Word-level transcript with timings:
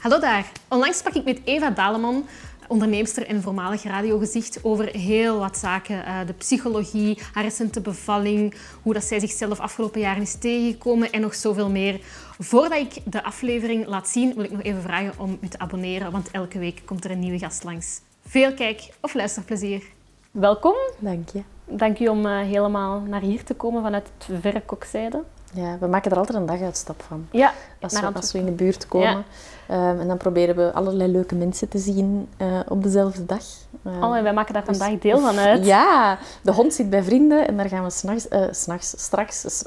Hallo 0.00 0.18
daar. 0.18 0.52
Onlangs 0.68 0.98
sprak 0.98 1.14
ik 1.14 1.24
met 1.24 1.40
Eva 1.44 1.70
Daleman, 1.70 2.26
onderneemster 2.68 3.26
en 3.26 3.42
voormalig 3.42 3.82
radiogezicht, 3.82 4.64
over 4.64 4.86
heel 4.86 5.38
wat 5.38 5.56
zaken. 5.56 5.96
Uh, 5.96 6.18
de 6.26 6.32
psychologie, 6.32 7.18
haar 7.32 7.44
recente 7.44 7.80
bevalling, 7.80 8.54
hoe 8.82 8.92
dat 8.92 9.04
zij 9.04 9.20
zichzelf 9.20 9.60
afgelopen 9.60 10.00
jaren 10.00 10.22
is 10.22 10.38
tegengekomen 10.38 11.10
en 11.10 11.20
nog 11.20 11.34
zoveel 11.34 11.70
meer. 11.70 12.00
Voordat 12.38 12.78
ik 12.78 12.94
de 13.04 13.24
aflevering 13.24 13.86
laat 13.86 14.08
zien, 14.08 14.34
wil 14.34 14.44
ik 14.44 14.50
nog 14.50 14.62
even 14.62 14.82
vragen 14.82 15.12
om 15.18 15.38
u 15.40 15.48
te 15.48 15.58
abonneren, 15.58 16.12
want 16.12 16.30
elke 16.30 16.58
week 16.58 16.82
komt 16.84 17.04
er 17.04 17.10
een 17.10 17.18
nieuwe 17.18 17.38
gast 17.38 17.64
langs. 17.64 18.00
Veel 18.26 18.54
kijk- 18.54 18.88
of 19.00 19.14
luisterplezier. 19.14 19.82
Welkom. 20.30 20.74
Dank 20.98 21.28
je. 21.28 21.42
Dank 21.64 21.98
u 21.98 22.08
om 22.08 22.26
uh, 22.26 22.40
helemaal 22.40 23.00
naar 23.00 23.20
hier 23.20 23.44
te 23.44 23.54
komen 23.54 23.82
vanuit 23.82 24.10
het 24.18 24.40
verre 24.40 24.62
Kokzijde. 24.62 25.24
Ja, 25.52 25.78
we 25.78 25.86
maken 25.86 26.10
er 26.10 26.16
altijd 26.16 26.38
een 26.38 26.46
daguitstap 26.46 27.02
van. 27.02 27.26
Ja, 27.30 27.52
als 27.80 28.00
we, 28.00 28.12
als 28.12 28.32
we 28.32 28.38
in 28.38 28.44
de 28.44 28.52
buurt 28.52 28.88
komen. 28.88 29.24
Ja. 29.68 29.90
Um, 29.90 30.00
en 30.00 30.08
dan 30.08 30.16
proberen 30.16 30.56
we 30.56 30.72
allerlei 30.72 31.10
leuke 31.10 31.34
mensen 31.34 31.68
te 31.68 31.78
zien 31.78 32.28
uh, 32.38 32.60
op 32.68 32.82
dezelfde 32.82 33.26
dag. 33.26 33.42
Um, 33.86 34.04
oh, 34.04 34.16
en 34.16 34.22
wij 34.22 34.32
maken 34.32 34.54
daar 34.54 34.64
dus, 34.64 34.76
vandaag 34.76 34.98
deel 34.98 35.20
van 35.20 35.38
uit. 35.38 35.66
Ja, 35.66 36.18
de 36.42 36.52
hond 36.52 36.74
zit 36.74 36.90
bij 36.90 37.02
vrienden 37.02 37.46
en 37.46 37.56
daar 37.56 37.68
gaan 37.68 37.84
we 37.84 37.90
s'nachts, 37.90 38.26
uh, 38.30 38.44
s'nachts 38.50 38.94
straks, 39.02 39.64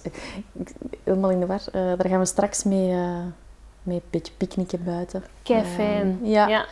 helemaal 1.04 1.30
in 1.30 1.40
de 1.40 1.46
war, 1.46 1.62
uh, 1.68 1.74
daar 1.74 2.08
gaan 2.08 2.20
we 2.20 2.26
straks 2.26 2.64
mee, 2.64 2.96
mee 3.84 3.98
een 3.98 4.02
beetje 4.10 4.34
picknicken 4.38 4.84
buiten. 4.84 5.24
Kei 5.44 5.64
fijn. 5.64 6.08
Um, 6.08 6.20
ja. 6.30 6.48
ja. 6.48 6.66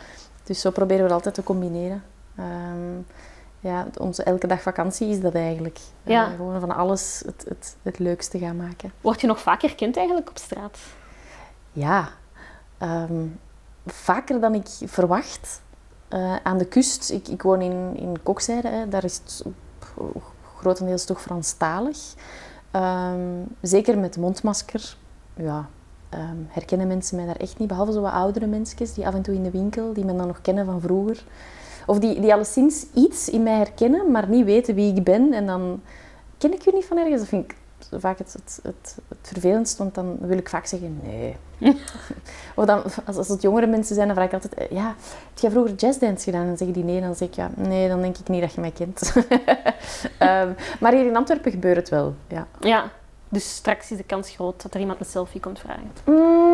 Dus 0.44 0.60
zo 0.60 0.70
proberen 0.70 1.06
we 1.06 1.12
altijd 1.12 1.34
te 1.34 1.42
combineren 1.42 2.02
ja, 3.62 3.86
onze 3.98 4.22
elke 4.22 4.46
dag 4.46 4.62
vakantie 4.62 5.08
is 5.08 5.20
dat 5.20 5.34
eigenlijk. 5.34 5.78
Ja. 6.02 6.28
Uh, 6.28 6.36
gewoon 6.36 6.60
van 6.60 6.70
alles 6.70 7.22
het, 7.26 7.44
het, 7.48 7.76
het 7.82 7.98
leukste 7.98 8.38
gaan 8.38 8.56
maken. 8.56 8.92
Word 9.00 9.20
je 9.20 9.26
nog 9.26 9.40
vaak 9.40 9.62
herkend 9.62 9.96
eigenlijk 9.96 10.28
op 10.28 10.38
straat? 10.38 10.78
Ja, 11.72 12.08
um, 12.82 13.40
vaker 13.86 14.40
dan 14.40 14.54
ik 14.54 14.66
verwacht. 14.84 15.62
Uh, 16.10 16.36
aan 16.42 16.58
de 16.58 16.66
kust, 16.66 17.10
ik, 17.10 17.28
ik 17.28 17.42
woon 17.42 17.60
in, 17.60 17.96
in 17.96 18.22
Kokzijde, 18.22 18.68
hè, 18.68 18.88
daar 18.88 19.04
is 19.04 19.14
het 19.14 19.44
grotendeels 20.56 21.04
toch 21.04 21.20
Franstalig. 21.20 22.14
Um, 22.72 23.46
zeker 23.60 23.98
met 23.98 24.16
mondmasker, 24.16 24.96
ja, 25.34 25.68
um, 26.14 26.46
herkennen 26.48 26.86
mensen 26.86 27.16
mij 27.16 27.26
daar 27.26 27.36
echt 27.36 27.58
niet. 27.58 27.68
Behalve 27.68 27.92
zo 27.92 28.00
wat 28.00 28.12
oudere 28.12 28.46
mensen 28.46 28.94
die 28.94 29.06
af 29.06 29.14
en 29.14 29.22
toe 29.22 29.34
in 29.34 29.42
de 29.42 29.50
winkel, 29.50 29.92
die 29.92 30.04
men 30.04 30.16
dan 30.16 30.26
nog 30.26 30.40
kennen 30.40 30.64
van 30.64 30.80
vroeger. 30.80 31.24
Of 31.86 31.98
die, 31.98 32.20
die 32.20 32.32
alleszins 32.32 32.86
iets 32.94 33.28
in 33.28 33.42
mij 33.42 33.56
herkennen, 33.56 34.10
maar 34.10 34.28
niet 34.28 34.44
weten 34.44 34.74
wie 34.74 34.94
ik 34.94 35.04
ben. 35.04 35.32
En 35.32 35.46
dan 35.46 35.80
ken 36.38 36.52
ik 36.52 36.62
je 36.62 36.72
niet 36.74 36.84
van 36.84 36.98
ergens. 36.98 37.20
Dat 37.20 37.28
vind 37.28 37.44
ik 37.44 37.56
vaak 38.00 38.18
het, 38.18 38.32
het, 38.32 38.60
het, 38.62 38.98
het 39.08 39.18
vervelendst, 39.22 39.78
want 39.78 39.94
dan 39.94 40.16
wil 40.20 40.38
ik 40.38 40.48
vaak 40.48 40.66
zeggen 40.66 41.00
nee. 41.02 41.36
of 42.56 42.64
dan, 42.64 42.82
als, 43.04 43.16
als 43.16 43.28
het 43.28 43.42
jongere 43.42 43.66
mensen 43.66 43.94
zijn, 43.94 44.06
dan 44.06 44.16
vraag 44.16 44.28
ik 44.28 44.34
altijd, 44.34 44.54
eh, 44.54 44.70
ja, 44.70 44.86
heb 45.28 45.38
jij 45.38 45.50
vroeger 45.50 45.74
jazzdance 45.74 46.24
gedaan? 46.24 46.40
En 46.40 46.46
dan 46.46 46.56
zeggen 46.56 46.76
die 46.76 46.84
nee, 46.84 47.00
dan 47.00 47.14
zeg 47.14 47.28
ik 47.28 47.34
ja, 47.34 47.50
nee, 47.56 47.88
dan 47.88 48.00
denk 48.00 48.18
ik 48.18 48.28
niet 48.28 48.40
dat 48.40 48.54
je 48.54 48.60
mij 48.60 48.70
kent. 48.70 49.12
um, 49.16 50.54
maar 50.80 50.92
hier 50.92 51.06
in 51.06 51.16
Antwerpen 51.16 51.50
gebeurt 51.50 51.76
het 51.76 51.88
wel, 51.88 52.14
ja. 52.28 52.46
Ja, 52.60 52.90
dus 53.28 53.54
straks 53.54 53.90
is 53.90 53.96
de 53.96 54.04
kans 54.04 54.30
groot 54.30 54.62
dat 54.62 54.74
er 54.74 54.80
iemand 54.80 55.00
een 55.00 55.06
selfie 55.06 55.40
komt 55.40 55.58
vragen. 55.58 55.90
Mm, 56.04 56.51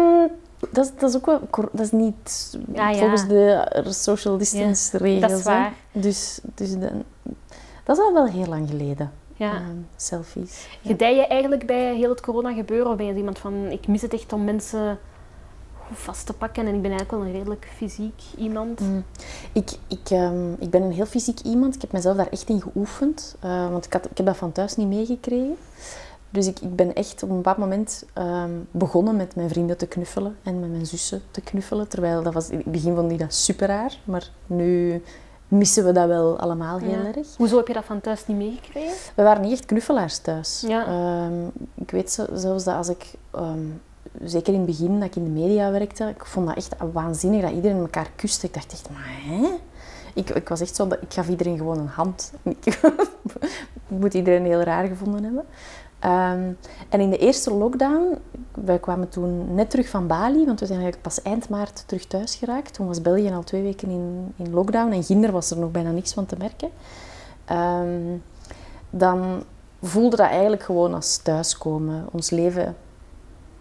dat, 0.70 0.84
is, 0.84 0.90
dat 0.98 1.10
is 1.10 1.16
ook 1.16 1.26
wel... 1.26 1.40
Dat 1.50 1.84
is 1.84 1.90
niet 1.90 2.58
ja, 2.72 2.90
ja. 2.90 2.98
volgens 2.98 3.26
de 3.26 3.84
social 3.88 4.38
distance 4.38 4.98
ja, 4.98 5.04
regels. 5.04 5.30
Dat 5.30 5.38
is 5.38 5.44
waar. 5.44 5.72
Dus, 5.92 6.40
dus 6.54 6.70
de, 6.70 6.90
dat 7.84 7.96
is 7.96 8.02
al 8.02 8.12
wel 8.12 8.26
heel 8.26 8.46
lang 8.46 8.68
geleden. 8.68 9.12
Ja. 9.34 9.54
Um, 9.54 9.86
selfies. 9.96 10.66
Gedij 10.84 11.16
je 11.16 11.26
eigenlijk 11.26 11.66
bij 11.66 11.96
heel 11.96 12.10
het 12.10 12.20
corona 12.20 12.52
gebeuren? 12.52 12.90
Of 12.90 12.96
ben 12.96 13.06
je 13.06 13.14
iemand 13.14 13.38
van... 13.38 13.54
Ik 13.70 13.86
mis 13.86 14.02
het 14.02 14.12
echt 14.12 14.32
om 14.32 14.44
mensen 14.44 14.98
vast 15.92 16.26
te 16.26 16.32
pakken 16.32 16.66
en 16.66 16.74
ik 16.74 16.82
ben 16.82 16.90
eigenlijk 16.90 17.10
wel 17.10 17.20
een 17.20 17.38
redelijk 17.38 17.68
fysiek 17.76 18.22
iemand. 18.36 18.80
Mm. 18.80 19.04
Ik, 19.52 19.70
ik, 19.86 20.10
um, 20.10 20.56
ik 20.58 20.70
ben 20.70 20.82
een 20.82 20.92
heel 20.92 21.06
fysiek 21.06 21.40
iemand. 21.40 21.74
Ik 21.74 21.80
heb 21.80 21.92
mezelf 21.92 22.16
daar 22.16 22.28
echt 22.30 22.48
in 22.48 22.60
geoefend. 22.60 23.36
Uh, 23.44 23.70
want 23.70 23.84
ik, 23.84 23.92
had, 23.92 24.04
ik 24.10 24.16
heb 24.16 24.26
dat 24.26 24.36
van 24.36 24.52
thuis 24.52 24.76
niet 24.76 24.88
meegekregen. 24.88 25.56
Dus 26.30 26.46
ik, 26.46 26.60
ik 26.60 26.76
ben 26.76 26.94
echt 26.94 27.22
op 27.22 27.28
een 27.28 27.36
bepaald 27.36 27.56
moment 27.56 28.04
um, 28.18 28.68
begonnen 28.70 29.16
met 29.16 29.34
mijn 29.34 29.48
vrienden 29.48 29.76
te 29.76 29.86
knuffelen 29.86 30.36
en 30.42 30.60
met 30.60 30.70
mijn 30.70 30.86
zussen 30.86 31.22
te 31.30 31.40
knuffelen. 31.40 31.88
Terwijl 31.88 32.22
dat 32.22 32.34
was, 32.34 32.50
in 32.50 32.56
het 32.56 32.72
begin 32.72 32.94
vond 32.94 33.12
ik 33.12 33.18
dat 33.18 33.34
super 33.34 33.66
raar, 33.66 33.98
maar 34.04 34.30
nu 34.46 35.02
missen 35.48 35.84
we 35.84 35.92
dat 35.92 36.06
wel 36.06 36.38
allemaal 36.38 36.78
heel 36.78 36.90
ja. 36.90 37.14
erg. 37.14 37.36
Hoezo 37.36 37.56
heb 37.56 37.66
je 37.66 37.72
dat 37.72 37.84
van 37.84 38.00
thuis 38.00 38.26
niet 38.26 38.36
meegekregen? 38.36 38.96
We 39.14 39.22
waren 39.22 39.42
niet 39.42 39.52
echt 39.52 39.66
knuffelaars 39.66 40.18
thuis. 40.18 40.64
Ja. 40.66 41.24
Um, 41.26 41.50
ik 41.74 41.90
weet 41.90 42.26
zelfs 42.32 42.64
dat 42.64 42.76
als 42.76 42.88
ik, 42.88 43.12
um, 43.36 43.80
zeker 44.22 44.52
in 44.52 44.60
het 44.60 44.68
begin 44.68 45.00
dat 45.00 45.08
ik 45.08 45.16
in 45.16 45.24
de 45.24 45.40
media 45.40 45.70
werkte, 45.70 46.08
ik 46.08 46.24
vond 46.24 46.46
dat 46.46 46.56
echt 46.56 46.74
waanzinnig 46.92 47.42
dat 47.42 47.52
iedereen 47.52 47.78
elkaar 47.78 48.10
kuste. 48.16 48.46
Ik 48.46 48.54
dacht 48.54 48.72
echt, 48.72 48.88
maar 48.90 49.08
hè? 49.22 49.48
Ik, 50.14 50.30
ik 50.30 50.48
was 50.48 50.60
echt 50.60 50.76
zo, 50.76 50.88
dat, 50.88 51.02
ik 51.02 51.12
gaf 51.12 51.28
iedereen 51.28 51.56
gewoon 51.56 51.78
een 51.78 51.86
hand. 51.86 52.32
Ik 53.90 53.98
moet 53.98 54.14
iedereen 54.14 54.44
heel 54.44 54.60
raar 54.60 54.86
gevonden 54.86 55.24
hebben. 55.24 55.44
Um, 56.04 56.56
en 56.88 57.00
in 57.00 57.10
de 57.10 57.18
eerste 57.18 57.54
lockdown, 57.54 58.18
wij 58.54 58.78
kwamen 58.78 59.08
toen 59.08 59.54
net 59.54 59.70
terug 59.70 59.88
van 59.88 60.06
Bali, 60.06 60.44
want 60.44 60.60
we 60.60 60.66
zijn 60.66 60.80
eigenlijk 60.80 61.08
pas 61.08 61.22
eind 61.22 61.48
maart 61.48 61.82
terug 61.86 62.06
thuis 62.06 62.34
geraakt. 62.34 62.74
Toen 62.74 62.86
was 62.86 63.02
België 63.02 63.32
al 63.32 63.42
twee 63.42 63.62
weken 63.62 63.88
in, 63.90 64.32
in 64.36 64.50
lockdown 64.50 64.92
en 64.92 65.02
Ginder 65.02 65.32
was 65.32 65.50
er 65.50 65.58
nog 65.58 65.70
bijna 65.70 65.90
niks 65.90 66.12
van 66.12 66.26
te 66.26 66.36
merken. 66.38 66.70
Um, 67.52 68.22
dan 68.90 69.44
voelde 69.82 70.16
dat 70.16 70.26
eigenlijk 70.26 70.62
gewoon 70.62 70.94
als 70.94 71.16
thuiskomen. 71.16 72.06
Ons 72.12 72.30
leven, 72.30 72.76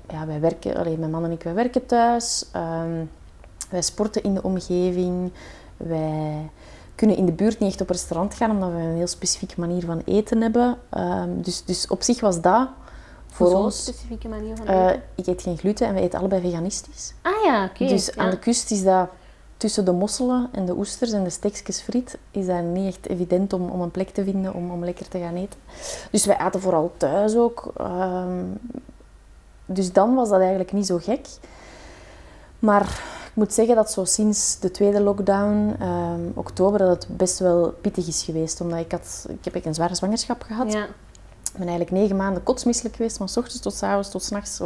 ja, 0.09 0.25
wij 0.25 0.39
werken, 0.39 0.77
alleen 0.77 0.99
mijn 0.99 1.11
man 1.11 1.23
en 1.23 1.31
ik, 1.31 1.43
wij 1.43 1.53
werken 1.53 1.85
thuis. 1.85 2.45
Um, 2.55 3.09
wij 3.69 3.81
sporten 3.81 4.23
in 4.23 4.33
de 4.33 4.43
omgeving. 4.43 5.31
Wij 5.77 6.49
kunnen 6.97 7.17
in 7.17 7.25
de 7.25 7.31
buurt 7.31 7.59
niet 7.59 7.69
echt 7.69 7.81
op 7.81 7.89
restaurant 7.89 8.33
gaan, 8.33 8.51
omdat 8.51 8.69
we 8.69 8.75
een 8.75 8.95
heel 8.95 9.07
specifieke 9.07 9.59
manier 9.59 9.85
van 9.85 10.01
eten 10.05 10.41
hebben. 10.41 10.77
Um, 10.97 11.41
dus, 11.41 11.63
dus 11.63 11.87
op 11.87 12.03
zich 12.03 12.19
was 12.19 12.41
dat 12.41 12.67
voor 13.27 13.47
Hoezo 13.47 13.63
ons... 13.63 13.81
specifieke 13.81 14.27
manier 14.27 14.55
van 14.55 14.69
uh, 14.69 14.85
eten? 14.85 15.01
ik 15.15 15.27
eet 15.27 15.41
geen 15.41 15.57
gluten 15.57 15.87
en 15.87 15.93
we 15.93 16.01
eten 16.01 16.19
allebei 16.19 16.41
veganistisch. 16.41 17.13
Ah 17.21 17.43
ja, 17.43 17.63
oké. 17.63 17.83
Okay. 17.83 17.87
Dus 17.87 18.05
ja. 18.05 18.21
aan 18.21 18.29
de 18.29 18.39
kust 18.39 18.71
is 18.71 18.83
dat 18.83 19.09
tussen 19.57 19.85
de 19.85 19.91
mosselen 19.91 20.49
en 20.51 20.65
de 20.65 20.77
oesters 20.77 21.11
en 21.11 21.23
de 21.23 21.29
steekjes 21.29 21.81
friet 21.81 22.17
is 22.31 22.45
dat 22.45 22.63
niet 22.63 22.87
echt 22.87 23.09
evident 23.09 23.53
om, 23.53 23.69
om 23.69 23.81
een 23.81 23.91
plek 23.91 24.09
te 24.09 24.23
vinden 24.23 24.53
om, 24.53 24.71
om 24.71 24.83
lekker 24.83 25.07
te 25.07 25.19
gaan 25.19 25.35
eten. 25.35 25.59
Dus 26.11 26.25
wij 26.25 26.37
aten 26.37 26.61
vooral 26.61 26.93
thuis 26.97 27.35
ook. 27.35 27.73
Um, 27.81 28.59
dus 29.65 29.93
dan 29.93 30.15
was 30.15 30.29
dat 30.29 30.39
eigenlijk 30.39 30.71
niet 30.71 30.85
zo 30.85 30.97
gek. 30.97 31.27
Maar 32.59 33.01
moet 33.37 33.53
zeggen 33.53 33.75
dat 33.75 33.91
zo 33.91 34.05
sinds 34.05 34.59
de 34.59 34.71
tweede 34.71 35.01
lockdown, 35.01 35.75
um, 35.81 36.31
oktober, 36.33 36.79
dat 36.79 37.03
het 37.03 37.17
best 37.17 37.39
wel 37.39 37.73
pittig 37.81 38.07
is 38.07 38.23
geweest. 38.23 38.61
Omdat 38.61 38.79
ik 38.79 38.91
had, 38.91 39.25
ik 39.29 39.53
heb 39.53 39.65
een 39.65 39.73
zware 39.73 39.95
zwangerschap 39.95 40.41
gehad. 40.41 40.73
Ja. 40.73 40.83
Ik 40.83 41.63
ben 41.63 41.67
eigenlijk 41.67 41.91
negen 41.91 42.15
maanden 42.15 42.43
kotsmisselijk 42.43 42.95
geweest, 42.95 43.17
van 43.17 43.29
s 43.29 43.37
ochtends 43.37 43.59
tot 43.59 43.73
s 43.73 43.83
avonds 43.83 44.09
tot 44.09 44.23
s 44.23 44.29
nachts. 44.29 44.55
Zo. 44.55 44.65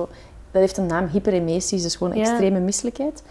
Dat 0.51 0.61
heeft 0.61 0.77
een 0.77 0.85
naam, 0.85 1.07
hyperemesis, 1.07 1.81
dus 1.81 1.95
gewoon 1.95 2.13
Ja. 2.13 2.21
extreme 2.21 2.59
misselijkheid. 2.59 3.23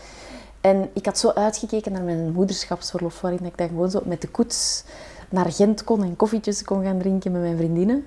En 0.60 0.90
ik 0.92 1.06
had 1.06 1.18
zo 1.18 1.30
uitgekeken 1.30 1.92
naar 1.92 2.02
mijn 2.02 2.32
moederschapsverlof, 2.32 3.20
waarin 3.20 3.44
ik 3.44 3.58
dan 3.58 3.68
gewoon 3.68 3.90
zo 3.90 4.00
met 4.04 4.20
de 4.20 4.28
koets 4.28 4.84
naar 5.28 5.52
Gent 5.52 5.84
kon 5.84 6.02
en 6.02 6.16
koffietjes 6.16 6.64
kon 6.64 6.84
gaan 6.84 6.98
drinken 6.98 7.32
met 7.32 7.40
mijn 7.40 7.56
vriendinnen. 7.56 8.06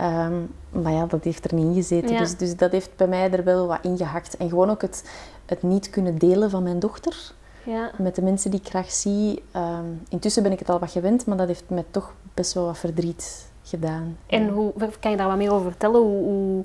Um, 0.00 0.54
maar 0.70 0.92
ja, 0.92 1.06
dat 1.06 1.24
heeft 1.24 1.44
er 1.44 1.54
niet 1.54 1.66
in 1.66 1.74
gezeten. 1.74 2.12
Ja. 2.12 2.18
Dus, 2.18 2.36
dus 2.36 2.56
dat 2.56 2.72
heeft 2.72 2.96
bij 2.96 3.06
mij 3.06 3.30
er 3.30 3.44
wel 3.44 3.66
wat 3.66 3.78
ingehakt. 3.82 4.36
En 4.36 4.48
gewoon 4.48 4.70
ook 4.70 4.82
het, 4.82 5.04
het 5.48 5.62
niet 5.62 5.90
kunnen 5.90 6.18
delen 6.18 6.50
van 6.50 6.62
mijn 6.62 6.78
dochter 6.78 7.32
Ja. 7.64 7.90
met 7.98 8.14
de 8.14 8.22
mensen 8.22 8.50
die 8.50 8.60
ik 8.60 8.68
graag 8.68 8.90
zie. 8.90 9.42
Um, 9.56 10.02
intussen 10.08 10.42
ben 10.42 10.52
ik 10.52 10.58
het 10.58 10.70
al 10.70 10.78
wat 10.78 10.90
gewend, 10.90 11.26
maar 11.26 11.36
dat 11.36 11.46
heeft 11.46 11.64
mij 11.66 11.84
toch 11.90 12.12
best 12.34 12.52
wel 12.52 12.64
wat 12.64 12.78
verdriet 12.78 13.46
gedaan. 13.62 14.16
En 14.26 14.48
hoe, 14.48 14.72
kan 15.00 15.10
je 15.10 15.16
daar 15.16 15.28
wat 15.28 15.36
meer 15.36 15.52
over 15.52 15.70
vertellen? 15.70 16.00
Hoe, 16.00 16.22
hoe 16.24 16.64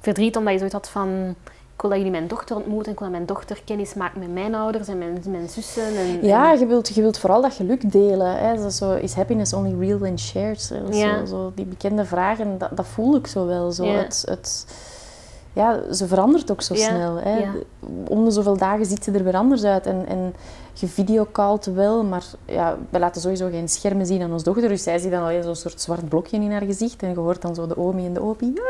verdriet 0.00 0.36
omdat 0.36 0.52
je 0.52 0.58
zoiets 0.58 0.76
had 0.76 0.88
van... 0.88 1.34
Ik 1.74 1.82
wil 1.82 1.90
dat 1.90 2.00
jullie 2.00 2.16
mijn 2.16 2.28
dochter 2.28 2.56
ontmoeten. 2.56 2.92
Ik 2.92 2.98
wil 2.98 3.08
dat 3.08 3.16
mijn 3.16 3.28
dochter 3.28 3.62
kennis 3.64 3.94
maakt 3.94 4.16
met 4.16 4.32
mijn 4.32 4.54
ouders 4.54 4.88
en 4.88 4.98
mijn, 4.98 5.22
mijn 5.28 5.48
zussen. 5.48 5.96
En, 5.96 6.24
Ja, 6.26 6.52
en- 6.52 6.58
je 6.58 6.66
wilt, 6.66 6.88
je 6.94 7.00
wilt 7.00 7.18
vooral 7.18 7.42
dat 7.42 7.52
geluk 7.54 7.92
delen. 7.92 8.36
Hè. 8.38 8.56
Zo, 8.62 8.68
zo, 8.68 8.92
is 8.94 9.14
happiness 9.14 9.52
only 9.52 9.86
real 9.86 9.98
when 9.98 10.18
shared? 10.18 10.60
Zo, 10.62 10.74
Ja. 10.90 11.18
zo, 11.18 11.24
zo 11.26 11.52
die 11.54 11.64
bekende 11.64 12.04
vragen, 12.04 12.58
dat, 12.58 12.70
dat 12.76 12.86
voel 12.86 13.16
ik 13.16 13.26
zo 13.26 13.46
wel. 13.46 13.72
Zo, 13.72 13.84
Ja. 13.84 13.92
het, 13.92 14.22
het, 14.28 14.66
ja, 15.56 15.92
ze 15.92 16.06
verandert 16.06 16.50
ook 16.50 16.62
zo 16.62 16.74
Ja, 16.74 16.88
snel. 16.88 17.16
Hè. 17.16 17.38
ja. 17.38 17.52
Om 18.08 18.24
de 18.24 18.30
zoveel 18.30 18.56
dagen 18.56 18.86
ziet 18.86 19.04
ze 19.04 19.12
er 19.12 19.24
weer 19.24 19.36
anders 19.36 19.64
uit. 19.64 19.86
En, 19.86 20.06
en 20.08 20.34
je 20.72 20.86
videocallt 20.86 21.64
wel, 21.64 22.04
maar 22.04 22.24
ja, 22.44 22.76
we 22.90 22.98
laten 22.98 23.20
sowieso 23.20 23.48
geen 23.48 23.68
schermen 23.68 24.06
zien 24.06 24.22
aan 24.22 24.32
ons 24.32 24.42
dochter. 24.42 24.68
Dus 24.68 24.82
zij 24.82 24.98
ziet 24.98 25.10
dan 25.10 25.22
alleen 25.22 25.42
zo'n 25.42 25.56
soort 25.56 25.80
zwart 25.80 26.08
blokje 26.08 26.36
in 26.36 26.52
haar 26.52 26.62
gezicht. 26.62 27.02
En 27.02 27.08
je 27.08 27.18
hoort 27.18 27.42
dan 27.42 27.54
zo 27.54 27.66
de 27.66 27.76
omi 27.76 28.06
en 28.06 28.12
de 28.12 28.22
opie. 28.22 28.52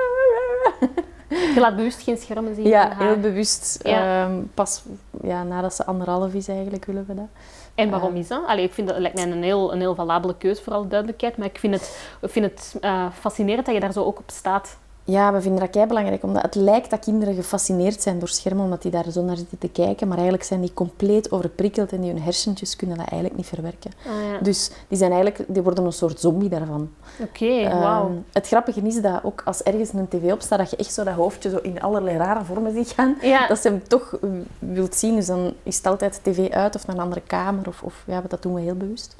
Je 1.54 1.60
laat 1.60 1.76
bewust 1.76 2.02
geen 2.02 2.16
schermen 2.16 2.54
zien 2.54 2.66
Ja, 2.66 2.96
heel 2.98 3.20
bewust. 3.20 3.80
Ja. 3.82 4.24
Ehm, 4.24 4.42
pas 4.54 4.82
ja, 5.22 5.42
nadat 5.42 5.74
ze 5.74 5.84
anderhalf 5.84 6.34
is 6.34 6.48
eigenlijk, 6.48 6.84
willen 6.84 7.04
we 7.06 7.14
dat. 7.14 7.28
En 7.74 7.90
waarom 7.90 8.14
is 8.14 8.28
dat? 8.28 8.46
Allee, 8.46 8.64
ik 8.64 8.72
vind 8.72 8.88
dat 8.88 8.98
lijkt 8.98 9.16
mij 9.16 9.30
een 9.30 9.42
heel, 9.42 9.72
een 9.72 9.80
heel 9.80 9.94
valabele 9.94 10.34
keus, 10.38 10.60
voor 10.60 10.72
alle 10.72 10.86
duidelijkheid. 10.86 11.36
Maar 11.36 11.46
ik 11.46 11.58
vind 11.58 11.74
het, 11.74 12.16
ik 12.20 12.30
vind 12.30 12.44
het 12.44 12.76
eh, 12.80 13.06
fascinerend 13.12 13.66
dat 13.66 13.74
je 13.74 13.80
daar 13.80 13.92
zo 13.92 14.04
ook 14.04 14.18
op 14.18 14.30
staat. 14.30 14.76
Ja, 15.08 15.32
we 15.32 15.40
vinden 15.40 15.60
dat 15.60 15.70
kei 15.70 15.86
belangrijk, 15.86 16.22
omdat 16.22 16.42
het 16.42 16.54
lijkt 16.54 16.90
dat 16.90 16.98
kinderen 17.00 17.34
gefascineerd 17.34 18.02
zijn 18.02 18.18
door 18.18 18.28
schermen, 18.28 18.64
omdat 18.64 18.82
die 18.82 18.90
daar 18.90 19.10
zo 19.10 19.22
naar 19.22 19.36
zitten 19.36 19.58
te 19.58 19.68
kijken. 19.68 20.06
Maar 20.06 20.16
eigenlijk 20.16 20.46
zijn 20.46 20.60
die 20.60 20.74
compleet 20.74 21.30
overprikkeld 21.32 21.92
en 21.92 22.00
die 22.00 22.12
hun 22.12 22.22
hersentjes 22.22 22.76
kunnen 22.76 22.96
dat 22.96 23.06
eigenlijk 23.08 23.36
niet 23.36 23.46
verwerken. 23.46 23.90
Ah, 24.06 24.30
ja. 24.32 24.38
Dus 24.38 24.70
die, 24.88 24.98
zijn 24.98 25.12
eigenlijk, 25.12 25.44
die 25.48 25.62
worden 25.62 25.84
een 25.84 25.92
soort 25.92 26.20
zombie 26.20 26.48
daarvan. 26.48 26.90
Oké, 27.20 27.44
Ehm, 27.46 27.78
wauw. 27.78 28.10
het 28.32 28.46
grappige 28.46 28.80
is 28.80 29.00
dat 29.02 29.20
ook 29.24 29.42
als 29.44 29.62
ergens 29.62 29.92
een 29.92 30.08
tv 30.08 30.32
op 30.32 30.40
staat, 30.40 30.58
dat 30.58 30.70
je 30.70 30.76
echt 30.76 30.92
zo 30.92 31.04
dat 31.04 31.14
hoofdje 31.14 31.50
zo 31.50 31.56
in 31.62 31.80
allerlei 31.82 32.16
rare 32.16 32.44
vormen 32.44 32.72
ziet 32.72 32.90
gaan. 32.90 33.16
Ja. 33.22 33.46
Dat 33.46 33.58
ze 33.58 33.68
hem 33.68 33.82
toch 33.88 34.18
eh, 34.22 34.30
wilt 34.58 34.94
zien. 34.94 35.14
Dus 35.14 35.26
dan 35.26 35.52
is 35.62 35.76
het 35.76 35.86
altijd 35.86 36.20
tv 36.22 36.50
uit 36.50 36.74
of 36.74 36.86
naar 36.86 36.96
een 36.96 37.02
andere 37.02 37.22
kamer. 37.26 37.68
Of, 37.68 37.82
of 37.82 38.02
ja, 38.06 38.22
dat 38.28 38.42
doen 38.42 38.54
we 38.54 38.60
heel 38.60 38.74
bewust. 38.76 39.16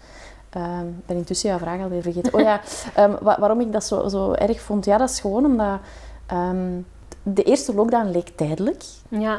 Ehm, 0.51 0.87
Ik 0.87 1.07
ben 1.07 1.17
intussen 1.17 1.49
jouw 1.49 1.59
vraag 1.59 1.81
alweer 1.81 2.03
vergeten. 2.03 2.35
Oh 2.35 2.41
ja, 2.41 2.61
ehm, 2.95 3.13
wa- 3.21 3.37
waarom 3.41 3.61
ik 3.61 3.73
dat 3.73 3.85
zo, 3.85 4.09
zo 4.09 4.33
erg 4.33 4.61
vond? 4.61 4.85
Ja, 4.85 4.99
dat 4.99 5.11
is 5.11 5.21
gewoon 5.21 5.45
omdat 5.45 5.79
ehm, 6.27 6.81
de 7.23 7.43
eerste 7.43 7.75
lockdown 7.75 8.11
leek 8.11 8.29
tijdelijk. 8.37 8.85
Ja. 9.09 9.39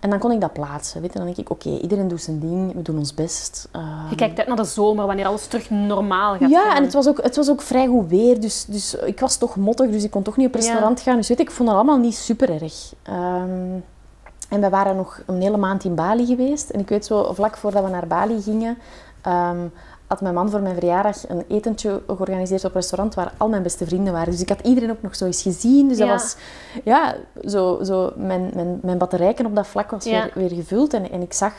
En 0.00 0.10
dan 0.10 0.18
kon 0.18 0.30
ik 0.32 0.40
dat 0.40 0.52
plaatsen. 0.52 1.00
Weet 1.00 1.12
je? 1.12 1.18
Dan 1.18 1.26
denk 1.26 1.38
ik, 1.38 1.50
oké, 1.50 1.68
iedereen 1.68 2.08
doet 2.08 2.22
zijn 2.22 2.40
ding. 2.40 2.74
We 2.74 2.82
doen 2.82 2.98
ons 2.98 3.14
best. 3.14 3.68
Je 4.10 4.14
kijkt 4.16 4.38
uit 4.38 4.46
naar 4.48 4.56
de 4.56 4.64
zomer, 4.64 5.06
wanneer 5.06 5.26
alles 5.26 5.46
terug 5.46 5.70
normaal 5.70 6.36
gaat 6.36 6.50
ja, 6.50 6.60
gaan. 6.62 6.76
en 6.76 6.82
het 6.82 6.92
was 6.92 7.08
ook, 7.08 7.22
het 7.22 7.36
was 7.36 7.50
ook 7.50 7.62
vrij 7.62 7.86
goed 7.86 8.08
weer. 8.08 8.40
Dus, 8.40 8.64
dus 8.64 8.94
ik 8.94 9.20
was 9.20 9.36
toch 9.36 9.56
mottig, 9.56 9.90
dus 9.90 10.04
ik 10.04 10.10
kon 10.10 10.22
toch 10.22 10.36
niet 10.36 10.46
op 10.46 10.54
restaurant 10.54 11.00
gaan. 11.00 11.16
Dus 11.16 11.28
weet 11.28 11.38
je, 11.38 11.44
ik 11.44 11.50
vond 11.50 11.68
dat 11.68 11.76
allemaal 11.78 11.98
niet 11.98 12.14
super 12.16 12.62
erg. 12.62 12.92
En 14.48 14.60
we 14.60 14.68
waren 14.68 14.96
nog 14.96 15.20
een 15.26 15.40
hele 15.40 15.56
maand 15.56 15.84
in 15.84 15.94
Bali 15.94 16.26
geweest. 16.26 16.70
En 16.70 16.80
ik 16.80 16.88
weet 16.88 17.06
zo, 17.06 17.32
vlak 17.32 17.56
voordat 17.56 17.84
we 17.84 17.90
naar 17.90 18.06
Bali 18.06 18.42
gingen, 18.42 18.78
had 20.12 20.20
mijn 20.20 20.34
man 20.34 20.50
voor 20.50 20.60
mijn 20.60 20.74
verjaardag 20.74 21.28
een 21.28 21.44
etentje 21.48 22.02
georganiseerd 22.06 22.64
op 22.64 22.74
restaurant 22.74 23.14
waar 23.14 23.32
al 23.36 23.48
mijn 23.48 23.62
beste 23.62 23.86
vrienden 23.86 24.12
waren. 24.12 24.30
Dus 24.30 24.40
ik 24.40 24.48
had 24.48 24.60
iedereen 24.62 24.90
ook 24.90 25.02
nog 25.02 25.16
zo 25.16 25.24
eens 25.24 25.42
gezien. 25.42 25.88
Dus 25.88 25.98
dat 25.98 26.08
was, 26.08 26.36
ja, 26.84 27.14
zo, 27.46 27.78
zo 27.82 28.12
mijn, 28.16 28.50
mijn, 28.54 28.78
mijn 28.82 28.98
batterijken 28.98 29.46
op 29.46 29.54
dat 29.56 29.66
vlak 29.66 29.90
was 29.90 30.04
Ja. 30.04 30.22
weer, 30.34 30.48
weer 30.48 30.58
gevuld. 30.58 30.94
En, 30.94 31.10
en 31.10 31.22
ik 31.22 31.32
zag 31.32 31.52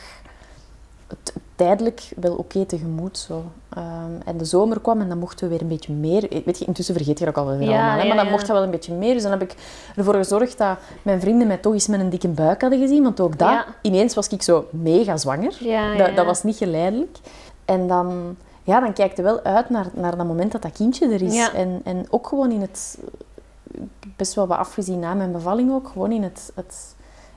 het 1.06 1.32
tijdelijk 1.56 2.08
wel 2.16 2.34
oké 2.34 2.64
tegemoet. 2.64 3.18
Zo. 3.18 3.42
Ehm, 3.68 4.12
en 4.24 4.36
de 4.36 4.44
zomer 4.44 4.80
kwam 4.80 5.00
en 5.00 5.08
dan 5.08 5.18
mochten 5.18 5.44
we 5.44 5.50
weer 5.52 5.62
een 5.62 5.68
beetje 5.68 5.92
meer. 5.92 6.28
Weet 6.44 6.58
je, 6.58 6.64
intussen 6.64 6.94
vergeet 6.94 7.18
je 7.18 7.24
dat 7.24 7.36
ook 7.36 7.44
alweer 7.46 7.68
Ja, 7.68 7.68
allemaal. 7.68 7.98
Hè? 7.98 8.06
Maar 8.06 8.16
dan 8.16 8.24
ja. 8.24 8.30
mocht 8.30 8.46
dat 8.46 8.56
wel 8.56 8.62
een 8.64 8.70
beetje 8.70 8.92
meer. 8.92 9.14
Dus 9.14 9.22
dan 9.22 9.30
heb 9.32 9.42
ik 9.42 9.54
ervoor 9.96 10.14
gezorgd 10.14 10.58
dat 10.58 10.76
mijn 11.02 11.20
vrienden 11.20 11.46
mij 11.46 11.56
toch 11.56 11.72
eens 11.72 11.86
met 11.86 12.00
een 12.00 12.10
dikke 12.10 12.28
buik 12.28 12.60
hadden 12.60 12.80
gezien. 12.80 13.02
Want 13.02 13.20
ook 13.20 13.38
dat, 13.38 13.48
Ja. 13.48 13.66
ineens 13.82 14.14
was 14.14 14.28
ik 14.28 14.42
zo 14.42 14.66
mega 14.70 15.16
zwanger. 15.16 15.50
Dat, 15.50 15.58
ja. 15.60 16.08
dat 16.14 16.26
was 16.26 16.42
niet 16.42 16.56
geleidelijk. 16.56 17.16
En 17.64 17.86
dan, 17.88 18.36
ja, 18.62 18.80
dan 18.80 18.92
kijk 18.92 19.16
je 19.16 19.22
wel 19.22 19.42
uit 19.42 19.70
naar, 19.70 19.86
naar 19.94 20.16
dat 20.16 20.26
moment 20.26 20.52
dat 20.52 20.62
dat 20.62 20.72
kindje 20.72 21.08
er 21.08 21.22
is. 21.22 21.34
Ja. 21.34 21.52
En, 21.52 21.80
en 21.84 22.06
ook 22.10 22.26
gewoon 22.26 22.50
in 22.50 22.60
het... 22.60 22.98
Best 24.16 24.34
wel 24.34 24.46
wat 24.46 24.58
afgezien 24.58 24.98
na 24.98 25.14
mijn 25.14 25.32
bevalling 25.32 25.72
ook. 25.72 25.88
Gewoon 25.88 26.12
in 26.12 26.22
het... 26.22 26.52
het 26.54 26.94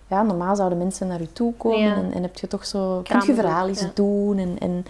ja, 0.07 0.23
normaal 0.23 0.55
zouden 0.55 0.77
mensen 0.77 1.07
naar 1.07 1.19
je 1.21 1.33
toe 1.33 1.53
komen 1.53 1.79
Ja. 1.79 1.95
en, 1.95 2.13
en 2.13 2.21
heb 2.21 2.37
je 2.37 2.47
toch 2.47 2.65
zo... 2.65 3.01
Kun 3.03 3.21
je 3.25 3.35
verhaal 3.35 3.67
eens 3.67 3.79
ja. 3.79 3.91
doen 3.93 4.37
en, 4.37 4.57
en, 4.59 4.85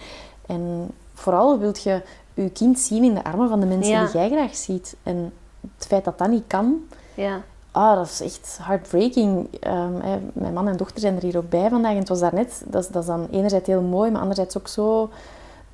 en 0.46 0.90
vooral 1.14 1.58
wilt 1.58 1.82
je 1.82 2.02
je 2.34 2.50
kind 2.50 2.78
zien 2.78 3.04
in 3.04 3.14
de 3.14 3.24
armen 3.24 3.48
van 3.48 3.60
de 3.60 3.66
mensen 3.66 4.04
die 4.04 4.18
jij 4.18 4.30
graag 4.30 4.56
ziet. 4.56 4.96
En 5.02 5.32
het 5.76 5.86
feit 5.86 6.04
dat 6.04 6.18
dat 6.18 6.28
niet 6.28 6.44
kan, 6.46 6.86
Ja. 7.14 7.42
Ah, 7.78 7.96
dat 7.96 8.06
is 8.06 8.20
echt 8.20 8.58
heartbreaking. 8.62 9.48
Ehm, 9.60 10.00
hè, 10.00 10.18
mijn 10.32 10.52
man 10.52 10.68
en 10.68 10.76
dochter 10.76 11.00
zijn 11.00 11.16
er 11.16 11.22
hier 11.22 11.36
ook 11.36 11.48
bij 11.48 11.68
vandaag 11.68 11.92
en 11.92 11.98
het 11.98 12.08
was 12.08 12.20
daarnet, 12.20 12.62
dat 12.66 12.82
is, 12.82 12.88
dat 12.88 13.02
is 13.02 13.08
dan 13.08 13.28
enerzijds 13.30 13.66
heel 13.66 13.82
mooi, 13.82 14.10
maar 14.10 14.20
anderzijds 14.20 14.58
ook 14.58 14.68
zo... 14.68 15.10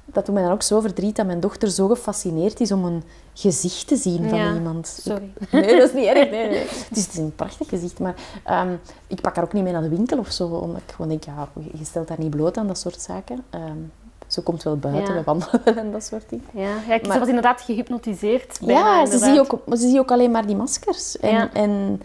Dat 0.06 0.27
doet 0.27 0.35
mij 0.35 0.45
dan 0.45 0.53
ook 0.53 0.62
zo 0.62 0.81
verdriet 0.81 1.17
dat 1.17 1.27
mijn 1.27 1.41
dochter 1.41 1.71
zo 1.71 1.89
gefascineerd 1.89 2.61
is 2.61 2.73
om 2.73 2.85
een 2.85 3.03
gezicht 3.35 3.89
te 3.89 3.97
zien 3.97 4.29
van 4.29 4.39
Ja, 4.39 4.55
iemand. 4.55 4.87
Sorry. 4.87 5.33
Nee, 5.51 5.79
dat 5.79 5.89
is 5.89 5.95
niet 5.95 6.05
erg. 6.05 6.31
Nee, 6.31 6.49
nee. 6.49 6.59
Het, 6.89 6.97
is, 6.97 7.05
het 7.05 7.12
is 7.12 7.19
een 7.19 7.35
prachtig 7.35 7.69
gezicht, 7.69 7.99
maar 7.99 8.15
ehm, 8.45 8.75
ik 9.06 9.21
pak 9.21 9.35
haar 9.35 9.45
ook 9.45 9.53
niet 9.53 9.62
mee 9.62 9.73
naar 9.73 9.83
de 9.83 9.89
winkel 9.89 10.19
of 10.19 10.31
zo. 10.31 10.47
Omdat 10.47 10.81
ik 10.87 10.91
gewoon 10.91 11.09
denk, 11.09 11.25
ja, 11.25 11.49
je 11.73 11.85
stelt 11.85 12.09
haar 12.09 12.19
niet 12.19 12.31
bloot 12.31 12.56
aan 12.56 12.67
dat 12.67 12.79
soort 12.79 13.01
zaken. 13.01 13.45
Ehm 13.51 13.79
ze 14.26 14.41
komt 14.43 14.62
wel 14.62 14.76
buiten, 14.76 15.15
Ja. 15.15 15.19
we 15.19 15.25
wandelen 15.25 15.76
en 15.85 15.93
dat 15.93 16.05
soort 16.05 16.29
dingen. 16.29 16.44
Ja, 16.53 16.76
ja 16.88 16.94
ik 16.94 17.03
Maar- 17.03 17.12
ze 17.12 17.19
was 17.19 17.29
inderdaad 17.29 17.61
gehypnotiseerd. 17.61 18.59
bijna, 18.65 19.00
ja, 19.00 19.06
ze 19.06 19.19
zie, 19.19 19.41
ook, 19.41 19.59
maar 19.67 19.76
ze 19.76 19.88
zie 19.88 19.99
ook 19.99 20.11
alleen 20.11 20.31
maar 20.31 20.47
die 20.47 20.56
maskers. 20.56 21.19
En, 21.19 21.31
Ja. 21.31 21.53
en 21.53 22.03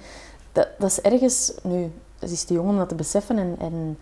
dat, 0.52 0.68
dat 0.78 0.90
is 0.90 1.02
ergens... 1.02 1.54
Nu, 1.64 1.92
ze 2.20 2.26
is 2.32 2.44
te 2.44 2.54
jong 2.54 2.70
om 2.70 2.78
dat 2.78 2.90
te 2.90 2.96
beseffen. 2.96 3.38
En, 3.38 3.56
en 3.60 3.98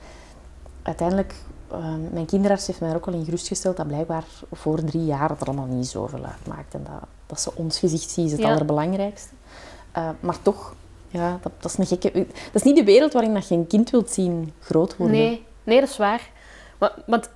uiteindelijk... 0.83 1.33
ehm, 1.71 2.13
mijn 2.13 2.25
kinderarts 2.25 2.67
heeft 2.67 2.79
mij 2.79 2.89
er 2.89 2.95
ook 2.95 3.07
al 3.07 3.13
in 3.13 3.25
gerustgesteld 3.25 3.77
dat 3.77 3.87
blijkbaar 3.87 4.23
voor 4.51 4.83
drie 4.83 5.05
jaar 5.05 5.29
het 5.29 5.41
er 5.41 5.47
allemaal 5.47 5.65
niet 5.65 5.87
zoveel 5.87 6.25
uitmaakt. 6.25 6.73
En 6.73 6.83
dat, 6.83 7.07
dat 7.25 7.41
ze 7.41 7.51
ons 7.55 7.79
gezicht 7.79 8.09
ziet 8.09 8.25
is 8.25 8.31
het 8.31 8.43
allerbelangrijkste. 8.43 9.33
Eh, 9.91 10.09
maar 10.19 10.41
toch, 10.41 10.75
ja, 11.07 11.39
dat, 11.41 11.51
dat 11.59 11.71
is 11.71 11.77
een 11.77 11.85
gekke... 11.85 12.11
Dat 12.27 12.27
is 12.53 12.63
niet 12.63 12.75
de 12.75 12.83
wereld 12.83 13.13
waarin 13.13 13.33
dat 13.33 13.47
je 13.47 13.55
een 13.55 13.67
kind 13.67 13.89
wilt 13.89 14.09
zien 14.11 14.53
groot 14.59 14.97
worden. 14.97 15.17
Nee, 15.17 15.45
nee, 15.63 15.79
dat 15.79 15.89
is 15.89 15.97
waar. 15.97 16.29
Maar, 16.77 16.93
want 17.05 17.29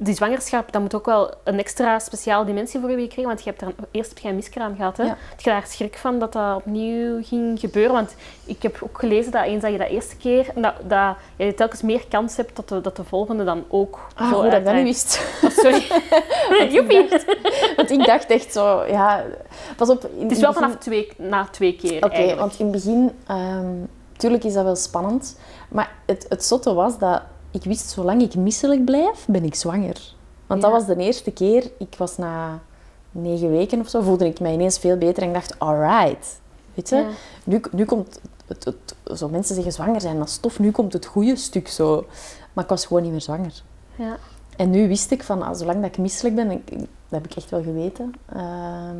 die 0.00 0.14
zwangerschap, 0.14 0.72
dat 0.72 0.80
moet 0.82 0.94
ook 0.94 1.06
wel 1.06 1.34
een 1.44 1.58
extra 1.58 1.98
speciale 1.98 2.44
dimensie 2.44 2.80
voor 2.80 2.90
je 2.90 3.00
gekregen. 3.00 3.24
Want 3.26 3.42
je 3.44 3.50
hebt 3.50 3.62
er, 3.62 3.74
eerst 3.90 4.08
heb 4.08 4.18
je 4.18 4.28
een 4.28 4.34
miskraam 4.34 4.76
gehad. 4.76 4.96
Hè? 4.96 5.02
Ja. 5.02 5.16
Heb 5.30 5.40
je 5.40 5.50
daar 5.50 5.66
schrik 5.66 5.96
van 5.96 6.18
dat 6.18 6.32
dat 6.32 6.56
opnieuw 6.56 7.22
ging 7.22 7.60
gebeuren? 7.60 7.92
Want 7.92 8.14
ik 8.44 8.62
heb 8.62 8.78
ook 8.82 8.98
gelezen 8.98 9.32
dat 9.32 9.44
eens 9.44 9.62
dat 9.62 9.72
je 9.72 9.78
dat 9.78 9.88
eerste 9.88 10.16
keer, 10.16 10.46
dat, 10.54 10.74
dat 10.86 11.14
je 11.36 11.54
telkens 11.54 11.82
meer 11.82 12.04
kans 12.08 12.36
hebt 12.36 12.56
dat 12.56 12.68
de, 12.68 12.80
dat 12.80 12.96
de 12.96 13.04
volgende 13.04 13.44
dan 13.44 13.64
ook 13.68 13.98
Ah, 14.14 14.28
zo 14.30 14.34
goed 14.40 14.50
dat 14.50 14.58
ik 14.60 14.64
dat 14.64 14.74
niet 14.74 14.84
wist. 14.84 15.20
Oh, 15.44 15.50
sorry. 15.50 15.82
Joepie. 16.74 17.08
Want 17.76 17.90
ik 17.90 18.04
dacht 18.06 18.26
echt 18.30 18.52
zo, 18.52 18.84
ja... 18.84 19.24
Pas 19.76 19.88
op... 19.88 20.04
in- 20.04 20.22
Het 20.22 20.30
is 20.32 20.40
wel 20.40 20.52
begin- 20.52 20.66
vanaf 20.68 20.80
twee, 20.82 21.12
na 21.16 21.44
twee 21.50 21.76
keer 21.76 22.04
Oké, 22.04 22.34
want 22.36 22.58
in 22.58 22.64
het 22.66 22.74
begin, 22.74 23.10
ehm 23.26 23.66
tuurlijk 24.16 24.44
is 24.44 24.52
dat 24.52 24.64
wel 24.64 24.76
spannend. 24.76 25.38
Maar 25.68 25.90
het, 26.06 26.26
het 26.28 26.44
zotte 26.44 26.74
was 26.74 26.98
dat 26.98 27.22
ik 27.58 27.64
wist, 27.64 27.88
zolang 27.90 28.22
ik 28.22 28.34
misselijk 28.34 28.84
blijf, 28.84 29.26
ben 29.26 29.44
ik 29.44 29.54
zwanger. 29.54 30.14
Want 30.46 30.62
dat 30.62 30.70
was 30.70 30.86
de 30.86 30.96
eerste 30.96 31.30
keer, 31.30 31.70
ik 31.78 31.94
was 31.98 32.16
na 32.16 32.60
negen 33.10 33.50
weken 33.50 33.80
of 33.80 33.88
zo, 33.88 34.00
voelde 34.00 34.26
ik 34.26 34.40
mij 34.40 34.52
ineens 34.52 34.78
veel 34.78 34.96
beter 34.96 35.22
en 35.22 35.28
ik 35.28 35.34
dacht, 35.34 35.58
alright. 35.58 36.40
Weet 36.74 36.88
je, 36.88 36.96
Ja. 36.96 37.06
nu, 37.44 37.60
nu 37.72 37.84
komt 37.84 38.20
het, 38.46 38.64
het, 38.64 39.18
zo 39.18 39.28
mensen 39.28 39.54
zeggen 39.54 39.72
zwanger 39.72 40.00
zijn, 40.00 40.18
dat 40.18 40.28
is 40.28 40.36
tof, 40.36 40.58
nu 40.58 40.70
komt 40.70 40.92
het 40.92 41.06
goede 41.06 41.36
stuk 41.36 41.68
zo. 41.68 42.06
Maar 42.52 42.64
ik 42.64 42.70
was 42.70 42.86
gewoon 42.86 43.02
niet 43.02 43.12
meer 43.12 43.20
zwanger. 43.20 43.62
Ja. 43.96 44.16
En 44.56 44.70
nu 44.70 44.88
wist 44.88 45.10
ik 45.10 45.22
van, 45.22 45.42
ah, 45.42 45.54
zolang 45.56 45.80
dat 45.80 45.90
ik 45.90 45.98
misselijk 45.98 46.34
ben, 46.34 46.50
ik, 46.50 46.70
dat 46.70 46.78
heb 47.08 47.24
ik 47.26 47.36
echt 47.36 47.50
wel 47.50 47.62
geweten. 47.62 48.12
Ehm, 48.32 48.96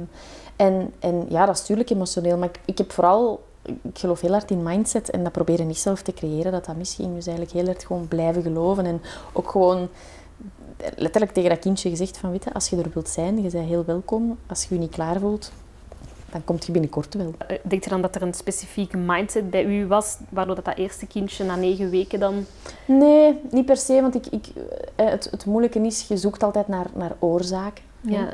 en, 0.57 0.93
en 0.99 1.25
ja, 1.29 1.47
dat 1.47 1.55
is 1.55 1.61
natuurlijk 1.61 1.91
emotioneel, 1.91 2.37
maar 2.39 2.49
ik, 2.49 2.61
ik 2.65 2.79
heb 2.79 2.93
vooral, 2.93 3.45
ik 3.69 3.99
geloof 3.99 4.20
heel 4.20 4.32
hard 4.32 4.50
in 4.50 4.62
mindset 4.62 5.11
en 5.11 5.23
dat 5.23 5.32
proberen 5.32 5.67
niet 5.67 5.79
zelf 5.79 6.03
te 6.03 6.12
creëren, 6.12 6.53
dat 6.53 6.65
dat 6.65 6.76
misging. 6.76 7.15
Dus 7.15 7.26
eigenlijk 7.26 7.56
heel 7.56 7.67
hard 7.67 7.85
gewoon 7.85 8.09
blijven 8.09 8.43
geloven 8.43 8.87
en 8.87 9.03
ook 9.32 9.50
gewoon 9.50 9.88
letterlijk 10.97 11.33
tegen 11.33 11.50
dat 11.50 11.59
kindje 11.59 11.90
gezegd 11.90 12.19
van, 12.19 12.31
weet 12.31 12.45
je, 12.45 12.52
als 12.52 12.69
je 12.69 12.76
er 12.76 12.90
wilt 12.93 13.09
zijn, 13.09 13.43
je 13.43 13.50
bent 13.50 13.69
heel 13.69 13.85
welkom. 13.85 14.38
Als 14.47 14.64
je 14.64 14.75
je 14.75 14.81
niet 14.81 14.90
klaar 14.90 15.21
voelt, 15.21 15.52
dan 16.31 16.45
komt 16.45 16.66
je 16.66 16.73
binnenkort 16.73 17.14
wel. 17.14 17.35
Eh, 17.38 17.59
Denk 17.62 17.85
je 17.85 17.90
dan 17.90 18.02
dat 18.02 18.14
er 18.14 18.23
een 18.23 18.35
specifieke 18.35 18.97
mindset 18.97 19.50
bij 19.50 19.64
u 19.64 19.87
was, 19.87 20.16
waardoor 20.28 20.54
dat, 20.54 20.64
dat 20.64 20.76
eerste 20.76 21.07
kindje 21.07 21.45
na 21.45 21.57
negen 21.57 21.90
weken 21.90 22.21
dan... 22.21 22.45
Nee, 22.85 23.40
niet 23.50 23.66
per 23.66 23.76
se, 23.76 24.00
want 24.00 24.14
ik, 24.14 24.26
ik, 24.26 24.47
eh, 24.95 25.07
het, 25.07 25.28
het 25.31 25.47
moeilijke 25.47 25.81
is, 25.81 26.09
je 26.09 26.16
zoekt 26.16 26.43
altijd 26.43 26.69
naar, 26.69 26.87
naar 26.95 27.16
oorzaken. 27.19 27.85
Ja. 28.00 28.33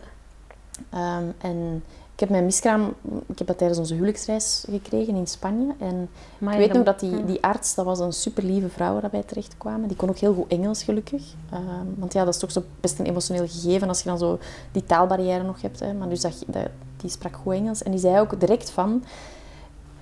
Ehm, 0.91 1.25
en 1.39 1.85
ik 2.15 2.21
heb 2.21 2.29
mijn 2.29 2.45
miskraam, 2.45 2.95
ik 3.27 3.39
heb 3.39 3.47
dat 3.47 3.59
tijdens 3.59 3.79
onze 3.79 3.95
huwelijksreis 3.95 4.65
gekregen 4.71 5.15
in 5.15 5.27
Spanje. 5.27 5.75
En 5.79 6.09
Maar 6.39 6.53
ik 6.53 6.59
weet 6.59 6.73
nog 6.73 6.85
dat 6.85 7.01
die, 7.01 7.25
die 7.25 7.43
arts, 7.43 7.75
dat 7.75 7.85
was 7.85 7.99
een 7.99 8.13
super 8.13 8.43
lieve 8.43 8.69
vrouw 8.69 9.01
wij 9.11 9.23
terecht 9.23 9.55
kwamen. 9.59 9.89
Die 9.89 9.97
kon 9.97 10.09
ook 10.09 10.19
heel 10.19 10.35
goed 10.35 10.49
Engels, 10.49 10.83
gelukkig. 10.83 11.23
Ehm, 11.51 11.87
want 11.97 12.13
ja, 12.13 12.25
dat 12.25 12.35
is 12.35 12.41
toch 12.41 12.53
zo 12.53 12.63
best 12.81 12.99
een 12.99 13.07
emotioneel 13.07 13.47
gegeven 13.49 13.89
als 13.89 14.03
je 14.03 14.09
dan 14.09 14.19
zo 14.19 14.39
die 14.73 14.85
taalbarrière 14.85 15.45
nog 15.45 15.63
hebt. 15.63 15.81
Hè. 15.81 15.93
Maar 15.93 16.09
dus 16.09 16.21
dat, 16.21 16.45
dat, 16.47 16.69
die 16.97 17.11
sprak 17.11 17.37
goed 17.37 17.55
Engels. 17.55 17.83
En 17.83 17.91
die 17.91 18.01
zei 18.01 18.21
ook 18.21 18.41
direct 18.41 18.71
van, 18.71 19.05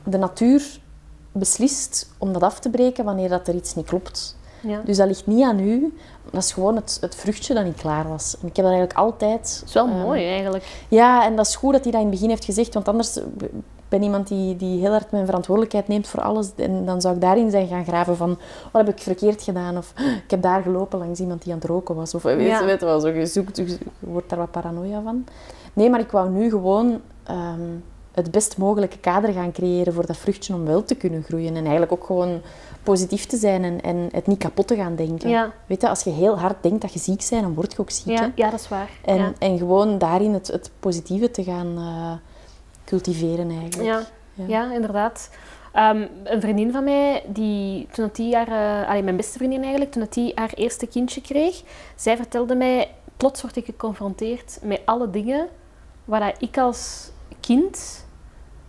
de 0.05 0.19
natuur 0.19 0.81
beslist 1.33 2.11
om 2.19 2.33
dat 2.33 2.43
af 2.43 2.61
te 2.61 2.71
breken 2.71 3.05
wanneer 3.05 3.29
dat 3.29 3.49
er 3.49 3.55
iets 3.55 3.75
niet 3.75 3.87
klopt. 3.87 4.37
Ja. 4.63 4.81
Dus 4.85 4.97
dat 4.97 5.07
ligt 5.07 5.27
niet 5.27 5.45
aan 5.45 5.59
u, 5.61 5.95
dat 6.31 6.43
is 6.43 6.53
gewoon 6.53 6.77
het, 6.77 6.99
het 7.01 7.15
vruchtje 7.15 7.55
dat 7.55 7.65
niet 7.65 7.77
klaar 7.81 8.09
was. 8.09 8.37
En 8.41 8.49
ik 8.49 8.57
heb 8.57 8.65
dat 8.65 8.75
eigenlijk 8.75 8.99
altijd... 8.99 9.57
Dat 9.61 9.69
is 9.69 9.75
wel 9.75 9.87
ehm, 9.89 9.99
mooi 9.99 10.25
eigenlijk. 10.29 10.85
ja, 10.89 11.25
en 11.25 11.37
dat 11.37 11.47
is 11.47 11.57
goed 11.57 11.73
dat 11.73 11.83
hij 11.83 11.93
dat 11.93 12.01
in 12.01 12.07
het 12.07 12.15
begin 12.15 12.29
heeft 12.31 12.45
gezegd, 12.45 12.75
want 12.75 12.89
anders 12.89 13.19
ben 13.89 14.03
iemand 14.03 14.29
die, 14.29 14.57
die 14.57 14.81
heel 14.81 14.91
hard 14.91 15.11
mijn 15.11 15.27
verantwoordelijkheid 15.27 15.89
neemt 15.89 16.07
voor 16.07 16.21
alles. 16.21 16.51
En 16.57 16.85
dan 16.85 17.01
zou 17.01 17.15
ik 17.15 17.21
daarin 17.21 17.51
zijn 17.51 17.67
gaan 17.67 17.85
graven 17.85 18.17
van, 18.17 18.39
wat 18.73 18.87
heb 18.87 18.97
ik 18.97 19.03
verkeerd 19.03 19.43
gedaan? 19.43 19.77
Of 19.77 19.93
ik 20.25 20.31
heb 20.31 20.43
daar 20.43 20.63
gelopen 20.63 20.99
langs 20.99 21.21
iemand 21.21 21.43
die 21.43 21.53
aan 21.53 21.59
het 21.59 21.69
roken 21.69 21.95
was. 21.95 22.15
Of 22.15 22.23
weet, 22.23 22.41
Ja. 22.47 22.59
je, 22.61 22.65
weet 22.65 22.81
je 22.81 22.87
wel, 22.87 23.01
zo, 23.01 23.09
je, 23.09 23.27
zoekt, 23.27 23.57
je 23.57 23.79
wordt 23.99 24.29
daar 24.29 24.39
wat 24.39 24.51
paranoia 24.51 25.03
van. 25.03 25.25
Nee, 25.73 25.91
maar 25.91 26.01
ik 26.01 26.11
wou 26.11 26.31
nu 26.31 26.51
gewoon 26.51 27.01
ehm, 27.23 27.61
het 28.13 28.31
best 28.31 28.57
mogelijke 28.59 28.99
kader 28.99 29.33
gaan 29.33 29.53
creëren 29.53 29.93
voor 29.93 30.07
dat 30.07 30.17
vruchtje 30.17 30.55
om 30.55 30.65
wel 30.65 30.85
te 30.85 30.95
kunnen 30.95 31.23
groeien. 31.23 31.55
En 31.57 31.63
eigenlijk 31.63 31.93
ook 31.93 32.05
gewoon 32.05 32.41
positief 32.83 33.27
te 33.27 33.37
zijn 33.37 33.65
en, 33.65 33.81
en 33.81 34.09
het 34.13 34.27
niet 34.27 34.39
kapot 34.39 34.67
te 34.67 34.77
gaan 34.77 34.97
denken. 34.97 35.31
Ja. 35.31 35.53
Weet 35.67 35.81
je, 35.81 35.89
als 35.89 36.03
je 36.03 36.11
heel 36.11 36.39
hard 36.39 36.63
denkt 36.63 36.81
dat 36.81 36.93
je 36.93 36.99
ziek 36.99 37.27
bent, 37.31 37.43
dan 37.43 37.55
word 37.55 37.73
je 37.73 37.79
ook 37.79 37.91
ziek. 37.91 38.19
Ja, 38.19 38.33
ja, 38.35 38.51
dat 38.51 38.61
is 38.61 38.69
waar. 38.69 38.91
En, 39.05 39.17
ja. 39.17 39.33
en 39.39 39.59
gewoon 39.59 39.99
daarin 39.99 40.33
het, 40.33 40.47
het 40.47 40.71
positieve 40.81 41.31
te 41.31 41.45
gaan 41.45 41.77
eh, 41.77 42.13
cultiveren 42.85 43.51
eigenlijk. 43.51 43.89
Ja. 43.89 44.03
Ja, 44.47 44.73
inderdaad. 44.73 45.31
Ehm, 45.73 46.07
een 46.25 46.41
vriendin 46.41 46.73
van 46.73 46.85
mij, 46.85 47.25
die, 47.27 47.87
toen 47.93 48.05
dat 48.05 48.17
die 48.17 48.37
haar, 48.37 48.49
uh, 48.97 49.03
mijn 49.03 49.17
beste 49.17 49.39
vriendin 49.39 49.61
eigenlijk, 49.61 49.93
toen 49.93 50.03
dat 50.03 50.13
die 50.13 50.33
haar 50.35 50.53
eerste 50.55 50.87
kindje 50.87 51.21
kreeg, 51.21 51.63
zij 51.97 52.17
vertelde 52.17 52.55
mij, 52.55 52.95
plots 53.17 53.43
word 53.43 53.57
ik 53.57 53.65
geconfronteerd 53.65 54.59
met 54.63 54.81
alle 54.85 55.11
dingen 55.11 55.49
waar 56.05 56.35
ik 56.39 56.59
als 56.59 57.11
kind, 57.41 58.05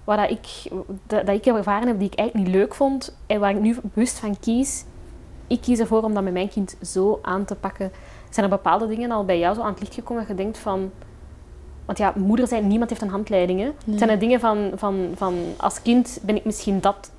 waar 0.03 0.17
dat 0.17 0.29
ik, 0.29 0.71
dat, 1.07 1.25
dat 1.25 1.35
ik 1.35 1.45
ervaren 1.45 1.87
heb 1.87 1.99
die 1.99 2.09
ik 2.11 2.19
eigenlijk 2.19 2.47
niet 2.47 2.57
leuk 2.57 2.75
vond 2.75 3.17
en 3.27 3.39
waar 3.39 3.51
ik 3.51 3.59
nu 3.59 3.77
bewust 3.81 4.19
van 4.19 4.39
kies. 4.39 4.85
Ik 5.47 5.61
kies 5.61 5.79
ervoor 5.79 6.03
om 6.03 6.13
dat 6.13 6.23
met 6.23 6.33
mijn 6.33 6.49
kind 6.49 6.75
zo 6.81 7.19
aan 7.21 7.45
te 7.45 7.55
pakken. 7.55 7.91
Zijn 8.29 8.45
er 8.45 8.51
bepaalde 8.51 8.87
dingen 8.87 9.11
al 9.11 9.25
bij 9.25 9.39
jou 9.39 9.55
zo 9.55 9.61
aan 9.61 9.71
het 9.71 9.79
licht 9.79 9.93
gekomen 9.93 10.27
dat 10.27 10.37
je 10.37 10.43
denkt 10.43 10.57
van... 10.57 10.91
Want 11.85 11.97
ja, 11.97 12.13
moeder 12.15 12.47
zijn, 12.47 12.67
niemand 12.67 12.89
heeft 12.89 13.01
een 13.01 13.09
handleiding. 13.09 13.59
Hè? 13.59 13.71
Zijn 13.97 14.09
er 14.09 14.19
dingen 14.19 14.39
van, 14.39 14.71
van, 14.75 15.11
van 15.15 15.35
als 15.57 15.81
kind 15.81 16.19
ben 16.21 16.35
ik 16.35 16.45
misschien 16.45 16.79
dat, 16.79 17.11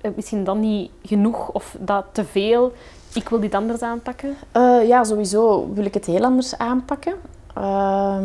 eh, 0.00 0.10
misschien 0.14 0.44
dan 0.44 0.60
niet 0.60 0.90
genoeg 1.02 1.50
of 1.50 1.76
dat 1.78 2.04
te 2.12 2.24
veel. 2.24 2.72
Ik 3.14 3.28
wil 3.28 3.40
dit 3.40 3.54
anders 3.54 3.82
aanpakken? 3.82 4.36
Uh, 4.56 4.88
ja, 4.88 5.04
sowieso 5.04 5.72
wil 5.74 5.84
ik 5.84 5.94
het 5.94 6.06
heel 6.06 6.24
anders 6.24 6.58
aanpakken. 6.58 7.14
Uh, 7.58 8.18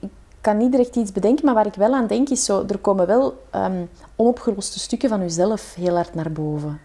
ik 0.00 0.10
kan 0.42 0.56
niet 0.56 0.70
direct 0.70 0.96
iets 0.96 1.12
bedenken, 1.12 1.44
maar 1.44 1.54
waar 1.54 1.66
ik 1.66 1.74
wel 1.74 1.94
aan 1.94 2.06
denk 2.06 2.28
is 2.28 2.44
zo, 2.44 2.64
er 2.68 2.78
komen 2.78 3.06
wel 3.06 3.42
um, 3.54 3.88
onopgeloste 4.16 4.78
stukken 4.78 5.08
van 5.08 5.20
jezelf 5.20 5.74
heel 5.74 5.94
hard 5.94 6.14
naar 6.14 6.32
boven. 6.32 6.80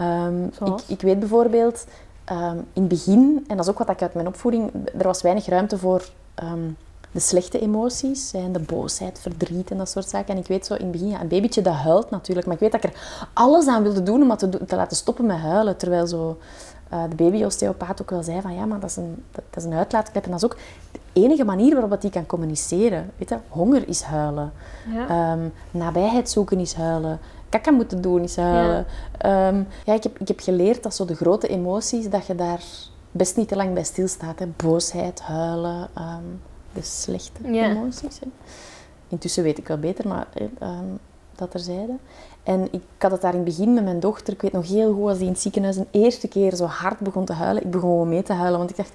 Um, 0.00 0.44
ik, 0.44 0.80
ik, 0.86 1.00
weet 1.00 1.18
bijvoorbeeld, 1.18 1.84
um, 2.32 2.66
in 2.72 2.82
het 2.82 2.88
begin, 2.88 3.44
en 3.48 3.56
dat 3.56 3.64
is 3.64 3.70
ook 3.70 3.78
wat 3.78 3.88
ik 3.88 4.02
uit 4.02 4.14
mijn 4.14 4.26
opvoeding, 4.26 4.70
er 4.98 5.04
was 5.04 5.22
weinig 5.22 5.46
ruimte 5.46 5.78
voor 5.78 6.08
de 7.12 7.20
slechte 7.20 7.60
emoties, 7.60 8.30
de 8.30 8.60
boosheid, 8.66 9.18
verdriet 9.20 9.70
en 9.70 9.76
dat 9.76 9.88
soort 9.88 10.08
zaken. 10.08 10.34
En 10.34 10.40
ik 10.40 10.46
weet 10.46 10.66
zo 10.66 10.74
in 10.74 10.82
het 10.82 10.92
begin, 10.92 11.08
ja, 11.08 11.20
een 11.20 11.28
babytje 11.28 11.62
dat 11.62 11.74
huilt 11.74 12.10
natuurlijk, 12.10 12.46
maar 12.46 12.54
ik 12.54 12.60
weet 12.60 12.72
dat 12.72 12.84
ik 12.84 12.90
er 12.90 13.28
alles 13.32 13.66
aan 13.66 13.82
wilde 13.82 14.02
doen 14.02 14.22
om 14.22 14.30
het 14.30 14.38
te, 14.38 14.64
te 14.66 14.76
laten 14.76 14.96
stoppen 14.96 15.26
met 15.26 15.38
huilen. 15.38 15.76
Terwijl 15.76 16.06
zo 16.06 16.38
uh, 16.92 17.02
de 17.08 17.14
babyosteopaat 17.14 18.02
ook 18.02 18.10
wel 18.10 18.22
zei 18.22 18.40
van 18.40 18.54
ja, 18.54 18.64
maar 18.64 18.80
dat 18.80 18.90
is 18.90 18.96
een, 18.96 19.24
dat, 19.30 19.44
is 19.54 19.64
een 19.64 19.72
uitlaatklep. 19.72 20.24
En 20.24 20.30
dat 20.30 20.42
is 20.42 20.50
ook 20.50 20.56
enige 21.12 21.44
manier 21.44 21.72
waarop 21.72 22.00
hij 22.00 22.10
kan 22.10 22.26
communiceren. 22.26 23.10
Weet 23.16 23.28
je, 23.28 23.38
honger 23.48 23.88
is 23.88 24.02
huilen. 24.02 24.52
Ja. 24.92 25.32
Um, 25.32 25.52
nabijheid 25.70 26.30
zoeken 26.30 26.58
is 26.58 26.74
huilen. 26.74 27.18
Kakka 27.48 27.70
moeten 27.70 28.02
doen 28.02 28.22
is 28.22 28.36
huilen. 28.36 28.86
Ja, 29.18 29.48
um, 29.48 29.66
ja 29.84 29.94
ik, 29.94 30.02
heb, 30.02 30.18
ik 30.18 30.28
heb 30.28 30.40
geleerd 30.40 30.82
dat 30.82 30.94
zo 30.94 31.04
de 31.04 31.14
grote 31.14 31.48
emoties, 31.48 32.10
dat 32.10 32.26
je 32.26 32.34
daar 32.34 32.62
best 33.10 33.36
niet 33.36 33.48
te 33.48 33.56
lang 33.56 33.74
bij 33.74 33.84
stilstaat. 33.84 34.38
Hè. 34.38 34.46
Boosheid, 34.56 35.20
huilen, 35.20 35.88
um, 35.98 36.40
de 36.72 36.82
slechte 36.82 37.44
emoties. 37.44 38.20
Hè. 38.20 38.26
Intussen 39.08 39.42
weet 39.42 39.58
ik 39.58 39.68
wel 39.68 39.78
beter, 39.78 40.08
maar 40.08 40.26
dat 41.34 41.54
er 41.54 41.60
zeiden. 41.60 41.98
En 42.42 42.68
ik 42.70 42.82
had 42.98 43.10
het 43.10 43.20
daar 43.20 43.34
in 43.34 43.44
het 43.44 43.48
begin 43.48 43.74
met 43.74 43.84
mijn 43.84 44.00
dochter. 44.00 44.32
Ik 44.32 44.42
weet 44.42 44.52
nog 44.52 44.68
heel 44.68 44.94
goed 44.94 45.08
als 45.08 45.18
die 45.18 45.26
in 45.26 45.32
het 45.32 45.42
ziekenhuis 45.42 45.76
een 45.76 45.88
eerste 45.90 46.28
keer 46.28 46.54
zo 46.54 46.64
hard 46.64 46.98
begon 46.98 47.24
te 47.24 47.32
huilen. 47.32 47.62
Ik 47.62 47.70
begon 47.70 47.90
gewoon 47.90 48.08
mee 48.08 48.22
te 48.22 48.32
huilen, 48.32 48.58
want 48.58 48.70
ik 48.70 48.76
dacht... 48.76 48.92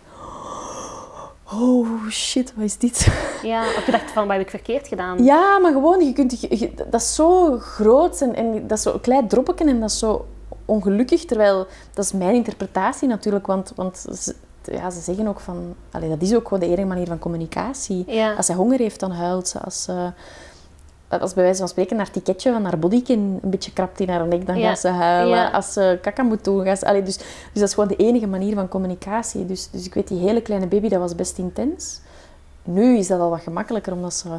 Oh 1.53 2.07
shit, 2.09 2.53
wat 2.55 2.63
is 2.63 2.77
dit? 2.77 3.07
Ja, 3.43 3.61
of 3.61 3.85
je 3.85 3.91
dacht 3.91 4.11
van, 4.11 4.23
wat 4.27 4.35
heb 4.35 4.45
ik 4.45 4.49
verkeerd 4.49 4.87
gedaan? 4.87 5.23
Ja, 5.23 5.59
maar 5.59 5.71
gewoon, 5.71 6.05
je 6.05 6.13
kunt, 6.13 6.41
je, 6.41 6.71
dat 6.89 7.01
is 7.01 7.15
zo 7.15 7.57
groot 7.57 8.21
en, 8.21 8.35
en 8.35 8.67
dat 8.67 8.77
is 8.77 8.83
zo 8.83 8.93
een 8.93 9.01
klein 9.01 9.27
droppetje 9.27 9.65
en 9.65 9.79
dat 9.79 9.89
is 9.89 9.99
zo 9.99 10.25
ongelukkig. 10.65 11.25
Terwijl, 11.25 11.67
dat 11.93 12.05
is 12.05 12.11
mijn 12.11 12.35
interpretatie 12.35 13.07
natuurlijk, 13.07 13.47
want, 13.47 13.73
want 13.75 13.97
ze, 13.97 14.35
ja, 14.63 14.89
ze 14.89 14.99
zeggen 14.99 15.27
ook 15.27 15.39
van... 15.39 15.75
Dat 15.91 16.21
is 16.21 16.35
ook 16.35 16.47
gewoon 16.47 16.59
de 16.59 16.65
enige 16.65 16.87
manier 16.87 17.07
van 17.07 17.19
communicatie. 17.19 18.21
Als 18.37 18.45
zij 18.45 18.55
honger 18.55 18.79
heeft, 18.79 18.99
dan 18.99 19.11
huilt 19.11 19.47
ze. 19.47 19.59
Als 19.59 19.83
ze 19.83 20.11
als 21.07 21.33
bij 21.33 21.43
wijze 21.43 21.59
van 21.59 21.67
spreken 21.67 21.97
haar 21.97 22.11
ticketje 22.11 22.51
van 22.51 22.63
haar 22.63 22.79
bodykin 22.79 23.39
een 23.41 23.49
beetje 23.49 23.73
krapt 23.73 23.99
in 23.99 24.09
haar 24.09 24.27
nek, 24.27 24.45
dan 24.45 24.59
gaat 24.59 24.79
ze 24.79 24.87
huilen. 24.87 25.51
Als 25.51 25.73
ze 25.73 25.99
kaka 26.01 26.23
moet 26.23 26.43
doen, 26.43 26.65
gaat 26.65 26.79
ze... 26.79 26.85
Allee, 26.85 27.03
dus, 27.03 27.17
dus 27.17 27.27
dat 27.53 27.67
is 27.67 27.73
gewoon 27.73 27.89
de 27.89 27.95
enige 27.95 28.27
manier 28.27 28.55
van 28.55 28.67
communicatie. 28.67 29.45
Dus, 29.45 29.69
dus 29.71 29.85
ik 29.85 29.93
weet, 29.93 30.07
die 30.07 30.19
hele 30.19 30.41
kleine 30.41 30.67
baby, 30.67 30.89
dat 30.89 30.99
was 30.99 31.15
best 31.15 31.37
intens. 31.37 32.01
Nu 32.63 32.97
is 32.97 33.07
dat 33.07 33.19
al 33.19 33.29
wat 33.29 33.41
gemakkelijker, 33.41 33.93
omdat 33.93 34.13
ze... 34.13 34.29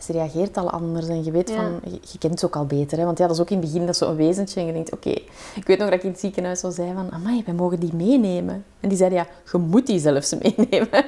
Ze 0.00 0.12
reageert 0.12 0.56
al 0.56 0.70
anders 0.70 1.08
en 1.08 1.24
je 1.24 1.30
weet 1.30 1.50
van... 1.50 1.80
Je, 2.10 2.18
kent 2.18 2.40
ze 2.40 2.46
ook 2.46 2.56
al 2.56 2.66
beter, 2.66 2.98
hè. 2.98 3.04
Want 3.04 3.18
ja, 3.18 3.26
dat 3.26 3.36
is 3.36 3.42
ook 3.42 3.50
in 3.50 3.58
het 3.58 3.66
begin 3.66 3.86
dat 3.86 3.96
zo'n 3.96 4.16
wezentje 4.16 4.60
en 4.60 4.66
je 4.66 4.72
denkt... 4.72 4.92
Oké, 4.92 5.10
ik 5.54 5.66
weet 5.66 5.78
nog 5.78 5.88
dat 5.88 5.98
ik 5.98 6.04
in 6.04 6.10
het 6.10 6.20
ziekenhuis 6.20 6.60
zo 6.60 6.70
zei 6.70 6.92
van... 6.94 7.12
Amai, 7.12 7.42
wij 7.44 7.54
mogen 7.54 7.80
die 7.80 7.94
meenemen. 7.94 8.64
En 8.80 8.88
die 8.88 8.98
zeiden, 8.98 9.18
ja, 9.18 9.26
je 9.52 9.58
moet 9.58 9.86
die 9.86 9.98
zelfs 9.98 10.34
meenemen. 10.38 10.88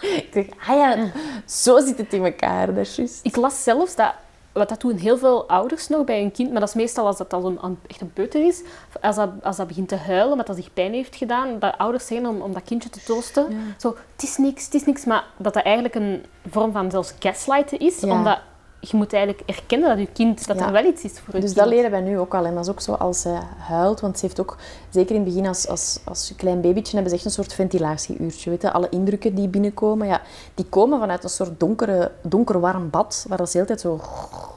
ik 0.00 0.28
zeg, 0.32 0.46
ah 0.68 0.76
ja, 0.76 1.10
zo 1.46 1.80
zit 1.80 1.98
het 1.98 2.12
in 2.12 2.24
elkaar. 2.24 2.66
Dat 2.66 2.86
is 2.86 2.96
juist. 2.96 3.20
Ik 3.22 3.36
las 3.36 3.62
zelfs 3.62 3.94
dat, 3.94 4.12
wat 4.52 4.68
dat 4.68 4.80
doen 4.80 4.96
heel 4.96 5.18
veel 5.18 5.48
ouders 5.48 5.88
nog 5.88 6.04
bij 6.04 6.22
een 6.22 6.32
kind, 6.32 6.50
maar 6.50 6.60
dat 6.60 6.68
is 6.68 6.74
meestal 6.74 7.06
als 7.06 7.16
dat 7.16 7.32
al 7.32 7.46
een, 7.46 7.78
echt 7.86 8.00
een 8.00 8.12
peuter 8.12 8.46
is, 8.46 8.62
als 9.00 9.16
dat, 9.16 9.30
als 9.42 9.56
dat 9.56 9.66
begint 9.66 9.88
te 9.88 9.96
huilen, 9.96 10.30
omdat 10.30 10.46
dat 10.46 10.56
zich 10.56 10.72
pijn 10.72 10.92
heeft 10.92 11.16
gedaan, 11.16 11.58
dat 11.58 11.78
ouders 11.78 12.06
zeggen 12.06 12.26
om, 12.26 12.40
om 12.40 12.52
dat 12.52 12.62
kindje 12.64 12.90
te 12.90 13.02
troosten. 13.02 13.46
Zo, 13.78 13.96
het 14.12 14.22
is 14.22 14.36
niks, 14.36 14.64
het 14.64 14.74
is 14.74 14.84
niks, 14.84 15.04
maar 15.04 15.24
dat 15.36 15.54
dat 15.54 15.62
eigenlijk 15.64 15.94
een 15.94 16.24
vorm 16.50 16.72
van 16.72 16.90
zelfs 16.90 17.14
gaslighten 17.18 17.78
is, 17.78 18.04
omdat 18.04 18.38
je 18.80 18.96
moet 18.96 19.12
eigenlijk 19.12 19.42
erkennen 19.48 19.88
dat 19.88 19.98
je 19.98 20.12
kind, 20.12 20.46
dat 20.46 20.60
er 20.60 20.72
wel 20.72 20.84
iets 20.84 21.02
is 21.02 21.12
voor 21.12 21.34
je 21.34 21.40
Dus 21.40 21.54
dat 21.54 21.66
leren 21.66 21.90
wij 21.90 22.00
nu 22.00 22.18
ook 22.18 22.34
al. 22.34 22.44
En 22.44 22.54
dat 22.54 22.64
is 22.64 22.70
ook 22.70 22.80
zo 22.80 22.92
als 22.92 23.20
ze 23.20 23.38
huilt, 23.58 24.00
want 24.00 24.18
ze 24.18 24.26
heeft 24.26 24.40
ook, 24.40 24.56
zeker 24.90 25.14
in 25.14 25.20
het 25.20 25.30
begin 25.30 25.46
als, 25.46 25.68
als, 25.68 25.98
als 26.04 26.32
klein 26.36 26.60
babytje, 26.60 26.92
hebben 26.92 27.10
ze 27.10 27.16
echt 27.16 27.24
een 27.24 27.30
soort 27.30 27.52
ventilatieuurtje. 27.52 28.50
Weet 28.50 28.62
je? 28.62 28.72
Alle 28.72 28.88
indrukken 28.88 29.34
die 29.34 29.48
binnenkomen, 29.48 30.06
ja, 30.06 30.20
die 30.54 30.64
komen 30.64 30.98
vanuit 30.98 31.24
een 31.24 31.30
soort 31.30 31.60
donkere, 31.60 32.10
donker 32.22 32.60
warm 32.60 32.90
bad, 32.90 33.24
waar 33.28 33.38
ze 33.38 33.44
de 33.44 33.50
hele 33.52 33.66
tijd 33.66 33.80
zo 33.80 34.00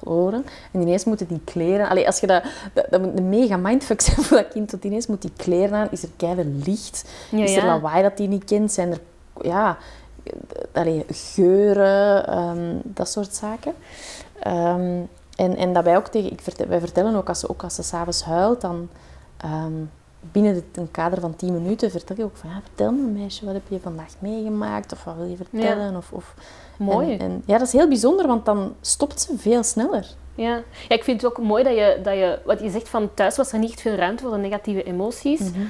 horen. 0.03 0.45
En 0.71 0.81
ineens 0.81 1.03
moeten 1.03 1.27
die 1.27 1.41
kleren... 1.43 1.89
Allee, 1.89 2.05
als 2.05 2.19
je 2.19 2.27
dat, 2.27 2.43
dat, 2.89 3.01
moet 3.01 3.17
een 3.17 3.29
mega 3.29 3.57
mindfuck 3.57 4.01
zijn 4.01 4.17
voor 4.17 4.37
dat 4.37 4.47
kind, 4.47 4.69
tot 4.69 4.83
ineens 4.83 5.07
moet 5.07 5.21
die 5.21 5.33
kleren 5.35 5.77
aan. 5.77 5.87
Is 5.91 6.03
er 6.03 6.09
keihard 6.17 6.47
licht? 6.65 7.09
is 7.31 7.55
er 7.55 7.65
lawaai 7.65 8.01
dat 8.01 8.17
die 8.17 8.27
niet 8.27 8.43
kent? 8.43 8.71
Zijn 8.71 8.91
er... 8.91 8.99
Ja, 9.41 9.77
allee, 10.73 11.05
geuren, 11.09 12.37
um, 12.39 12.81
dat 12.83 13.09
soort 13.09 13.35
zaken. 13.35 13.73
Um, 14.47 15.09
en, 15.35 15.55
en 15.55 15.73
daarbij 15.73 15.97
ook 15.97 16.07
tegen, 16.07 16.31
ik 16.31 16.41
vertel, 16.41 16.67
wij 16.67 16.79
vertellen 16.79 17.15
ook 17.15 17.27
als 17.27 17.39
ze, 17.39 17.49
ook 17.49 17.63
als 17.63 17.75
ze 17.75 17.83
s'avonds 17.83 18.23
huilt, 18.23 18.61
dan 18.61 18.89
um, 19.45 19.91
binnen 20.31 20.55
het, 20.55 20.63
een 20.73 20.91
kader 20.91 21.19
van 21.19 21.35
10 21.35 21.53
minuten 21.53 21.91
vertel 21.91 22.15
je 22.15 22.23
ook 22.23 22.37
van, 22.37 22.49
ja, 22.49 22.61
vertel 22.63 22.91
me 22.91 23.19
meisje, 23.19 23.45
wat 23.45 23.53
heb 23.53 23.63
je 23.67 23.79
vandaag 23.79 24.13
meegemaakt? 24.19 24.91
Of 24.91 25.03
wat 25.03 25.15
wil 25.15 25.25
je 25.25 25.35
vertellen? 25.35 25.95
Of, 25.95 26.11
of, 26.11 26.35
mooi. 26.77 27.13
En, 27.13 27.19
en, 27.19 27.43
ja, 27.45 27.57
dat 27.57 27.67
is 27.67 27.73
heel 27.73 27.87
bijzonder, 27.87 28.27
want 28.27 28.45
dan 28.45 28.75
stopt 28.81 29.21
ze 29.21 29.37
veel 29.37 29.63
sneller. 29.63 30.07
Ja. 30.35 30.55
ja, 30.89 30.95
ik 30.95 31.03
vind 31.03 31.21
het 31.21 31.31
ook 31.31 31.45
mooi 31.45 31.63
dat 31.63 31.73
je, 31.73 31.99
dat 32.03 32.13
je, 32.13 32.39
wat 32.45 32.59
je 32.59 32.69
zegt 32.69 32.89
van 32.89 33.13
thuis 33.13 33.37
was 33.37 33.51
er 33.51 33.59
niet 33.59 33.81
veel 33.81 33.95
ruimte 33.95 34.23
voor 34.23 34.31
de 34.31 34.37
negatieve 34.37 34.83
emoties. 34.83 35.39
Mm 35.39 35.69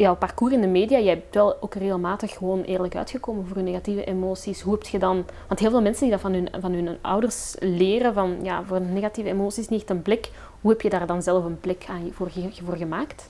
jouw 0.00 0.16
parcours 0.16 0.52
in 0.52 0.60
de 0.60 0.66
media, 0.66 0.98
jij 0.98 1.14
hebt 1.14 1.34
wel 1.34 1.56
ook 1.62 1.74
regelmatig 1.74 2.32
gewoon 2.32 2.62
eerlijk 2.62 2.96
uitgekomen 2.96 3.46
voor 3.46 3.56
je 3.56 3.62
negatieve 3.62 4.04
emoties. 4.04 4.60
Hoe 4.60 4.72
heb 4.72 4.82
je 4.82 4.98
dan... 4.98 5.24
Want 5.46 5.60
heel 5.60 5.70
veel 5.70 5.82
mensen 5.82 6.02
die 6.02 6.10
dat 6.10 6.20
van 6.20 6.32
hun, 6.32 6.48
van 6.60 6.72
hun 6.72 6.98
ouders 7.00 7.54
leren, 7.58 8.14
van 8.14 8.38
ja, 8.42 8.64
voor 8.64 8.80
negatieve 8.80 9.28
emoties 9.28 9.68
niet 9.68 9.80
echt 9.80 9.90
een 9.90 10.02
plek. 10.02 10.30
Hoe 10.60 10.70
heb 10.70 10.80
je 10.80 10.90
daar 10.90 11.06
dan 11.06 11.22
zelf 11.22 11.44
een 11.44 11.60
plek 11.60 11.84
aan, 11.88 12.10
voor, 12.12 12.30
voor 12.64 12.76
gemaakt? 12.76 13.28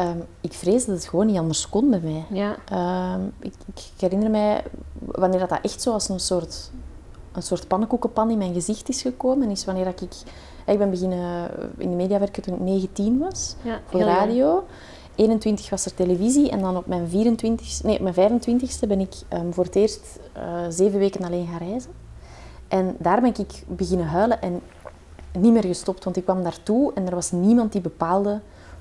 Um, 0.00 0.24
ik 0.40 0.52
vrees 0.52 0.84
dat 0.84 0.94
het 0.94 1.06
gewoon 1.06 1.26
niet 1.26 1.38
anders 1.38 1.68
kon 1.68 1.90
bij 1.90 2.00
mij. 2.00 2.24
Ja. 2.30 2.56
Um, 3.14 3.32
ik, 3.40 3.54
ik, 3.74 3.82
herinner 3.98 4.30
mij, 4.30 4.62
wanneer 4.98 5.40
dat, 5.40 5.48
dat 5.48 5.60
echt 5.62 5.82
zo 5.82 5.92
als 5.92 6.08
een 6.08 6.20
soort, 6.20 6.70
een 7.32 7.42
soort 7.42 7.68
pannenkoekenpan 7.68 8.30
in 8.30 8.38
mijn 8.38 8.54
gezicht 8.54 8.88
is 8.88 9.02
gekomen, 9.02 9.50
is 9.50 9.64
wanneer 9.64 9.84
dat 9.84 10.00
ik... 10.00 10.14
Ik 10.66 10.78
ben 10.78 10.90
beginnen 10.90 11.50
in 11.78 11.90
de 11.90 11.96
media 11.96 12.18
werken 12.18 12.42
toen 12.42 12.54
ik 12.54 12.60
19 12.60 13.18
was, 13.18 13.56
ja, 13.62 13.80
voor 13.86 14.00
radio. 14.00 14.64
21 15.14 15.70
was 15.70 15.84
er 15.84 15.94
televisie 15.94 16.50
en 16.50 16.60
dan 16.60 16.76
op 16.76 16.86
mijn, 16.86 17.08
24, 17.08 17.82
nee, 17.82 18.02
mijn 18.02 18.14
25ste 18.14 18.88
ben 18.88 19.00
ik 19.00 19.14
um, 19.32 19.52
voor 19.52 19.64
het 19.64 19.74
eerst 19.74 20.18
uh, 20.36 20.42
zeven 20.68 20.98
weken 20.98 21.24
alleen 21.24 21.46
gaan 21.46 21.68
reizen. 21.68 21.90
En 22.68 22.96
daar 22.98 23.20
ben 23.20 23.34
ik 23.38 23.64
beginnen 23.66 24.06
huilen 24.06 24.42
en 24.42 24.60
niet 25.38 25.52
meer 25.52 25.64
gestopt, 25.64 26.04
want 26.04 26.16
ik 26.16 26.24
kwam 26.24 26.42
daartoe 26.42 26.92
en 26.94 27.06
er 27.06 27.14
was 27.14 27.30
niemand 27.30 27.72
die 27.72 27.80
bepaalde 27.80 28.40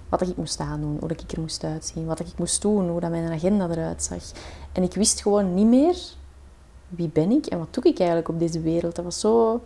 wat 0.09 0.21
ik 0.21 0.37
moest 0.37 0.59
aandoen, 0.59 0.97
hoe 0.99 1.09
ik 1.09 1.31
er 1.31 1.41
moest 1.41 1.63
uitzien, 1.63 2.05
wat 2.05 2.19
ik 2.19 2.27
moest 2.37 2.61
doen, 2.61 2.89
hoe 2.89 2.99
dat 2.99 3.09
mijn 3.09 3.31
agenda 3.31 3.69
eruit 3.69 4.03
zag. 4.03 4.23
En 4.71 4.83
ik 4.83 4.93
wist 4.93 5.21
gewoon 5.21 5.53
niet 5.53 5.67
meer 5.67 5.95
wie 6.87 7.09
ben 7.13 7.31
ik 7.31 7.45
en 7.45 7.57
wat 7.57 7.73
doe 7.73 7.83
ik 7.83 7.97
eigenlijk 7.97 8.29
op 8.29 8.39
deze 8.39 8.61
wereld. 8.61 8.95
Dat 8.95 9.05
was 9.05 9.19
zo... 9.19 9.61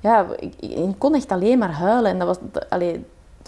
Ja, 0.00 0.26
ik, 0.60 0.94
kon 0.98 1.14
echt 1.14 1.28
alleen 1.28 1.58
maar 1.58 1.72
huilen 1.72 2.10
en 2.10 2.18
dat 2.18 2.26
was... 2.26 2.62
Allee, 2.68 3.04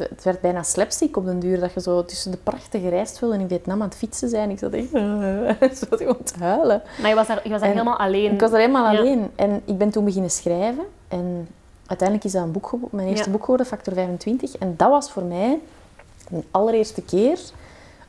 het 0.08 0.24
werd 0.24 0.40
bijna 0.40 0.62
slapstick 0.62 1.16
op 1.16 1.24
den 1.24 1.38
duur. 1.38 1.60
Dat 1.60 1.72
je 1.72 1.80
zo 1.80 2.04
tussen 2.04 2.30
de 2.30 2.36
prachtige 2.36 2.88
rijstvelden 2.88 3.40
in 3.40 3.48
Vietnam 3.48 3.82
aan 3.82 3.88
het 3.88 3.96
fietsen 3.96 4.28
zijn. 4.28 4.50
Ik 4.50 4.58
zat 4.58 4.72
echt 4.72 4.88
zo 5.80 5.96
gewoon 5.96 6.22
te 6.24 6.34
huilen. 6.38 6.82
Maar 7.00 7.08
je 7.08 7.14
was 7.14 7.26
daar, 7.26 7.40
je 7.44 7.50
was 7.50 7.60
daar 7.60 7.70
helemaal 7.70 7.98
alleen? 7.98 8.32
Ik 8.32 8.40
was 8.40 8.50
daar 8.50 8.60
helemaal 8.60 8.96
alleen. 8.96 9.30
En 9.34 9.62
ik 9.64 9.78
ben 9.78 9.90
toen 9.90 10.04
beginnen 10.04 10.30
schrijven. 10.30 10.84
En 11.08 11.48
uiteindelijk 11.86 12.26
is 12.28 12.32
dat 12.32 12.42
een 12.42 12.52
boek, 12.52 12.78
mijn 12.90 13.08
eerste 13.08 13.30
boek 13.30 13.40
geworden, 13.40 13.66
Factor 13.66 13.94
25. 13.94 14.56
En 14.56 14.74
dat 14.76 14.90
was 14.90 15.10
voor 15.10 15.24
mij 15.24 15.58
de 16.28 16.42
allereerste 16.50 17.02
keer 17.02 17.38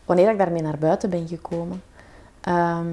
wanneer 0.06 0.30
ik 0.30 0.38
daarmee 0.38 0.62
naar 0.62 0.78
buiten 0.78 1.10
ben 1.10 1.28
gekomen. 1.28 1.84
Ehm, 2.42 2.88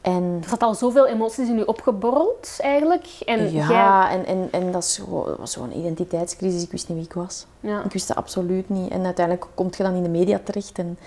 En 0.00 0.38
Er 0.42 0.48
zat 0.48 0.62
al 0.62 0.74
zoveel 0.74 1.06
emoties 1.06 1.48
in 1.48 1.58
u 1.58 1.62
opgeborreld, 1.62 2.56
eigenlijk. 2.60 3.06
En 3.26 3.52
ja, 3.52 4.10
en, 4.10 4.26
en, 4.26 4.48
en 4.50 4.72
dat 4.72 4.82
is 4.82 4.96
gewoon- 4.98 5.36
was 5.38 5.52
zo'n 5.52 5.76
identiteitscrisis. 5.78 6.62
Ik 6.62 6.70
wist 6.70 6.88
niet 6.88 6.96
wie 6.96 7.06
ik 7.06 7.12
was. 7.12 7.46
ja. 7.60 7.82
Ik 7.84 7.92
wist 7.92 8.08
dat 8.08 8.16
absoluut 8.16 8.68
niet. 8.68 8.90
En 8.90 9.04
uiteindelijk 9.04 9.46
kom 9.54 9.68
je 9.76 9.82
dan 9.82 9.94
in 9.94 10.02
de 10.02 10.08
media 10.08 10.40
terecht 10.44 10.78
en 10.78 10.98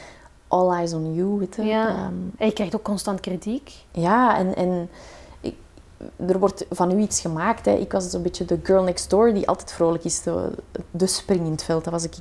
all 0.47 0.69
eyes 0.73 0.93
on 0.93 1.13
you, 1.15 1.37
weet 1.39 1.55
je. 1.55 1.63
Ja. 1.63 1.87
Ehm, 1.87 2.13
En 2.37 2.45
je 2.47 2.53
krijgt 2.53 2.75
ook 2.75 2.83
constant 2.83 3.19
kritiek. 3.19 3.71
ja, 3.91 4.37
en, 4.37 4.55
en 4.55 4.89
ik, 5.41 5.55
er 6.27 6.39
wordt 6.39 6.65
van 6.69 6.91
u 6.91 6.97
iets 6.97 7.21
gemaakt. 7.21 7.65
Hè. 7.65 7.71
Ik 7.73 7.91
was 7.91 8.09
zo'n 8.09 8.21
beetje 8.21 8.45
de 8.45 8.59
girl 8.63 8.83
next 8.83 9.09
door 9.09 9.33
die 9.33 9.47
altijd 9.47 9.71
vrolijk 9.71 10.03
is. 10.03 10.21
De, 10.21 10.49
de 10.91 11.07
spring 11.07 11.45
in 11.45 11.51
het 11.51 11.63
veld. 11.63 11.83
Dat 11.83 11.93
was 11.93 12.03
ik. 12.03 12.13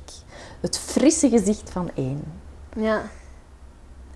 Het 0.59 0.77
frisse 0.77 1.29
gezicht 1.29 1.69
van 1.69 1.89
één. 1.93 2.23
Ja. 2.75 3.01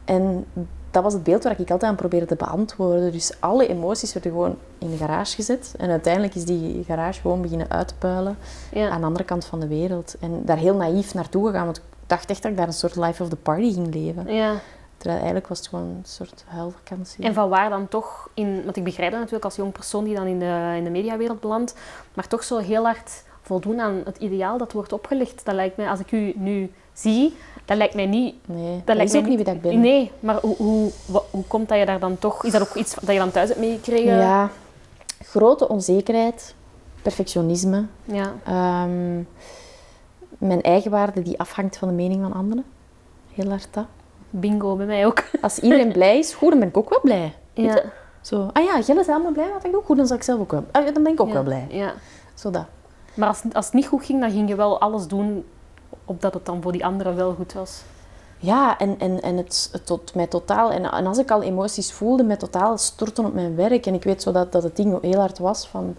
En 0.05 0.45
dat 0.91 1.03
was 1.03 1.13
het 1.13 1.23
beeld 1.23 1.43
waar 1.43 1.51
ik 1.51 1.59
altijd 1.59 1.83
aan 1.91 1.95
probeerde 1.95 2.25
te 2.25 2.35
beantwoorden. 2.35 3.11
Dus 3.11 3.31
alle 3.39 3.67
emoties 3.67 4.13
werden 4.13 4.31
gewoon 4.31 4.55
in 4.77 4.89
de 4.91 4.97
garage 4.97 5.35
gezet. 5.35 5.73
En 5.77 5.89
uiteindelijk 5.89 6.35
is 6.35 6.45
die 6.45 6.83
garage 6.83 7.21
gewoon 7.21 7.41
beginnen 7.41 7.69
uitpuilen 7.69 8.37
Ja. 8.71 8.89
aan 8.89 8.99
de 8.99 9.05
andere 9.05 9.23
kant 9.25 9.45
van 9.45 9.59
de 9.59 9.67
wereld. 9.67 10.15
En 10.19 10.41
daar 10.45 10.57
heel 10.57 10.75
naïef 10.75 11.13
naartoe 11.13 11.47
gegaan, 11.47 11.65
want 11.65 11.77
ik 11.77 11.83
dacht 12.07 12.29
echt 12.29 12.41
dat 12.41 12.51
ik 12.51 12.57
daar 12.57 12.67
een 12.67 12.73
soort 12.73 12.95
life 12.95 13.23
of 13.23 13.29
the 13.29 13.35
party 13.35 13.73
ging 13.73 13.93
leven. 13.93 14.33
ja. 14.33 14.53
Terwijl 14.97 15.17
eigenlijk 15.19 15.47
was 15.47 15.57
het 15.57 15.67
gewoon 15.67 15.85
een 15.85 16.01
soort 16.05 16.43
huilvakantie. 16.47 17.23
En 17.23 17.33
van 17.33 17.49
waar 17.49 17.69
dan 17.69 17.87
toch, 17.87 18.29
in, 18.33 18.63
want 18.63 18.75
ik 18.77 18.83
begrijp 18.83 19.09
dat 19.09 19.19
natuurlijk 19.19 19.45
als 19.45 19.55
jong 19.55 19.71
persoon 19.71 20.03
die 20.03 20.15
dan 20.15 20.25
in 20.27 20.39
de, 20.39 20.73
in 20.77 20.83
de 20.83 20.89
mediawereld 20.89 21.39
belandt, 21.39 21.75
maar 22.13 22.27
toch 22.27 22.43
zo 22.43 22.57
heel 22.57 22.83
hard 22.83 23.23
voldoen 23.41 23.79
aan 23.79 24.01
het 24.05 24.17
ideaal 24.17 24.57
dat 24.57 24.71
wordt 24.71 24.93
opgelegd. 24.93 25.45
Dat 25.45 25.55
lijkt 25.55 25.77
mij, 25.77 25.89
als 25.89 25.99
ik 25.99 26.11
u 26.11 26.33
nu 26.35 26.71
zie, 26.93 27.37
dat 27.67 27.77
lijkt 27.77 27.93
mij 27.95 28.05
niet... 28.05 28.35
Nee, 28.45 28.75
dat, 28.75 28.85
Dat 28.85 28.95
lijkt 28.95 29.13
is 29.13 29.19
ook 29.19 29.25
niet 29.27 29.35
wie 29.35 29.45
dat 29.45 29.55
ik 29.55 29.61
ben. 29.61 29.79
Nee, 29.79 30.11
maar 30.19 30.39
hoe, 30.41 30.55
hoe, 30.55 30.91
hoe 31.31 31.43
komt 31.47 31.69
dat 31.69 31.77
je 31.79 31.85
daar 31.85 31.99
dan 31.99 32.17
toch... 32.19 32.43
Is 32.45 32.51
dat 32.51 32.61
ook 32.61 32.75
iets 32.75 32.95
dat 32.95 33.11
je 33.13 33.19
dan 33.19 33.31
thuis 33.31 33.47
hebt 33.49 33.59
meegekregen? 33.61 34.15
Ja, 34.17 34.49
grote 35.23 35.67
onzekerheid, 35.69 36.55
perfectionisme, 37.01 37.85
Ja. 38.03 38.33
ehm, 38.45 39.15
mijn 40.37 40.61
eigenwaarde 40.61 41.21
die 41.21 41.39
afhangt 41.39 41.77
van 41.77 41.87
de 41.87 41.93
mening 41.93 42.21
van 42.21 42.33
anderen. 42.33 42.65
Heel 43.33 43.49
hard 43.49 43.67
dat. 43.71 43.85
Bingo, 44.29 44.75
bij 44.75 44.85
mij 44.85 45.05
ook. 45.05 45.23
Als 45.41 45.59
iedereen 45.59 45.91
blij 45.91 46.17
is, 46.17 46.33
goed, 46.33 46.49
dan 46.49 46.59
ben 46.59 46.67
ik 46.67 46.77
ook 46.77 46.89
wel 46.89 47.01
blij. 47.01 47.33
Ja. 47.53 47.81
Zo, 48.21 48.49
ah 48.53 48.63
ja, 48.63 48.81
Gilles 48.81 49.07
is 49.07 49.13
allemaal 49.13 49.31
blij, 49.31 49.49
wat 49.53 49.65
ik 49.65 49.71
doe. 49.71 49.81
Goed, 49.85 49.97
dan 49.97 50.07
zal 50.07 50.15
ik 50.17 50.23
zelf 50.23 50.39
ook 50.39 50.51
wel. 50.51 50.63
Ah, 50.71 50.93
dan 50.93 51.03
ben 51.03 51.11
ik 51.11 51.21
ook 51.21 51.27
Ja. 51.27 51.33
wel 51.33 51.43
blij. 51.43 51.65
Ja. 51.69 51.93
Zo 52.33 52.51
dat. 52.51 52.65
Maar 53.13 53.27
als, 53.27 53.41
als 53.53 53.65
het 53.65 53.73
niet 53.73 53.87
goed 53.87 54.05
ging, 54.05 54.21
dan 54.21 54.31
ging 54.31 54.49
je 54.49 54.55
wel 54.55 54.79
alles 54.79 55.07
doen 55.07 55.45
opdat 56.07 56.33
het 56.33 56.45
dan 56.45 56.61
voor 56.61 56.71
die 56.71 56.85
anderen 56.85 57.15
wel 57.15 57.33
goed 57.33 57.53
was. 57.53 57.81
Ja, 58.39 58.77
en, 58.77 58.95
en, 58.99 59.21
en 59.21 59.37
het, 59.37 59.69
het 59.71 59.85
tot 59.85 60.15
mij 60.15 60.27
totaal... 60.27 60.71
En, 60.71 60.91
en 60.91 61.05
als 61.05 61.17
ik 61.17 61.31
al 61.31 61.41
emoties 61.41 61.91
voelde, 61.91 62.23
mij 62.23 62.37
totaal 62.37 62.77
storten 62.77 63.25
op 63.25 63.33
mijn 63.33 63.55
werk. 63.55 63.85
En 63.85 63.93
ik 63.93 64.03
weet 64.03 64.21
zo 64.21 64.31
dat, 64.31 64.51
dat 64.51 64.63
het 64.63 64.75
ding 64.75 65.01
heel 65.01 65.19
hard 65.19 65.37
was 65.39 65.67
van... 65.67 65.95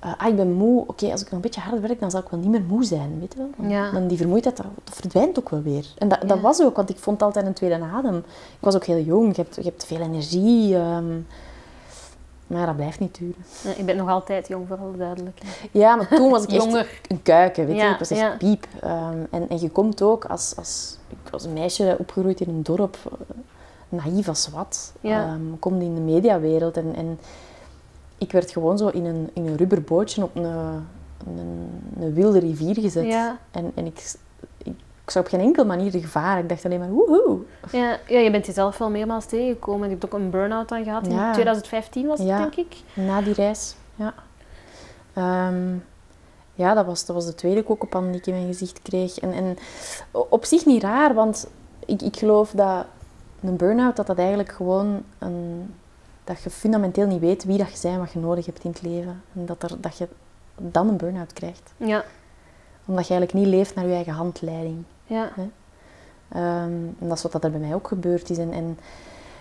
eh, 0.00 0.12
ah, 0.18 0.28
ik 0.28 0.36
ben 0.36 0.52
moe. 0.52 0.84
Oké, 0.86 1.10
als 1.10 1.20
ik 1.20 1.26
nog 1.26 1.34
een 1.34 1.40
beetje 1.40 1.60
harder 1.60 1.80
werk, 1.80 2.00
dan 2.00 2.10
zal 2.10 2.20
ik 2.20 2.28
wel 2.28 2.40
niet 2.40 2.48
meer 2.50 2.62
moe 2.62 2.84
zijn. 2.84 3.16
Weet 3.20 3.32
je 3.32 3.38
wel? 3.38 3.50
Dan, 3.56 3.68
Ja. 3.68 3.90
dan 3.90 4.06
die 4.06 4.16
vermoeidheid, 4.16 4.56
dat, 4.56 4.66
dat 4.84 4.94
verdwijnt 4.94 5.38
ook 5.38 5.48
wel 5.48 5.62
weer. 5.62 5.86
En 5.98 6.08
dat, 6.08 6.18
dat 6.26 6.40
was 6.40 6.62
ook, 6.62 6.76
want 6.76 6.90
ik 6.90 6.98
vond 6.98 7.22
altijd 7.22 7.46
een 7.46 7.52
tweede 7.52 7.80
adem. 7.94 8.16
Ik 8.16 8.24
was 8.60 8.74
ook 8.74 8.84
heel 8.84 9.00
jong. 9.00 9.36
Je 9.36 9.42
hebt, 9.42 9.54
je 9.56 9.62
hebt 9.62 9.84
veel 9.84 10.00
energie. 10.00 10.76
ehm, 10.76 11.18
maar 12.52 12.66
dat 12.66 12.76
blijft 12.76 13.00
niet 13.00 13.18
duren. 13.18 13.44
Ja, 13.64 13.74
ik 13.76 13.86
ben 13.86 13.96
nog 13.96 14.08
altijd 14.08 14.48
jong, 14.48 14.68
voor 14.68 14.76
alle 14.76 14.96
duidelijkheid. 14.96 15.68
Ja, 15.70 15.96
maar 15.96 16.08
toen 16.08 16.30
was 16.30 16.44
ik 16.44 16.52
echt 16.62 16.88
een 17.08 17.22
kuiken, 17.22 17.66
weet 17.66 17.76
je. 17.76 17.82
Ja, 17.82 17.92
Ik 17.92 17.98
was 17.98 18.10
echt 18.10 18.20
ja. 18.20 18.36
piep. 18.36 18.66
Ehm, 18.80 19.18
en, 19.30 19.48
en 19.48 19.60
je 19.60 19.70
komt 19.70 20.02
ook 20.02 20.24
als, 20.24 20.56
als... 20.56 20.98
Ik 21.08 21.30
was 21.30 21.44
een 21.44 21.52
meisje 21.52 21.96
opgegroeid 21.98 22.40
in 22.40 22.48
een 22.48 22.62
dorp, 22.62 22.96
eh, 23.04 23.36
naïef 23.88 24.28
als 24.28 24.48
wat. 24.48 24.92
Ehm, 25.02 25.40
kom 25.58 25.80
in 25.80 25.94
de 25.94 26.00
mediawereld 26.00 26.76
en, 26.76 26.94
en 26.94 27.18
ik 28.18 28.32
werd 28.32 28.50
gewoon 28.50 28.78
zo 28.78 28.88
in 28.88 29.04
een, 29.04 29.30
in 29.32 29.46
een 29.46 29.56
rubberbootje 29.56 30.22
op 30.22 30.36
een, 30.36 30.44
een, 30.44 31.70
een 32.00 32.14
wilde 32.14 32.38
rivier 32.38 32.74
gezet. 32.74 33.06
Ja. 33.06 33.38
En, 33.50 33.72
en 33.74 33.86
ik, 33.86 34.14
ik, 35.04 35.10
zag 35.10 35.22
op 35.22 35.28
geen 35.28 35.40
enkele 35.40 35.66
manier 35.66 35.90
de 35.90 36.00
gevaar. 36.00 36.38
Ik 36.38 36.48
dacht 36.48 36.64
alleen 36.64 36.78
maar, 36.78 36.88
woehoe. 36.90 37.38
Ja, 37.72 37.98
ja, 38.06 38.18
je 38.18 38.30
bent 38.30 38.46
jezelf 38.46 38.78
wel 38.78 38.90
meermaals 38.90 39.26
tegengekomen. 39.26 39.84
Je 39.88 39.90
hebt 39.92 40.04
ook 40.04 40.20
een 40.20 40.30
burn-out 40.30 40.68
dan 40.68 40.84
gehad. 40.84 41.06
In 41.06 41.12
Ja. 41.14 41.32
2015 41.32 42.06
was 42.06 42.18
het, 42.18 42.28
Ja. 42.28 42.38
denk 42.38 42.54
ik. 42.54 42.76
Na 42.94 43.20
die 43.22 43.34
reis, 43.34 43.74
ja. 43.94 44.14
Ehm, 45.12 45.74
ja, 46.54 46.74
dat 46.74 46.86
was, 46.86 47.04
dat 47.06 47.16
was 47.16 47.26
de 47.26 47.34
tweede 47.34 47.62
kokenpan 47.62 48.06
die 48.10 48.20
ik 48.20 48.26
in 48.26 48.32
mijn 48.34 48.46
gezicht 48.46 48.82
kreeg. 48.82 49.18
En, 49.18 49.32
en 49.32 49.56
op 50.10 50.44
zich 50.44 50.66
niet 50.66 50.82
raar, 50.82 51.14
want 51.14 51.46
ik, 51.86 52.02
ik 52.02 52.16
geloof 52.16 52.50
dat 52.50 52.84
een 53.40 53.56
burn-out, 53.56 53.96
dat 53.96 54.06
dat 54.06 54.18
eigenlijk 54.18 54.52
gewoon 54.52 55.02
een... 55.18 55.74
Dat 56.24 56.42
je 56.42 56.50
fundamenteel 56.50 57.06
niet 57.06 57.20
weet 57.20 57.44
wie 57.44 57.58
dat 57.58 57.66
je 57.66 57.78
bent 57.82 57.94
en 57.94 58.00
wat 58.00 58.12
je 58.12 58.18
nodig 58.18 58.46
hebt 58.46 58.64
in 58.64 58.70
het 58.70 58.82
leven. 58.82 59.22
En 59.34 59.46
dat, 59.46 59.62
er, 59.62 59.80
dat 59.80 59.98
je 59.98 60.08
dan 60.56 60.88
een 60.88 60.96
burn-out 60.96 61.32
krijgt. 61.32 61.72
Ja. 61.76 62.04
Omdat 62.84 63.06
je 63.06 63.14
eigenlijk 63.14 63.46
niet 63.46 63.54
leeft 63.54 63.74
naar 63.74 63.86
je 63.86 63.94
eigen 63.94 64.12
handleiding. 64.12 64.82
ja. 65.06 65.30
Ehm, 66.28 66.72
en 66.98 67.08
dat 67.08 67.16
is 67.16 67.22
wat 67.22 67.32
dat 67.32 67.44
er 67.44 67.50
bij 67.50 67.60
mij 67.60 67.74
ook 67.74 67.88
gebeurd 67.88 68.30
is. 68.30 68.38
En, 68.38 68.52
en 68.52 68.78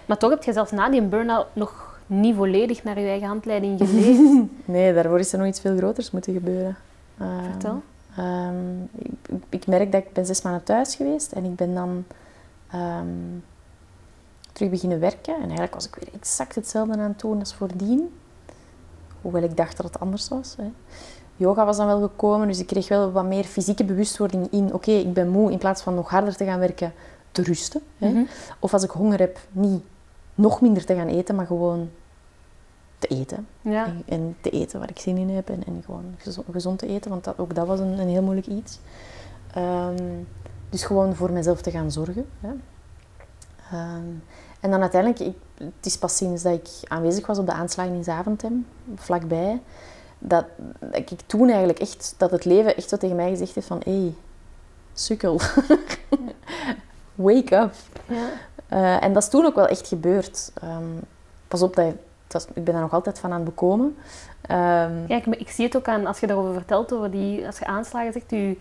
Maar 0.05 0.17
toch 0.17 0.29
heb 0.29 0.43
je 0.43 0.53
zelfs 0.53 0.71
na 0.71 0.89
die 0.89 1.01
burn-out 1.01 1.47
nog 1.53 1.99
niet 2.07 2.35
volledig 2.35 2.83
naar 2.83 2.99
je 2.99 3.07
eigen 3.07 3.27
handleiding 3.27 3.77
geleefd. 3.83 4.43
nee, 4.65 4.93
daarvoor 4.93 5.19
is 5.19 5.31
er 5.33 5.39
nog 5.39 5.47
iets 5.47 5.59
veel 5.59 5.77
groters 5.77 6.11
moeten 6.11 6.33
gebeuren. 6.33 6.75
Ehm, 7.17 7.43
Vertel. 7.51 7.81
Ehm, 8.17 8.81
ik, 8.95 9.41
ik 9.49 9.67
merk 9.67 9.91
dat 9.91 10.01
ik 10.01 10.13
ben 10.13 10.25
zes 10.25 10.41
maanden 10.41 10.63
thuis 10.63 10.95
geweest 10.95 11.31
en 11.31 11.45
ik 11.45 11.55
ben 11.55 11.73
dan 11.73 12.05
terug 14.51 14.69
beginnen 14.69 14.99
werken. 14.99 15.33
En 15.33 15.41
eigenlijk 15.41 15.73
was 15.73 15.87
ik 15.87 15.95
weer 15.95 16.13
exact 16.13 16.55
hetzelfde 16.55 16.93
aan 16.93 16.99
het 16.99 17.19
doen 17.19 17.39
als 17.39 17.53
voordien. 17.53 18.13
Hoewel 19.21 19.43
ik 19.43 19.57
dacht 19.57 19.77
dat 19.77 19.85
het 19.85 19.99
anders 19.99 20.27
was. 20.27 20.55
Hè. 20.57 20.71
Yoga 21.41 21.65
was 21.65 21.77
dan 21.77 21.87
wel 21.87 22.01
gekomen, 22.01 22.47
dus 22.47 22.59
ik 22.59 22.67
kreeg 22.67 22.87
wel 22.87 23.11
wat 23.11 23.25
meer 23.25 23.43
fysieke 23.43 23.83
bewustwording 23.83 24.51
in. 24.51 24.73
Oké, 24.73 24.91
ik 24.91 25.13
ben 25.13 25.29
moe, 25.29 25.51
in 25.51 25.57
plaats 25.57 25.81
van 25.81 25.95
nog 25.95 26.09
harder 26.09 26.35
te 26.35 26.45
gaan 26.45 26.59
werken, 26.59 26.93
te 27.31 27.43
rusten. 27.43 27.81
Hè. 27.97 28.09
Mhm. 28.09 28.23
Of 28.59 28.73
als 28.73 28.83
ik 28.83 28.89
honger 28.89 29.19
heb, 29.19 29.39
niet 29.51 29.83
nog 30.35 30.61
minder 30.61 30.85
te 30.85 30.95
gaan 30.95 31.07
eten, 31.07 31.35
maar 31.35 31.45
gewoon 31.45 31.89
te 32.97 33.07
eten. 33.07 33.47
Ja. 33.61 33.85
En, 33.85 34.03
en 34.05 34.37
te 34.41 34.49
eten 34.49 34.79
waar 34.79 34.89
ik 34.89 34.99
zin 34.99 35.17
in 35.17 35.29
heb 35.29 35.49
en, 35.49 35.63
en 35.65 35.81
gewoon 35.85 36.15
gezond, 36.17 36.47
gezond 36.51 36.79
te 36.79 36.87
eten, 36.87 37.09
want 37.09 37.23
dat, 37.23 37.37
ook 37.37 37.55
dat 37.55 37.67
was 37.67 37.79
een, 37.79 37.99
een 37.99 38.09
heel 38.09 38.21
moeilijk 38.23 38.47
iets. 38.47 38.79
Ehm, 39.53 40.23
dus 40.69 40.83
gewoon 40.83 41.15
voor 41.15 41.31
mezelf 41.31 41.61
te 41.61 41.71
gaan 41.71 41.91
zorgen. 41.91 42.25
Hè. 42.39 42.51
Ehm, 43.71 44.07
en 44.59 44.71
dan 44.71 44.81
uiteindelijk, 44.81 45.21
ik, 45.21 45.35
het 45.57 45.85
is 45.85 45.97
pas 45.97 46.17
sinds 46.17 46.43
dat 46.43 46.53
ik 46.53 46.67
aanwezig 46.87 47.27
was 47.27 47.37
op 47.37 47.45
de 47.45 47.53
aanslagen 47.53 47.93
in 47.93 48.03
Zaventem, 48.03 48.65
vlakbij, 48.95 49.61
dat, 50.23 50.45
dat 50.79 50.95
ik 50.95 51.09
toen 51.25 51.47
eigenlijk 51.49 51.79
echt, 51.79 52.15
dat 52.17 52.31
het 52.31 52.45
leven 52.45 52.75
echt 52.75 52.89
zo 52.89 52.97
tegen 52.97 53.15
mij 53.15 53.29
gezegd 53.29 53.55
heeft 53.55 53.67
van, 53.67 53.81
hé, 53.83 53.91
hey, 53.91 54.13
sukkel, 54.93 55.39
wake 57.15 57.55
up. 57.55 57.73
Ja. 58.05 58.29
Eh, 58.67 59.03
en 59.03 59.13
dat 59.13 59.23
is 59.23 59.29
toen 59.29 59.45
ook 59.45 59.55
wel 59.55 59.67
echt 59.67 59.87
gebeurd. 59.87 60.51
Ehm, 60.61 60.83
pas 61.47 61.61
op, 61.61 61.75
dat, 61.75 61.93
dat 62.27 62.47
ik 62.53 62.63
ben 62.63 62.73
daar 62.73 62.81
nog 62.83 62.93
altijd 62.93 63.19
van 63.19 63.29
aan 63.31 63.35
het 63.35 63.45
bekomen. 63.49 63.97
Ehm, 64.41 64.91
Ja, 65.07 65.15
ik, 65.15 65.25
ik 65.25 65.49
zie 65.49 65.65
het 65.65 65.75
ook 65.77 65.87
aan, 65.87 66.05
als 66.05 66.19
je 66.19 66.27
daarover 66.27 66.53
vertelt, 66.53 66.93
over 66.93 67.11
die, 67.11 67.45
als 67.45 67.59
je 67.59 67.65
aanslagen 67.65 68.13
zegt, 68.13 68.29
je, 68.29 68.57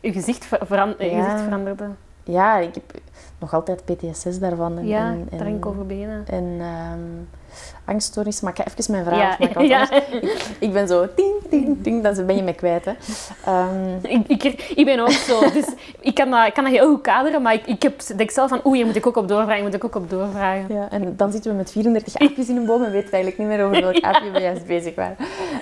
je, 0.00 0.12
gezicht, 0.12 0.44
ver- 0.44 0.66
veran- 0.66 0.94
je 0.98 1.04
Ja. 1.10 1.22
gezicht 1.24 1.42
veranderde. 1.44 1.88
Ja, 2.30 2.58
ik 2.58 2.74
heb 2.74 3.00
nog 3.38 3.54
altijd 3.54 3.84
PTSS 3.84 4.38
daarvan. 4.38 4.78
En, 4.78 4.86
Ja, 4.86 5.16
en, 5.30 5.64
over 5.64 5.86
beginnen. 5.86 6.24
En 6.26 6.56
ehm 6.60 7.38
angststoornis. 7.84 8.40
Maar 8.40 8.52
ik 8.52 8.58
ga 8.58 8.64
even 8.64 8.92
mijn 8.92 9.04
verhaal 9.04 9.20
Ja, 9.62 9.82
afmaken, 9.86 10.12
ik, 10.22 10.56
ik 10.58 10.72
ben 10.72 10.88
zo 10.88 11.06
ting, 11.14 11.34
ting, 11.48 11.82
ting, 11.82 12.02
dan 12.02 12.26
ben 12.26 12.36
je 12.36 12.42
me 12.42 12.54
kwijt. 12.54 12.84
Hè. 12.84 12.92
Ehm, 13.44 13.98
Ik, 14.02 14.44
ik, 14.44 14.72
ik 14.74 14.84
ben 14.84 15.00
ook 15.00 15.10
zo. 15.10 15.40
Dus 15.40 15.66
ik 16.00 16.14
kan 16.14 16.30
dat, 16.30 16.46
ik 16.46 16.54
kan 16.54 16.64
dat 16.64 16.72
heel 16.72 16.88
goed 16.88 17.00
kaderen, 17.00 17.42
maar 17.42 17.54
ik, 17.54 17.66
ik 17.66 17.82
heb, 17.82 18.00
denk 18.16 18.30
zelf 18.30 18.48
van, 18.48 18.60
oeh, 18.64 18.76
hier 18.76 18.86
moet 18.86 18.96
ik 18.96 19.06
ook 19.06 19.16
op 19.16 19.28
doorvragen, 19.28 19.62
moet 19.62 19.74
ik 19.74 19.84
ook 19.84 19.94
op 19.94 20.10
doorvragen. 20.10 20.74
Ja, 20.74 20.90
en 20.90 21.16
dan 21.16 21.32
zitten 21.32 21.50
we 21.50 21.56
met 21.56 21.70
34 21.70 22.16
aapjes 22.16 22.48
in 22.48 22.56
een 22.56 22.66
boom 22.66 22.82
en 22.82 22.92
weten 22.92 23.12
eigenlijk 23.12 23.38
niet 23.38 23.48
meer 23.48 23.64
over 23.66 23.80
welk 23.80 24.00
aapje 24.10 24.30
we 24.30 24.40
juist 24.40 24.66
bezig 24.66 24.94
waren. 24.94 25.16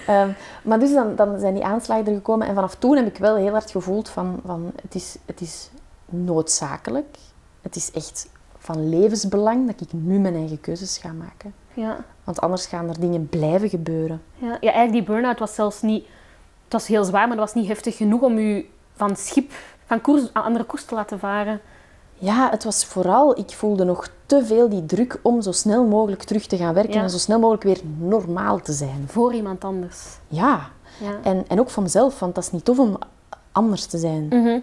Ehm, 0.06 0.28
maar 0.62 0.78
dus 0.78 0.92
dan, 0.92 1.16
dan 1.16 1.38
zijn 1.38 1.54
die 1.54 1.64
aanslagen 1.64 2.06
er 2.06 2.14
gekomen 2.14 2.46
en 2.46 2.54
vanaf 2.54 2.74
toen 2.74 2.96
heb 2.96 3.06
ik 3.06 3.16
wel 3.16 3.36
heel 3.36 3.52
hard 3.52 3.70
gevoeld 3.70 4.08
van, 4.08 4.40
van 4.46 4.72
het, 4.82 4.94
is, 4.94 5.16
het 5.26 5.40
is 5.40 5.70
noodzakelijk, 6.08 7.16
het 7.62 7.76
is 7.76 7.90
echt 7.90 8.28
van 8.58 8.88
levensbelang 8.88 9.66
dat 9.66 9.80
ik 9.80 9.92
nu 9.92 10.18
mijn 10.18 10.34
eigen 10.34 10.60
keuzes 10.60 10.98
ga 10.98 11.12
maken. 11.12 11.54
Ja. 11.74 12.04
Want 12.24 12.40
anders 12.40 12.66
gaan 12.66 12.88
er 12.88 13.00
dingen 13.00 13.28
blijven 13.28 13.68
gebeuren. 13.68 14.22
Ja, 14.34 14.48
ja, 14.60 14.72
eigenlijk 14.72 14.92
die 14.92 15.02
burn-out 15.02 15.38
was 15.38 15.54
zelfs 15.54 15.82
niet... 15.82 16.04
Het 16.64 16.72
was 16.72 16.86
heel 16.86 17.04
zwaar, 17.04 17.28
maar 17.28 17.36
dat 17.36 17.46
was 17.46 17.54
niet 17.54 17.68
heftig 17.68 17.96
genoeg 17.96 18.20
om 18.20 18.38
u 18.38 18.66
van 18.94 19.16
schip, 19.16 19.52
van 19.86 20.00
koers, 20.00 20.22
aan 20.32 20.42
andere 20.44 20.64
koers 20.64 20.84
te 20.84 20.94
laten 20.94 21.18
varen. 21.18 21.60
Ja, 22.14 22.50
het 22.50 22.64
was 22.64 22.84
vooral, 22.84 23.38
ik 23.38 23.50
voelde 23.50 23.84
nog 23.84 24.08
te 24.26 24.44
veel 24.46 24.68
die 24.68 24.86
druk 24.86 25.18
om 25.22 25.42
zo 25.42 25.52
snel 25.52 25.84
mogelijk 25.86 26.22
terug 26.22 26.46
te 26.46 26.56
gaan 26.56 26.74
werken 26.74 26.92
Ja. 26.94 27.02
en 27.02 27.10
zo 27.10 27.18
snel 27.18 27.38
mogelijk 27.38 27.62
weer 27.64 27.80
normaal 27.98 28.60
te 28.60 28.72
zijn. 28.72 29.04
Voor 29.06 29.34
iemand 29.34 29.64
anders. 29.64 30.04
Ja, 30.28 30.70
Ja. 31.00 31.18
en, 31.22 31.44
en 31.48 31.60
ook 31.60 31.70
voor 31.70 31.82
mezelf, 31.82 32.18
want 32.18 32.34
dat 32.34 32.44
is 32.44 32.50
niet 32.50 32.64
tof 32.64 32.78
om 32.78 32.98
anders 33.52 33.86
te 33.86 33.98
zijn. 33.98 34.26
Mhm. 34.28 34.58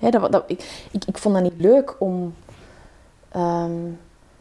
Hè, 0.00 0.10
dat, 0.10 0.32
dat, 0.32 0.44
ik, 0.46 0.86
ik, 0.90 1.04
ik 1.04 1.18
vond 1.18 1.34
dat 1.34 1.42
niet 1.42 1.60
leuk 1.60 1.96
om... 1.98 2.34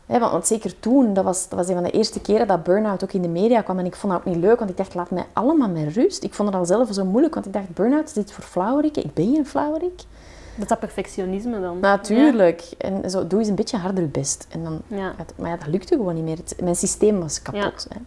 Hè, 0.05 0.19
want, 0.19 0.31
want 0.31 0.47
zeker 0.47 0.79
toen, 0.79 1.13
dat 1.13 1.23
was, 1.23 1.49
dat 1.49 1.57
was 1.59 1.67
een 1.67 1.73
van 1.73 1.83
de 1.83 1.91
eerste 1.91 2.19
keren 2.21 2.47
dat 2.47 2.63
burn-out 2.63 3.03
ook 3.03 3.13
in 3.13 3.21
de 3.21 3.27
media 3.27 3.61
kwam. 3.61 3.79
En 3.79 3.85
ik 3.85 3.95
vond 3.95 4.13
dat 4.13 4.21
ook 4.21 4.27
niet 4.33 4.43
leuk, 4.43 4.59
want 4.59 4.71
ik 4.71 4.77
dacht, 4.77 4.93
laat 4.93 5.11
mij 5.11 5.25
allemaal 5.33 5.69
met 5.69 5.93
rust. 5.95 6.23
Ik 6.23 6.33
vond 6.33 6.49
het 6.49 6.57
al 6.57 6.65
zelf 6.65 6.89
zo 6.91 7.05
moeilijk, 7.05 7.33
want 7.33 7.45
ik 7.45 7.53
dacht, 7.53 7.73
burn-out 7.73 8.05
is 8.09 8.15
iets 8.15 8.33
voor 8.33 8.43
flauweriken. 8.43 9.03
Ik 9.03 9.13
ben 9.13 9.33
geen 9.33 9.45
flauwerik. 9.45 9.97
Dat 9.97 10.61
is 10.61 10.67
dat 10.67 10.79
perfectionisme 10.79 11.61
dan. 11.61 11.79
Natuurlijk. 11.79 12.61
En 12.77 13.09
zo, 13.09 13.27
doe 13.27 13.39
eens 13.39 13.47
een 13.47 13.55
beetje 13.55 13.77
harder 13.77 14.03
je 14.03 14.09
best. 14.09 14.47
En 14.49 14.63
dan, 14.63 14.81
Ja. 14.87 15.13
maar 15.35 15.49
ja, 15.49 15.57
dat 15.57 15.67
lukte 15.67 15.95
gewoon 15.95 16.15
niet 16.15 16.23
meer. 16.23 16.37
Het- 16.37 16.55
mijn 16.61 16.75
systeem 16.75 17.19
was 17.19 17.41
kapot. 17.41 17.87
Hè. 17.89 17.99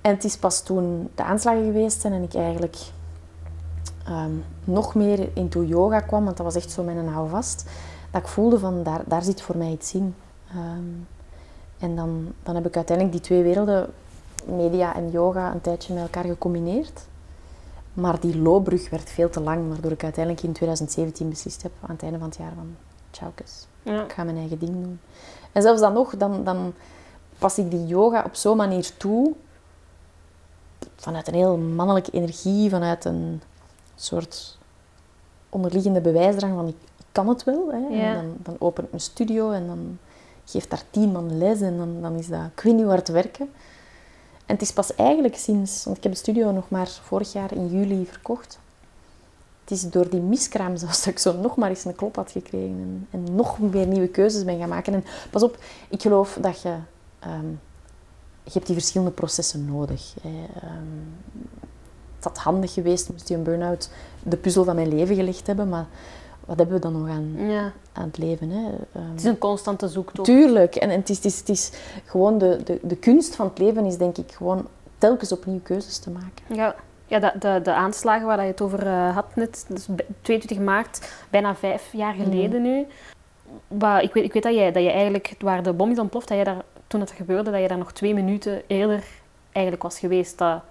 En 0.00 0.10
het 0.14 0.24
is 0.24 0.36
pas 0.36 0.62
toen 0.62 1.10
de 1.14 1.22
aanslagen 1.22 1.64
geweest 1.64 2.00
zijn 2.00 2.12
en 2.12 2.22
ik 2.22 2.34
eigenlijk 2.34 2.76
ehm, 4.04 4.30
nog 4.64 4.94
meer 4.94 5.28
into 5.34 5.64
yoga 5.64 6.00
kwam, 6.00 6.24
want 6.24 6.36
dat 6.36 6.46
was 6.46 6.54
echt 6.56 6.70
zo 6.70 6.82
mijn 6.82 7.08
houvast, 7.08 7.64
dat 8.10 8.22
ik 8.22 8.28
voelde 8.28 8.58
van 8.58 8.82
daar, 8.82 9.02
daar 9.06 9.22
zit 9.22 9.42
voor 9.42 9.56
mij 9.56 9.70
iets 9.70 9.94
in. 9.94 10.14
Ehm, 10.50 10.82
en 11.78 11.96
dan, 11.96 12.32
dan 12.42 12.54
heb 12.54 12.66
ik 12.66 12.76
uiteindelijk 12.76 13.16
die 13.16 13.26
twee 13.26 13.42
werelden, 13.42 13.90
media 14.44 14.94
en 14.94 15.10
yoga, 15.10 15.52
een 15.52 15.60
tijdje 15.60 15.94
met 15.94 16.02
elkaar 16.02 16.24
gecombineerd. 16.24 17.06
Maar 17.94 18.20
die 18.20 18.38
loopbrug 18.38 18.90
werd 18.90 19.10
veel 19.10 19.30
te 19.30 19.40
lang, 19.40 19.68
waardoor 19.68 19.90
ik 19.90 20.02
uiteindelijk 20.04 20.44
in 20.44 20.52
2017 20.52 21.28
beslist 21.28 21.62
heb, 21.62 21.72
aan 21.80 21.90
het 21.90 22.02
einde 22.02 22.18
van 22.18 22.28
het 22.28 22.36
jaar 22.36 22.52
van 22.54 22.76
tjaukes, 23.10 23.66
Ja. 23.82 24.02
ik 24.04 24.12
ga 24.12 24.24
mijn 24.24 24.36
eigen 24.36 24.58
ding 24.58 24.72
doen. 24.72 25.00
En 25.52 25.62
zelfs 25.62 25.80
dan 25.80 25.92
nog, 25.92 26.16
dan, 26.16 26.44
dan 26.44 26.72
pas 27.38 27.58
ik 27.58 27.70
die 27.70 27.86
yoga 27.86 28.22
op 28.26 28.34
zo'n 28.34 28.56
manier 28.56 28.96
toe, 28.96 29.32
vanuit 30.96 31.28
een 31.28 31.34
heel 31.34 31.56
mannelijke 31.56 32.10
energie, 32.10 32.70
vanuit 32.70 33.04
een 33.04 33.42
soort 34.04 34.58
onderliggende 35.48 36.00
bewijsdrang 36.00 36.54
van 36.54 36.68
ik, 36.68 36.76
ik 36.98 37.04
kan 37.12 37.28
het 37.28 37.44
wel. 37.44 37.72
Hè. 37.72 37.78
Ja. 37.78 38.14
En 38.14 38.14
dan, 38.14 38.36
dan 38.42 38.56
open 38.58 38.84
ik 38.84 38.92
een 38.92 39.00
studio 39.00 39.50
en 39.50 39.66
dan 39.66 39.98
geeft 40.44 40.70
daar 40.70 40.82
tien 40.90 41.12
man 41.12 41.38
les 41.38 41.60
en 41.60 41.76
dan, 41.76 42.00
dan 42.00 42.14
is 42.14 42.28
dat, 42.28 42.40
ik 42.54 42.60
weet 42.62 42.74
niet 42.74 42.84
waar 42.84 43.02
te 43.02 43.12
werken. 43.12 43.50
En 44.46 44.54
het 44.54 44.62
is 44.62 44.72
pas 44.72 44.94
eigenlijk 44.94 45.36
sinds, 45.36 45.84
want 45.84 45.96
ik 45.96 46.02
heb 46.02 46.12
de 46.12 46.18
studio 46.18 46.50
nog 46.50 46.70
maar 46.70 46.88
vorig 46.88 47.32
jaar 47.32 47.52
in 47.52 47.68
juli 47.68 48.06
verkocht. 48.06 48.58
Het 49.60 49.70
is 49.70 49.90
door 49.90 50.10
die 50.10 50.20
miskraam 50.20 50.76
zelfs 50.76 50.98
dat 51.04 51.12
ik 51.12 51.18
zo 51.18 51.32
nog 51.32 51.56
maar 51.56 51.68
eens 51.68 51.84
een 51.84 51.94
klop 51.94 52.16
had 52.16 52.30
gekregen 52.30 52.68
en, 52.68 53.08
en 53.10 53.34
nog 53.34 53.58
meer 53.58 53.86
nieuwe 53.86 54.08
keuzes 54.08 54.44
ben 54.44 54.58
gaan 54.58 54.68
maken. 54.68 54.94
En 54.94 55.04
pas 55.30 55.42
op, 55.42 55.58
ik 55.88 56.02
geloof 56.02 56.38
dat 56.40 56.62
je, 56.62 56.76
ehm, 57.18 57.48
je 58.44 58.52
hebt 58.52 58.66
die 58.66 58.76
verschillende 58.76 59.12
processen 59.12 59.64
nodig. 59.64 60.14
Ehm, 60.22 61.02
het 62.24 62.34
had 62.34 62.44
handig 62.44 62.72
geweest, 62.72 63.10
moest 63.10 63.26
die 63.26 63.36
een 63.36 63.42
burn-out 63.42 63.90
de 64.22 64.36
puzzel 64.36 64.64
van 64.64 64.74
mijn 64.74 64.94
leven 64.94 65.16
gelegd 65.16 65.46
hebben, 65.46 65.68
maar 65.68 65.86
wat 66.44 66.56
hebben 66.58 66.76
we 66.76 66.82
dan 66.82 66.92
nog 66.92 67.08
aan, 67.08 67.34
Ja. 67.48 67.72
aan 67.92 68.06
het 68.06 68.18
leven? 68.18 68.50
Hè? 68.50 68.66
Ehm, 68.92 69.10
Het 69.10 69.18
is 69.18 69.24
een 69.24 69.38
constante 69.38 69.88
zoektocht. 69.88 70.28
Tuurlijk. 70.28 70.74
En, 70.76 70.90
en 70.90 70.98
het, 70.98 71.08
is, 71.10 71.16
het, 71.16 71.24
is, 71.24 71.38
het 71.38 71.48
is 71.48 71.70
gewoon 72.04 72.38
de, 72.38 72.60
de, 72.64 72.78
de 72.82 72.96
kunst 72.96 73.34
van 73.36 73.46
het 73.46 73.58
leven 73.58 73.84
is 73.84 73.96
denk 73.96 74.18
ik 74.18 74.32
gewoon 74.32 74.66
telkens 74.98 75.32
opnieuw 75.32 75.60
keuzes 75.62 75.98
te 75.98 76.10
maken. 76.10 76.54
Ja, 76.56 76.74
ja 77.06 77.18
de, 77.18 77.32
de, 77.38 77.60
de 77.62 77.72
aanslagen 77.72 78.26
waar 78.26 78.40
je 78.42 78.50
het 78.50 78.60
over 78.60 78.86
eh, 78.86 79.14
had 79.14 79.36
net, 79.36 79.64
dus 79.68 79.86
be- 79.86 80.06
22 80.22 80.58
maart, 80.66 81.12
bijna 81.30 81.54
vijf 81.54 81.92
jaar 81.92 82.14
geleden 82.14 82.62
nu. 82.62 82.86
Waar, 83.68 84.02
ik, 84.02 84.12
weet, 84.12 84.24
ik 84.24 84.32
weet 84.32 84.42
dat 84.42 84.54
jij, 84.54 84.72
dat 84.72 84.82
je 84.82 84.90
eigenlijk, 84.90 85.34
waar 85.38 85.62
de 85.62 85.72
bom 85.72 85.90
is 85.90 85.98
ontploft, 85.98 86.28
dat 86.28 86.38
je 86.38 86.44
daar, 86.44 86.62
toen 86.86 87.00
het 87.00 87.10
gebeurde, 87.10 87.50
dat 87.50 87.60
je 87.60 87.68
daar 87.68 87.78
nog 87.78 87.92
twee 87.92 88.14
minuten 88.14 88.62
eerder 88.66 89.04
eigenlijk 89.52 89.84
was 89.84 89.98
geweest. 89.98 90.38
Dat, 90.38 90.62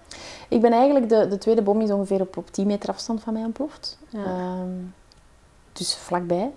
Ik 0.47 0.61
ben 0.61 0.71
eigenlijk, 0.71 1.09
de, 1.09 1.27
de 1.27 1.37
tweede 1.37 1.61
bom 1.61 1.81
is 1.81 1.91
ongeveer 1.91 2.21
op, 2.21 2.37
op 2.37 2.51
10 2.51 2.67
meter 2.67 2.89
afstand 2.89 3.21
van 3.21 3.33
mij 3.33 3.43
ontploft. 3.43 3.97
Ja. 4.09 4.23
Ehm, 4.23 4.69
dus 5.73 5.95
vlakbij. 5.95 6.51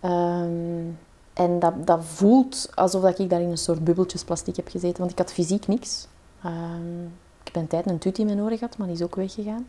Ehm, 0.00 0.86
en 1.32 1.58
dat, 1.58 1.86
dat 1.86 2.04
voelt 2.04 2.70
alsof 2.74 3.02
dat 3.02 3.18
ik 3.18 3.30
daar 3.30 3.40
in 3.40 3.50
een 3.50 3.58
soort 3.58 3.84
bubbeltjes 3.84 4.24
plastic 4.24 4.56
heb 4.56 4.68
gezeten. 4.68 4.98
Want 4.98 5.10
ik 5.10 5.18
had 5.18 5.32
fysiek 5.32 5.66
niks. 5.66 6.06
Ehm, 6.42 7.04
ik 7.40 7.54
heb 7.54 7.56
een 7.56 7.66
tijd 7.66 7.86
een 7.86 7.98
tut 7.98 8.18
in 8.18 8.26
mijn 8.26 8.40
oren 8.40 8.58
gehad, 8.58 8.78
maar 8.78 8.86
die 8.86 8.96
is 8.96 9.02
ook 9.02 9.14
weggegaan. 9.14 9.68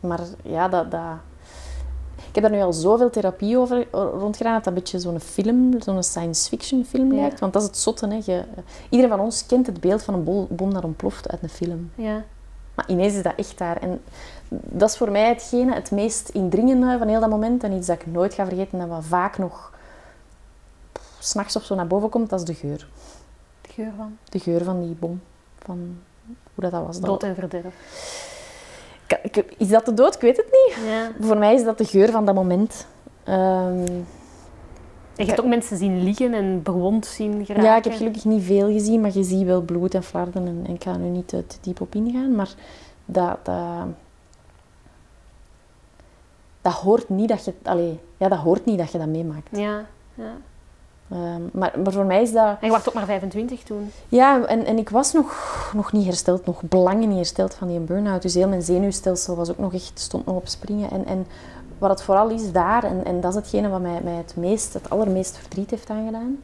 Maar 0.00 0.20
ja, 0.42 0.68
dat, 0.68 0.90
dat... 0.90 1.16
Ik 2.32 2.40
heb 2.42 2.50
daar 2.50 2.58
nu 2.58 2.62
al 2.66 2.72
zoveel 2.72 3.10
therapie 3.10 3.58
over 3.58 3.90
rondgedaan 3.92 4.54
dat 4.54 4.64
dat 4.64 4.72
een 4.72 4.78
beetje 4.78 4.98
zo'n 4.98 5.20
film, 5.20 5.80
zo'n 5.82 6.02
science 6.02 6.48
fiction 6.48 6.84
film 6.84 7.12
Ja. 7.12 7.20
lijkt. 7.20 7.40
Want 7.40 7.52
dat 7.52 7.62
is 7.62 7.68
het 7.68 7.76
zotte. 7.78 8.06
Hè. 8.08 8.20
Je, 8.24 8.44
iedereen 8.88 9.16
van 9.16 9.24
ons 9.24 9.46
kent 9.46 9.66
het 9.66 9.80
beeld 9.80 10.02
van 10.02 10.14
een 10.14 10.46
bom 10.50 10.72
dat 10.74 10.84
ontploft 10.84 11.28
uit 11.30 11.42
een 11.42 11.48
film. 11.48 11.90
ja. 11.94 12.24
Maar 12.74 12.84
ineens 12.88 13.14
is 13.14 13.22
dat 13.22 13.32
echt 13.36 13.58
daar. 13.58 13.76
En 13.76 14.00
dat 14.48 14.90
is 14.90 14.96
voor 14.96 15.10
mij 15.10 15.28
hetgene, 15.28 15.74
het 15.74 15.90
meest 15.90 16.28
indringende 16.28 16.98
van 16.98 17.08
heel 17.08 17.20
dat 17.20 17.30
moment. 17.30 17.64
En 17.64 17.72
iets 17.72 17.86
dat 17.86 18.00
ik 18.00 18.06
nooit 18.06 18.34
ga 18.34 18.46
vergeten 18.46 18.80
en 18.80 18.88
wat 18.88 19.04
vaak 19.04 19.38
nog 19.38 19.72
s'nachts 21.18 21.56
of 21.56 21.64
zo 21.64 21.74
naar 21.74 21.86
boven 21.86 22.08
komt, 22.08 22.30
dat 22.30 22.38
is 22.40 22.44
de 22.46 22.54
geur. 22.54 22.88
De 23.60 23.68
geur 23.72 23.92
van 23.96 24.18
De 24.28 24.38
geur 24.38 24.64
van 24.64 24.80
die 24.80 24.94
bom. 24.98 25.20
Van 25.58 25.98
hoe 26.26 26.62
dat, 26.64 26.70
dat 26.70 26.86
was. 26.86 27.00
Dood 27.00 27.22
en 27.22 27.34
verderf. 27.34 27.74
Is 29.56 29.68
dat 29.68 29.84
de 29.84 29.94
dood? 29.94 30.14
Ik 30.14 30.20
weet 30.20 30.36
het 30.36 30.46
niet. 30.46 30.86
Ja. 30.86 31.10
Voor 31.20 31.38
mij 31.38 31.54
is 31.54 31.64
dat 31.64 31.78
de 31.78 31.84
geur 31.84 32.10
van 32.10 32.24
dat 32.24 32.34
moment. 32.34 32.86
En 33.24 34.06
je 35.14 35.24
hebt 35.24 35.40
ook 35.40 35.46
mensen 35.46 35.76
zien 35.76 36.02
liggen 36.02 36.34
en 36.34 36.62
bewond 36.62 37.06
zien 37.06 37.46
geraken. 37.46 37.64
ja, 37.64 37.76
ik 37.76 37.84
heb 37.84 37.92
gelukkig 37.92 38.24
niet 38.24 38.42
veel 38.42 38.70
gezien, 38.70 39.00
maar 39.00 39.12
je 39.12 39.22
ziet 39.22 39.46
wel 39.46 39.62
bloed 39.62 39.94
en 39.94 40.02
flarden. 40.02 40.46
En, 40.46 40.62
en 40.66 40.74
ik 40.74 40.82
ga 40.82 40.96
nu 40.96 41.08
niet 41.08 41.28
te, 41.28 41.46
te 41.46 41.56
diep 41.60 41.80
op 41.80 41.94
ingaan. 41.94 42.34
Maar 42.34 42.54
dat, 43.04 43.38
dat, 43.42 43.86
dat 46.60 46.72
hoort 46.72 47.08
niet 47.08 47.28
dat 47.28 47.44
je... 47.44 47.54
Allee, 47.62 48.00
ja, 48.16 48.28
dat 48.28 48.38
hoort 48.38 48.64
niet 48.64 48.78
dat 48.78 48.92
je 48.92 48.98
dat 48.98 49.06
meemaakt. 49.06 49.58
Ja, 49.58 49.86
ja. 50.14 50.36
Ehm, 51.12 51.42
maar, 51.52 51.72
maar 51.82 51.92
voor 51.92 52.04
mij 52.04 52.22
is 52.22 52.32
dat... 52.32 52.56
En 52.60 52.66
je 52.66 52.70
was 52.70 52.88
ook 52.88 52.94
maar 52.94 53.04
25 53.04 53.62
toen. 53.62 53.90
Ja, 54.08 54.44
en, 54.46 54.64
en 54.64 54.78
ik 54.78 54.88
was 54.88 55.12
nog, 55.12 55.70
nog 55.74 55.92
niet 55.92 56.04
hersteld, 56.04 56.46
nog 56.46 56.62
belangen 56.62 57.08
niet 57.08 57.16
hersteld 57.16 57.54
van 57.54 57.68
die 57.68 57.78
burn-out. 57.78 58.22
Dus 58.22 58.34
heel 58.34 58.48
mijn 58.48 58.62
zenuwstelsel 58.62 59.36
was 59.36 59.50
ook 59.50 59.58
nog 59.58 59.74
echt, 59.74 59.92
stond 59.94 60.26
nog 60.26 60.36
op 60.36 60.48
springen. 60.48 60.90
En, 60.90 61.06
en 61.06 61.26
wat 61.78 61.90
het 61.90 62.02
vooral 62.02 62.28
is 62.28 62.52
daar, 62.52 62.84
en, 62.84 63.04
en 63.04 63.20
dat 63.20 63.30
is 63.30 63.36
hetgene 63.36 63.68
wat 63.68 63.80
mij, 63.80 64.00
mij 64.02 64.14
het, 64.14 64.36
meest, 64.36 64.72
het 64.72 64.90
allermeest 64.90 65.36
verdriet 65.36 65.70
heeft 65.70 65.90
aangedaan, 65.90 66.38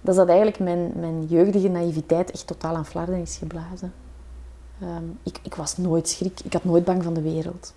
dat 0.00 0.14
is 0.14 0.16
dat 0.16 0.28
eigenlijk 0.28 0.58
mijn, 0.58 0.92
mijn 0.96 1.26
jeugdige 1.26 1.68
naïviteit 1.68 2.30
echt 2.30 2.46
totaal 2.46 2.76
aan 2.76 2.86
flarden 2.86 3.20
is 3.20 3.36
geblazen. 3.36 3.92
Ehm, 4.80 5.04
ik, 5.22 5.38
ik 5.42 5.54
was 5.54 5.76
nooit 5.76 6.08
schrik, 6.08 6.40
ik 6.44 6.52
had 6.52 6.64
nooit 6.64 6.84
bang 6.84 7.02
van 7.02 7.14
de 7.14 7.22
wereld. 7.22 7.74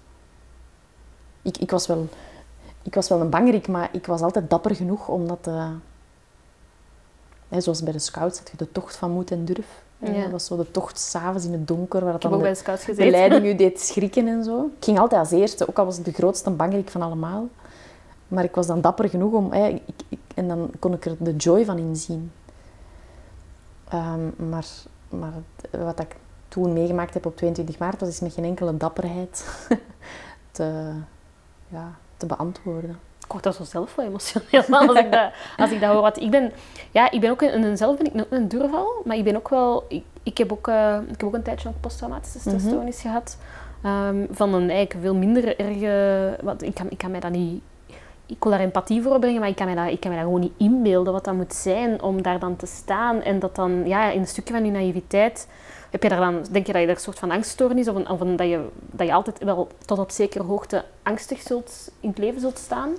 Ik, 1.42 1.58
ik, 1.58 1.72
was 1.72 1.88
wel, 1.88 2.08
ik 2.88 2.96
was 2.96 3.10
wel 3.10 3.22
een 3.22 3.30
bangerik, 3.30 3.68
maar 3.68 3.90
ik 3.92 4.06
was 4.06 4.22
altijd 4.22 4.50
dapper 4.50 4.76
genoeg 4.76 5.08
om 5.08 5.28
dat... 5.28 5.48
eh, 5.48 5.70
Hè, 7.50 7.62
zoals 7.62 7.84
bij 7.84 7.94
de 7.94 8.00
scouts 8.00 8.38
had 8.40 8.50
je 8.52 8.58
de 8.58 8.72
tocht 8.72 8.96
van 8.96 9.12
moed 9.12 9.32
en 9.32 9.46
durf. 9.46 9.84
Ja. 9.98 10.22
Dat 10.22 10.32
was 10.32 10.46
zo 10.46 10.58
de 10.58 10.72
tocht 10.72 11.00
s'avonds 11.00 11.46
in 11.46 11.52
het 11.52 11.68
donker, 11.68 12.04
waar 12.06 12.14
Ik 12.16 12.22
dat 12.22 12.32
heb 12.32 12.32
dan 12.32 12.32
ook 12.32 12.38
de, 12.38 12.44
bij 12.44 12.54
de 12.54 12.58
scouts 12.60 12.86
de 12.98 13.10
leiding 13.10 13.46
u 13.54 13.56
deed 13.56 13.80
schrikken 13.82 14.28
en 14.28 14.44
zo. 14.44 14.66
Ik 14.78 14.84
ging 14.84 15.00
altijd 15.00 15.22
als 15.22 15.32
eerste, 15.32 15.70
ook 15.70 15.80
al 15.80 15.86
was 15.86 15.98
ik 15.98 16.06
de 16.06 16.12
grootste 16.12 16.50
bangerik 16.50 16.90
van 16.90 17.02
allemaal. 17.02 17.48
Maar 18.28 18.44
ik 18.44 18.56
was 18.56 18.68
dan 18.68 18.82
dapper 18.82 19.10
genoeg 19.10 19.34
om... 19.34 19.52
Hè, 19.52 19.68
ik, 19.68 19.82
ik- 20.10 20.20
en 20.36 20.48
dan 20.48 20.70
kon 20.80 20.94
ik 20.94 21.06
er 21.06 21.16
de 21.20 21.36
joy 21.36 21.66
van 21.66 21.78
inzien. 21.78 22.32
Ehm, 23.90 24.50
maar 24.50 24.66
maar 25.10 25.34
wat 25.72 26.00
ik 26.00 26.16
toen 26.48 26.74
meegemaakt 26.74 27.14
heb 27.14 27.26
op 27.26 27.36
22 27.38 27.78
maart, 27.78 28.00
was 28.00 28.10
is 28.10 28.20
met 28.20 28.34
geen 28.34 28.44
enkele 28.46 28.78
dapperheid 28.78 29.46
te, 30.52 30.92
ja, 31.68 31.92
te 32.18 32.26
beantwoorden. 32.26 33.00
Ik 33.26 33.32
word 33.34 33.44
daar 33.44 33.54
zo 33.54 33.64
zelf 33.64 33.96
wel 33.96 34.06
emotioneel 34.06 34.64
van 34.64 34.88
als 34.90 34.98
ik 35.00 35.12
dat, 35.12 35.32
als 35.58 35.72
ik 35.72 35.80
dat 35.82 35.92
hoor. 35.92 36.02
Want 36.02 36.22
ik 36.22 36.30
ben, 36.32 36.52
ja, 36.92 37.12
ik 37.12 37.20
ben 37.22 37.32
ook 37.32 37.42
een, 37.42 37.64
een- 37.64 37.78
zelf 37.78 37.98
ben 37.98 38.14
ik 38.14 38.26
een 38.30 38.48
durval, 38.48 39.02
maar 39.06 39.18
ik 39.18 39.24
ben 39.24 39.36
ook 39.36 39.50
wel... 39.50 39.86
Ik, 39.88 40.04
ik, 40.24 40.38
heb, 40.38 40.52
ook, 40.52 40.68
eh, 40.68 40.98
ik 41.04 41.10
heb 41.10 41.24
ook 41.24 41.34
een 41.34 41.44
tijdje 41.44 41.68
nog 41.68 41.80
posttraumatische 41.80 42.40
stressstoornis 42.40 43.02
gehad. 43.02 43.38
Ehm, 43.84 44.26
van 44.32 44.54
een 44.54 44.70
eigenlijk 44.70 44.96
veel 45.02 45.16
minder 45.16 45.60
erge... 45.60 46.38
Want 46.44 46.64
ik 46.64 46.74
kan, 46.74 46.86
ik 46.90 46.98
kan 46.98 47.12
mij 47.12 47.20
dat 47.20 47.32
niet... 47.32 47.62
Ik 48.26 48.44
wil 48.44 48.52
daar 48.52 48.62
empathie 48.62 49.02
voor 49.02 49.20
brengen, 49.20 49.40
maar 49.40 49.50
ik 49.50 49.56
kan, 49.56 49.66
mij 49.66 49.76
dat, 49.76 49.88
ik 49.94 50.00
kan 50.00 50.10
mij 50.12 50.20
dat 50.20 50.30
gewoon 50.30 50.44
niet 50.44 50.54
inbeelden 50.58 51.14
wat 51.14 51.26
dat 51.26 51.34
moet 51.34 51.54
zijn 51.54 52.02
om 52.02 52.22
daar 52.22 52.40
dan 52.40 52.56
te 52.56 52.66
staan. 52.66 53.22
En 53.22 53.40
dat 53.40 53.56
dan, 53.56 53.88
ja, 53.88 54.10
in 54.12 54.20
een 54.20 54.28
stukje 54.28 54.54
van 54.54 54.66
je 54.66 54.72
naïviteit... 54.72 55.48
Heb 55.90 56.04
je 56.04 56.10
daar 56.10 56.20
dan, 56.20 56.46
denk 56.52 56.66
je 56.66 56.72
dat 56.72 56.82
je 56.82 56.88
daar 56.88 56.96
een 56.96 57.02
soort 57.02 57.20
van 57.20 57.32
angststoornis 57.32 57.88
of, 57.88 57.96
een, 57.96 58.10
of 58.10 58.20
een, 58.20 58.36
dat, 58.36 58.48
je, 58.48 58.68
dat 58.80 59.08
je 59.08 59.14
altijd 59.14 59.44
wel 59.44 59.68
tot 59.86 60.00
op 60.00 60.12
zekere 60.12 60.44
hoogte 60.44 60.86
angstig 61.04 61.42
zult, 61.42 61.92
in 62.00 62.10
het 62.10 62.18
leven 62.18 62.42
zult 62.42 62.58
staan? 62.58 62.90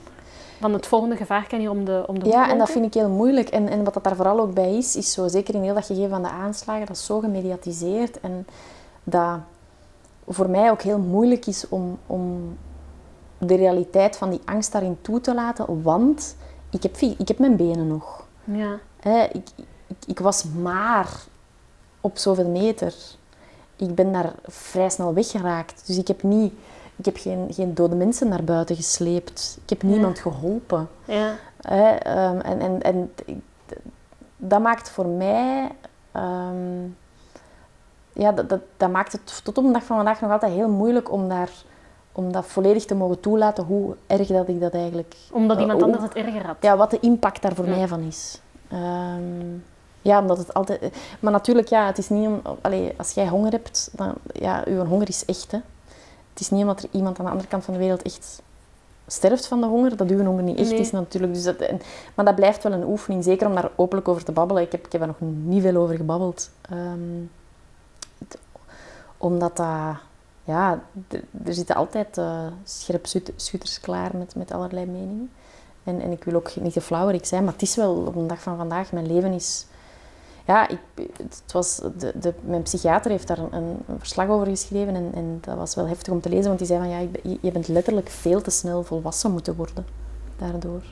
Van 0.60 0.72
het 0.72 0.86
volgende 0.86 1.16
gevaar 1.16 1.46
kan 1.46 1.58
hier 1.58 1.70
om 1.70 1.84
de, 1.84 2.04
om 2.06 2.18
de 2.18 2.28
Ja, 2.28 2.50
en 2.50 2.58
dat 2.58 2.70
vind 2.70 2.84
ik 2.84 2.94
heel 2.94 3.08
moeilijk. 3.08 3.48
En, 3.48 3.68
en 3.68 3.84
wat 3.84 3.94
dat 3.94 4.04
daar 4.04 4.16
vooral 4.16 4.40
ook 4.40 4.54
bij 4.54 4.76
is, 4.76 4.96
is 4.96 5.12
zo, 5.12 5.28
zeker 5.28 5.54
in 5.54 5.62
heel 5.62 5.74
dat 5.74 5.86
gegeven 5.86 6.10
van 6.10 6.22
de 6.22 6.28
aanslagen, 6.28 6.86
dat 6.86 6.96
is 6.96 7.04
zo 7.04 7.20
gemediatiseerd. 7.20 8.20
En 8.20 8.46
dat 9.04 9.38
voor 10.28 10.50
mij 10.50 10.70
ook 10.70 10.82
heel 10.82 10.98
moeilijk 10.98 11.46
is 11.46 11.68
om, 11.68 11.98
om 12.06 12.56
de 13.38 13.56
realiteit 13.56 14.16
van 14.16 14.30
die 14.30 14.40
angst 14.44 14.72
daarin 14.72 14.98
toe 15.00 15.20
te 15.20 15.34
laten. 15.34 15.82
Want 15.82 16.36
ik 16.70 16.82
heb, 16.82 16.96
ik 16.96 17.28
heb 17.28 17.38
mijn 17.38 17.56
benen 17.56 17.86
nog. 17.86 18.26
Ja, 18.44 18.78
Hè, 19.00 19.22
ik, 19.22 19.48
ik, 19.86 19.96
ik 20.06 20.18
was 20.18 20.44
maar 20.44 21.10
op 22.00 22.18
zoveel 22.18 22.48
meter. 22.48 22.94
Ik 23.76 23.94
ben 23.94 24.12
daar 24.12 24.32
vrij 24.46 24.90
snel 24.90 25.14
weggeraakt. 25.14 25.86
Dus 25.86 25.98
ik 25.98 26.08
heb, 26.08 26.22
niet, 26.22 26.52
ik 26.96 27.04
heb 27.04 27.16
geen, 27.16 27.46
geen 27.50 27.74
dode 27.74 27.94
mensen 27.96 28.28
naar 28.28 28.44
buiten 28.44 28.76
gesleept. 28.76 29.58
Ik 29.62 29.68
heb 29.70 29.82
niemand 29.82 30.18
geholpen. 30.18 30.88
ja, 31.04 31.34
Hè, 31.60 31.88
ehm, 31.90 32.38
en, 32.40 32.60
en, 32.60 32.82
en 32.82 33.12
dat 34.36 34.60
maakt 34.60 34.90
voor 34.90 35.06
mij... 35.06 35.68
ehm, 36.12 36.84
ja, 38.12 38.32
dat, 38.32 38.48
dat, 38.48 38.60
dat 38.76 38.90
maakt 38.90 39.12
het 39.12 39.40
tot 39.44 39.58
op 39.58 39.64
de 39.64 39.72
dag 39.72 39.82
van 39.84 39.96
vandaag 39.96 40.20
nog 40.20 40.30
altijd 40.30 40.52
heel 40.52 40.68
moeilijk 40.68 41.12
om, 41.12 41.28
daar, 41.28 41.50
om 42.12 42.32
dat 42.32 42.46
volledig 42.46 42.84
te 42.84 42.94
mogen 42.94 43.20
toelaten, 43.20 43.64
hoe 43.64 43.96
erg 44.06 44.26
dat 44.28 44.48
ik 44.48 44.60
dat 44.60 44.74
eigenlijk... 44.74 45.14
Omdat 45.32 45.56
eh, 45.56 45.62
iemand 45.62 45.82
anders 45.82 46.02
het 46.02 46.14
erger 46.14 46.46
had. 46.46 46.56
Ja, 46.60 46.76
wat 46.76 46.90
de 46.90 47.00
impact 47.00 47.42
daar 47.42 47.54
voor 47.54 47.68
Ja. 47.68 47.76
mij 47.76 47.88
van 47.88 48.00
is. 48.00 48.40
Ehm, 48.68 49.56
ja, 50.02 50.20
omdat 50.20 50.38
het 50.38 50.54
altijd... 50.54 50.92
Maar 51.20 51.32
natuurlijk, 51.32 51.68
ja, 51.68 51.86
het 51.86 51.98
is 51.98 52.08
niet 52.08 52.26
om... 52.26 52.40
Allee, 52.60 52.94
als 52.96 53.12
jij 53.12 53.28
honger 53.28 53.50
hebt, 53.52 53.90
dan... 53.92 54.14
Ja, 54.32 54.62
uw 54.66 54.84
honger 54.84 55.08
is 55.08 55.24
echt, 55.24 55.50
hè. 55.50 55.58
Het 56.32 56.40
is 56.40 56.50
niet 56.50 56.62
omdat 56.62 56.82
er 56.82 56.88
iemand 56.92 57.18
aan 57.18 57.24
de 57.24 57.30
andere 57.30 57.48
kant 57.48 57.64
van 57.64 57.74
de 57.74 57.80
wereld 57.80 58.02
echt 58.02 58.42
sterft 59.06 59.46
van 59.46 59.60
de 59.60 59.66
honger, 59.66 59.96
dat 59.96 60.10
uw 60.10 60.24
honger 60.24 60.42
niet 60.42 60.58
echt 60.58 60.70
Nee. 60.70 60.78
is 60.78 60.90
natuurlijk. 60.90 61.34
Dus 61.34 61.42
dat, 61.42 61.56
en- 61.56 61.80
maar 62.14 62.24
dat 62.24 62.34
blijft 62.34 62.62
wel 62.62 62.72
een 62.72 62.84
oefening, 62.86 63.24
zeker 63.24 63.46
om 63.46 63.54
daar 63.54 63.70
openlijk 63.76 64.08
over 64.08 64.24
te 64.24 64.32
babbelen. 64.32 64.62
Ik 64.62 64.72
heb, 64.72 64.86
ik 64.86 64.92
heb 64.92 65.00
er 65.00 65.06
nog 65.06 65.16
niet 65.44 65.62
veel 65.62 65.76
over 65.76 65.96
gebabbeld. 65.96 66.50
Ehm, 66.70 66.98
het- 68.18 68.38
omdat 69.16 69.56
dat... 69.56 69.66
Ja, 70.44 70.80
er 71.44 71.54
zitten 71.54 71.76
altijd 71.76 72.18
eh 72.18 72.46
scherpschutters 72.64 73.80
klaar 73.80 74.10
met, 74.16 74.34
met 74.34 74.50
allerlei 74.52 74.86
meningen. 74.86 75.30
En, 75.84 76.00
en 76.00 76.10
ik 76.12 76.24
wil 76.24 76.34
ook 76.34 76.56
niet 76.56 76.72
te 76.72 76.80
flauwerik 76.80 77.24
zijn, 77.26 77.44
maar 77.44 77.52
het 77.52 77.62
is 77.62 77.76
wel 77.76 77.94
op 77.94 78.14
de 78.14 78.26
dag 78.26 78.40
van 78.42 78.56
vandaag, 78.56 78.92
mijn 78.92 79.06
leven 79.14 79.32
is... 79.32 79.66
Ja, 80.48 80.68
ik, 80.68 80.78
het 81.16 81.42
was 81.52 81.76
de, 81.98 82.12
de, 82.20 82.34
mijn 82.40 82.62
psychiater 82.62 83.10
heeft 83.10 83.26
daar 83.28 83.38
een, 83.38 83.52
een 83.52 83.98
verslag 83.98 84.28
over 84.28 84.46
geschreven 84.46 84.94
en, 84.94 85.10
en 85.14 85.38
dat 85.40 85.56
was 85.56 85.74
wel 85.74 85.86
heftig 85.88 86.12
om 86.12 86.20
te 86.20 86.28
lezen, 86.28 86.46
want 86.46 86.58
die 86.58 86.66
zei 86.66 86.78
van 86.80 86.88
ja, 86.88 86.98
ik 86.98 87.38
je, 87.40 87.52
bent 87.52 87.68
letterlijk 87.68 88.08
veel 88.08 88.40
te 88.40 88.50
snel 88.50 88.82
volwassen 88.82 89.30
moeten 89.30 89.56
worden 89.56 89.86
daardoor. 90.36 90.82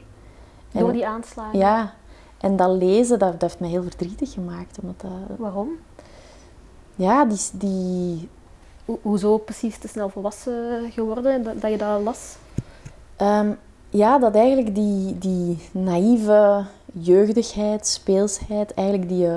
En- 0.72 0.80
Door 0.80 0.92
die 0.92 1.06
aanslagen. 1.06 1.58
Ja, 1.58 1.94
en 2.40 2.56
dat 2.56 2.70
lezen, 2.70 3.18
dat, 3.18 3.32
dat 3.32 3.40
heeft 3.40 3.60
mij 3.60 3.68
heel 3.68 3.82
verdrietig 3.82 4.32
gemaakt. 4.32 4.78
Omdat 4.82 5.00
dat, 5.00 5.36
Waarom? 5.38 5.68
ja, 6.94 7.24
die, 7.24 7.38
die, 7.52 8.28
Ho- 8.84 8.98
Hoezo 9.02 9.38
precies 9.38 9.78
te 9.78 9.88
snel 9.88 10.08
volwassen 10.08 10.90
geworden, 10.90 11.42
dat, 11.42 11.60
dat 11.60 11.70
je 11.70 11.78
dat 11.78 12.02
las? 12.02 12.36
Ehm, 13.16 13.50
ja, 13.90 14.18
dat 14.18 14.34
eigenlijk 14.34 14.74
die, 14.74 15.18
die 15.18 15.58
naïeve 15.72 16.64
jeugdigheid, 16.98 17.86
speelsheid, 17.86 18.74
eigenlijk 18.74 19.08
die 19.08 19.26
eh, 19.26 19.36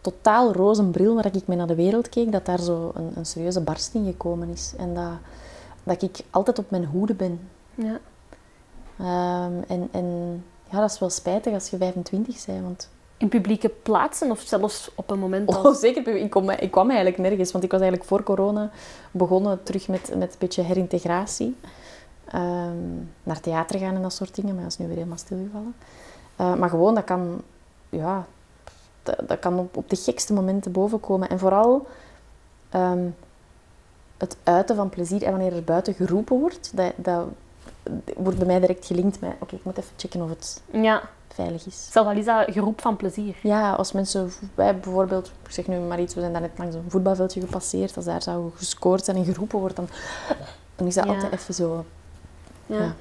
totaal 0.00 0.52
roze 0.52 0.84
bril 0.84 1.14
waar 1.14 1.26
ik 1.26 1.46
mee 1.46 1.56
naar 1.56 1.66
de 1.66 1.74
wereld 1.74 2.08
keek, 2.08 2.32
dat 2.32 2.46
daar 2.46 2.60
zo 2.60 2.90
een, 2.94 3.12
een 3.14 3.26
serieuze 3.26 3.60
barst 3.60 3.94
in 3.94 4.04
gekomen 4.04 4.48
is. 4.48 4.74
En 4.76 4.94
dat, 4.94 5.12
dat 5.82 6.02
ik 6.02 6.20
altijd 6.30 6.58
op 6.58 6.70
mijn 6.70 6.84
hoede 6.84 7.14
ben. 7.14 7.48
Ja. 7.74 8.00
Ehm, 8.98 9.52
en, 9.68 9.88
en 9.92 10.42
ja, 10.70 10.80
dat 10.80 10.90
is 10.90 10.98
wel 10.98 11.10
spijtig 11.10 11.52
als 11.52 11.70
je 11.70 11.76
25 11.76 12.46
bent, 12.46 12.62
want 12.62 12.88
In 13.16 13.28
publieke 13.28 13.68
plaatsen 13.68 14.30
of 14.30 14.40
zelfs 14.40 14.90
op 14.94 15.10
een 15.10 15.18
moment 15.18 15.48
Oh, 15.48 15.74
zeker. 15.74 16.16
Ik, 16.16 16.30
kom, 16.30 16.50
ik 16.50 16.70
kwam 16.70 16.88
eigenlijk 16.88 17.18
nergens, 17.18 17.52
want 17.52 17.64
ik 17.64 17.70
was 17.70 17.80
eigenlijk 17.80 18.10
voor 18.10 18.22
corona 18.22 18.70
begonnen 19.10 19.62
terug 19.62 19.88
met, 19.88 20.12
met 20.16 20.32
een 20.32 20.38
beetje 20.38 20.62
herintegratie. 20.62 21.56
Ehm, 22.26 22.76
naar 23.22 23.40
theater 23.40 23.78
gaan 23.78 23.94
en 23.94 24.02
dat 24.02 24.12
soort 24.12 24.34
dingen, 24.34 24.54
maar 24.54 24.62
dat 24.62 24.72
is 24.72 24.78
nu 24.78 24.86
weer 24.86 24.96
helemaal 24.96 25.18
stilgevallen. 25.18 25.74
Eh, 26.36 26.54
maar 26.54 26.68
gewoon, 26.68 26.94
dat 26.94 27.04
kan, 27.04 27.42
ja, 27.88 28.26
dat, 29.02 29.16
dat 29.26 29.38
kan 29.38 29.58
op, 29.58 29.76
op 29.76 29.90
de 29.90 29.96
gekste 29.96 30.32
momenten 30.32 30.72
bovenkomen. 30.72 31.28
En 31.28 31.38
vooral 31.38 31.86
ehm, 32.70 33.06
het 34.18 34.36
uiten 34.42 34.76
van 34.76 34.88
plezier. 34.88 35.22
En 35.22 35.30
wanneer 35.30 35.52
er 35.56 35.64
buiten 35.64 35.94
geroepen 35.94 36.38
wordt, 36.38 36.70
dat, 36.76 36.92
dat 36.96 37.24
wordt 38.16 38.38
bij 38.38 38.46
mij 38.46 38.60
direct 38.60 38.86
gelinkt 38.86 39.20
met... 39.20 39.32
Oké, 39.38 39.54
ik 39.54 39.64
moet 39.64 39.78
even 39.78 39.92
checken 39.96 40.22
of 40.22 40.28
het 40.28 40.62
Ja, 40.70 41.02
veilig 41.34 41.66
is. 41.66 41.88
zelfs 41.90 42.08
al 42.08 42.14
is 42.16 42.24
dat 42.24 42.44
geroep 42.52 42.80
van 42.80 42.96
plezier. 42.96 43.36
Ja, 43.42 43.72
als 43.72 43.92
mensen, 43.92 44.30
wij 44.54 44.74
bijvoorbeeld, 44.78 45.32
ik 45.44 45.50
zeg 45.50 45.66
nu 45.66 45.78
maar 45.78 46.00
iets, 46.00 46.14
we 46.14 46.20
zijn 46.20 46.32
daar 46.32 46.40
net 46.40 46.58
langs 46.58 46.74
een 46.74 46.84
voetbalveldje 46.88 47.40
gepasseerd, 47.40 47.96
als 47.96 48.04
daar 48.04 48.22
zou 48.22 48.50
gescoord 48.54 49.04
zijn 49.04 49.16
en 49.16 49.24
geroepen 49.24 49.58
wordt, 49.58 49.76
dan, 49.76 49.88
dan 50.76 50.86
is 50.86 50.94
dat 50.94 51.04
Ja. 51.04 51.12
altijd 51.14 51.32
even 51.32 51.54
zo. 51.54 51.84
Ja. 52.66 52.76
Ja. 52.78 52.94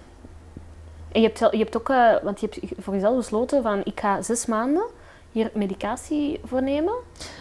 En 1.12 1.21
je 1.21 1.28
hebt, 1.28 1.39
je 1.39 1.58
hebt 1.58 1.78
ook, 1.78 1.89
eh, 1.89 2.13
want 2.24 2.39
je 2.39 2.47
hebt 2.50 2.74
voor 2.80 2.93
jezelf 2.93 3.15
besloten 3.15 3.63
van 3.63 3.82
ik 3.84 4.00
ga 4.00 4.21
zes 4.21 4.45
maanden 4.45 4.84
hier 5.32 5.52
medicatie 5.54 6.39
voor 6.43 6.63
nemen. 6.63 6.93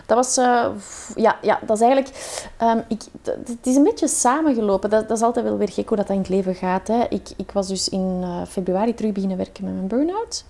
Dat 0.06 0.16
was, 0.16 0.36
eh, 0.36 0.66
ja, 1.14 1.38
ja, 1.42 1.58
dat 1.66 1.76
is 1.76 1.82
eigenlijk, 1.82 2.14
ehm, 2.56 2.80
ik, 2.88 3.02
het 3.24 3.66
is 3.66 3.76
een 3.76 3.82
beetje 3.82 4.08
samengelopen. 4.08 4.90
Dat, 4.90 5.08
dat 5.08 5.16
is 5.16 5.22
altijd 5.22 5.44
wel 5.44 5.56
weer 5.56 5.72
gek 5.72 5.88
hoe 5.88 5.96
dat, 5.96 6.06
dat 6.06 6.16
in 6.16 6.22
het 6.22 6.30
leven 6.30 6.54
gaat. 6.54 6.88
Hè. 6.88 7.04
Ik, 7.08 7.28
ik 7.36 7.52
was 7.52 7.68
dus 7.68 7.88
in 7.88 8.20
eh, 8.22 8.42
februari 8.46 8.94
terug 8.94 9.12
beginnen 9.12 9.36
werken 9.36 9.64
met 9.64 9.74
mijn 9.74 9.86
burn-out. 9.86 10.44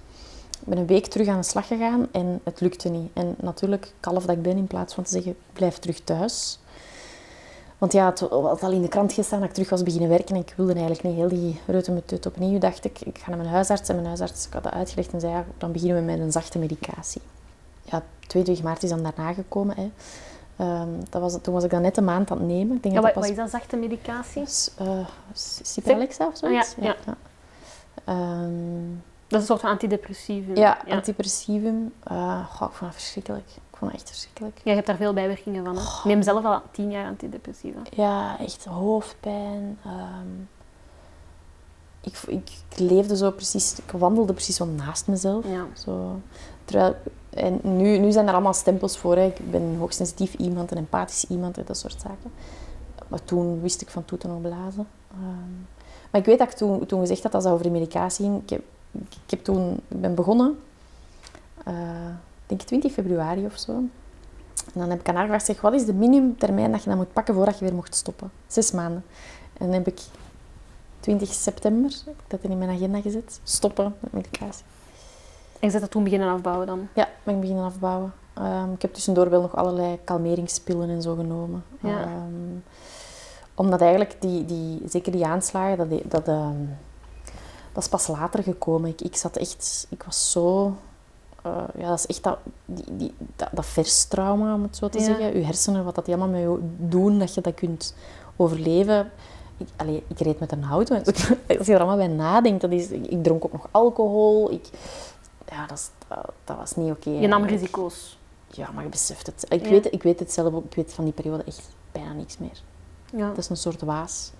Ik 0.60 0.66
ben 0.66 0.78
een 0.78 0.86
week 0.86 1.06
terug 1.06 1.28
aan 1.28 1.40
de 1.40 1.46
slag 1.46 1.66
gegaan 1.66 2.08
en 2.12 2.40
het 2.44 2.60
lukte 2.60 2.88
niet. 2.88 3.10
En 3.12 3.34
natuurlijk, 3.40 3.92
kalf 4.00 4.24
dat 4.24 4.36
ik 4.36 4.42
ben, 4.42 4.56
in 4.56 4.66
plaats 4.66 4.94
van 4.94 5.04
te 5.04 5.10
zeggen, 5.10 5.36
blijf 5.52 5.78
terug 5.78 6.00
thuis. 6.00 6.58
Want 7.80 7.92
ja, 7.92 8.06
het 8.06 8.20
had 8.20 8.62
al 8.62 8.70
in 8.72 8.82
de 8.82 8.88
krant 8.88 9.12
gestaan 9.12 9.38
dat 9.40 9.48
ik 9.48 9.54
terug 9.54 9.70
was 9.70 9.82
beginnen 9.82 10.08
werken 10.08 10.34
en 10.34 10.40
ik 10.40 10.52
wilde 10.56 10.72
eigenlijk 10.72 11.02
niet 11.02 11.14
heel 11.14 11.28
die 11.28 11.60
reutemetut 11.66 12.26
opnieuw. 12.26 12.58
Dacht 12.58 12.84
ik, 12.84 13.00
ik 13.00 13.18
ga 13.18 13.28
naar 13.28 13.38
mijn 13.38 13.50
huisarts 13.50 13.88
en 13.88 13.94
mijn 13.94 14.06
huisarts 14.06 14.46
ik 14.46 14.52
had 14.52 14.62
dat 14.62 14.72
uitgelegd 14.72 15.12
en 15.12 15.20
zei, 15.20 15.32
ja, 15.32 15.44
dan 15.58 15.72
beginnen 15.72 15.96
we 15.96 16.02
met 16.02 16.18
een 16.20 16.32
zachte 16.32 16.58
medicatie. 16.58 17.20
Ja, 17.82 18.02
22 18.26 18.64
maart 18.64 18.82
is 18.82 18.90
dan 18.90 19.02
daarna 19.02 19.32
gekomen. 19.32 19.76
Hè. 19.76 19.90
Ehm, 20.56 20.88
dat 21.10 21.20
was, 21.22 21.36
toen 21.42 21.54
was 21.54 21.64
ik 21.64 21.70
dan 21.70 21.82
net 21.82 21.96
een 21.96 22.04
maand 22.04 22.30
aan 22.30 22.38
het 22.38 22.46
nemen. 22.46 22.76
Ik 22.76 22.82
denk 22.82 22.94
Ja, 22.94 23.00
dat 23.00 23.14
wat, 23.14 23.22
wat 23.22 23.30
is 23.32 23.36
dat 23.38 23.50
zachte 23.50 23.76
medicatie? 23.76 24.42
S- 24.46 24.70
Cipralexa 25.62 26.26
of 26.26 26.36
zoiets? 26.36 26.74
Ja, 26.80 26.94
ja. 27.06 27.16
Ehm, 28.04 28.50
Dat 29.26 29.40
is 29.40 29.48
een 29.48 29.54
soort 29.54 29.60
van 29.60 29.70
antidepressief. 29.70 30.44
ja, 30.54 30.78
antidepressivum. 30.88 31.92
Goh, 32.04 32.68
ik 32.68 32.74
vond 32.76 32.80
dat 32.80 32.92
verschrikkelijk. 32.92 33.48
Vond 33.80 33.92
dat 33.92 34.00
echt 34.00 34.10
verschrikkelijk. 34.10 34.56
Ja, 34.56 34.62
je 34.64 34.74
hebt 34.74 34.86
daar 34.86 34.96
veel 34.96 35.12
bijwerkingen 35.12 35.64
van. 35.64 35.76
Hè? 35.76 35.82
Ik 35.82 36.04
neem 36.04 36.22
zelf 36.22 36.44
al 36.44 36.62
tien 36.70 36.90
jaar 36.90 37.06
antidepressiva. 37.06 37.78
Ja, 37.90 38.38
echt 38.38 38.64
hoofdpijn. 38.64 39.78
ehm. 39.84 40.26
ik, 42.00 42.16
ik, 42.26 42.50
ik 42.70 42.78
leefde 42.78 43.16
zo 43.16 43.30
precies, 43.30 43.78
ik 43.78 43.90
wandelde 43.90 44.32
precies 44.32 44.56
zo 44.56 44.64
naast 44.64 45.06
mezelf. 45.06 45.44
Ja. 45.48 45.66
Zo. 45.84 46.20
Terwijl, 46.64 46.96
en 47.30 47.60
nu, 47.62 47.98
nu 47.98 48.12
zijn 48.12 48.26
er 48.26 48.32
allemaal 48.32 48.54
stempels 48.54 48.98
voor. 48.98 49.16
Hè. 49.16 49.24
Ik 49.26 49.50
ben 49.50 49.62
een 49.62 49.76
hoogsensitief 49.78 50.34
iemand, 50.34 50.70
een 50.70 50.78
empathisch 50.78 51.24
iemand 51.24 51.58
en 51.58 51.64
dat 51.66 51.76
soort 51.76 52.00
zaken. 52.00 52.32
Maar 53.08 53.24
toen 53.24 53.60
wist 53.60 53.80
ik 53.80 53.90
van 53.90 54.04
toeten 54.04 54.28
nog 54.28 54.40
blazen. 54.40 54.86
Ehm, 55.12 55.52
maar 56.10 56.20
ik 56.20 56.26
weet 56.26 56.38
dat 56.38 56.50
ik 56.50 56.56
toen, 56.56 56.86
toen 56.86 57.00
gezegd 57.00 57.22
had 57.22 57.32
dat 57.32 57.42
het 57.44 57.52
over 57.52 57.64
de 57.64 57.70
medicatie 57.70 58.24
ging. 58.24 58.42
Ik, 58.42 58.50
heb, 58.50 58.62
ik, 58.92 59.30
heb 59.30 59.44
toen, 59.44 59.80
ik 59.88 60.00
ben 60.00 60.14
begonnen, 60.14 60.58
eh, 61.64 61.74
denk 62.50 62.62
20 62.62 62.92
februari 62.92 63.46
of 63.46 63.58
zo. 63.58 63.72
En 63.72 64.80
dan 64.80 64.90
heb 64.90 65.00
ik 65.00 65.08
aan 65.08 65.14
haar 65.14 65.24
gevraagd, 65.24 65.46
zeg, 65.46 65.60
wat 65.60 65.72
is 65.72 65.84
de 65.84 65.94
minimumtermijn 65.94 66.72
dat 66.72 66.82
je 66.82 66.88
dan 66.88 66.98
moet 66.98 67.12
pakken 67.12 67.34
voordat 67.34 67.58
je 67.58 67.64
weer 67.64 67.74
mocht 67.74 67.94
stoppen? 67.94 68.30
Zes 68.46 68.70
maanden. 68.70 69.04
En 69.52 69.66
dan 69.66 69.74
heb 69.74 69.86
ik 69.86 70.00
20 71.00 71.32
september, 71.32 71.90
heb 72.04 72.14
ik 72.14 72.30
dat 72.30 72.40
in 72.42 72.58
mijn 72.58 72.70
agenda 72.70 73.00
gezet, 73.00 73.40
stoppen 73.42 73.94
met 74.00 74.12
medicatie. 74.12 74.64
En 75.52 75.66
je 75.66 75.70
zet 75.70 75.80
dat 75.80 75.90
toen 75.90 76.04
beginnen 76.04 76.28
afbouwen 76.28 76.66
dan? 76.66 76.88
Ja, 76.94 77.08
ben 77.22 77.34
ik 77.34 77.40
beginnen 77.40 77.64
afbouwen. 77.64 78.12
Ehm, 78.34 78.72
ik 78.72 78.82
heb 78.82 78.94
tussendoor 78.94 79.30
wel 79.30 79.40
nog 79.40 79.56
allerlei 79.56 79.98
kalmeringspillen 80.04 80.88
en 80.88 81.02
zo 81.02 81.14
genomen. 81.14 81.64
Ja. 81.80 82.02
Ehm, 82.02 82.58
omdat 83.54 83.80
eigenlijk, 83.80 84.16
die, 84.20 84.44
die, 84.44 84.82
zeker 84.88 85.12
die 85.12 85.26
aanslagen, 85.26 85.88
dat, 85.88 86.10
dat, 86.10 86.28
ehm, 86.28 86.64
dat 87.72 87.82
is 87.82 87.88
pas 87.88 88.06
later 88.06 88.42
gekomen. 88.42 88.90
Ik, 88.90 89.00
ik 89.00 89.16
zat 89.16 89.36
echt, 89.36 89.86
ik 89.90 90.02
was 90.02 90.30
zo... 90.30 90.74
eh, 91.42 91.62
ja, 91.78 91.88
dat 91.88 91.98
is 91.98 92.06
echt 92.06 92.22
dat, 92.22 92.38
die, 92.64 92.84
die, 92.96 93.14
dat, 93.36 93.48
dat 93.52 93.66
verstrauma, 93.66 94.54
om 94.54 94.62
het 94.62 94.76
zo 94.76 94.88
te 94.88 94.98
Ja. 94.98 95.04
zeggen. 95.04 95.36
Je 95.38 95.44
hersenen, 95.44 95.84
wat 95.84 95.94
dat 95.94 96.04
die 96.04 96.14
allemaal 96.14 96.32
met 96.40 96.40
je 96.50 96.58
doen, 96.78 97.18
dat 97.18 97.34
je 97.34 97.40
dat 97.40 97.54
kunt 97.54 97.94
overleven. 98.36 99.10
Ik, 99.56 99.68
allee, 99.76 100.04
ik 100.08 100.18
reed 100.18 100.40
met 100.40 100.52
een 100.52 100.64
auto. 100.64 100.94
en 100.94 101.04
Als 101.58 101.66
je 101.66 101.72
er 101.74 101.78
allemaal 101.78 101.96
bij 101.96 102.06
nadenkt, 102.08 102.60
dat 102.60 102.70
is, 102.70 102.88
ik, 102.88 103.06
ik 103.06 103.22
dronk 103.22 103.44
ook 103.44 103.52
nog 103.52 103.68
alcohol. 103.70 104.50
Ik, 104.52 104.68
ja, 105.50 105.66
dat, 105.66 105.78
is, 105.78 105.88
dat, 106.08 106.32
dat 106.44 106.56
was 106.56 106.76
niet 106.76 106.90
oké. 106.90 107.10
Je 107.10 107.26
nam 107.26 107.44
risico's. 107.44 108.18
Ja, 108.50 108.70
maar 108.74 108.82
je 108.84 108.88
beseft 108.90 109.26
het. 109.26 109.46
Ik, 109.48 109.64
Ja. 109.64 109.70
weet, 109.70 109.92
ik 109.92 110.02
weet 110.02 110.18
het 110.18 110.32
zelf 110.32 110.54
ook. 110.54 110.64
Ik 110.64 110.74
weet 110.74 110.92
van 110.92 111.04
die 111.04 111.12
periode 111.12 111.42
echt 111.44 111.68
bijna 111.92 112.12
niks 112.12 112.38
meer. 112.38 112.62
Ja. 113.16 113.28
Dat 113.28 113.38
is 113.38 113.48
een 113.48 113.56
soort 113.56 113.82
waas. 113.82 114.30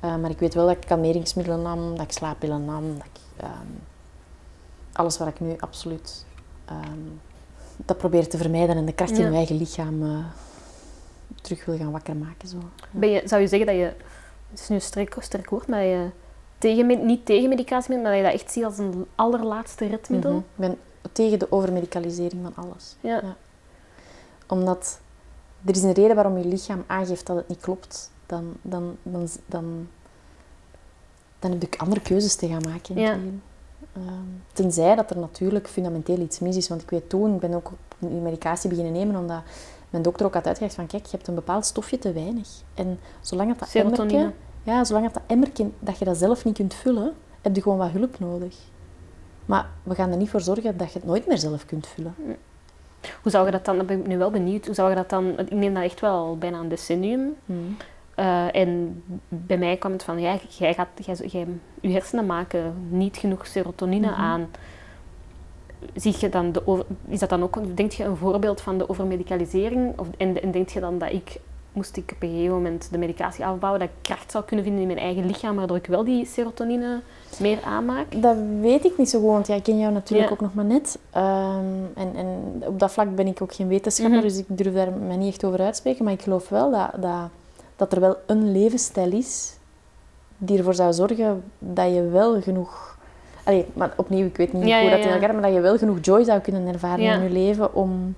Eh, 0.00 0.16
maar 0.16 0.30
ik 0.30 0.38
weet 0.38 0.54
wel 0.54 0.66
dat 0.66 0.76
ik 0.76 0.86
kalmeringsmiddelen 0.86 1.62
nam, 1.62 1.90
dat 1.96 2.04
ik 2.04 2.12
slaappillen 2.12 2.64
nam. 2.64 2.94
Dat 2.96 3.04
ik, 3.06 3.20
ehm, 3.36 3.66
alles 4.92 5.18
wat 5.18 5.28
ik 5.28 5.40
nu 5.40 5.54
absoluut 5.58 6.24
ehm, 6.72 6.98
dat 7.76 7.98
probeer 7.98 8.28
te 8.28 8.36
vermijden 8.36 8.76
en 8.76 8.84
de 8.84 8.92
kracht 8.92 9.10
in 9.10 9.22
mijn 9.22 9.34
eigen 9.34 9.56
lichaam 9.56 10.02
eh, 10.02 10.24
terug 11.42 11.64
wil 11.64 11.76
gaan 11.76 11.90
wakker 11.90 12.16
maken. 12.16 12.48
Zo. 12.48 12.56
Ben 12.90 13.10
je, 13.10 13.22
zou 13.24 13.40
je 13.40 13.48
zeggen 13.48 13.66
dat 13.66 13.76
je, 13.76 13.92
het 14.50 14.60
is 14.60 14.68
nu 14.68 14.74
een 14.74 14.82
sterk, 14.82 15.16
sterk 15.18 15.50
woord, 15.50 15.68
maar 15.68 15.80
dat 15.80 15.88
je 15.88 16.08
tegen, 16.58 17.06
niet 17.06 17.26
tegen 17.26 17.48
medicatie 17.48 17.88
bent, 17.88 18.02
maar 18.02 18.10
dat 18.10 18.20
je 18.20 18.26
dat 18.26 18.40
echt 18.40 18.52
ziet 18.52 18.64
als 18.64 18.78
een 18.78 19.06
allerlaatste 19.14 19.86
redmiddel? 19.86 20.30
Mhm. 20.30 20.38
Ik 20.40 20.44
ben 20.56 20.78
tegen 21.12 21.38
de 21.38 21.52
overmedicalisering 21.52 22.42
van 22.42 22.64
alles. 22.64 22.96
Ja. 23.00 23.14
Ja. 23.14 23.36
Omdat 24.46 25.00
er 25.64 25.74
is 25.74 25.82
een 25.82 25.92
reden 25.92 26.14
waarom 26.14 26.38
je 26.38 26.44
lichaam 26.44 26.84
aangeeft 26.86 27.26
dat 27.26 27.36
het 27.36 27.48
niet 27.48 27.60
klopt. 27.60 28.10
Dan, 28.26 28.54
dan, 28.62 28.96
dan, 29.02 29.28
dan, 29.46 29.88
dan 31.38 31.50
heb 31.50 31.62
ik 31.62 31.76
andere 31.76 32.00
keuzes 32.00 32.34
te 32.34 32.48
gaan 32.48 32.62
maken 32.68 32.96
in 32.96 33.02
Ja. 33.02 33.18
Ehm, 33.92 34.04
tenzij 34.52 34.94
dat 34.94 35.10
er 35.10 35.18
natuurlijk 35.18 35.68
fundamenteel 35.68 36.18
iets 36.18 36.38
mis 36.38 36.56
is. 36.56 36.68
Want 36.68 36.82
ik 36.82 36.90
weet 36.90 37.08
toen, 37.08 37.34
ik 37.34 37.40
ben 37.40 37.54
ook 37.54 37.72
medicatie 37.98 38.68
beginnen 38.68 38.92
nemen 38.92 39.16
omdat 39.16 39.42
mijn 39.90 40.02
dokter 40.02 40.26
ook 40.26 40.34
had 40.34 40.46
uitgelegd 40.46 40.74
van 40.74 40.86
kijk, 40.86 41.04
je 41.06 41.16
hebt 41.16 41.28
een 41.28 41.34
bepaald 41.34 41.66
stofje 41.66 41.98
te 41.98 42.12
weinig. 42.12 42.48
En 42.74 42.98
zolang 43.20 43.48
dat, 43.48 43.58
dat 43.58 43.68
Serotonine. 43.68 44.32
ja, 44.62 44.84
zolang 44.84 45.04
dat, 45.04 45.14
dat 45.14 45.22
emmerke, 45.26 45.70
dat 45.78 45.98
je 45.98 46.04
dat 46.04 46.16
zelf 46.16 46.44
niet 46.44 46.54
kunt 46.54 46.74
vullen, 46.74 47.12
heb 47.40 47.56
je 47.56 47.62
gewoon 47.62 47.78
wat 47.78 47.90
hulp 47.90 48.18
nodig. 48.18 48.56
Maar 49.46 49.66
we 49.82 49.94
gaan 49.94 50.10
er 50.10 50.16
niet 50.16 50.30
voor 50.30 50.40
zorgen 50.40 50.76
dat 50.76 50.92
je 50.92 50.98
het 50.98 51.08
nooit 51.08 51.26
meer 51.26 51.38
zelf 51.38 51.66
kunt 51.66 51.86
vullen. 51.86 52.14
Hoe 53.22 53.30
zou 53.32 53.46
je 53.46 53.52
dat 53.52 53.64
dan, 53.64 53.76
dat 53.76 53.86
ben 53.86 54.00
ik 54.00 54.06
nu 54.06 54.18
wel 54.18 54.30
benieuwd, 54.30 54.66
hoe 54.66 54.74
zou 54.74 54.88
je 54.90 54.94
dat 54.96 55.10
dan, 55.10 55.38
ik 55.38 55.50
neem 55.50 55.74
dat 55.74 55.82
echt 55.82 56.00
wel 56.00 56.38
bijna 56.38 56.58
een 56.58 56.68
decennium. 56.68 57.34
Hmm. 57.46 57.76
Eh, 58.14 58.54
en 58.54 59.02
bij 59.28 59.58
mij 59.58 59.76
kwam 59.76 59.92
het 59.92 60.02
van, 60.02 60.20
ja, 60.20 60.36
jij 60.48 60.74
gaat, 60.74 60.88
jij, 61.04 61.14
jij, 61.26 61.46
je 61.80 61.88
hersenen 61.92 62.26
maken 62.26 62.74
niet 62.88 63.16
genoeg 63.16 63.46
serotonine 63.46 64.10
Mhm. 64.10 64.20
aan. 64.20 64.48
Zie 65.94 66.14
je 66.18 66.28
dan 66.28 66.52
de 66.52 66.66
over, 66.66 66.84
is 67.08 67.18
dat 67.18 67.28
dan 67.28 67.42
ook, 67.42 67.76
denk 67.76 67.92
je 67.92 68.04
een 68.04 68.16
voorbeeld 68.16 68.60
van 68.60 68.78
de 68.78 68.88
overmedicalisering? 68.88 69.98
Of, 69.98 70.06
en, 70.18 70.42
en 70.42 70.50
denk 70.50 70.68
je 70.68 70.80
dan 70.80 70.98
dat 70.98 71.12
ik, 71.12 71.40
moest 71.72 71.96
ik 71.96 72.10
op 72.14 72.22
een 72.22 72.28
gegeven 72.28 72.52
moment 72.54 72.88
de 72.90 72.98
medicatie 72.98 73.44
afbouwen, 73.44 73.80
dat 73.80 73.88
ik 73.88 73.94
kracht 74.02 74.30
zou 74.30 74.44
kunnen 74.44 74.64
vinden 74.64 74.82
in 74.82 74.88
mijn 74.88 74.98
eigen 74.98 75.26
lichaam, 75.26 75.56
waardoor 75.56 75.76
ik 75.76 75.86
wel 75.86 76.04
die 76.04 76.24
serotonine 76.26 77.00
meer 77.40 77.58
aanmaak? 77.64 78.22
Dat 78.22 78.36
weet 78.60 78.84
ik 78.84 78.98
niet 78.98 79.10
zo 79.10 79.20
goed, 79.20 79.28
want 79.30 79.46
ja, 79.46 79.54
ik 79.54 79.62
ken 79.62 79.78
jou 79.78 79.92
natuurlijk 79.92 80.28
Ja. 80.28 80.34
ook 80.34 80.40
nog 80.40 80.54
maar 80.54 80.64
net. 80.64 80.98
Ehm, 81.10 81.64
en, 81.94 82.16
en 82.16 82.62
op 82.66 82.78
dat 82.78 82.92
vlak 82.92 83.14
ben 83.14 83.26
ik 83.26 83.42
ook 83.42 83.54
geen 83.54 83.68
wetenschapper, 83.68 84.16
Mhm. 84.18 84.26
dus 84.26 84.38
ik 84.38 84.44
durf 84.48 84.74
daar 84.74 84.92
mij 84.92 85.16
niet 85.16 85.28
echt 85.32 85.44
over 85.44 85.60
uitspreken. 85.60 86.04
Maar 86.04 86.12
ik 86.12 86.22
geloof 86.22 86.48
wel 86.48 86.70
dat, 86.70 86.90
dat, 87.02 87.28
dat 87.76 87.92
er 87.92 88.00
wel 88.00 88.16
een 88.26 88.52
levensstijl 88.52 89.12
is 89.12 89.56
die 90.38 90.58
ervoor 90.58 90.74
zou 90.74 90.92
zorgen 90.92 91.44
dat 91.58 91.94
je 91.94 92.08
wel 92.08 92.42
genoeg... 92.42 92.98
Allee, 93.44 93.66
maar 93.72 93.92
opnieuw, 93.96 94.26
ik 94.26 94.36
weet 94.36 94.52
niet 94.52 94.66
Ja, 94.66 94.80
hoe 94.80 94.90
dat 94.90 94.98
in 94.98 95.08
elkaar 95.08 95.32
maar 95.32 95.42
dat 95.42 95.52
je 95.52 95.60
wel 95.60 95.78
genoeg 95.78 95.98
joy 96.00 96.24
zou 96.24 96.40
kunnen 96.40 96.66
ervaren 96.66 97.04
in 97.04 97.22
je 97.22 97.30
leven 97.30 97.74
om, 97.74 98.16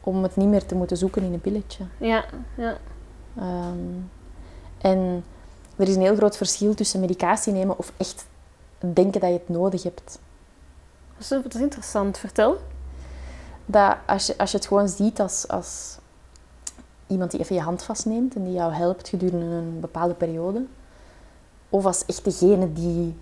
om 0.00 0.22
het 0.22 0.36
niet 0.36 0.48
meer 0.48 0.66
te 0.66 0.74
moeten 0.74 0.96
zoeken 0.96 1.22
in 1.22 1.32
een 1.32 1.40
pilletje. 1.40 1.84
Ja, 1.98 2.24
ja. 2.56 2.76
Ehm, 3.38 3.76
en 4.78 5.24
er 5.76 5.88
is 5.88 5.94
een 5.94 6.02
heel 6.02 6.16
groot 6.16 6.36
verschil 6.36 6.74
tussen 6.74 7.00
medicatie 7.00 7.52
nemen 7.52 7.78
of 7.78 7.92
echt 7.96 8.26
denken 8.78 9.20
dat 9.20 9.30
je 9.30 9.38
het 9.38 9.48
nodig 9.48 9.82
hebt. 9.82 10.18
Dat 11.18 11.20
is, 11.20 11.28
dat 11.28 11.54
is 11.54 11.60
interessant. 11.60 12.18
Vertel. 12.18 12.56
Dat 13.66 13.96
als 14.06 14.26
je, 14.26 14.38
als 14.38 14.50
je 14.50 14.56
het 14.56 14.66
gewoon 14.66 14.88
ziet 14.88 15.20
als, 15.20 15.48
als 15.48 15.98
iemand 17.06 17.30
die 17.30 17.40
even 17.40 17.54
je 17.54 17.60
hand 17.62 17.82
vastneemt 17.82 18.34
en 18.34 18.44
die 18.44 18.52
jou 18.52 18.72
helpt 18.72 19.08
gedurende 19.08 19.44
een 19.44 19.80
bepaalde 19.80 20.14
periode. 20.14 20.64
Of 21.68 21.84
als 21.86 22.04
echt 22.06 22.24
degene 22.24 22.72
die... 22.72 23.16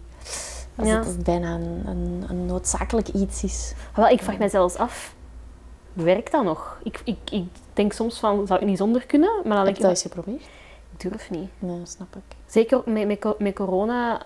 Als 0.76 0.88
Ja. 0.88 0.98
het 1.04 1.24
bijna 1.24 1.54
een, 1.54 1.82
een, 1.86 2.24
een 2.28 2.46
noodzakelijk 2.46 3.08
iets 3.08 3.42
is. 3.44 3.74
Wel, 3.94 4.06
ik 4.08 4.22
vraag 4.22 4.38
mij 4.38 4.48
zelfs 4.48 4.76
af, 4.76 5.14
werkt 5.92 6.32
dat 6.32 6.44
nog? 6.44 6.80
Ik, 6.82 7.00
ik, 7.04 7.16
ik 7.30 7.46
denk 7.72 7.92
soms 7.92 8.18
van, 8.18 8.46
zou 8.46 8.60
ik 8.60 8.66
niet 8.66 8.78
zonder 8.78 9.06
kunnen? 9.06 9.30
Maar 9.44 9.56
dan 9.56 9.66
Heb 9.66 9.66
je 9.66 9.72
ik, 9.74 9.80
dat 9.80 9.90
eens 9.90 10.02
geprobeerd? 10.02 10.42
ik 10.96 11.10
durf 11.10 11.30
niet. 11.30 11.48
Nee, 11.58 11.80
snap 11.84 12.16
ik. 12.16 12.36
Zeker 12.46 12.76
ook 12.76 12.86
met, 12.86 13.06
met, 13.06 13.38
met 13.38 13.54
corona. 13.54 14.22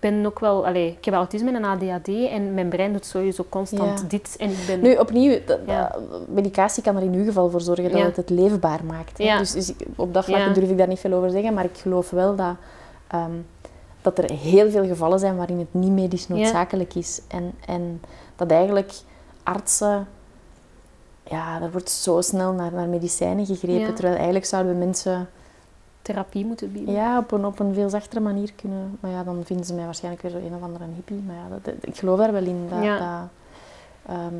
Ik 0.00 0.10
ben 0.10 0.26
ook 0.26 0.38
wel... 0.38 0.66
Allee, 0.66 0.90
ik 0.98 1.04
heb 1.04 1.14
autisme 1.14 1.52
en 1.52 1.64
ADHD 1.64 2.08
en 2.08 2.54
mijn 2.54 2.68
brein 2.68 2.92
doet 2.92 3.06
sowieso 3.06 3.44
constant 3.48 4.00
Ja. 4.00 4.06
dit. 4.08 4.36
En 4.38 4.50
ik 4.50 4.56
ben... 4.66 4.80
Nu, 4.80 4.96
opnieuw, 4.96 5.38
dat- 5.46 5.58
Ja. 5.66 5.88
dat- 6.10 6.28
medicatie 6.28 6.82
kan 6.82 6.96
er 6.96 7.02
in 7.02 7.12
uw 7.14 7.24
geval 7.24 7.50
voor 7.50 7.60
zorgen 7.60 7.90
dat 7.90 7.98
Ja. 8.00 8.04
het 8.04 8.16
het 8.16 8.30
leefbaar 8.30 8.84
maakt. 8.84 9.18
Hè? 9.18 9.38
Dus, 9.38 9.52
dus 9.52 9.72
op 9.96 10.14
dat 10.14 10.24
vlak 10.24 10.54
durf 10.54 10.70
ik 10.70 10.78
daar 10.78 10.88
niet 10.88 10.98
veel 10.98 11.12
over 11.12 11.30
zeggen, 11.30 11.54
maar 11.54 11.64
ik 11.64 11.76
geloof 11.76 12.10
wel 12.10 12.36
dat, 12.36 12.54
ehm, 13.08 13.30
dat 14.02 14.18
er 14.18 14.30
heel 14.32 14.70
veel 14.70 14.86
gevallen 14.86 15.18
zijn 15.18 15.36
waarin 15.36 15.58
het 15.58 15.74
niet 15.74 15.92
medisch 15.92 16.28
noodzakelijk 16.28 16.94
is. 16.94 17.20
En, 17.28 17.54
en 17.66 18.00
dat 18.36 18.50
eigenlijk 18.50 18.92
artsen... 19.42 20.06
Ja, 21.30 21.62
er 21.62 21.70
wordt 21.70 21.90
zo 21.90 22.20
snel 22.20 22.52
naar, 22.52 22.72
naar 22.72 22.88
medicijnen 22.88 23.46
gegrepen, 23.46 23.94
terwijl 23.94 24.14
eigenlijk 24.16 24.44
zouden 24.46 24.72
we 24.72 24.78
mensen 24.78 25.28
Therapie 26.12 26.44
moeten 26.46 26.72
bieden. 26.72 26.94
ja, 26.94 27.18
op, 27.18 27.30
een, 27.32 27.44
op 27.44 27.58
een 27.58 27.74
veel 27.74 27.88
zachtere 27.88 28.20
manier 28.20 28.52
kunnen... 28.56 28.96
Maar 29.00 29.10
ja, 29.10 29.24
dan 29.24 29.40
vinden 29.44 29.66
ze 29.66 29.74
mij 29.74 29.84
waarschijnlijk 29.84 30.22
weer 30.22 30.32
zo 30.32 30.38
een 30.38 30.54
of 30.54 30.62
andere 30.62 30.84
hippie. 30.94 31.22
Maar 31.26 31.36
ja, 31.36 31.42
dat, 31.50 31.64
dat- 31.64 31.74
ik 31.80 31.96
geloof 31.96 32.18
daar 32.18 32.32
wel 32.32 32.44
in. 32.44 32.66
Dat, 32.70 32.82
Ja. 32.82 32.98
dat, 32.98 33.28
ehm, 34.16 34.34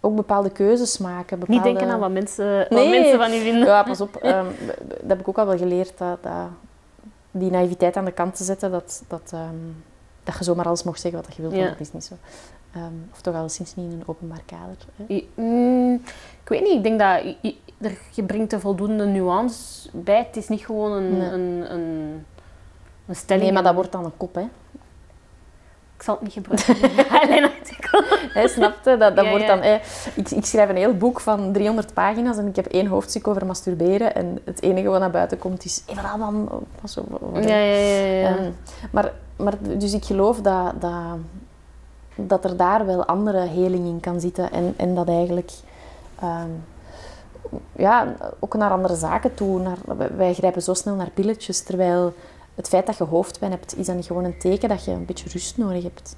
ook 0.00 0.16
bepaalde 0.16 0.50
keuzes 0.50 0.98
maken. 0.98 1.38
Bepaalde... 1.38 1.52
Niet 1.62 1.74
denken 1.74 1.94
aan 1.94 2.00
wat 2.00 2.10
mensen, 2.10 2.58
wat 2.58 2.70
Nee. 2.70 2.88
mensen 2.90 3.18
van 3.18 3.32
je 3.32 3.40
vinden. 3.40 3.66
Ja, 3.66 3.82
pas 3.82 4.00
op. 4.00 4.16
ehm, 4.16 4.46
dat 4.88 5.08
heb 5.08 5.20
ik 5.20 5.28
ook 5.28 5.38
al 5.38 5.46
wel 5.46 5.56
geleerd. 5.58 5.98
Dat, 5.98 6.22
dat, 6.22 6.32
die 7.30 7.50
naïviteit 7.50 7.96
aan 7.96 8.04
de 8.04 8.12
kant 8.12 8.34
te 8.36 8.44
zetten. 8.44 8.70
Dat, 8.70 9.02
dat, 9.08 9.30
ehm, 9.34 9.54
dat 10.24 10.38
je 10.38 10.44
zomaar 10.44 10.66
alles 10.66 10.82
mag 10.82 10.98
zeggen 10.98 11.22
wat 11.22 11.34
je 11.36 11.42
wilt. 11.42 11.54
Ja. 11.54 11.68
Dat 11.68 11.80
is 11.80 11.92
niet 11.92 12.04
zo. 12.04 12.14
Of 13.12 13.20
toch 13.20 13.34
alleszins 13.34 13.74
niet 13.74 13.92
in 13.92 13.98
een 13.98 14.02
openbaar 14.08 14.42
kader. 14.46 14.76
Hè. 14.96 15.26
Mm, 15.34 15.94
ik 16.42 16.48
weet 16.48 16.60
niet, 16.62 16.72
ik 16.72 16.82
denk 16.82 16.98
dat 16.98 17.52
er, 17.84 17.98
je 18.10 18.22
brengt 18.22 18.52
er 18.52 18.60
voldoende 18.60 19.04
nuance 19.06 19.88
bij. 19.92 20.18
Het 20.26 20.36
is 20.36 20.48
niet 20.48 20.64
gewoon 20.64 20.92
een, 20.92 21.18
Nee. 21.18 21.30
een, 21.30 21.72
een, 21.72 22.24
een 23.06 23.16
stelling. 23.16 23.44
Nee, 23.44 23.52
maar 23.54 23.62
dat 23.62 23.74
wordt 23.74 23.92
dan 23.92 24.04
een 24.04 24.16
kop. 24.16 24.34
Hè. 24.34 24.46
Ik 25.96 26.02
zal 26.02 26.14
het 26.14 26.22
niet 26.22 26.32
gebruiken 26.32 26.76
in 26.90 26.98
een 26.98 27.04
highline-artikel. 27.10 28.02
Hè, 28.32 28.48
snap 28.48 28.74
je? 28.84 28.96
Dat, 28.96 29.16
dat 29.16 29.24
Ja, 29.24 29.30
wordt 29.30 29.46
dan, 29.46 29.62
hè, 29.62 29.78
ik, 30.14 30.30
ik 30.30 30.44
schrijf 30.44 30.68
een 30.68 30.76
heel 30.76 30.96
boek 30.96 31.20
van 31.20 31.52
300 31.52 31.94
pagina's 31.94 32.36
en 32.36 32.46
ik 32.46 32.56
heb 32.56 32.66
één 32.66 32.86
hoofdstuk 32.86 33.28
over 33.28 33.46
masturberen. 33.46 34.14
En 34.14 34.38
het 34.44 34.62
enige 34.62 34.88
wat 34.88 35.00
naar 35.00 35.10
buiten 35.10 35.38
komt 35.38 35.64
is... 35.64 35.82
Even 35.86 36.18
dan... 36.18 36.48
Pas 36.80 36.96
op. 36.96 37.20
Ja, 37.34 37.40
ja, 37.40 37.56
ja. 37.56 38.18
ja. 38.18 38.36
Ehm, 38.36 38.50
maar, 38.90 39.12
maar 39.36 39.54
dus 39.78 39.92
ik 39.92 40.04
geloof 40.04 40.40
dat, 40.40 40.80
dat, 40.80 41.18
dat 42.14 42.44
er 42.44 42.56
daar 42.56 42.86
wel 42.86 43.04
andere 43.04 43.40
heling 43.46 43.86
in 43.86 44.00
kan 44.00 44.20
zitten. 44.20 44.52
En, 44.52 44.74
en 44.76 44.94
dat 44.94 45.08
eigenlijk... 45.08 45.50
ehm, 46.20 46.50
ja, 47.72 48.14
ook 48.38 48.54
naar 48.54 48.70
andere 48.70 48.94
zaken 48.94 49.34
toe. 49.34 49.60
Naar, 49.60 49.76
wij- 50.16 50.34
grijpen 50.34 50.62
zo 50.62 50.74
snel 50.74 50.94
naar 50.94 51.10
pilletjes, 51.10 51.62
terwijl 51.62 52.14
het 52.54 52.68
feit 52.68 52.86
dat 52.86 52.96
je 52.96 53.04
hoofdpijn 53.04 53.50
hebt, 53.50 53.76
is 53.78 53.86
dan 53.86 53.96
niet 53.96 54.06
gewoon 54.06 54.24
een 54.24 54.38
teken 54.38 54.68
dat 54.68 54.84
je 54.84 54.90
een 54.90 55.04
beetje 55.04 55.28
rust 55.28 55.56
nodig 55.58 55.82
hebt. 55.82 56.16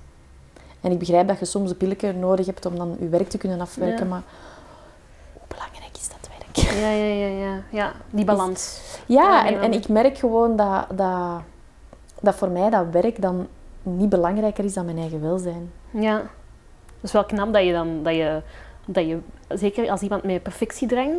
En 0.81 0.91
ik 0.93 0.99
begrijp 0.99 1.29
dat 1.29 1.39
je 1.39 1.45
soms 1.45 1.71
een 1.71 1.77
pilletje 1.77 2.13
nodig 2.13 2.47
hebt 2.47 2.67
om 2.67 2.77
dan 2.77 2.97
je 3.01 3.09
werk 3.09 3.29
te 3.29 3.39
kunnen 3.39 3.61
afwerken, 3.61 4.05
Ja. 4.05 4.11
maar 4.11 4.23
hoe 5.33 5.43
belangrijk 5.49 5.97
is 5.97 6.09
dat 6.09 6.29
werk? 6.39 6.57
Ja, 6.81 6.91
ja, 6.91 7.05
ja, 7.05 7.27
ja. 7.47 7.61
ja 7.71 7.93
die 8.11 8.25
balans. 8.25 8.81
Ja, 9.07 9.47
en, 9.47 9.61
en 9.61 9.73
ik 9.73 9.89
merk 9.89 10.19
gewoon 10.19 10.57
dat, 10.57 10.87
dat, 10.95 11.41
dat 12.21 12.35
voor 12.35 12.49
mij 12.51 12.71
dat 12.71 12.85
werk 12.91 13.23
dan 13.23 13.47
niet 13.83 14.09
belangrijker 14.09 14.65
is 14.65 14.75
dan 14.75 14.85
mijn 14.85 14.99
eigen 14.99 15.21
welzijn. 15.23 15.73
Ja. 15.91 16.17
Het 16.17 17.05
is 17.05 17.13
wel 17.13 17.25
knap 17.25 17.53
dat 17.53 17.65
je 17.65 17.73
dan, 17.73 18.03
dat 18.03 18.15
je, 18.15 18.43
dat 18.87 19.07
je 19.07 19.19
zeker 19.49 19.91
als 19.91 20.01
iemand 20.01 20.23
met 20.23 20.43
perfectiedrang, 20.43 21.13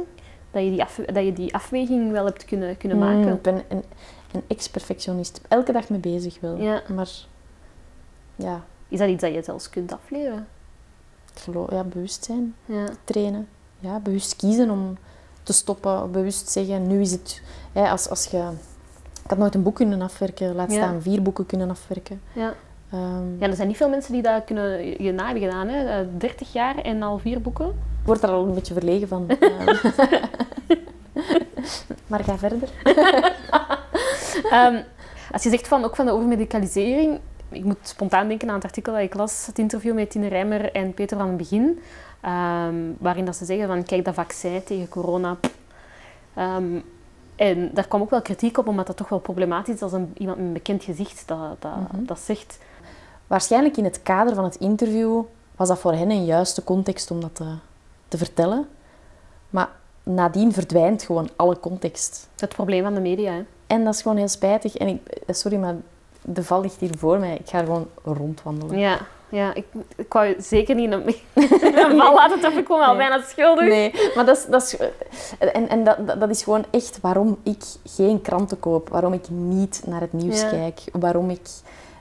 dat 0.52 0.64
je 0.64 0.70
die, 0.70 0.82
af, 0.84 0.96
dat 1.06 1.24
je 1.26 1.34
die 1.34 1.54
afweging 1.54 2.12
wel 2.12 2.26
hebt 2.26 2.46
kunnen, 2.46 2.78
kunnen 2.78 2.98
Mm, 2.98 3.04
maken. 3.04 3.34
ik 3.34 3.42
ben 3.42 3.64
een, 3.68 3.84
een 4.32 4.44
ex-perfectionist. 4.48 5.42
Elke 5.48 5.72
dag 5.72 5.90
mee 5.90 6.00
bezig 6.00 6.40
wel. 6.40 6.56
Ja. 6.58 6.82
Maar 6.96 7.10
ja, 8.36 8.64
Is 8.90 9.00
dat 9.00 9.10
iets 9.10 9.22
dat 9.22 9.34
je 9.34 9.44
zelfs 9.44 9.70
kunt 9.70 9.94
afleren? 9.94 10.48
geloof, 11.34 11.72
ja, 11.72 11.84
bewustzijn 11.84 12.56
Ja. 12.66 12.86
trainen. 13.04 13.48
Ja, 13.80 14.00
bewust 14.00 14.36
kiezen 14.36 14.70
om 14.70 14.98
te 15.44 15.54
stoppen. 15.54 16.12
Bewust 16.12 16.50
zeggen, 16.50 16.88
nu 16.88 17.02
is 17.02 17.12
het... 17.12 17.42
Ja, 17.74 17.90
als, 17.92 18.10
als 18.10 18.26
je... 18.26 18.50
Ik 19.24 19.30
had 19.30 19.38
nooit 19.38 19.56
een 19.56 19.64
boek 19.64 19.76
kunnen 19.76 20.02
afwerken. 20.02 20.56
Laat 20.56 20.72
Ja. 20.72 20.78
staan 20.78 21.02
vier 21.02 21.22
boeken 21.22 21.46
kunnen 21.46 21.70
afwerken. 21.70 22.22
Ja. 22.34 22.54
Ehm, 22.92 23.40
ja, 23.40 23.48
er 23.48 23.56
zijn 23.56 23.68
niet 23.68 23.78
veel 23.78 23.90
mensen 23.90 24.14
die 24.14 24.22
dat 24.22 24.44
kunnen, 24.44 25.04
je 25.04 25.12
na 25.12 25.32
gedaan. 25.34 25.68
Hè? 25.68 26.00
Eh, 26.00 26.08
30 26.18 26.54
jaar 26.54 26.78
en 26.78 27.04
al 27.04 27.18
vier 27.18 27.42
boeken. 27.42 27.68
Ik 27.68 28.06
word 28.06 28.24
er 28.24 28.30
al 28.30 28.46
een 28.46 28.54
beetje 28.54 28.74
verlegen 28.74 29.08
van. 29.08 29.28
Ehm. 29.30 29.76
maar 32.08 32.24
ga 32.24 32.38
verder. 32.38 32.70
Ehm, 34.52 34.82
als 35.32 35.44
je 35.44 35.50
zegt 35.50 35.68
van, 35.68 35.84
ook 35.84 35.96
van 35.96 36.06
de 36.06 36.12
overmedicalisering, 36.12 37.20
ik 37.50 37.64
moet 37.64 37.78
spontaan 37.82 38.28
denken 38.28 38.48
aan 38.50 38.56
het 38.56 38.64
artikel 38.64 38.94
dat 38.94 39.02
ik 39.02 39.14
las, 39.14 39.46
het 39.46 39.60
interview 39.60 39.94
met 39.94 40.10
Tine 40.10 40.28
Rijmer 40.28 40.72
en 40.72 40.94
Peter 40.94 41.18
van 41.18 41.28
het 41.28 41.38
Begin, 41.38 41.80
waarin 42.98 43.26
dat 43.26 43.36
ze 43.36 43.46
zeggen 43.46 43.68
van, 43.68 43.84
kijk, 43.84 44.06
dat 44.06 44.14
vaccin 44.14 44.64
tegen 44.64 44.88
corona... 44.90 45.38
en 47.36 47.70
daar 47.74 47.88
kwam 47.88 48.02
ook 48.02 48.10
wel 48.10 48.22
kritiek 48.22 48.58
op, 48.58 48.68
omdat 48.68 48.88
dat 48.88 48.98
toch 48.98 49.10
wel 49.10 49.20
problematisch 49.20 49.76
is 49.76 49.82
als 49.82 49.94
een, 49.94 50.12
iemand 50.18 50.38
met 50.38 50.48
een 50.48 50.54
bekend 50.54 50.84
gezicht 50.84 51.24
dat, 51.28 51.56
dat, 51.60 51.72
Mhm. 51.92 52.06
dat 52.06 52.20
zegt. 52.20 52.60
Waarschijnlijk 53.28 53.78
in 53.78 53.84
het 53.84 54.04
kader 54.04 54.36
van 54.36 54.44
het 54.44 54.56
interview 54.56 55.22
was 55.56 55.68
dat 55.68 55.80
voor 55.80 55.94
hen 55.94 56.10
een 56.12 56.26
juiste 56.26 56.64
context 56.64 57.12
om 57.12 57.22
dat 57.22 57.36
te, 57.36 57.46
te 58.08 58.18
vertellen. 58.18 58.68
Maar 59.50 59.70
nadien 60.04 60.54
verdwijnt 60.54 61.04
gewoon 61.04 61.30
alle 61.36 61.60
context. 61.60 62.28
Het 62.38 62.50
probleem 62.56 62.84
van 62.84 62.94
de 62.94 63.00
media, 63.02 63.32
hè. 63.32 63.44
En 63.68 63.84
dat 63.84 63.94
is 63.94 64.02
gewoon 64.02 64.18
heel 64.18 64.28
spijtig. 64.28 64.76
En 64.76 64.88
ik, 64.88 65.02
sorry, 65.28 65.58
maar 65.58 65.76
de 66.22 66.44
val 66.44 66.62
ligt 66.62 66.80
hier 66.80 66.98
voor 66.98 67.20
mij. 67.20 67.36
Ik 67.36 67.50
ga 67.50 67.60
gewoon 67.60 67.88
rondwandelen. 68.04 68.80
Ja, 68.80 68.98
ja 69.30 69.54
ik, 69.54 69.66
ik 69.96 70.14
wou 70.14 70.36
zeker 70.42 70.76
niet 70.76 70.92
een, 70.92 71.08
een 71.34 71.98
val 71.98 72.14
laten 72.16 72.40
tappen. 72.40 72.60
Ik 72.60 72.66
kom 72.66 72.82
al 72.82 72.96
bijna 72.96 73.22
schuldig. 73.22 73.68
Nee, 73.68 73.94
maar 74.16 74.26
dat 74.26 74.38
is, 74.38 74.46
dat 74.46 74.62
is, 74.62 74.78
en, 75.40 75.70
en 75.70 75.84
dat, 75.84 75.98
dat- 76.20 76.30
is 76.30 76.44
gewoon 76.44 76.66
echt 76.72 77.00
waarom 77.02 77.38
ik 77.44 77.64
geen 77.86 78.22
kranten 78.22 78.60
koop. 78.60 78.90
Waarom 78.90 79.14
ik 79.14 79.30
niet 79.30 79.82
naar 79.86 80.02
het 80.02 80.14
nieuws 80.14 80.42
Ja. 80.42 80.50
kijk. 80.50 80.82
Waarom 80.92 81.30
ik 81.30 81.48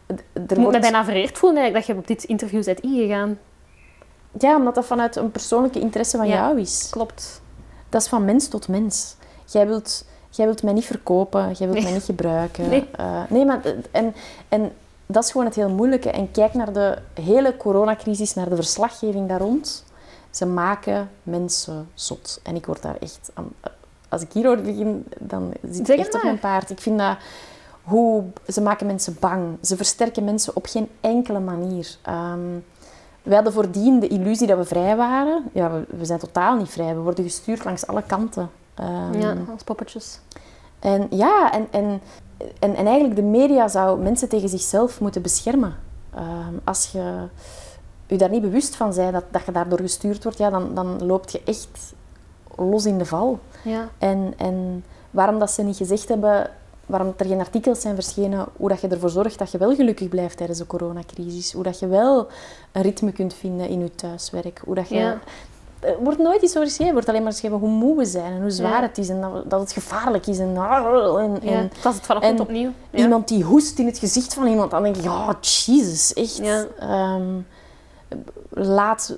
er 0.07 0.14
moet 0.34 0.57
wordt- 0.57 0.72
me 0.72 0.80
bijna 0.80 1.04
vereerd 1.04 1.38
voelen 1.38 1.59
eigenlijk 1.62 1.86
dat 1.86 1.96
je 1.96 2.02
op 2.02 2.07
dit 2.09 2.24
interview 2.24 2.64
bent 2.64 2.80
ingegaan. 2.80 3.38
Ja, 4.38 4.57
omdat 4.57 4.74
dat 4.74 4.86
vanuit 4.86 5.16
een 5.16 5.30
persoonlijke 5.30 5.80
interesse 5.80 6.16
van 6.16 6.26
Ja. 6.28 6.34
jou 6.34 6.61
is. 6.61 6.86
Klopt. 6.90 7.42
Dat 7.88 8.02
is 8.02 8.09
van 8.09 8.24
mens 8.24 8.48
tot 8.48 8.68
mens. 8.68 9.16
Jij 9.44 9.66
wilt, 9.66 10.04
jij 10.30 10.44
wilt 10.46 10.62
mij 10.62 10.72
niet 10.72 10.84
verkopen, 10.84 11.40
jij 11.40 11.57
wilt 11.59 11.72
Nee. 11.72 11.82
mij 11.82 11.92
niet 11.92 12.02
gebruiken. 12.04 12.68
Nee. 12.70 12.88
Eh, 12.96 13.22
nee, 13.28 13.44
maar 13.44 13.61
en, 13.90 14.14
en 14.48 14.72
dat 15.07 15.24
is 15.24 15.30
gewoon 15.30 15.46
het 15.46 15.54
heel 15.57 15.68
moeilijke. 15.70 16.11
En 16.11 16.30
kijk 16.30 16.54
naar 16.54 16.72
de 16.72 16.98
hele 17.22 17.57
coronacrisis, 17.57 18.34
naar 18.34 18.48
de 18.48 18.54
verslaggeving 18.57 19.28
daar 19.28 19.40
rond. 19.40 19.84
Ze 20.30 20.46
maken 20.46 21.11
mensen 21.22 21.88
zot. 21.94 22.40
En 22.42 22.54
ik 22.57 22.66
word 22.66 22.82
daar 22.82 22.96
echt... 23.00 23.30
aan- 23.34 23.52
Als 24.09 24.22
ik 24.22 24.32
hierover 24.32 24.62
begin, 24.64 25.04
dan 25.18 25.52
zit 25.70 25.88
ik 25.88 25.98
echt 25.98 26.14
op 26.14 26.22
mijn 26.22 26.38
paard. 26.38 26.70
Ik 26.70 26.80
vind 26.80 26.98
dat... 26.98 27.16
Hoe, 27.87 28.24
ze 28.49 28.61
maken 28.61 28.87
mensen 28.87 29.16
bang. 29.20 29.59
Ze 29.62 29.76
versterken 29.76 30.24
mensen 30.24 30.57
op 30.57 30.66
geen 30.66 30.89
enkele 31.01 31.41
manier. 31.41 31.97
Ehm, 32.03 32.41
wij 33.22 33.34
hadden 33.34 33.53
voordien 33.53 34.01
de 34.01 34.09
illusie 34.09 34.47
dat 34.47 34.59
we 34.59 34.64
vrij 34.64 34.97
waren. 34.97 35.45
Ja, 35.53 35.70
we, 35.70 35.84
we 35.97 36.05
zijn 36.05 36.18
totaal 36.18 36.57
niet 36.57 36.68
vrij. 36.68 36.95
We 36.95 37.01
worden 37.01 37.24
gestuurd 37.24 37.64
langs 37.64 37.87
alle 37.87 38.03
kanten. 38.03 38.51
Ehm, 38.74 39.20
Ja, 39.20 39.34
als 39.53 39.62
poppetjes. 39.62 40.20
En 40.78 41.07
ja, 41.11 41.53
en, 41.53 41.66
en, 41.70 42.01
en, 42.59 42.74
en 42.74 42.87
eigenlijk 42.87 43.16
de 43.16 43.22
media 43.22 43.68
zou 43.68 44.01
mensen 44.01 44.28
tegen 44.28 44.49
zichzelf 44.49 45.01
moeten 45.01 45.22
beschermen. 45.22 45.74
Ehm, 46.14 46.55
als 46.64 46.91
je 46.93 47.26
je 48.07 48.16
daar 48.16 48.30
niet 48.30 48.43
bewust 48.43 48.76
van 48.76 48.95
bent 48.95 49.12
dat, 49.12 49.24
dat 49.30 49.45
je 49.45 49.53
daardoor 49.53 49.80
gestuurd 49.80 50.22
wordt, 50.22 50.39
ja, 50.39 50.51
dan, 50.51 50.74
dan 50.74 51.07
loop 51.07 51.28
je 51.28 51.43
echt 51.45 51.95
los 52.57 52.87
in 52.87 52.99
de 52.99 53.05
val. 53.05 53.39
Ja. 53.62 53.89
En, 53.99 54.34
en 54.37 54.84
waarom 55.11 55.39
dat 55.39 55.51
ze 55.51 55.62
niet 55.62 55.76
gezegd 55.76 56.09
hebben, 56.09 56.51
waarom 56.87 57.14
er 57.16 57.26
geen 57.26 57.39
artikels 57.39 57.80
zijn 57.80 57.95
verschenen, 57.95 58.47
hoe 58.57 58.68
dat 58.68 58.80
je 58.80 58.89
ervoor 58.89 59.11
zorgt 59.11 59.39
dat 59.39 59.51
je 59.51 59.59
wel 59.59 59.74
gelukkig 59.74 60.09
blijft 60.09 60.37
tijdens 60.37 60.59
de 60.59 60.66
coronacrisis. 60.66 61.53
Hoe 61.53 61.62
dat 61.62 61.78
je 61.78 61.87
wel 61.87 62.26
een 62.72 62.82
ritme 62.82 63.12
kunt 63.12 63.34
vinden 63.34 63.68
in 63.68 63.80
je 63.80 63.95
thuiswerk. 63.95 64.61
Hoe 64.64 64.74
dat 64.74 64.89
je... 64.89 64.95
Ja. 64.95 65.18
Er 65.80 65.97
wordt 66.03 66.18
nooit 66.18 66.43
iets 66.43 66.57
over 66.57 66.68
geschreven. 66.68 66.87
Er 66.87 66.93
wordt 66.93 67.09
alleen 67.09 67.22
maar 67.22 67.32
geschreven 67.32 67.59
hoe 67.59 67.68
moe 67.68 67.97
we 67.97 68.05
zijn 68.05 68.32
en 68.32 68.41
hoe 68.41 68.51
zwaar 68.51 68.80
Ja. 68.80 68.87
het 68.87 68.99
is 68.99 69.09
en 69.09 69.20
dat, 69.20 69.51
dat 69.51 69.61
het 69.61 69.72
gevaarlijk 69.72 70.26
is. 70.26 70.39
En, 70.39 70.49
en, 70.49 70.55
ja. 70.55 71.41
en 71.41 71.70
Dat 71.82 71.93
is 71.93 71.99
het 71.99 72.07
vanochtend 72.07 72.39
en 72.39 72.41
opnieuw. 72.41 72.70
Iemand 72.91 73.28
die 73.28 73.45
hoest 73.45 73.78
in 73.78 73.87
het 73.87 73.99
gezicht 73.99 74.34
van 74.34 74.47
iemand, 74.47 74.70
dan 74.70 74.82
denk 74.82 74.97
ik, 74.97 75.03
ja, 75.03 75.37
jezus, 75.41 76.12
echt. 76.12 76.41
Ehm, 76.78 77.41
laat, 78.51 79.16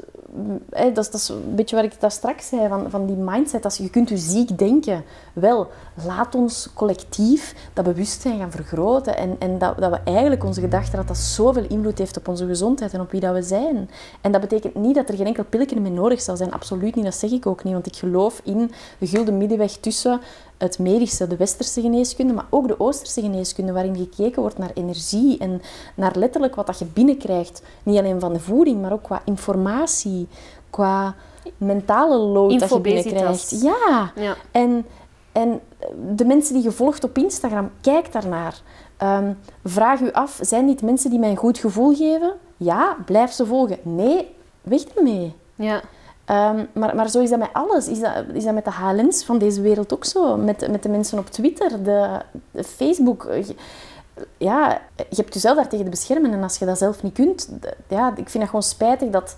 hè, 0.71 0.93
dat, 0.93 1.05
is, 1.05 1.11
dat 1.11 1.21
is 1.21 1.29
een 1.29 1.55
beetje 1.55 1.77
wat 1.77 1.85
ik 1.85 2.01
daar 2.01 2.11
straks 2.11 2.49
zei, 2.49 2.69
van, 2.69 2.91
van 2.91 3.07
die 3.07 3.17
mindset. 3.17 3.65
Als 3.65 3.77
je 3.77 3.91
kunt 3.91 4.09
je 4.09 4.17
ziek 4.17 4.59
denken, 4.59 5.05
wel, 5.41 5.69
laat 6.07 6.35
ons 6.35 6.69
collectief 6.75 7.55
dat 7.73 7.85
bewustzijn 7.85 8.39
gaan 8.39 8.51
vergroten. 8.51 9.17
En, 9.17 9.37
en 9.39 9.59
dat, 9.59 9.79
dat 9.79 9.91
we 9.91 9.99
eigenlijk 10.05 10.45
onze 10.45 10.61
gedachten, 10.61 10.97
dat 10.97 11.09
dat 11.09 11.17
zoveel 11.17 11.65
invloed 11.69 11.99
heeft 11.99 12.17
op 12.17 12.29
onze 12.29 12.47
gezondheid 12.47 12.93
en 12.93 13.01
op 13.01 13.11
wie 13.11 13.21
dat 13.21 13.35
we 13.35 13.43
zijn. 13.43 13.91
En 14.21 14.33
dat 14.33 14.41
betekent 14.41 14.75
niet 14.75 14.95
dat 14.95 15.09
er 15.09 15.17
geen 15.17 15.27
enkel 15.27 15.45
pilletje 15.45 15.81
meer 15.81 15.91
nodig 15.91 16.21
zal 16.21 16.37
zijn. 16.37 16.53
Absoluut 16.53 16.95
niet, 16.95 17.05
dat 17.05 17.15
zeg 17.15 17.31
ik 17.31 17.47
ook 17.47 17.65
niet. 17.65 17.73
Want 17.73 17.87
ik 17.87 17.97
geloof 17.97 18.41
in 18.45 18.71
de 18.99 19.07
gulden 19.07 19.37
middenweg 19.39 19.73
tussen 19.73 20.21
het 20.59 20.79
medische, 20.79 21.27
de 21.27 21.37
westerse 21.37 21.81
geneeskunde, 21.81 22.33
maar 22.33 22.47
ook 22.51 22.69
de 22.69 22.81
oosterse 22.81 23.21
geneeskunde, 23.21 23.73
waarin 23.73 23.97
gekeken 23.97 24.41
wordt 24.43 24.59
naar 24.59 24.71
energie 24.75 25.39
en 25.39 25.63
naar 25.95 26.13
letterlijk 26.17 26.55
wat 26.55 26.67
dat 26.67 26.79
je 26.79 26.85
binnenkrijgt. 26.85 27.63
Niet 27.83 27.99
alleen 27.99 28.21
van 28.21 28.33
de 28.33 28.41
voeding, 28.41 28.81
maar 28.83 28.93
ook 28.93 29.03
qua 29.03 29.23
informatie, 29.25 30.29
qua 30.71 31.15
mentale 31.57 32.17
load 32.17 32.61
dat 32.61 32.69
je 32.69 32.81
binnenkrijgt. 32.81 33.61
Ja, 33.63 34.13
Ja. 34.15 34.37
en, 34.51 34.87
en 35.39 35.61
de 36.17 36.25
mensen 36.25 36.55
die 36.55 36.63
je 36.63 36.71
volgt 36.73 37.05
op 37.05 37.19
Instagram, 37.19 37.71
kijk 37.81 38.13
daarnaar. 38.13 38.61
Ehm, 38.97 39.33
vraag 39.65 40.01
u 40.01 40.13
af, 40.13 40.39
zijn 40.43 40.67
dit 40.67 40.83
mensen 40.83 41.11
die 41.11 41.19
mij 41.19 41.31
een 41.31 41.37
goed 41.37 41.59
gevoel 41.59 41.95
geven? 41.95 42.33
Ja, 42.57 42.97
blijf 43.05 43.33
ze 43.33 43.47
volgen. 43.47 43.79
Nee, 43.83 44.35
weg 44.63 44.85
ermee. 44.85 45.35
Ja. 45.55 45.81
Ehm, 46.25 46.65
maar, 46.73 46.95
maar 46.97 47.09
zo 47.11 47.21
is 47.21 47.31
dat 47.31 47.39
met 47.39 47.53
alles. 47.53 47.89
Is 47.89 48.01
dat, 48.01 48.13
is 48.33 48.45
dat 48.45 48.55
met 48.55 48.65
de 48.65 48.71
HLN's 48.71 49.25
van 49.25 49.39
deze 49.39 49.61
wereld 49.61 49.93
ook 49.95 50.05
zo? 50.05 50.37
Met, 50.37 50.71
met 50.71 50.83
de 50.83 50.89
mensen 50.89 51.19
op 51.19 51.27
Twitter, 51.31 51.83
de, 51.83 52.09
de 52.51 52.65
Facebook. 52.65 53.23
Je- 53.33 53.55
Ja, 54.39 54.81
je 54.97 55.17
hebt 55.17 55.35
jezelf 55.35 55.57
daartegen 55.57 55.85
te 55.85 55.91
beschermen. 55.91 56.33
En 56.33 56.43
als 56.43 56.59
je 56.59 56.65
dat 56.65 56.79
zelf 56.79 57.03
niet 57.03 57.15
kunt... 57.15 57.49
Ja, 57.89 58.09
ik 58.09 58.29
vind 58.29 58.33
dat 58.33 58.45
gewoon 58.45 58.63
spijtig 58.63 59.11
dat... 59.11 59.37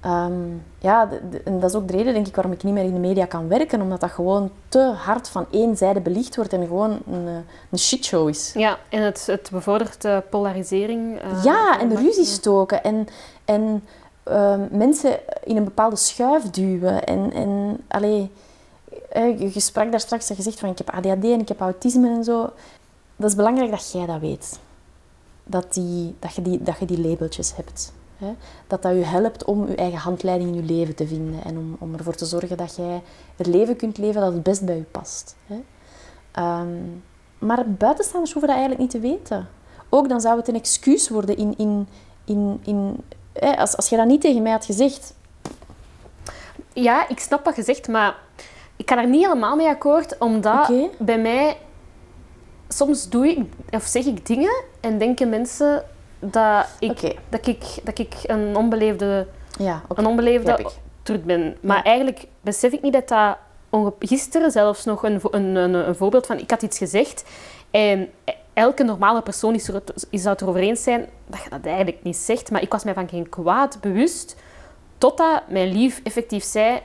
ehm, 0.00 0.32
ja, 0.78 1.06
de- 1.06 1.28
de- 1.30 1.42
en 1.44 1.60
dat 1.60 1.70
is 1.70 1.76
ook 1.76 1.88
de 1.88 1.96
reden, 1.96 2.12
denk 2.14 2.26
ik, 2.26 2.34
waarom 2.34 2.52
ik 2.52 2.62
niet 2.62 2.72
meer 2.74 2.84
in 2.84 2.92
de 2.92 2.98
media 3.00 3.24
kan 3.26 3.48
werken. 3.48 3.80
Omdat 3.80 4.00
dat 4.00 4.10
gewoon 4.10 4.50
te 4.68 4.78
hard 4.96 5.28
van 5.28 5.46
één 5.50 5.76
zijde 5.76 6.00
belicht 6.00 6.36
wordt 6.36 6.52
en 6.52 6.66
gewoon 6.66 6.90
een, 6.90 7.26
eh, 7.26 7.32
een 7.70 7.78
shitshow 7.78 8.28
is. 8.28 8.52
ja, 8.54 8.78
en 8.88 9.02
het, 9.02 9.26
het 9.26 9.48
bevordert 9.52 10.02
de 10.02 10.22
polarisering. 10.30 11.18
eh, 11.20 11.44
Ja, 11.44 11.80
en 11.80 11.88
de 11.88 11.94
ruzie 11.96 12.24
stoken. 12.24 12.82
En, 12.82 13.06
en 13.44 13.84
ehm, 14.22 14.60
mensen 14.70 15.18
in 15.44 15.56
een 15.56 15.64
bepaalde 15.64 15.96
schuif 15.96 16.42
duwen. 16.50 17.04
En, 17.04 17.32
en 17.32 17.80
allee, 17.88 18.30
eh, 19.10 19.38
je, 19.40 19.50
je 19.54 19.60
sprak 19.60 19.90
daar 19.90 20.00
straks 20.00 20.30
en 20.30 20.34
je 20.36 20.42
zegt 20.42 20.60
van 20.60 20.68
ik 20.68 20.78
heb 20.78 20.90
ADHD 20.90 21.24
en 21.24 21.40
ik 21.40 21.48
heb 21.48 21.60
autisme 21.60 22.08
en 22.08 22.24
zo. 22.24 22.50
Dat 23.16 23.30
is 23.30 23.36
belangrijk 23.36 23.70
dat 23.70 23.92
jij 23.92 24.06
dat 24.06 24.20
weet. 24.20 24.58
Dat, 25.44 25.74
die, 25.74 26.14
dat, 26.18 26.34
je, 26.34 26.42
die, 26.42 26.62
dat 26.62 26.78
je 26.78 26.84
die 26.86 27.00
labeltjes 27.08 27.56
hebt. 27.56 27.92
Hè? 28.18 28.34
Dat 28.66 28.82
dat 28.82 28.92
je 28.92 29.04
helpt 29.04 29.44
om 29.44 29.68
je 29.68 29.74
eigen 29.74 29.98
handleiding 29.98 30.50
in 30.50 30.54
je 30.54 30.74
leven 30.74 30.94
te 30.94 31.06
vinden. 31.06 31.44
En 31.44 31.56
om, 31.56 31.76
om 31.78 31.94
ervoor 31.94 32.14
te 32.14 32.24
zorgen 32.24 32.56
dat 32.56 32.76
jij 32.76 33.02
het 33.36 33.46
leven 33.46 33.76
kunt 33.76 33.98
leven 33.98 34.20
dat 34.20 34.32
het 34.32 34.42
best 34.42 34.64
bij 34.64 34.76
je 34.76 34.82
past. 34.82 35.36
Hè? 35.46 35.62
Ehm, 36.32 36.68
maar 37.38 37.70
buitenstaanders 37.70 38.32
hoeven 38.32 38.50
dat 38.50 38.58
eigenlijk 38.58 38.80
niet 38.80 39.02
te 39.02 39.08
weten. 39.08 39.48
Ook 39.88 40.08
dan 40.08 40.20
zou 40.20 40.36
het 40.38 40.48
een 40.48 40.54
excuus 40.54 41.08
worden 41.08 41.36
in... 41.36 41.54
in, 41.56 41.88
in, 42.24 42.60
in 42.64 42.96
hè, 43.32 43.56
als, 43.56 43.76
als 43.76 43.88
je 43.88 43.96
dat 43.96 44.06
niet 44.06 44.20
tegen 44.20 44.42
mij 44.42 44.52
had 44.52 44.64
gezegd... 44.64 45.14
Ja, 46.72 47.08
ik 47.08 47.18
snap 47.18 47.44
wat 47.44 47.56
je 47.56 47.62
zegt, 47.62 47.88
maar 47.88 48.16
ik 48.76 48.88
ga 48.88 48.94
daar 48.94 49.08
niet 49.08 49.22
helemaal 49.22 49.56
mee 49.56 49.68
akkoord, 49.68 50.18
omdat 50.18 50.72
bij 50.98 51.18
mij 51.18 51.56
soms 52.68 53.08
doe 53.08 53.28
ik 53.28 53.38
of 53.70 53.82
zeg 53.82 54.04
ik 54.04 54.26
dingen 54.26 54.64
en 54.80 54.98
denken 54.98 55.28
mensen 55.28 55.84
dat 56.18 56.66
ik, 56.78 57.16
dat 57.28 57.46
ik, 57.46 57.62
dat 57.82 57.98
ik 57.98 58.14
een 58.26 58.56
onbeleefde, 58.56 59.26
Ja, 59.58 59.82
een 59.94 60.06
onbeleefde 60.06 60.66
trut 61.02 61.24
ben. 61.24 61.56
Maar 61.60 61.76
Ja. 61.76 61.82
eigenlijk 61.84 62.26
besef 62.40 62.72
ik 62.72 62.82
niet 62.82 62.92
dat 62.92 63.08
dat 63.08 63.36
gisteren 63.98 64.50
zelfs 64.50 64.84
nog 64.84 65.02
een, 65.02 65.20
een, 65.30 65.54
een, 65.56 65.74
een 65.74 65.96
voorbeeld 65.96 66.26
van 66.26 66.38
ik 66.38 66.50
had 66.50 66.62
iets 66.62 66.78
gezegd 66.78 67.24
en 67.70 68.08
elke 68.52 68.82
normale 68.82 69.22
persoon 69.22 69.54
is, 69.54 69.68
er, 69.68 69.74
het- 69.74 70.06
is 70.10 70.20
zou 70.22 70.32
het 70.32 70.42
erover 70.42 70.60
eens 70.60 70.82
zijn 70.82 71.06
dat 71.26 71.42
je 71.42 71.50
dat 71.50 71.66
eigenlijk 71.66 72.02
niet 72.02 72.16
zegt. 72.16 72.50
Maar 72.50 72.62
ik 72.62 72.72
was 72.72 72.84
mij 72.84 72.94
van 72.94 73.08
geen 73.08 73.28
kwaad 73.28 73.78
bewust 73.80 74.36
totdat 74.98 75.42
mijn 75.48 75.72
lief 75.72 76.00
effectief 76.04 76.44
zei 76.44 76.80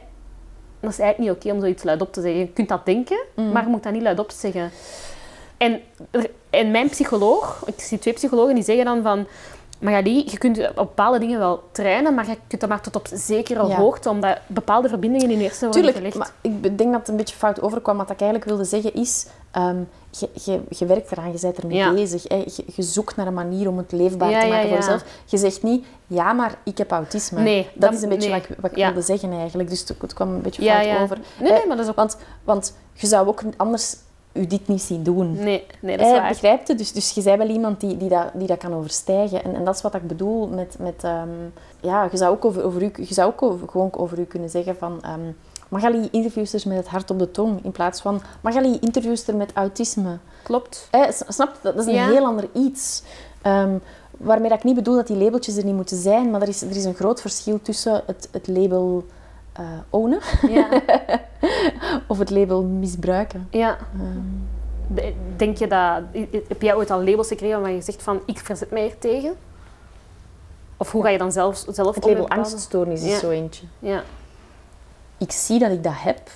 dat 0.80 0.92
is 0.92 1.00
eigenlijk 1.00 1.18
niet 1.38 1.44
oké 1.46 1.56
om 1.56 1.62
zoiets 1.62 1.84
luidop 1.84 2.14
te 2.14 2.22
zeggen. 2.22 2.40
Je 2.40 2.48
kunt 2.48 2.70
dat 2.70 2.86
denken, 2.86 3.20
Mhm. 3.36 3.52
maar 3.52 3.64
je 3.64 3.70
moet 3.70 3.84
dat 3.84 3.94
niet 3.94 4.02
luidop 4.02 4.32
zeggen. 4.32 4.72
En, 5.64 5.82
en 6.50 6.72
mijn 6.72 6.90
psycholoog, 6.90 7.64
ik 7.66 7.80
zie 7.82 8.00
twee 8.00 8.14
psychologen 8.14 8.56
die 8.56 8.64
zeggen 8.64 8.86
dan 8.86 9.02
van... 9.02 9.26
Magali, 9.80 10.24
je 10.30 10.38
kunt 10.38 10.58
op 10.70 10.76
bepaalde 10.76 11.20
dingen 11.20 11.40
wel 11.40 11.64
trainen, 11.72 12.14
maar 12.14 12.28
je 12.28 12.38
kunt 12.48 12.62
dat 12.62 12.70
maar 12.70 12.82
tot 12.82 12.96
op 12.96 13.08
zekere 13.14 13.68
Ja. 13.68 13.76
hoogte, 13.76 14.10
omdat 14.10 14.38
bepaalde 14.48 14.90
verbindingen 14.90 15.30
in 15.32 15.38
je 15.38 15.44
hersenen 15.44 15.74
worden 15.74 15.94
Tuurlijk, 15.94 16.14
gelegd. 16.14 16.34
maar 16.42 16.52
ik 16.64 16.78
denk 16.78 16.92
dat 16.92 17.00
het 17.00 17.10
een 17.10 17.16
beetje 17.18 17.36
fout 17.36 17.62
overkwam. 17.62 17.98
Wat 17.98 18.10
ik 18.10 18.22
eigenlijk 18.22 18.50
wilde 18.50 18.64
zeggen 18.64 18.94
is... 18.94 19.26
ehm, 19.52 19.78
je, 20.10 20.30
je, 20.46 20.62
je 20.70 20.86
werkt 20.86 21.12
eraan, 21.12 21.32
je 21.32 21.38
bent 21.42 21.58
ermee 21.58 21.78
Ja. 21.78 21.94
bezig. 21.94 22.24
Hè. 22.28 22.36
Je, 22.36 22.64
je 22.76 22.82
zoekt 22.82 23.16
naar 23.16 23.28
een 23.28 23.34
manier 23.34 23.68
om 23.68 23.78
het 23.78 23.92
leefbaar 23.92 24.30
Ja, 24.30 24.40
te 24.42 24.48
maken 24.48 24.68
voor 24.68 24.78
jezelf. 24.78 25.04
Je 25.26 25.38
zegt 25.38 25.64
niet, 25.64 25.86
ja, 26.08 26.34
maar 26.34 26.56
ik 26.64 26.78
heb 26.78 26.92
autisme. 26.92 27.42
Nee, 27.42 27.64
dat, 27.74 27.82
dat- 27.82 27.94
is 27.94 28.02
een 28.02 28.10
beetje 28.10 28.30
nee. 28.30 28.40
wat 28.40 28.50
ik, 28.50 28.56
wat 28.62 28.72
ik 28.72 28.78
wilde 28.78 29.02
zeggen 29.02 29.32
eigenlijk. 29.32 29.70
Dus 29.70 29.80
het, 30.00 30.14
kwam 30.14 30.30
een 30.34 30.42
beetje 30.42 30.64
fout 30.64 31.02
over. 31.02 31.18
Nee, 31.40 31.52
Eh, 31.52 31.58
nee, 31.58 31.68
maar 31.68 31.76
dat 31.78 31.86
is 31.86 31.92
ook... 31.92 31.98
want, 31.98 32.18
want 32.44 32.76
je 32.94 33.08
zou 33.08 33.28
ook 33.28 33.42
anders 33.58 33.96
u 34.34 34.48
dit 34.48 34.68
niet 34.68 34.82
zien 34.82 35.04
doen. 35.04 35.34
Nee, 35.34 35.66
nee, 35.80 35.98
dat 35.98 36.06
is 36.06 36.12
waar. 36.12 36.28
begrijpt 36.28 36.68
het? 36.68 36.78
Dus, 36.78 36.92
dus 36.92 37.12
je 37.12 37.24
bent 37.24 37.38
wel 37.38 37.48
iemand 37.50 37.80
die, 37.80 37.98
die, 37.98 38.10
dat, 38.10 38.32
die 38.34 38.48
dat 38.48 38.58
kan 38.58 38.74
overstijgen. 38.74 39.44
En, 39.44 39.56
en 39.56 39.64
dat 39.66 39.76
is 39.76 39.82
wat 39.82 39.94
ik 39.96 40.08
bedoel 40.08 40.48
met... 40.48 40.76
met 40.80 41.04
ehm, 41.04 41.30
ja, 41.82 42.08
je 42.12 42.18
zou 42.18 42.32
ook, 42.32 42.46
over, 42.46 42.64
over 42.64 42.84
u, 42.84 42.92
je 42.96 43.14
zou 43.14 43.32
ook 43.32 43.42
over, 43.42 43.68
gewoon 43.70 43.90
over 43.94 44.20
u 44.20 44.24
kunnen 44.24 44.50
zeggen 44.50 44.76
van... 44.78 45.02
ehm 45.02 45.22
Magali 45.74 46.08
interviewster 46.12 46.62
met 46.68 46.78
het 46.78 46.88
hart 46.88 47.12
op 47.12 47.20
de 47.20 47.32
tong. 47.32 47.64
In 47.64 47.72
plaats 47.72 48.02
van 48.02 48.22
Magali 48.42 48.78
interviewster 48.80 49.36
met 49.36 49.52
autisme. 49.54 50.18
Klopt. 50.44 50.88
Eh, 50.92 51.02
snap? 51.28 51.60
Dat 51.62 51.76
is 51.76 51.86
een 51.86 51.94
Ja. 51.94 52.08
heel 52.08 52.26
ander 52.26 52.50
iets. 52.54 53.04
Ehm, 53.42 53.78
waarmee 54.18 54.50
dat 54.50 54.58
ik 54.58 54.64
niet 54.64 54.76
bedoel 54.76 54.96
dat 54.96 55.08
die 55.08 55.18
labeltjes 55.18 55.58
er 55.58 55.66
niet 55.66 55.76
moeten 55.76 55.98
zijn. 55.98 56.32
Maar 56.32 56.42
er 56.42 56.48
is, 56.48 56.62
er 56.62 56.76
is 56.76 56.86
een 56.86 56.94
groot 56.94 57.22
verschil 57.22 57.62
tussen 57.62 58.04
het, 58.06 58.30
het 58.32 58.48
label 58.48 59.06
eh, 59.54 59.64
ownen 59.90 60.20
Ja. 60.50 60.68
of 62.08 62.18
het 62.18 62.30
label 62.30 62.64
misbruiken. 62.64 63.48
ja. 63.52 63.78
Ehm, 64.00 64.20
De- 64.88 65.14
Denk 65.36 65.58
je 65.58 65.68
dat... 65.68 66.02
Heb 66.48 66.62
jij 66.62 66.76
ooit 66.76 66.92
al 66.92 67.04
labels 67.04 67.28
gekregen 67.28 67.62
waar 67.62 67.72
je 67.72 67.82
zegt 67.82 68.04
van 68.04 68.22
ik 68.26 68.40
verzet 68.40 68.72
mij 68.72 68.90
er 68.90 68.98
tegen? 69.00 69.36
Of 70.78 70.92
hoe 70.92 71.04
ga 71.04 71.10
je 71.10 71.18
dan 71.18 71.32
zelf, 71.32 71.64
zelf 71.68 71.96
het 71.96 72.06
label 72.06 72.28
angststoornis 72.30 73.04
is 73.04 73.20
zo 73.20 73.30
eentje. 73.30 73.66
Ja. 73.80 74.04
ik 75.18 75.32
zie 75.32 75.60
dat 75.60 75.72
ik 75.72 75.84
dat 75.84 75.94
heb. 75.96 76.30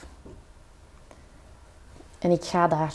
En 2.20 2.32
ik 2.32 2.44
ga 2.44 2.68
daar 2.68 2.94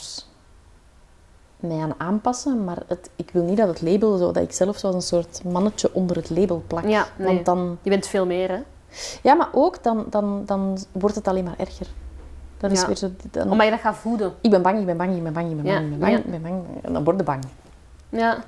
mij 1.56 1.78
aan 1.80 1.94
aanpassen, 1.98 2.64
maar 2.64 2.78
het, 2.86 3.10
ik 3.16 3.30
wil 3.32 3.42
niet 3.42 3.56
dat 3.56 3.68
het 3.68 3.82
label, 3.82 4.16
zo, 4.16 4.32
dat 4.32 4.42
ik 4.42 4.52
zelf 4.52 4.76
zoals 4.78 4.94
een 4.94 5.02
soort 5.02 5.44
mannetje 5.44 5.94
onder 5.94 6.16
het 6.16 6.30
label 6.30 6.62
plak. 6.66 6.86
Ja, 6.86 7.06
nee. 7.16 7.26
Want 7.26 7.44
dan, 7.46 7.78
Je 7.82 7.90
bent 7.90 8.06
veel 8.06 8.26
meer, 8.26 8.48
hè? 8.50 8.58
Ja, 9.22 9.34
maar 9.34 9.48
ook 9.52 9.82
dan, 9.82 10.04
dan, 10.10 10.42
dan 10.46 10.78
wordt 10.92 11.14
het 11.16 11.28
alleen 11.28 11.44
maar 11.44 11.58
erger. 11.58 11.86
Dat 12.58 12.70
is 12.70 12.80
Ja. 12.80 12.86
weer 12.86 12.96
zo, 12.96 13.10
dan, 13.30 13.50
Omdat 13.50 13.64
je 13.64 13.70
dat 13.72 13.80
gaat 13.80 13.96
voeden. 13.96 14.32
ik 14.40 14.50
ben 14.50 14.62
bang, 14.62 14.78
ik 14.80 14.86
ben 14.86 14.96
bang, 14.96 15.16
ik 15.16 15.22
ben 15.22 15.32
bang, 15.32 15.48
ik 15.50 15.54
ben 15.54 15.64
bang, 15.64 15.76
Ja, 15.76 15.82
ik 15.84 15.90
ben 15.90 15.98
bang, 15.98 16.24
ik 16.24 16.30
ben 16.30 16.42
bang. 16.42 16.62
En 16.82 16.92
dan 16.92 17.04
word 17.04 17.16
je 17.16 17.22
bang. 17.22 17.44
Ja. 18.08 18.38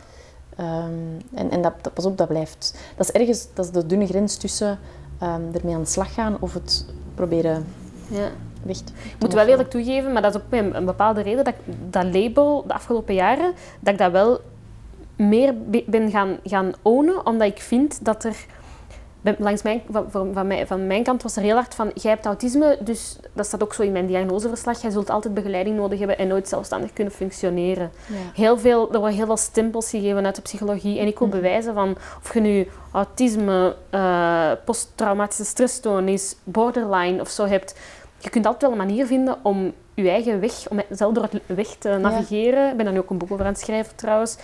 Ehm, 0.57 0.93
en 1.35 1.51
en 1.51 1.63
dat, 1.63 1.73
dat, 1.81 1.95
pas 1.95 2.05
op, 2.05 2.19
dat 2.19 2.29
blijft. 2.29 2.79
Dat 2.97 3.09
is 3.09 3.13
ergens 3.21 3.47
dat 3.55 3.65
is 3.65 3.71
de 3.71 3.87
dunne 3.87 4.07
grens 4.07 4.37
tussen 4.37 4.79
ehm, 5.19 5.41
ermee 5.53 5.75
aan 5.75 5.81
de 5.83 5.89
slag 5.89 6.15
gaan 6.15 6.37
of 6.41 6.55
het 6.55 6.87
proberen 7.15 7.67
ja. 8.09 8.29
weg 8.63 8.77
te 8.77 8.93
Ik 8.93 9.17
moet 9.19 9.33
wel 9.33 9.47
eerlijk 9.47 9.71
toegeven, 9.71 10.13
maar 10.13 10.23
dat 10.23 10.35
is 10.35 10.41
ook 10.41 10.47
een, 10.53 10.77
een 10.77 10.85
bepaalde 10.85 11.21
reden, 11.23 11.45
dat 11.45 11.55
ik 11.55 11.75
dat 11.91 12.05
label 12.05 12.65
de 12.67 12.75
afgelopen 12.75 13.15
jaren, 13.15 13.53
dat 13.81 13.93
ik 13.93 13.99
dat 13.99 14.13
wel 14.13 14.41
meer 15.17 15.55
be- 15.67 15.85
ben 15.87 16.11
gaan, 16.11 16.37
gaan 16.45 16.73
ownen, 16.83 17.27
omdat 17.27 17.49
ik 17.49 17.61
vind 17.61 18.05
dat 18.05 18.25
er... 18.25 18.47
Langs 19.39 19.63
mijn, 19.63 19.83
van, 19.91 20.11
van, 20.11 20.31
van, 20.33 20.47
mijn, 20.47 20.67
van 20.67 20.87
mijn 20.87 21.03
kant 21.03 21.23
was 21.23 21.37
er 21.37 21.43
heel 21.43 21.55
hard 21.55 21.75
van, 21.75 21.91
jij 21.95 22.11
hebt 22.11 22.27
autisme, 22.27 22.79
dus 22.81 23.17
dat 23.33 23.47
staat 23.47 23.63
ook 23.63 23.75
zo 23.75 23.83
in 23.83 23.93
mijn 23.93 24.07
diagnoseverslag, 24.07 24.83
jij 24.83 24.91
zult 24.91 25.11
altijd 25.11 25.35
begeleiding 25.35 25.77
nodig 25.77 25.99
hebben 25.99 26.19
en 26.19 26.29
nooit 26.29 26.49
zelfstandig 26.49 26.93
kunnen 26.93 27.13
functioneren. 27.13 27.91
Ja. 28.07 28.17
Heel 28.35 28.59
veel, 28.59 28.93
er 28.93 28.99
worden 28.99 29.17
heel 29.17 29.27
veel 29.27 29.37
stempels 29.37 29.91
gegeven 29.91 30.25
uit 30.25 30.37
de 30.37 30.43
psychologie. 30.43 30.99
En 30.99 31.07
ik 31.07 31.19
wil 31.19 31.29
bewijzen 31.29 31.75
van 31.75 31.97
of 32.23 32.35
je 32.35 32.41
nu 32.41 32.69
autisme, 32.93 33.77
eh, 33.91 34.51
posttraumatische 34.65 35.45
stressstoornis, 35.45 36.37
borderline 36.45 37.21
of 37.21 37.29
zo 37.29 37.47
hebt. 37.47 37.79
Je 38.19 38.31
kunt 38.31 38.47
altijd 38.47 38.63
wel 38.63 38.81
een 38.81 38.87
manier 38.87 39.07
vinden 39.07 39.37
om 39.43 39.73
je 39.95 40.09
eigen 40.09 40.41
weg, 40.41 40.69
om 40.69 40.81
zelf 40.91 41.13
door 41.15 41.23
het 41.23 41.41
weg 41.47 41.67
te 41.67 41.89
navigeren. 41.89 42.71
Ik 42.71 42.77
ben 42.77 42.85
daar 42.85 42.95
nu 42.95 43.01
ook 43.01 43.11
een 43.11 43.19
boek 43.19 43.33
over 43.33 43.45
aan 43.45 43.53
het 43.53 43.61
schrijven 43.61 43.97
trouwens. 43.97 44.37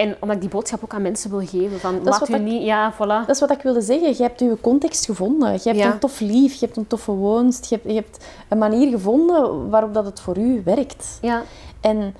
En 0.00 0.16
omdat 0.20 0.36
ik 0.36 0.40
die 0.42 0.50
boodschap 0.50 0.84
ook 0.84 0.94
aan 0.94 1.02
mensen 1.02 1.30
wil 1.30 1.46
geven. 1.46 1.80
Van, 1.80 2.02
laat 2.02 2.28
u 2.28 2.34
ik- 2.34 2.40
niet... 2.42 2.62
Ja, 2.62 2.94
voilà. 2.94 2.98
Dat 3.26 3.28
is 3.28 3.40
wat 3.40 3.50
ik 3.50 3.62
wilde 3.62 3.80
zeggen. 3.80 4.08
Je 4.08 4.22
hebt 4.22 4.40
je 4.40 4.56
context 4.60 5.04
gevonden. 5.04 5.52
Je 5.52 5.60
hebt 5.62 5.76
Ja. 5.78 5.92
een 5.92 5.98
tof 5.98 6.20
lief, 6.20 6.52
je 6.54 6.64
hebt 6.66 6.76
een 6.78 6.86
toffe 6.86 7.12
woonst. 7.12 7.66
Je 7.68 7.74
hebt, 7.74 7.88
je 7.88 7.94
hebt 7.94 8.24
een 8.48 8.58
manier 8.58 8.90
gevonden 8.90 9.70
waarop 9.70 9.94
dat 9.94 10.04
het 10.04 10.20
voor 10.20 10.38
u 10.38 10.62
werkt. 10.64 11.18
Ja, 11.20 11.42
En 11.80 12.14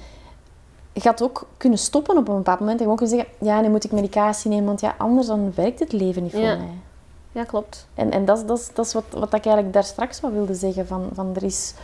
je 0.92 1.00
gaat 1.00 1.22
ook 1.22 1.46
kunnen 1.56 1.78
stoppen 1.78 2.16
op 2.16 2.28
een 2.28 2.36
bepaald 2.36 2.58
moment. 2.58 2.76
En 2.78 2.82
gewoon 2.82 2.96
kunnen 2.98 3.16
zeggen, 3.16 3.34
ja, 3.46 3.60
nu 3.60 3.68
moet 3.68 3.84
ik 3.84 3.92
medicatie 3.92 4.50
nemen, 4.50 4.64
want 4.66 4.80
ja, 4.80 4.94
anders 4.98 5.26
dan 5.26 5.52
werkt 5.54 5.78
het 5.80 5.92
leven 5.92 6.22
niet 6.22 6.32
voor 6.32 6.40
Ja. 6.40 6.56
mij. 6.56 6.68
ja 7.32 7.44
klopt. 7.44 7.86
En, 7.94 8.10
en 8.10 8.24
dat, 8.24 8.38
is- 8.38 8.46
dat, 8.46 8.58
is- 8.58 8.70
dat 8.74 8.86
is 8.86 8.92
wat, 8.92 9.04
wat 9.10 9.34
ik 9.34 9.44
eigenlijk 9.44 9.72
daar 9.72 9.84
straks 9.84 10.20
wat 10.20 10.32
wilde 10.32 10.54
zeggen. 10.54 10.86
Van, 10.86 11.08
van 11.12 11.30
er, 11.34 11.42
is, 11.42 11.74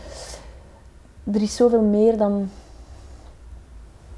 er 1.33 1.41
is 1.41 1.55
zoveel 1.55 1.81
meer 1.81 2.17
dan, 2.17 2.49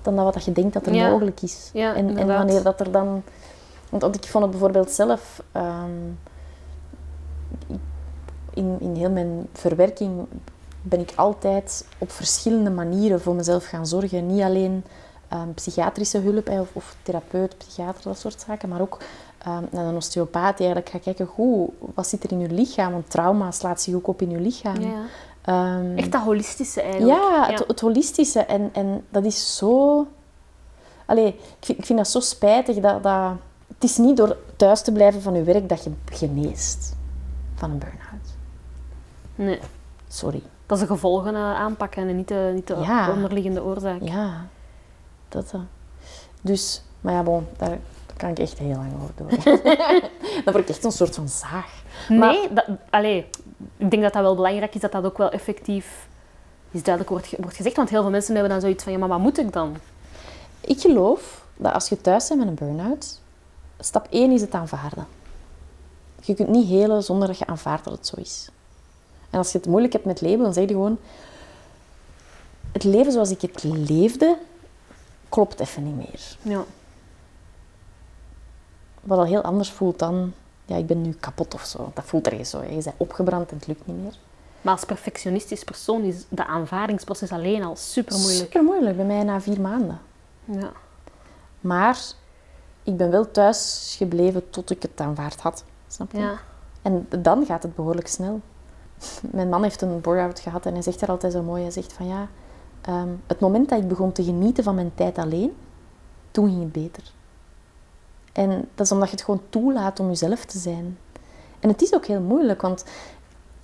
dan 0.01 0.15
dat 0.15 0.33
wat 0.33 0.45
je 0.45 0.51
denkt 0.51 0.73
dat 0.73 0.85
er 0.85 0.93
Ja. 0.93 1.09
mogelijk 1.09 1.41
is. 1.41 1.69
Ja, 1.73 1.95
en, 1.95 2.17
en 2.17 2.27
wanneer 2.27 2.63
dat 2.63 2.79
er 2.79 2.91
dan... 2.91 3.23
Want, 3.89 4.01
want 4.01 4.15
ik 4.15 4.23
vond 4.23 4.43
het 4.43 4.51
bijvoorbeeld 4.51 4.91
zelf... 4.91 5.43
ehm, 5.51 5.91
in, 8.53 8.77
in 8.79 8.95
heel 8.95 9.09
mijn 9.11 9.47
verwerking 9.53 10.11
ben 10.81 10.99
ik 10.99 11.11
altijd 11.15 11.85
op 11.97 12.11
verschillende 12.11 12.69
manieren 12.69 13.21
voor 13.21 13.35
mezelf 13.35 13.65
gaan 13.65 13.87
zorgen. 13.87 14.27
Niet 14.27 14.41
alleen 14.41 14.83
ehm, 15.27 15.53
psychiatrische 15.53 16.17
hulp 16.17 16.49
of, 16.49 16.69
of 16.73 16.95
therapeut, 17.03 17.57
psychiater, 17.57 18.03
dat 18.03 18.17
soort 18.19 18.43
zaken, 18.47 18.69
maar 18.69 18.81
ook 18.81 18.97
ehm, 19.37 19.63
naar 19.71 19.85
een 19.85 19.95
osteopaat 19.95 20.57
die 20.57 20.65
eigenlijk 20.67 20.89
gaat 20.89 21.03
kijken, 21.03 21.25
goed, 21.25 21.69
wat 21.93 22.07
zit 22.07 22.23
er 22.23 22.31
in 22.31 22.39
je 22.39 22.49
lichaam? 22.49 22.91
Want 22.91 23.09
trauma 23.09 23.51
slaat 23.51 23.81
zich 23.81 23.93
ook 23.95 24.07
op 24.07 24.21
in 24.21 24.29
je 24.29 24.39
lichaam. 24.39 24.81
Ja, 24.81 25.01
Ehm, 25.41 25.97
Echt 25.97 26.11
dat 26.11 26.21
holistische 26.21 26.81
eigenlijk. 26.81 27.19
ja, 27.19 27.47
het, 27.49 27.63
het 27.67 27.79
holistische. 27.79 28.39
En, 28.39 28.69
en 28.73 29.05
dat 29.09 29.25
is 29.25 29.57
zo... 29.57 30.07
Allee, 31.05 31.27
ik 31.27 31.65
vind, 31.65 31.77
ik 31.77 31.85
vind 31.85 31.97
dat 31.99 32.07
zo 32.07 32.19
spijtig. 32.19 32.75
Dat, 32.79 33.03
dat... 33.03 33.31
Het 33.67 33.83
is 33.83 33.97
niet 33.97 34.17
door 34.17 34.37
thuis 34.55 34.81
te 34.81 34.91
blijven 34.91 35.21
van 35.21 35.33
je 35.33 35.43
werk 35.43 35.69
dat 35.69 35.83
je 35.83 35.91
geneest 36.05 36.95
van 37.55 37.71
een 37.71 37.77
burn-out. 37.77 38.35
Nee. 39.35 39.59
Sorry. 40.07 40.41
Dat 40.65 40.77
is 40.77 40.87
de 40.87 40.93
gevolgen 40.93 41.35
eh, 41.35 41.41
aanpakken 41.53 42.07
en 42.09 42.15
niet 42.15 42.27
de, 42.27 42.51
niet 42.53 42.67
de 42.67 42.75
Ja. 42.75 43.11
onderliggende 43.11 43.63
oorzaak. 43.63 44.01
Ja, 44.01 44.45
dat. 45.29 45.51
eh. 45.53 45.59
Dus, 46.41 46.83
maar 47.01 47.13
ja, 47.13 47.23
bon, 47.23 47.47
daar, 47.57 47.69
daar 47.69 48.17
kan 48.17 48.29
ik 48.29 48.39
echt 48.39 48.57
heel 48.59 48.75
lang 48.75 48.91
over 49.01 49.13
door. 49.15 49.29
dan 50.43 50.53
word 50.53 50.57
ik 50.57 50.69
echt 50.69 50.83
een 50.83 50.91
soort 50.91 51.15
van 51.15 51.27
zaag. 51.29 51.83
Nee, 52.09 52.53
dat, 52.53 52.65
allee, 52.89 53.25
ik 53.77 53.91
denk 53.91 54.03
dat 54.03 54.13
dat 54.13 54.21
wel 54.21 54.35
belangrijk 54.35 54.75
is, 54.75 54.81
dat 54.81 54.91
dat 54.91 55.05
ook 55.05 55.17
wel 55.17 55.29
effectief 55.29 56.07
is 56.71 56.83
duidelijk 56.83 57.15
wordt, 57.15 57.33
wordt 57.39 57.55
gezegd. 57.55 57.75
Want 57.75 57.89
heel 57.89 58.01
veel 58.01 58.11
mensen 58.11 58.33
hebben 58.33 58.51
dan 58.51 58.61
zoiets 58.61 58.83
van, 58.83 58.91
ja, 58.91 58.97
maar 58.97 59.07
wat 59.07 59.19
moet 59.19 59.39
ik 59.39 59.53
dan? 59.53 59.77
Ik 60.61 60.79
geloof 60.79 61.45
dat 61.57 61.73
als 61.73 61.89
je 61.89 62.01
thuis 62.01 62.27
bent 62.27 62.39
met 62.39 62.49
een 62.49 62.55
burn-out, 62.55 63.19
stap 63.79 64.07
1 64.09 64.31
is 64.31 64.41
het 64.41 64.53
aanvaarden. 64.53 65.07
Je 66.21 66.33
kunt 66.33 66.49
niet 66.49 66.67
helen 66.67 67.03
zonder 67.03 67.27
dat 67.27 67.37
je 67.37 67.45
aanvaardt 67.45 67.83
dat 67.83 67.93
het 67.93 68.07
zo 68.07 68.15
is. 68.15 68.49
En 69.29 69.37
als 69.37 69.51
je 69.51 69.57
het 69.57 69.67
moeilijk 69.67 69.93
hebt 69.93 70.05
met 70.05 70.21
leven, 70.21 70.43
dan 70.43 70.53
zeg 70.53 70.63
je 70.63 70.69
gewoon... 70.69 70.97
Het 72.71 72.83
leven 72.83 73.11
zoals 73.11 73.29
ik 73.29 73.41
het 73.41 73.63
leefde, 73.63 74.37
klopt 75.29 75.59
even 75.59 75.83
niet 75.83 75.95
meer. 75.95 76.37
Ja. 76.41 76.63
Wat 79.01 79.17
al 79.17 79.25
heel 79.25 79.41
anders 79.41 79.71
voelt 79.71 79.99
dan... 79.99 80.33
Ja, 80.69 80.75
ik 80.75 80.87
ben 80.87 81.01
nu 81.01 81.13
kapot 81.13 81.53
of 81.53 81.65
zo. 81.65 81.91
Dat 81.93 82.03
voelt 82.05 82.27
ergens 82.27 82.49
zo. 82.49 82.59
hè. 82.59 82.65
Je 82.67 82.83
bent 82.83 82.95
opgebrand 82.97 83.49
en 83.51 83.57
het 83.57 83.67
lukt 83.67 83.87
niet 83.87 84.01
meer. 84.01 84.13
Maar 84.61 84.73
als 84.73 84.85
perfectionistisch 84.85 85.63
persoon 85.63 86.01
is 86.03 86.25
de 86.29 86.45
aanvaardingsproces 86.45 87.31
alleen 87.31 87.63
al 87.63 87.75
super 87.75 88.17
moeilijk. 88.17 88.39
Super 88.39 88.63
moeilijk, 88.63 88.95
bij 88.95 89.05
mij 89.05 89.23
na 89.23 89.41
vier 89.41 89.61
maanden. 89.61 89.99
Ja. 90.45 90.71
Maar 91.61 92.01
ik 92.83 92.97
ben 92.97 93.11
wel 93.11 93.31
thuis 93.31 93.93
gebleven 93.97 94.49
tot 94.49 94.69
ik 94.69 94.81
het 94.81 95.01
aanvaard 95.01 95.41
had. 95.41 95.63
Snap 95.87 96.11
je? 96.11 96.17
Ja. 96.19 96.39
En 96.81 97.07
dan 97.19 97.45
gaat 97.45 97.63
het 97.63 97.75
behoorlijk 97.75 98.07
snel. 98.07 98.41
Mijn 99.31 99.49
man 99.49 99.63
heeft 99.63 99.81
een 99.81 100.01
bore-out 100.01 100.39
gehad 100.39 100.65
en 100.65 100.73
hij 100.73 100.81
zegt 100.81 101.01
er 101.01 101.09
altijd 101.09 101.33
zo 101.33 101.41
mooi. 101.43 101.61
Hij 101.61 101.71
zegt 101.71 101.93
van 101.93 102.07
ja, 102.07 102.27
ehm, 102.81 103.09
het 103.27 103.39
moment 103.39 103.69
dat 103.69 103.79
ik 103.79 103.87
begon 103.87 104.11
te 104.11 104.23
genieten 104.23 104.63
van 104.63 104.75
mijn 104.75 104.91
tijd 104.95 105.17
alleen, 105.17 105.55
toen 106.31 106.49
ging 106.49 106.61
het 106.61 106.71
beter. 106.71 107.03
En 108.41 108.67
dat 108.75 108.85
is 108.85 108.91
omdat 108.91 109.09
je 109.09 109.15
het 109.15 109.23
gewoon 109.25 109.41
toelaat 109.49 109.99
om 109.99 110.07
jezelf 110.07 110.45
te 110.45 110.57
zijn. 110.57 110.97
En 111.59 111.69
het 111.69 111.81
is 111.81 111.93
ook 111.93 112.05
heel 112.05 112.19
moeilijk, 112.21 112.61
want 112.61 112.85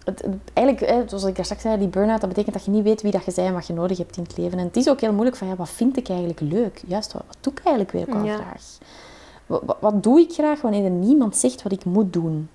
het, 0.03 0.25
eigenlijk, 0.53 0.89
hè, 0.89 1.03
zoals 1.07 1.23
ik 1.23 1.35
daar 1.35 1.45
straks 1.45 1.63
zei, 1.63 1.77
die 1.77 1.87
burn-out, 1.87 2.19
dat 2.19 2.29
betekent 2.29 2.55
dat 2.55 2.65
je 2.65 2.71
niet 2.71 2.83
weet 2.83 3.01
wie 3.01 3.11
dat 3.11 3.25
je 3.25 3.31
bent 3.35 3.47
en 3.47 3.53
wat 3.53 3.67
je 3.67 3.73
nodig 3.73 3.97
hebt 3.97 4.17
in 4.17 4.23
het 4.23 4.37
leven. 4.37 4.59
En 4.59 4.65
het 4.65 4.75
is 4.77 4.89
ook 4.89 5.01
heel 5.01 5.11
moeilijk 5.13 5.37
van, 5.37 5.47
ja, 5.47 5.55
wat 5.55 5.69
vind 5.69 5.97
ik 5.97 6.09
eigenlijk 6.09 6.39
leuk? 6.39 6.83
Juist, 6.87 7.13
wat, 7.13 7.23
wat 7.27 7.37
doe 7.41 7.53
ik 7.53 7.59
eigenlijk 7.59 7.91
weer 7.91 8.05
qua 8.05 8.23
Ja. 8.23 8.35
graag? 8.35 8.77
Wat, 9.45 9.61
wat, 9.65 9.77
wat 9.79 10.03
doe 10.03 10.19
ik 10.19 10.31
graag 10.33 10.61
wanneer 10.61 10.83
er 10.83 10.89
niemand 10.89 11.37
zegt 11.37 11.63
wat 11.63 11.71
ik 11.71 11.85
moet 11.85 12.13
doen? 12.13 12.49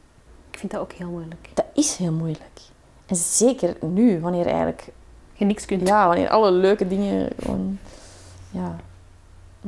Ik 0.51 0.59
vind 0.59 0.73
dat 0.73 0.81
ook 0.81 0.93
heel 0.93 1.09
moeilijk. 1.11 1.51
Dat 1.55 1.67
is 1.75 1.97
heel 1.97 2.13
moeilijk. 2.13 2.61
En 3.07 3.17
zeker 3.17 3.77
nu, 3.81 4.21
wanneer 4.21 4.47
eigenlijk, 4.47 4.89
Je 5.33 5.45
niks 5.45 5.65
kunt. 5.65 5.89
ja, 5.89 6.07
wanneer 6.07 6.29
alle 6.29 6.51
leuke 6.51 6.89
dingen 6.89 7.29
gewoon, 7.39 7.79
ja. 8.51 8.77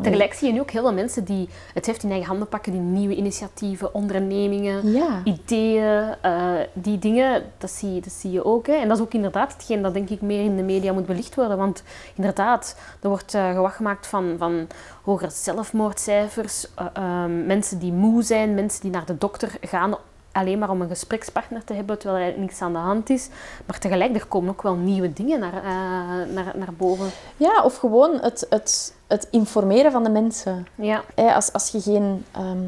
Tegelijk 0.01 0.35
zie 0.35 0.47
je 0.47 0.53
nu 0.53 0.61
ook 0.61 0.71
heel 0.71 0.83
veel 0.83 0.93
mensen 0.93 1.25
die 1.25 1.49
het 1.75 1.87
heft 1.87 2.03
in 2.03 2.11
eigen 2.11 2.29
handen 2.29 2.49
pakken, 2.49 2.73
die 2.73 2.81
nieuwe 2.81 3.15
initiatieven, 3.15 3.95
ondernemingen, 3.95 4.93
Ja, 4.93 5.21
ideeën, 5.25 6.15
eh, 6.21 6.55
die 6.73 6.99
dingen, 6.99 7.43
dat 7.59 7.71
zie, 7.71 8.01
dat 8.01 8.13
zie 8.13 8.31
je 8.31 8.45
ook. 8.45 8.67
Hè. 8.67 8.73
En 8.73 8.89
dat 8.89 8.97
is 8.97 9.03
ook 9.03 9.15
inderdaad 9.15 9.53
hetgeen 9.53 9.83
dat 9.83 9.95
denk 9.95 10.09
ik 10.09 10.21
meer 10.21 10.45
in 10.45 10.57
de 10.57 10.63
media 10.63 10.93
moet 10.93 11.07
belicht 11.07 11.35
worden. 11.35 11.57
Want 11.57 11.83
inderdaad, 12.15 12.77
er 13.01 13.09
wordt 13.09 13.35
eh 13.35 13.51
gewacht 13.51 13.77
gemaakt 13.77 14.07
van, 14.07 14.35
van 14.39 14.67
hogere 15.03 15.31
zelfmoordcijfers, 15.31 16.67
eh, 16.75 16.87
ehm, 16.93 17.47
mensen 17.47 17.79
die 17.79 17.93
moe 17.93 18.23
zijn, 18.23 18.55
mensen 18.55 18.83
die 18.83 18.91
naar 18.91 19.07
de 19.07 19.19
dokter 19.19 19.57
gaan 19.61 19.95
alleen 20.33 20.59
maar 20.59 20.71
om 20.71 20.81
een 20.81 20.89
gesprekspartner 20.89 21.65
te 21.65 21.75
hebben, 21.75 21.99
terwijl 21.99 22.33
er 22.33 22.39
niks 22.39 22.63
aan 22.63 22.73
de 22.73 22.79
hand 22.79 23.11
is. 23.11 23.29
Maar 23.67 23.79
tegelijk, 23.79 24.15
er 24.15 24.27
komen 24.27 24.51
ook 24.51 24.63
wel 24.63 24.75
nieuwe 24.75 25.13
dingen 25.13 25.41
naar, 25.41 25.55
eh, 25.55 26.35
naar, 26.35 26.53
naar 26.55 26.73
boven. 26.77 27.07
ja 27.37 27.63
of 27.63 27.77
gewoon 27.77 28.19
het, 28.21 28.47
het, 28.51 28.95
het 29.07 29.29
informeren 29.31 29.93
van 29.93 30.03
de 30.03 30.11
mensen. 30.11 30.67
Ja, 30.75 31.05
Als, 31.15 31.53
als 31.53 31.69
je 31.69 31.81
geen 31.81 32.25
ehm, 32.31 32.63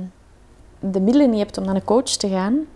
de 0.80 1.00
middelen 1.00 1.30
niet 1.30 1.38
hebt 1.38 1.58
om 1.58 1.64
naar 1.64 1.74
een 1.74 1.84
coach 1.84 2.02
te 2.02 2.28
gaan, 2.28 2.66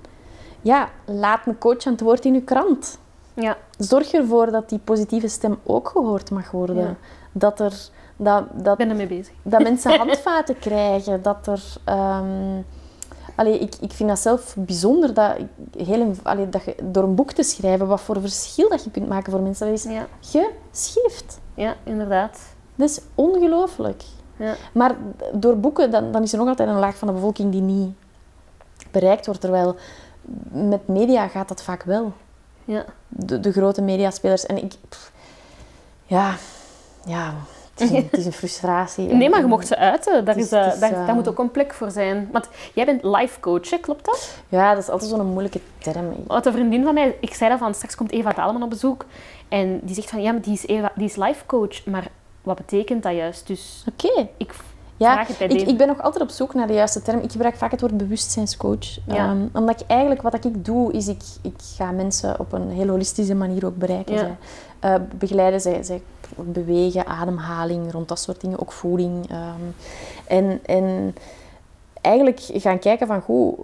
ja, 0.61 0.89
laat 1.05 1.47
een 1.47 1.59
coach 1.59 1.87
aan 1.87 1.93
het 1.93 2.01
woord 2.01 2.25
in 2.25 2.35
je 2.35 2.43
krant. 2.43 2.99
ja, 3.35 3.57
Zorg 3.79 4.13
ervoor 4.13 4.51
dat 4.51 4.69
die 4.69 4.79
positieve 4.79 5.29
stem 5.29 5.59
ook 5.65 5.89
gehoord 5.89 6.31
mag 6.31 6.51
worden. 6.51 6.77
Ja. 6.77 6.95
Dat, 7.33 7.61
er, 7.61 7.89
dat, 8.17 8.45
dat, 8.53 8.77
ben 8.77 8.89
ermee 8.91 9.07
bezig. 9.07 9.35
dat 9.43 9.63
mensen 9.63 9.99
handvaten 9.99 10.59
krijgen. 10.59 11.23
Dat 11.23 11.47
er... 11.47 11.63
ehm, 11.85 12.61
allee, 13.39 13.59
ik, 13.59 13.75
ik 13.81 13.93
vind 13.93 14.09
dat 14.09 14.19
zelf 14.19 14.55
bijzonder 14.59 15.15
dat, 15.15 15.37
heel, 15.77 16.15
allee, 16.23 16.49
dat 16.49 16.65
je 16.65 16.75
door 16.83 17.03
een 17.03 17.15
boek 17.15 17.33
te 17.33 17.43
schrijven, 17.43 17.87
wat 17.87 18.01
voor 18.01 18.21
verschil 18.21 18.69
dat 18.69 18.85
je 18.85 18.91
kunt 18.91 19.09
maken 19.09 19.33
voor 19.33 19.41
mensen, 19.41 19.67
dat 19.67 19.77
is 19.77 19.83
Ja, 19.83 20.07
geschift. 20.71 21.41
ja 21.55 21.75
inderdaad. 21.85 22.39
Dat 22.75 22.89
is 22.91 23.01
ongelooflijk. 23.15 24.03
Ja. 24.37 24.55
Maar 24.73 24.97
door 25.33 25.59
boeken, 25.59 25.91
dan, 25.91 26.13
dan 26.13 26.23
is 26.23 26.33
er 26.33 26.39
nog 26.39 26.49
altijd 26.49 26.69
een 26.69 26.79
laag 26.79 26.97
van 26.97 27.09
de 27.09 27.15
bevolking 27.15 27.53
die 27.53 27.61
niet 27.61 27.95
bereikt 28.91 29.27
wordt. 29.27 29.41
Terwijl 29.41 29.77
met 30.51 30.89
media 30.89 31.29
gaat 31.29 31.49
dat 31.49 31.63
vaak 31.63 31.83
wel. 31.83 32.13
Ja. 32.65 32.85
De, 33.09 33.41
de 33.41 33.53
grote 33.53 33.83
mediaspelers. 33.83 34.47
En 34.47 34.57
ik... 34.57 34.75
pff, 34.89 35.13
ja, 36.05 36.35
ja, 37.05 37.35
is 37.81 37.91
een, 37.91 37.97
het 38.11 38.19
is 38.19 38.27
een 38.27 38.33
frustratie. 38.33 39.05
Nee, 39.15 39.31
maar 39.31 39.41
je 39.41 39.47
mocht 39.47 39.67
ze 39.67 39.77
uiten. 39.77 40.25
Daar, 40.25 40.35
Het 40.35 40.45
is, 40.45 40.53
is- 40.53 40.59
eh, 40.59 40.73
is, 40.73 40.79
daar, 40.81 40.93
eh, 40.93 41.07
daar 41.07 41.15
moet 41.15 41.29
ook 41.29 41.39
een 41.39 41.51
plek 41.51 41.75
voor 41.75 41.91
zijn. 41.91 42.29
Want 42.33 42.49
jij 42.75 42.85
bent 42.85 43.03
life 43.05 43.41
coach, 43.41 43.81
klopt 43.81 44.05
dat? 44.05 44.35
Ja, 44.49 44.75
dat 44.75 44.83
is 44.83 44.89
altijd 44.91 45.11
zo'n 45.11 45.27
moeilijke 45.27 45.61
term. 45.79 46.13
Want 46.27 46.47
een 46.47 46.53
vriendin 46.53 46.85
van 46.85 46.95
mij, 46.95 47.17
ik 47.21 47.35
zei 47.35 47.51
dat 47.51 47.59
van, 47.59 47.75
straks 47.75 47.95
komt 47.95 48.13
Eva 48.13 48.33
Daleman 48.33 48.63
op 48.63 48.71
bezoek. 48.71 49.05
En 49.49 49.81
die 49.83 49.95
zegt 49.95 50.11
van, 50.11 50.23
ja, 50.23 50.33
maar 50.33 50.43
die 50.43 50.53
is, 50.53 50.67
Eva, 50.67 50.93
die 50.95 51.05
is 51.07 51.17
life 51.17 51.47
coach. 51.47 51.85
Maar 51.87 52.07
wat 52.43 52.57
betekent 52.57 53.03
dat 53.03 53.15
juist? 53.15 53.47
Dus 53.47 53.85
Oké. 53.89 54.29
ik 54.37 54.55
Ja, 54.97 55.27
ik, 55.39 55.53
ik 55.53 55.77
ben 55.79 55.87
nog 55.87 56.03
altijd 56.03 56.23
op 56.23 56.31
zoek 56.31 56.55
naar 56.55 56.67
de 56.67 56.73
juiste 56.73 57.03
term. 57.03 57.21
Ik 57.21 57.31
gebruik 57.33 57.57
vaak 57.57 57.71
het 57.71 57.81
woord 57.81 57.97
bewustzijnscoach. 57.97 58.97
Ja. 59.07 59.15
Ehm, 59.17 59.39
omdat 59.53 59.81
ik 59.81 59.87
eigenlijk, 59.87 60.23
wat 60.23 60.45
ik 60.45 60.65
doe, 60.65 60.93
is 60.93 61.09
ik, 61.09 61.21
ik 61.43 61.55
ga 61.77 61.91
mensen 61.91 62.41
op 62.41 62.53
een 62.53 62.71
heel 62.71 62.89
holistische 62.89 63.35
manier 63.35 63.67
ook 63.67 63.77
bereiken. 63.77 64.15
Ja. 64.15 64.21
Zij, 64.21 64.37
eh, 64.81 64.95
begeleiden, 65.19 65.61
zij, 65.61 65.83
zij 65.83 66.03
bewegen, 66.37 67.07
ademhaling, 67.07 67.93
rond 67.93 68.09
dat 68.09 68.19
soort 68.21 68.41
dingen, 68.41 68.61
ook 68.61 68.73
voeding. 68.73 69.31
ehm. 69.31 69.61
en, 70.27 70.61
en 70.67 71.15
eigenlijk 72.01 72.41
gaan 72.53 72.79
kijken 72.79 73.07
van, 73.07 73.21
goh, 73.21 73.59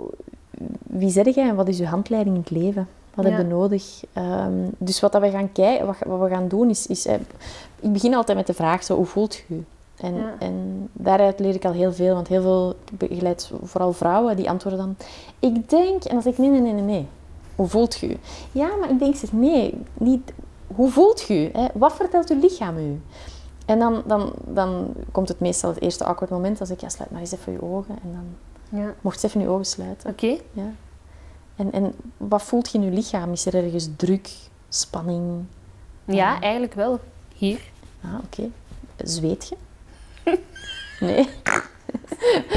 wie 0.82 1.10
zit 1.10 1.34
jij 1.34 1.48
en 1.48 1.54
wat 1.54 1.68
is 1.68 1.78
je 1.78 1.86
handleiding 1.86 2.34
in 2.34 2.40
het 2.42 2.50
leven? 2.50 2.88
Wat 3.14 3.24
Ja. 3.24 3.30
heb 3.30 3.40
je 3.40 3.46
nodig? 3.46 4.02
Ehm, 4.12 4.52
dus 4.78 5.00
wat, 5.00 5.12
dat 5.12 5.20
we 5.22 5.30
gaan 5.30 5.52
kijken, 5.52 5.86
wat, 5.86 5.96
wat 6.06 6.20
we 6.20 6.28
gaan 6.34 6.48
doen 6.48 6.70
is... 6.70 6.86
is 6.86 7.06
eh, 7.06 7.14
ik 7.80 7.92
begin 7.92 8.14
altijd 8.14 8.36
met 8.36 8.46
de 8.46 8.54
vraag, 8.54 8.84
zo, 8.84 8.96
hoe 8.96 9.06
voelt 9.06 9.34
je? 9.34 9.60
En, 9.96 10.14
Ja. 10.14 10.34
en 10.38 10.88
daaruit 10.92 11.38
leer 11.38 11.54
ik 11.54 11.64
al 11.64 11.72
heel 11.72 11.92
veel. 11.92 12.14
Want 12.14 12.28
heel 12.28 12.42
veel, 12.42 12.74
ik 12.90 12.98
begeleid 13.08 13.50
vooral 13.62 13.92
vrouwen, 13.92 14.36
die 14.36 14.50
antwoorden 14.50 14.80
dan... 14.80 14.96
Ik 15.38 15.70
denk... 15.70 16.04
En 16.04 16.14
dan 16.14 16.22
zeg 16.22 16.32
ik, 16.32 16.38
nee, 16.38 16.50
nee, 16.50 16.60
nee, 16.60 16.72
nee, 16.72 16.82
nee. 16.82 17.06
Hoe 17.56 17.66
voelt 17.68 17.94
je? 17.94 18.16
Ja, 18.52 18.68
maar 18.80 18.90
ik 18.90 18.98
denk, 18.98 19.14
nee, 19.32 19.74
niet... 19.98 20.32
Hoe 20.74 20.90
voelt 20.90 21.22
je? 21.22 21.50
Hè? 21.52 21.66
Wat 21.74 21.92
vertelt 21.94 22.28
je 22.28 22.36
lichaam 22.36 22.78
u? 22.78 23.00
En 23.66 23.78
dan, 23.78 24.02
dan, 24.06 24.32
dan 24.46 24.94
komt 25.12 25.28
het 25.28 25.40
meestal 25.40 25.70
het 25.70 25.80
eerste 25.82 26.04
awkward 26.04 26.30
moment. 26.30 26.56
Zeg 26.58 26.70
ik, 26.70 26.80
ja, 26.80 26.88
sluit 26.88 27.10
maar 27.10 27.20
eens 27.20 27.32
even 27.32 27.52
je 27.52 27.62
ogen. 27.62 27.98
En 28.02 28.12
dan 28.12 28.80
Ja. 28.80 28.94
mocht 29.00 29.20
je 29.20 29.26
even 29.26 29.40
je 29.40 29.48
ogen 29.48 29.64
sluiten. 29.66 30.10
Oké. 30.10 30.36
Ja. 30.52 30.72
En, 31.56 31.72
en 31.72 31.94
wat 32.16 32.42
voelt 32.42 32.70
je 32.70 32.78
in 32.78 32.84
je 32.84 32.90
lichaam? 32.90 33.32
Is 33.32 33.46
er 33.46 33.54
ergens 33.64 33.88
druk, 33.96 34.30
spanning? 34.68 35.44
Ja, 36.04 36.40
eigenlijk 36.40 36.74
wel. 36.74 37.00
Hier. 37.34 37.60
Ah, 38.04 38.14
oké. 38.24 38.50
Zweet 38.96 39.48
je? 39.48 39.56
Nee. 41.00 41.28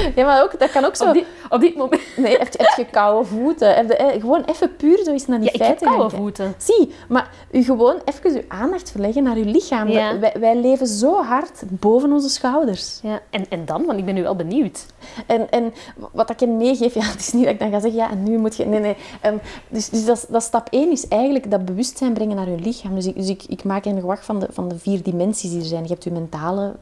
ja, 0.16 0.26
maar 0.26 0.44
ook, 0.44 0.60
dat 0.60 0.72
kan 0.72 0.86
ook 0.86 0.96
zo. 0.96 1.08
Op, 1.08 1.14
dit, 1.14 1.26
op 1.50 1.60
dit 1.60 1.76
moment. 1.76 2.02
Nee, 2.18 2.38
heb 2.38 2.54
je, 2.54 2.58
heb 2.58 2.86
je 2.86 2.92
koude 2.92 3.28
voeten? 3.28 3.76
Heb 3.76 3.88
je, 3.88 3.96
eh, 3.96 4.22
gewoon 4.22 4.44
even 4.44 4.76
puur 4.76 5.04
zo 5.04 5.12
eens 5.12 5.28
naar 5.28 5.40
die 5.40 5.50
Ja, 5.52 5.58
feiten 5.58 5.88
gaan 5.88 5.98
koude 5.98 6.16
voeten. 6.16 6.54
Zie, 6.58 6.92
maar 7.08 7.30
u 7.52 7.64
gewoon 7.64 7.96
even 8.06 8.32
uw 8.32 8.42
aandacht 8.48 8.92
verleggen 8.92 9.24
naar 9.24 9.36
uw 9.36 9.52
lichaam. 9.52 9.88
Ja. 9.88 10.20
Wij, 10.20 10.36
wij 10.40 10.56
leven 10.56 10.88
zo 10.88 11.24
hard 11.24 11.64
boven 11.70 12.12
onze 12.12 12.30
schouders. 12.30 13.00
Ja. 13.04 13.20
En, 13.30 13.46
en 13.50 13.66
dan? 13.66 13.86
Want 13.86 14.00
ik 14.00 14.06
ben 14.06 14.14
nu 14.14 14.24
wel 14.24 14.36
benieuwd. 14.36 14.86
En, 15.26 15.50
en 15.50 15.74
wat 16.12 16.30
ik 16.30 16.40
je 16.40 16.48
meegeef, 16.48 16.94
ja, 16.94 17.04
het 17.12 17.20
is 17.20 17.34
niet 17.34 17.44
dat 17.44 17.54
ik 17.54 17.60
dan 17.60 17.72
ga 17.72 17.80
zeggen, 17.80 18.00
ja, 18.00 18.10
en 18.10 18.24
nu 18.24 18.38
moet 18.38 18.56
je... 18.56 18.66
Nee, 18.66 18.80
nee. 18.80 18.96
Ehm, 19.22 19.38
dus 19.70 19.90
dus 19.98 20.06
dat, 20.06 20.26
dat 20.30 20.44
stap 20.44 20.68
één 20.70 20.92
is 20.92 21.08
eigenlijk 21.08 21.52
dat 21.52 21.66
bewustzijn 21.66 22.14
brengen 22.14 22.36
naar 22.36 22.50
je 22.50 22.60
lichaam. 22.60 22.96
Dus 22.96 23.06
ik, 23.06 23.16
dus 23.16 23.30
ik, 23.30 23.44
ik 23.48 23.64
maak 23.64 23.86
een 23.86 24.00
gewacht 24.00 24.26
van 24.26 24.40
de, 24.40 24.48
van 24.50 24.68
de 24.68 24.78
vier 24.78 25.04
dimensies 25.04 25.52
die 25.52 25.60
er 25.60 25.66
zijn. 25.66 25.84
Je 25.84 25.90
hebt 25.90 26.04
je 26.04 26.12
mentale 26.12 26.76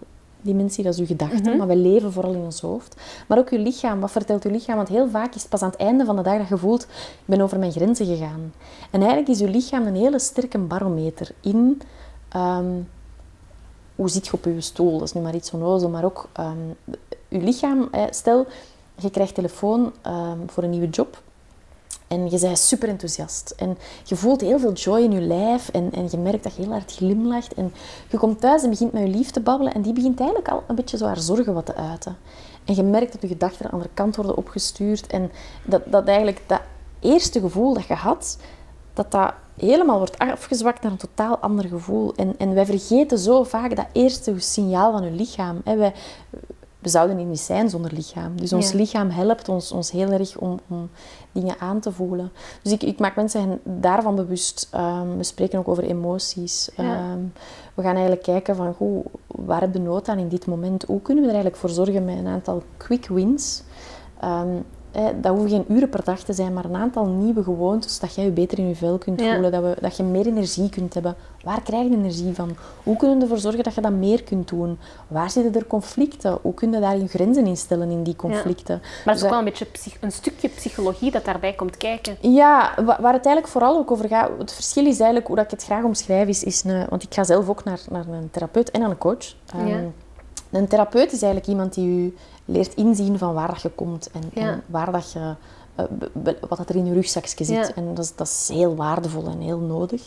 dimensie, 0.46 0.84
dat 0.84 0.94
is 0.94 1.00
je 1.00 1.06
gedachten, 1.06 1.58
maar 1.58 1.68
wij 1.68 1.76
leven 1.76 2.12
vooral 2.12 2.34
in 2.34 2.40
ons 2.40 2.62
hoofd. 2.62 2.96
Maar 3.28 3.38
ook 3.38 3.50
je 3.50 3.60
lichaam, 3.60 4.00
wat 4.00 4.12
vertelt 4.12 4.44
je 4.44 4.52
lichaam? 4.52 4.76
Want 4.76 4.88
heel 4.88 5.10
vaak 5.10 5.36
is 5.36 5.42
het 5.42 5.50
pas 5.50 5.62
aan 5.62 5.70
het 5.70 5.80
einde 5.80 6.06
van 6.06 6.16
de 6.16 6.22
dag 6.22 6.38
dat 6.38 6.48
je 6.48 6.58
voelt, 6.58 6.84
ik 6.84 7.26
ben 7.26 7.42
over 7.42 7.60
mijn 7.60 7.72
grenzen 7.72 8.06
gegaan. 8.06 8.54
En 8.92 9.00
eigenlijk 9.00 9.30
is 9.30 9.40
je 9.40 9.50
lichaam 9.50 9.88
een 9.88 9.96
hele 9.96 10.20
sterke 10.20 10.58
barometer 10.58 11.32
in... 11.42 11.82
ehm, 12.30 12.72
hoe 13.96 14.10
zit 14.10 14.26
je 14.26 14.34
op 14.34 14.46
je 14.46 14.62
stoel? 14.62 14.92
Dat 14.92 15.08
is 15.08 15.14
nu 15.14 15.22
maar 15.22 15.36
iets 15.36 15.52
onnozel, 15.52 15.90
maar 15.90 16.04
ook 16.04 16.30
ehm, 16.34 16.58
je 17.28 17.40
lichaam. 17.40 17.90
Stel, 18.10 18.46
je 18.96 19.10
krijgt 19.10 19.36
telefoon 19.36 19.94
ehm, 20.02 20.38
voor 20.48 20.64
een 20.64 20.70
nieuwe 20.70 20.90
job 20.90 21.24
en 22.08 22.30
je 22.30 22.40
bent 22.40 22.58
super 22.58 22.90
enthousiast. 22.90 23.54
En 23.58 23.78
je 24.04 24.16
voelt 24.16 24.42
heel 24.42 24.60
veel 24.60 24.74
joy 24.74 25.00
in 25.00 25.12
je 25.12 25.22
lijf 25.22 25.70
en, 25.70 25.92
en 25.94 26.08
je 26.12 26.18
merkt 26.18 26.44
dat 26.44 26.56
je 26.56 26.62
heel 26.62 26.72
hard 26.72 26.96
glimlacht. 26.96 27.54
En 27.54 27.74
je 28.10 28.18
komt 28.18 28.40
thuis 28.40 28.64
en 28.64 28.70
begint 28.70 28.94
met 28.94 29.02
je 29.02 29.10
lief 29.10 29.32
te 29.32 29.40
babbelen 29.40 29.74
en 29.74 29.82
die 29.82 29.94
begint 29.94 30.20
eigenlijk 30.20 30.50
al 30.50 30.64
een 30.68 30.76
beetje 30.76 30.98
zo 30.98 31.06
haar 31.06 31.20
zorgen 31.20 31.54
wat 31.54 31.66
te 31.66 31.76
uiten. 31.76 32.18
En 32.66 32.76
je 32.76 32.84
merkt 32.84 33.12
dat 33.12 33.22
je 33.22 33.28
gedachten 33.28 33.60
aan 33.60 33.70
de 33.70 33.72
andere 33.72 33.94
kant 33.94 34.16
worden 34.16 34.38
opgestuurd 34.38 35.08
en 35.08 35.32
dat, 35.66 35.82
dat 35.86 36.08
eigenlijk 36.08 36.42
dat 36.46 36.62
eerste 37.00 37.40
gevoel 37.40 37.74
dat 37.74 37.86
je 37.86 37.94
had, 37.94 38.38
dat 38.94 39.12
dat 39.12 39.34
helemaal 39.58 39.98
wordt 39.98 40.18
afgezwakt 40.18 40.82
naar 40.82 40.92
een 40.92 40.98
totaal 40.98 41.38
ander 41.38 41.66
gevoel. 41.66 42.14
En, 42.16 42.36
en 42.38 42.54
wij 42.54 42.66
vergeten 42.66 43.18
zo 43.18 43.44
vaak 43.44 43.76
dat 43.76 43.86
eerste 43.92 44.40
signaal 44.40 44.92
van 44.92 45.04
je 45.04 45.12
lichaam. 45.12 45.62
Hè. 45.64 45.76
Wij, 45.76 45.94
we 46.86 46.92
zouden 46.92 47.18
hier 47.18 47.26
niet 47.26 47.40
zijn 47.40 47.70
zonder 47.70 47.94
lichaam. 47.94 48.38
Dus 48.40 48.54
ons 48.54 48.72
Ja. 48.72 48.78
lichaam 48.78 49.10
helpt 49.10 49.50
ons, 49.50 49.72
ons 49.72 49.92
heel 49.92 50.12
erg 50.12 50.38
om, 50.38 50.60
om 50.70 50.90
dingen 51.32 51.56
aan 51.60 51.80
te 51.80 51.92
voelen. 51.92 52.32
Dus 52.62 52.72
ik, 52.72 52.84
ik 52.84 53.00
maak 53.00 53.16
mensen 53.16 53.60
daarvan 53.64 54.16
bewust. 54.16 54.68
Ehm, 54.72 55.18
we 55.18 55.24
spreken 55.24 55.60
ook 55.60 55.68
over 55.68 55.84
emoties. 55.84 56.70
Ja. 56.78 56.84
Ehm, 56.84 57.20
we 57.74 57.82
gaan 57.82 57.94
eigenlijk 57.94 58.24
kijken 58.24 58.56
van, 58.56 58.74
goh, 58.74 59.06
waar 59.28 59.62
heb 59.62 59.74
je 59.74 59.80
nood 59.80 60.08
aan 60.08 60.18
in 60.18 60.28
dit 60.28 60.46
moment? 60.46 60.84
Hoe 60.84 61.02
kunnen 61.02 61.24
we 61.24 61.30
er 61.30 61.36
eigenlijk 61.36 61.62
voor 61.66 61.70
zorgen 61.86 62.06
met 62.06 62.18
een 62.18 62.28
aantal 62.28 62.64
quick 62.78 63.08
wins? 63.08 63.64
Ehm, 64.20 64.56
dat 65.22 65.32
hoeven 65.36 65.50
geen 65.50 65.66
uren 65.68 65.90
per 65.90 66.04
dag 66.04 66.20
te 66.20 66.34
zijn, 66.34 66.54
maar 66.54 66.66
een 66.66 66.76
aantal 66.76 67.06
nieuwe 67.06 67.44
gewoontes, 67.44 68.00
dat 68.00 68.16
jij 68.16 68.24
je 68.26 68.32
beter 68.32 68.58
in 68.60 68.68
je 68.68 68.76
vel 68.76 68.98
kunt 68.98 69.22
Ja. 69.22 69.34
voelen, 69.34 69.52
dat, 69.52 69.62
we, 69.64 69.76
dat 69.82 69.98
je 69.98 70.04
meer 70.04 70.26
energie 70.28 70.70
kunt 70.70 70.94
hebben. 70.94 71.16
Waar 71.44 71.62
krijg 71.62 71.88
je 71.90 71.96
energie 71.96 72.34
van? 72.34 72.56
Hoe 72.84 72.96
kunnen 72.96 73.18
we 73.18 73.24
ervoor 73.24 73.38
zorgen 73.38 73.64
dat 73.64 73.74
je 73.76 73.82
dat 73.82 73.92
meer 73.92 74.24
kunt 74.24 74.48
doen? 74.48 74.78
Waar 75.08 75.30
zitten 75.30 75.62
er 75.62 75.68
conflicten? 75.68 76.38
Hoe 76.42 76.54
kun 76.54 76.72
je 76.72 76.80
daar 76.80 76.98
je 76.98 77.08
grenzen 77.08 77.46
in 77.48 77.58
stellen 77.58 77.90
in 77.90 78.04
die 78.04 78.16
conflicten? 78.16 78.80
Maar 78.82 78.92
het 78.96 79.06
is 79.06 79.14
Dus 79.14 79.24
ook 79.24 79.30
wel 79.30 79.40
een 79.40 79.46
beetje 79.46 79.68
een 80.02 80.12
stukje 80.12 80.50
psychologie 80.50 81.12
dat 81.12 81.26
daarbij 81.26 81.54
komt 81.54 81.78
kijken. 81.78 82.18
ja, 82.22 82.74
wa- 82.76 82.98
waar 83.02 83.14
het 83.14 83.26
eigenlijk 83.26 83.48
vooral 83.48 83.78
ook 83.78 83.92
over 83.92 84.08
gaat, 84.08 84.30
het 84.38 84.54
verschil 84.54 84.86
is 84.86 84.98
eigenlijk, 84.98 85.28
hoe 85.28 85.36
dat 85.36 85.46
ik 85.46 85.52
het 85.52 85.64
graag 85.64 85.84
omschrijf, 85.84 86.28
is, 86.28 86.44
is 86.44 86.64
een, 86.64 86.86
want 86.90 87.04
ik 87.04 87.14
ga 87.14 87.24
zelf 87.24 87.50
ook 87.50 87.64
naar, 87.64 87.80
naar 87.90 88.08
een 88.08 88.30
therapeut 88.32 88.72
en 88.72 88.80
naar 88.80 88.90
een 88.90 88.98
coach. 88.98 89.36
Ehm, 89.54 89.68
Ja. 89.68 89.80
Een 90.52 90.68
therapeut 90.68 91.12
is 91.12 91.22
eigenlijk 91.22 91.48
iemand 91.48 91.74
die 91.74 91.88
u 91.88 92.16
leert 92.46 92.74
inzien 92.74 93.18
van 93.18 93.34
waar 93.34 93.48
dat 93.48 93.62
je 93.62 93.70
komt 93.70 94.10
en, 94.12 94.22
Ja. 94.34 94.42
en 94.42 94.64
waar 94.66 94.92
dat 94.92 95.12
je, 95.12 95.34
eh, 95.76 95.86
wat 96.50 96.58
dat 96.58 96.70
er 96.70 96.76
in 96.76 96.86
je 96.86 96.94
rugzakje 96.94 97.44
zit. 97.46 97.56
Ja. 97.68 97.72
En 97.76 97.86
dat 97.96 98.04
is, 98.06 98.16
dat 98.16 98.28
is 98.28 98.50
heel 98.54 98.76
waardevol 98.76 99.26
en 99.26 99.40
heel 99.40 99.60
nodig. 99.60 100.02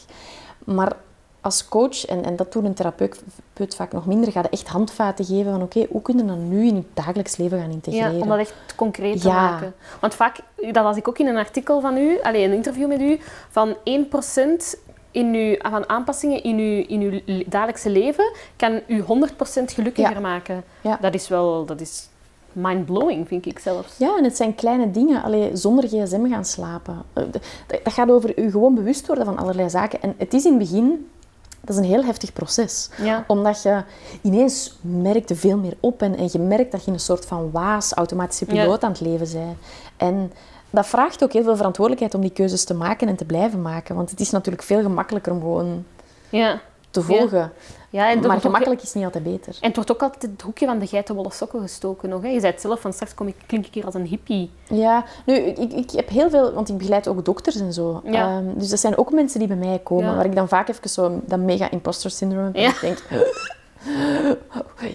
Maar 0.65 0.93
als 1.41 1.69
coach, 1.69 2.05
en, 2.07 2.25
en 2.25 2.37
dat 2.37 2.53
doet 2.53 2.65
een 2.65 2.75
therapeut 2.75 3.23
vaak 3.77 3.93
nog 3.93 4.07
minder, 4.07 4.33
gaat 4.33 4.49
echt 4.49 4.69
handvaten 4.69 5.25
geven 5.25 5.53
van 5.53 5.63
oké, 5.63 5.87
hoe 5.91 6.03
kun 6.03 6.17
je 6.17 6.25
dat 6.25 6.37
nu 6.37 6.67
in 6.67 6.75
je 6.77 6.83
dagelijks 6.95 7.37
leven 7.37 7.61
gaan 7.61 7.71
integreren? 7.71 8.15
Ja, 8.17 8.21
om 8.23 8.29
dat 8.29 8.39
echt 8.39 8.55
concreet 8.77 9.21
te 9.21 9.29
Ja. 9.29 9.35
maken. 9.51 9.75
Want 10.01 10.15
vaak, 10.15 10.39
dat 10.57 10.85
las 10.85 10.97
ik 10.97 11.09
ook 11.09 11.19
in 11.19 11.27
een 11.27 11.37
artikel 11.37 11.81
van 11.81 11.97
u, 11.97 12.21
alleen 12.23 12.51
een 12.51 12.57
interview 12.57 12.89
met 12.89 13.01
u, 13.01 13.21
van 13.49 13.77
1% 13.85 14.79
in 15.11 15.35
uw, 15.35 15.71
van 15.71 15.89
aanpassingen 15.89 16.43
in 16.43 16.59
uw, 16.59 16.85
in 16.89 17.23
uw 17.27 17.43
dagelijkse 17.47 17.91
leven 17.91 18.33
kan 18.57 18.81
u 18.87 19.03
100% 19.03 19.05
gelukkiger 19.73 20.13
Ja. 20.15 20.21
maken. 20.21 20.65
Ja. 20.81 20.99
Dat 21.01 21.15
is 21.15 21.29
wel, 21.29 21.65
dat 21.65 21.81
is 21.81 22.09
mind-blowing, 22.61 23.29
vind 23.29 23.47
ik 23.47 23.59
zelfs. 23.59 23.97
Ja, 23.99 24.17
en 24.19 24.25
het 24.25 24.37
zijn 24.37 24.55
kleine 24.55 24.91
dingen. 24.91 25.23
Allee, 25.23 25.57
zonder 25.57 25.85
gsm 25.89 26.29
gaan 26.31 26.45
slapen. 26.45 27.03
Eh, 27.13 27.23
Dat 27.67 27.93
gaat 27.93 28.11
over 28.11 28.39
u 28.39 28.51
gewoon 28.51 28.75
bewust 28.75 29.07
worden 29.07 29.25
van 29.25 29.39
allerlei 29.39 29.71
zaken. 29.71 30.03
En 30.03 30.15
het 30.19 30.35
is 30.35 30.45
in 30.45 30.51
het 30.51 30.59
begin... 30.71 31.09
Dat 31.61 31.77
is 31.77 31.83
een 31.83 31.89
heel 31.91 32.05
heftig 32.05 32.33
proces. 32.33 32.91
Ja. 33.03 33.25
Omdat 33.27 33.63
je 33.63 33.83
ineens 34.23 34.79
merkt 34.81 35.31
er 35.31 35.37
veel 35.37 35.57
meer 35.59 35.77
op. 35.81 36.03
En, 36.03 36.17
en 36.17 36.29
je 36.33 36.39
merkt 36.39 36.73
dat 36.73 36.81
je 36.81 36.87
in 36.87 36.93
een 36.93 37.01
soort 37.01 37.27
van 37.27 37.51
waas, 37.51 37.93
automatische 37.93 38.45
Ja. 38.49 38.63
piloot 38.63 38.83
aan 38.83 38.91
het 38.91 39.01
leven 39.01 39.29
bent. 39.33 39.57
En 39.97 40.33
dat 40.71 40.87
vraagt 40.87 41.25
ook 41.25 41.33
heel 41.33 41.43
veel 41.43 41.57
verantwoordelijkheid 41.57 42.15
om 42.15 42.21
die 42.21 42.31
keuzes 42.31 42.65
te 42.65 42.75
maken 42.75 43.09
en 43.09 43.17
te 43.17 43.25
blijven 43.25 43.63
maken. 43.63 43.95
Want 43.97 44.11
het 44.11 44.21
is 44.21 44.31
natuurlijk 44.31 44.63
veel 44.65 44.83
gemakkelijker 44.83 45.33
om 45.33 45.41
gewoon 45.41 45.85
Ja. 46.29 46.61
te 46.91 47.03
volgen. 47.03 47.53
Ja, 47.91 48.11
en 48.11 48.21
maar 48.21 48.37
ook- 48.37 48.41
gemakkelijk 48.43 48.83
is 48.83 48.95
niet 48.95 49.05
altijd 49.05 49.25
beter. 49.25 49.57
En 49.61 49.67
het 49.67 49.75
wordt 49.77 49.93
ook 49.93 50.03
altijd 50.03 50.23
het 50.33 50.43
hoekje 50.43 50.67
van 50.67 50.79
de 50.79 50.87
geitenwolle 50.87 51.33
sokken 51.33 51.61
gestoken 51.61 52.09
nog. 52.09 52.23
Hè. 52.23 52.29
Je 52.29 52.41
zei 52.41 52.53
het 52.53 52.61
zelf, 52.61 52.81
van 52.81 52.93
straks 52.93 53.15
kom 53.15 53.27
ik, 53.27 53.35
klink 53.47 53.67
ik 53.67 53.75
hier 53.75 53.85
als 53.85 53.95
een 53.95 54.07
hippie. 54.07 54.51
Ja, 54.69 55.05
nu, 55.27 55.35
ik, 55.35 55.73
ik 55.73 55.91
heb 55.91 56.09
heel 56.09 56.31
veel, 56.31 56.53
want 56.53 56.69
ik 56.69 56.77
begeleid 56.79 57.09
ook 57.09 57.25
dokters 57.25 57.57
en 57.57 57.73
zo. 57.73 58.01
Ja. 58.05 58.37
Ehm, 58.37 58.59
dus 58.59 58.69
dat 58.69 58.79
zijn 58.81 58.99
ook 58.99 59.13
mensen 59.13 59.39
die 59.39 59.49
bij 59.49 59.57
mij 59.57 59.81
komen, 59.83 60.17
waar 60.17 60.25
ik 60.25 60.35
dan 60.35 60.49
vaak 60.49 60.69
even 60.69 60.91
zo 60.91 61.21
dat 61.25 61.39
mega 61.39 61.71
imposter 61.71 62.11
syndrome 62.11 62.45
heb. 62.47 62.55
En 62.55 62.65
ik 62.71 62.81
denk, 62.81 63.03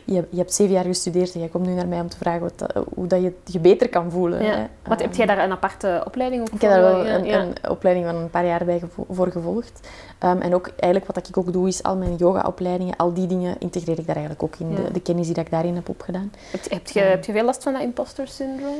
je, 0.05 0.13
hebt- 0.15 0.27
je 0.31 0.37
hebt 0.37 0.53
zeven 0.53 0.73
jaar 0.73 0.83
gestudeerd 0.83 1.33
en 1.33 1.39
jij 1.39 1.49
komt 1.49 1.65
nu 1.65 1.73
naar 1.73 1.87
mij 1.87 1.99
om 1.99 2.09
te 2.09 2.17
vragen 2.17 2.41
wat, 2.41 2.73
hoe 2.93 3.07
dat 3.07 3.21
je 3.21 3.33
je 3.45 3.59
beter 3.59 3.89
kan 3.89 4.11
voelen. 4.11 4.43
Ja. 4.43 4.55
Hè. 4.55 4.63
Wat, 4.87 5.01
heb 5.01 5.13
jij 5.15 5.25
daar 5.25 5.43
een 5.43 5.51
aparte 5.51 6.01
opleiding 6.05 6.41
ook 6.41 6.47
Ik 6.49 6.61
heb 6.61 6.71
daar 6.71 6.81
wel 6.81 7.07
een, 7.07 7.25
ja. 7.25 7.39
een 7.41 7.53
opleiding 7.69 8.05
van 8.05 8.15
een 8.15 8.29
paar 8.29 8.45
jaar 8.45 8.65
bij 8.65 8.79
gevo- 8.79 9.05
voor 9.09 9.31
gevolgd. 9.31 9.87
Ehm, 10.19 10.37
en 10.41 10.55
ook 10.55 10.67
eigenlijk 10.77 11.13
wat 11.15 11.27
ik 11.27 11.37
ook 11.37 11.53
doe, 11.53 11.67
is 11.67 11.83
al 11.83 11.95
mijn 11.97 12.15
yoga-opleidingen, 12.15 12.95
al 12.95 13.13
die 13.13 13.27
dingen 13.27 13.55
integreer 13.59 13.99
ik 13.99 14.05
daar 14.05 14.15
eigenlijk 14.15 14.43
ook 14.43 14.55
in. 14.59 14.69
Ja. 14.69 14.75
De, 14.75 14.91
de 14.91 15.01
kennis 15.01 15.25
die 15.25 15.35
dat 15.35 15.45
ik 15.45 15.51
daarin 15.51 15.75
heb 15.75 15.89
opgedaan. 15.89 16.31
Heb, 16.51 16.69
heb, 16.71 16.87
je, 16.87 16.99
heb 16.99 17.25
je 17.25 17.31
veel 17.31 17.45
last 17.45 17.63
van 17.63 17.73
dat 17.73 17.81
imposter 17.81 18.27
syndroom? 18.27 18.75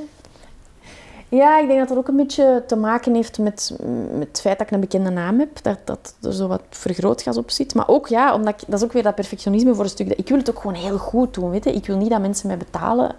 Ja, 1.33 1.59
ik 1.59 1.67
denk 1.67 1.79
dat 1.79 1.87
dat 1.87 1.97
ook 1.97 2.07
een 2.07 2.15
beetje 2.15 2.63
te 2.67 2.75
maken 2.75 3.15
heeft 3.15 3.39
met, 3.39 3.75
met 4.11 4.27
het 4.27 4.41
feit 4.41 4.57
dat 4.57 4.67
ik 4.67 4.73
een 4.73 4.79
bekende 4.79 5.09
naam 5.09 5.39
heb. 5.39 5.63
Dat, 5.63 5.79
dat 5.83 6.15
er 6.21 6.33
zo 6.33 6.47
wat 6.47 6.61
vergrootgas 6.69 7.37
op 7.37 7.51
zit. 7.51 7.75
Maar 7.75 7.87
ook, 7.87 8.07
ja, 8.07 8.33
omdat 8.33 8.61
ik, 8.61 8.67
dat 8.67 8.79
is 8.79 8.85
ook 8.85 8.91
weer 8.91 9.03
dat 9.03 9.15
perfectionisme 9.15 9.75
voor 9.75 9.83
een 9.83 9.89
stuk. 9.89 10.09
Ik 10.09 10.27
wil 10.29 10.37
het 10.37 10.49
ook 10.49 10.59
gewoon 10.59 10.75
heel 10.75 10.97
goed 10.97 11.33
doen, 11.33 11.49
weet 11.49 11.63
je. 11.63 11.73
Ik 11.73 11.85
wil 11.85 11.97
niet 11.97 12.09
dat 12.09 12.21
mensen 12.21 12.47
mij 12.47 12.57
betalen. 12.57 13.15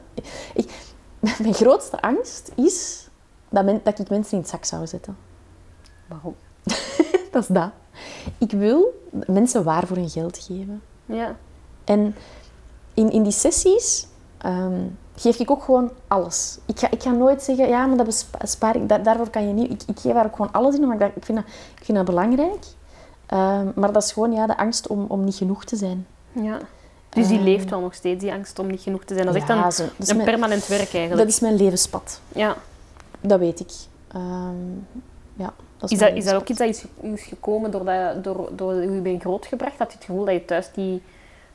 Ik, 0.55 0.71
mijn 1.43 1.55
grootste 1.55 2.01
angst 2.01 2.53
is 2.55 3.09
dat, 3.49 3.65
men, 3.65 3.81
dat 3.83 3.99
ik 3.99 4.11
mensen 4.11 4.33
in 4.33 4.39
het 4.39 4.49
zak 4.49 4.65
zou 4.65 4.87
zetten. 4.87 5.17
Waarom? 6.07 6.35
dat 7.33 7.43
is 7.43 7.47
dat. 7.47 7.71
Ik 8.39 8.51
wil 8.51 9.03
mensen 9.27 9.65
waar 9.65 9.87
voor 9.87 9.97
hun 9.97 10.11
geld 10.11 10.39
geven. 10.39 10.83
Ja. 11.07 11.37
En 11.85 12.15
in, 12.95 13.11
in 13.11 13.23
die 13.23 13.33
sessies 13.33 14.07
ehm, 14.39 14.83
geef 15.17 15.39
ik 15.39 15.51
ook 15.51 15.63
gewoon 15.63 15.91
alles. 16.09 16.59
Ik 16.67 16.79
ga, 16.79 16.91
ik 16.91 17.03
ga 17.03 17.11
nooit 17.11 17.43
zeggen, 17.43 17.69
ja, 17.69 17.87
maar 17.87 17.97
dat 17.97 18.27
bespaar 18.41 18.77
ik, 18.77 18.89
daar, 18.89 19.03
daarvoor 19.03 19.31
kan 19.31 19.47
je 19.49 19.53
niet... 19.53 19.71
Ik, 19.73 19.83
ik 19.87 19.99
geef 20.01 20.13
daar 20.13 20.25
ook 20.27 20.37
gewoon 20.37 20.53
alles 20.53 20.75
in, 20.77 20.83
omdat 20.83 21.09
ik, 21.09 21.17
ik, 21.17 21.25
vind, 21.25 21.39
dat, 21.39 21.47
ik 21.79 21.85
vind 21.85 21.97
dat 21.97 22.07
belangrijk. 22.07 22.65
Ehm, 23.27 23.67
maar 23.75 23.93
dat 23.93 24.03
is 24.03 24.13
gewoon 24.13 24.33
ja, 24.33 24.47
de 24.47 24.57
angst 24.57 24.87
om, 24.87 25.05
om 25.09 25.25
niet 25.25 25.35
genoeg 25.35 25.65
te 25.65 25.77
zijn. 25.77 26.07
Ja. 26.33 26.59
Dus 27.09 27.29
die 27.29 27.41
leeft 27.41 27.71
wel 27.71 27.81
nog 27.81 27.95
steeds, 27.95 28.21
die 28.21 28.33
angst 28.33 28.59
om 28.59 28.67
niet 28.67 28.81
genoeg 28.81 29.05
te 29.05 29.15
zijn. 29.15 29.27
Dat 29.27 29.35
is 29.35 29.43
Ja, 29.47 29.65
echt 29.65 29.75
zo- 29.75 29.83
een, 29.83 29.89
dat 29.89 29.99
is 30.07 30.09
een 30.09 30.17
mijn- 30.17 30.29
permanent 30.29 30.67
werk 30.67 30.93
eigenlijk. 30.95 31.17
Dat 31.17 31.27
is 31.29 31.41
mijn 31.41 31.57
levenspad. 31.57 32.21
Ja. 32.29 32.57
Dat 33.21 33.39
weet 33.39 33.61
ik. 33.61 33.71
Ehm, 34.13 34.73
ja, 35.37 35.53
dat 35.79 35.91
Is 35.91 35.99
mijn 35.99 36.15
dat, 36.15 36.23
is 36.25 36.31
dat 36.31 36.35
ook 36.41 36.49
iets 36.49 36.59
dat 36.59 36.69
is, 36.69 36.85
is 37.01 37.23
gekomen 37.23 37.71
doordat, 37.71 38.25
door, 38.25 38.49
door 38.57 38.73
hoe 38.73 38.95
je 38.95 39.01
bent 39.01 39.21
grootgebracht? 39.21 39.79
Dat 39.79 39.91
je 39.93 39.97
het 39.97 40.05
gevoel 40.07 40.25
dat 40.25 40.35
je 40.35 40.45
thuis 40.45 40.71
die, 40.75 41.03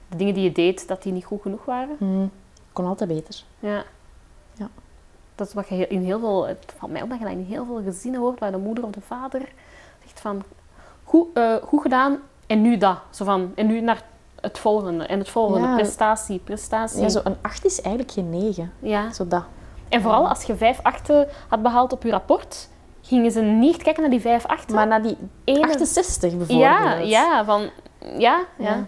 de 0.09 0.15
dingen 0.17 0.33
die 0.33 0.43
je 0.43 0.51
deed, 0.51 0.87
dat 0.87 1.03
die 1.03 1.13
niet 1.13 1.25
goed 1.25 1.41
genoeg 1.41 1.65
waren? 1.65 1.95
Hmm, 1.97 2.31
kon 2.79 2.87
altijd 2.87 3.09
beter. 3.09 3.43
Ja. 3.59 3.83
Ja. 4.53 4.67
Dat 5.35 5.47
is 5.47 5.53
wat 5.53 5.67
je 5.67 5.87
in 5.87 6.01
heel 6.03 6.19
veel, 6.19 6.47
het 6.47 6.73
valt 6.77 6.91
mij 6.91 7.01
op 7.01 7.09
dat 7.09 7.17
je 7.19 7.23
dat 7.23 7.33
in 7.33 7.45
heel 7.49 7.65
veel 7.65 7.81
gezinnen 7.83 8.19
hoort, 8.21 8.39
waar 8.39 8.51
de 8.51 8.57
moeder 8.57 8.83
of 8.83 8.91
de 8.91 9.01
vader 9.01 9.41
zegt 10.05 10.19
van, 10.19 10.43
goed, 11.03 11.27
eh, 11.33 11.55
goed 11.55 11.81
gedaan, 11.81 12.17
en 12.47 12.61
nu 12.61 12.77
dat. 12.77 12.97
Zo 13.09 13.25
van, 13.25 13.51
en 13.55 13.67
nu 13.67 13.81
naar 13.81 14.03
het 14.41 14.59
volgende, 14.59 15.03
en 15.03 15.19
het 15.19 15.29
volgende, 15.29 15.67
Ja. 15.67 15.75
prestatie, 15.75 16.39
prestatie. 16.39 17.01
Ja, 17.01 17.09
zo 17.09 17.21
een 17.23 17.35
8 17.41 17.65
is 17.65 17.81
eigenlijk 17.81 18.13
geen 18.13 18.29
9. 18.29 18.71
Ja. 18.79 19.11
Zo 19.11 19.27
dat. 19.27 19.43
En 19.89 20.01
vooral 20.01 20.27
als 20.27 20.43
je 20.43 20.55
vijf 20.55 20.79
achten 20.83 21.27
had 21.47 21.61
behaald 21.61 21.93
op 21.93 22.03
je 22.03 22.09
rapport, 22.11 22.69
gingen 23.01 23.31
ze 23.31 23.41
niet 23.41 23.77
kijken 23.83 24.01
naar 24.01 24.11
die 24.11 24.21
vijf 24.21 24.45
achten. 24.45 24.75
Maar 24.75 24.87
na 24.87 24.99
die 24.99 25.17
Ene- 25.43 25.63
68 25.63 26.29
bijvoorbeeld. 26.37 26.59
Ja, 26.59 26.93
ja, 26.93 27.45
van... 27.45 27.69
Ja, 28.17 28.45
ja. 28.57 28.85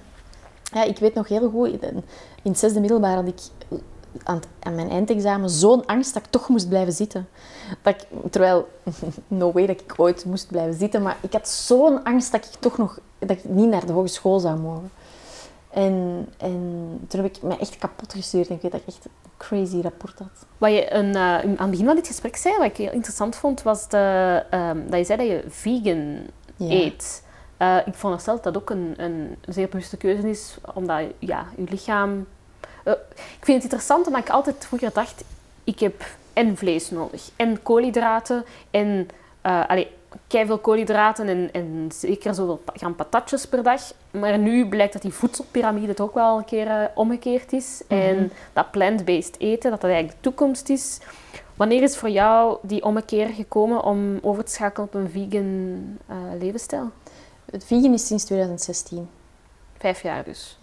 Ja. 0.74 0.84
Ik 0.84 0.98
weet 1.00 1.14
nog 1.14 1.28
heel 1.28 1.50
goed, 1.50 1.68
in 1.82 2.04
in 2.44 2.52
het 2.52 2.60
zesde 2.60 2.80
middelbaar 2.80 3.16
had 3.16 3.28
ik 3.28 3.40
aan, 4.24 4.36
het- 4.36 4.48
aan 4.60 4.76
mijn 4.76 4.90
eindexamen 4.90 5.50
zo'n 5.50 5.86
angst 5.86 6.14
dat 6.14 6.24
ik 6.24 6.30
toch 6.30 6.50
moest 6.50 6.70
blijven 6.70 6.94
zitten. 6.94 7.28
Dat 7.82 7.94
ik, 7.96 8.08
terwijl, 8.32 8.68
no 9.28 9.52
way 9.52 9.66
dat 9.66 9.80
ik 9.82 9.94
ooit 9.98 10.26
moest 10.26 10.48
blijven 10.48 10.74
zitten, 10.74 11.02
maar 11.02 11.18
ik 11.22 11.34
had 11.34 11.48
zo'n 11.50 12.04
angst 12.04 12.32
dat 12.32 12.46
ik 12.46 12.52
toch 12.60 12.78
nog, 12.78 13.00
dat 13.20 13.30
ik 13.30 13.44
niet 13.44 13.70
naar 13.70 13.86
de 13.86 13.94
hogeschool 13.94 14.40
zou 14.40 14.60
mogen. 14.60 14.92
En, 15.70 16.28
en 16.38 16.60
toen 17.08 17.22
heb 17.24 17.36
ik 17.36 17.42
me 17.44 17.58
echt 17.58 17.78
kapot 17.78 18.14
gestuurd 18.14 18.48
en 18.48 18.56
ik 18.56 18.62
weet 18.62 18.72
dat 18.72 18.82
ik 18.82 18.88
echt 18.88 19.06
een 19.06 19.12
crazy 19.38 19.82
rapport 19.82 20.20
had. 20.20 20.46
Wat 20.58 20.72
je 20.72 20.94
een, 20.94 21.16
eh, 21.16 21.22
aan 21.38 21.56
het 21.58 21.70
begin 21.70 21.86
van 21.86 21.96
dit 21.96 22.08
gesprek 22.08 22.36
zei, 22.36 22.58
wat 22.58 22.66
ik 22.68 22.78
heel 22.78 22.92
interessant 22.92 23.36
vond, 23.36 23.62
was 23.62 23.88
de, 23.90 24.44
ehm, 24.50 24.78
dat 24.90 25.00
je 25.00 25.06
zei 25.06 25.18
dat 25.18 25.28
je 25.28 25.44
vegan 25.48 26.18
Ja. 26.56 26.70
eet. 26.76 27.24
Eh, 27.58 27.78
ik 27.86 27.94
veronderstel 27.94 28.34
dat 28.36 28.44
dat 28.44 28.58
ook 28.58 28.70
een, 28.70 28.94
een 28.98 29.36
zeer 29.48 29.70
bewuste 29.70 29.98
keuze 29.98 30.30
is, 30.30 30.58
omdat 30.74 31.02
ja, 31.20 31.46
je 31.58 31.64
lichaam... 31.70 32.28
Eh, 32.84 32.94
ik 33.14 33.46
vind 33.46 33.56
het 33.56 33.64
interessant 33.64 34.08
omdat 34.08 34.22
ik 34.22 34.30
altijd 34.30 34.66
vroeger 34.66 34.92
dacht, 34.94 35.24
ik 35.64 35.80
heb 35.80 36.06
en 36.34 36.58
vlees 36.58 36.90
nodig, 36.90 37.30
en 37.36 37.62
koolhydraten, 37.62 38.46
en 38.72 39.08
eh 39.42 39.68
allee, 39.68 39.88
veel 40.28 40.58
koolhydraten 40.58 41.28
en, 41.28 41.50
en 41.52 41.90
zeker 41.94 42.34
zoveel 42.34 42.62
gram 42.74 42.96
patatjes 42.96 43.48
per 43.48 43.64
dag. 43.64 43.82
Maar 44.12 44.40
nu 44.40 44.68
blijkt 44.68 44.94
dat 44.94 45.02
die 45.02 45.14
voedselpiramide 45.14 45.94
toch 45.94 46.08
ook 46.08 46.14
wel 46.14 46.38
een 46.38 46.46
keer 46.46 46.68
eh, 46.68 46.84
omgekeerd 46.96 47.54
is. 47.54 47.82
En 47.88 48.32
dat 48.54 48.72
plant-based 48.72 49.40
eten, 49.40 49.72
dat 49.72 49.82
dat 49.82 49.90
eigenlijk 49.90 50.24
de 50.24 50.30
toekomst 50.30 50.70
is. 50.70 51.00
Wanneer 51.56 51.82
is 51.82 51.98
voor 51.98 52.10
jou 52.10 52.58
die 52.62 52.84
ommekeer 52.84 53.28
gekomen 53.28 53.84
om 53.84 54.20
over 54.22 54.44
te 54.44 54.52
schakelen 54.52 54.88
op 54.88 54.94
een 54.94 55.10
vegan 55.10 55.98
levensstijl? 56.40 56.92
Het 57.52 57.66
vegan 57.66 57.94
is 57.94 58.08
sinds 58.08 58.24
2016. 58.24 59.10
Vijf 59.78 60.02
jaar 60.02 60.24
dus. 60.24 60.58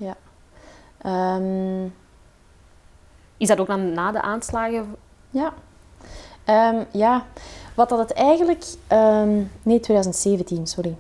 Ehm, 0.98 1.88
Is 3.38 3.48
dat 3.48 3.60
ook 3.60 3.66
dan 3.66 3.92
na 3.92 4.12
de 4.12 4.22
aanslagen? 4.22 4.96
Ja. 5.30 5.52
Ehm, 6.44 6.84
ja, 6.90 7.26
wat 7.74 7.88
dat 7.88 7.98
het 7.98 8.12
eigenlijk... 8.12 8.64
ehm, 8.86 9.42
nee, 9.62 9.80
2017, 9.80 10.66
sorry. 10.66 10.96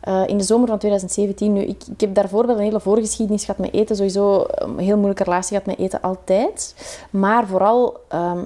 Eh, 0.00 0.22
in 0.26 0.38
de 0.38 0.44
zomer 0.44 0.68
van 0.68 0.78
2017. 0.78 1.52
Nu, 1.52 1.60
ik, 1.60 1.82
ik 1.92 2.00
heb 2.00 2.14
daarvoor 2.14 2.46
wel 2.46 2.56
een 2.56 2.62
hele 2.62 2.80
voorgeschiedenis 2.80 3.44
gehad 3.44 3.60
met 3.60 3.72
eten. 3.72 3.96
Sowieso 3.96 4.44
een 4.48 4.78
heel 4.78 4.96
moeilijke 4.96 5.24
relatie 5.24 5.48
gehad 5.48 5.66
met 5.66 5.78
eten, 5.78 6.00
altijd. 6.00 6.74
Maar 7.10 7.46
vooral 7.46 8.00
ehm, 8.08 8.44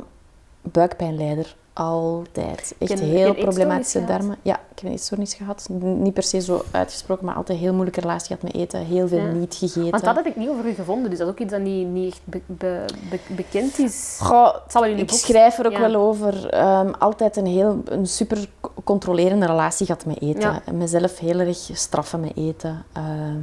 buikpijnlijder. 0.62 1.56
Altijd. 1.74 2.74
Echt 2.78 2.90
Heb 2.90 2.98
heel 2.98 3.34
problematische 3.34 4.04
darmen. 4.04 4.36
Ja, 4.42 4.60
ik 4.74 4.78
heb 4.82 4.90
eetstoornis 4.92 5.34
gehad. 5.34 5.66
Niet 5.80 6.14
per 6.14 6.22
se 6.22 6.40
zo 6.40 6.62
uitgesproken, 6.70 7.24
maar 7.24 7.34
altijd 7.34 7.58
een 7.58 7.64
heel 7.64 7.72
moeilijke 7.74 8.00
relatie 8.00 8.26
gehad 8.26 8.42
met 8.42 8.54
eten. 8.54 8.80
Heel 8.84 9.08
veel 9.08 9.18
Ja. 9.18 9.30
niet 9.32 9.54
gegeten. 9.54 9.90
Want 9.90 10.04
dat 10.04 10.14
had 10.14 10.26
ik 10.26 10.36
niet 10.36 10.48
over 10.48 10.64
u 10.66 10.72
gevonden, 10.74 11.10
dus 11.10 11.18
dat 11.18 11.26
is 11.28 11.32
ook 11.34 11.40
iets 11.40 11.52
dat 11.52 11.60
niet, 11.60 11.88
niet 11.88 12.12
echt 12.12 12.20
be- 12.24 12.40
be- 12.46 12.84
be- 13.10 13.34
bekend 13.34 13.78
is. 13.78 14.18
Goh, 14.22 14.52
Het 14.62 14.72
zal 14.72 14.84
in 14.84 14.98
ik 14.98 15.06
boek 15.06 15.18
schrijf 15.18 15.58
er 15.58 15.66
ook 15.66 15.72
ja. 15.72 15.80
wel 15.80 15.94
over. 15.94 16.48
Ehm, 16.48 16.90
altijd 16.98 17.36
een, 17.36 17.46
heel, 17.46 17.82
een 17.84 18.06
super 18.06 18.48
controlerende 18.84 19.46
relatie 19.46 19.86
gehad 19.86 20.04
met 20.06 20.22
eten. 20.22 20.40
Ja. 20.40 20.62
En 20.64 20.76
mezelf 20.76 21.18
heel 21.18 21.38
erg 21.40 21.70
straffen 21.72 22.20
met 22.20 22.36
eten. 22.36 22.84
Ehm, 22.92 23.36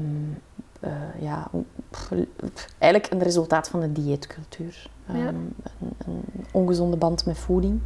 eh, 0.79 0.91
ja, 1.19 1.47
eigenlijk 2.77 3.13
een 3.13 3.23
resultaat 3.23 3.69
van 3.69 3.79
de 3.79 3.91
dieetcultuur. 3.91 4.89
Ehm, 5.07 5.17
een, 5.17 5.53
een 6.07 6.45
ongezonde 6.51 6.97
band 6.97 7.25
met 7.25 7.37
voeding. 7.37 7.79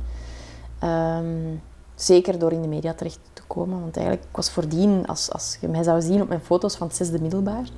Ehm, 0.85 1.55
zeker 1.95 2.39
door 2.39 2.51
in 2.51 2.61
de 2.61 2.67
media 2.67 2.93
terecht 2.93 3.19
te 3.33 3.41
komen. 3.47 3.79
Want 3.79 3.97
eigenlijk, 3.97 4.27
ik 4.29 4.35
was 4.35 4.49
voordien, 4.49 5.07
als, 5.07 5.31
als 5.31 5.57
je 5.61 5.67
mij 5.67 5.83
zou 5.83 6.01
zien 6.01 6.21
op 6.21 6.27
mijn 6.27 6.41
foto's 6.41 6.75
van 6.75 6.87
het 6.87 6.95
zesde 6.95 7.21
middelbaar, 7.21 7.69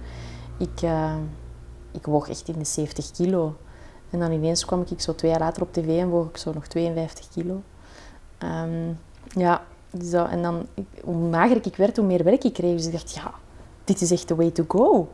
ik, 0.57 0.81
eh, 0.81 1.15
ik 1.91 2.05
woog 2.05 2.29
echt 2.29 2.47
in 2.47 2.59
de 2.59 2.65
70 2.65 3.11
kilo. 3.11 3.55
En 4.09 4.19
dan 4.19 4.31
ineens 4.31 4.65
kwam 4.65 4.83
ik 4.89 5.01
zo 5.01 5.15
twee 5.15 5.31
jaar 5.31 5.39
later 5.39 5.61
op 5.61 5.73
tv 5.73 5.99
en 5.99 6.09
woog 6.09 6.27
ik 6.27 6.37
zo 6.37 6.53
nog 6.53 6.67
52 6.67 7.29
kilo. 7.29 7.61
Ehm, 8.37 8.93
ja, 9.27 9.63
dus 9.91 10.09
dat, 10.09 10.29
en 10.29 10.41
dan, 10.41 10.65
ik, 10.73 10.85
hoe 11.03 11.15
mager 11.15 11.65
ik 11.65 11.75
werd, 11.75 11.97
hoe 11.97 12.05
meer 12.05 12.23
werk 12.23 12.43
ik 12.43 12.53
kreeg. 12.53 12.75
Dus 12.75 12.85
ik 12.85 12.91
dacht, 12.91 13.13
ja, 13.13 13.33
dit 13.83 14.01
is 14.01 14.11
echt 14.11 14.27
the 14.27 14.35
way 14.35 14.51
to 14.51 14.63
go. 14.67 15.07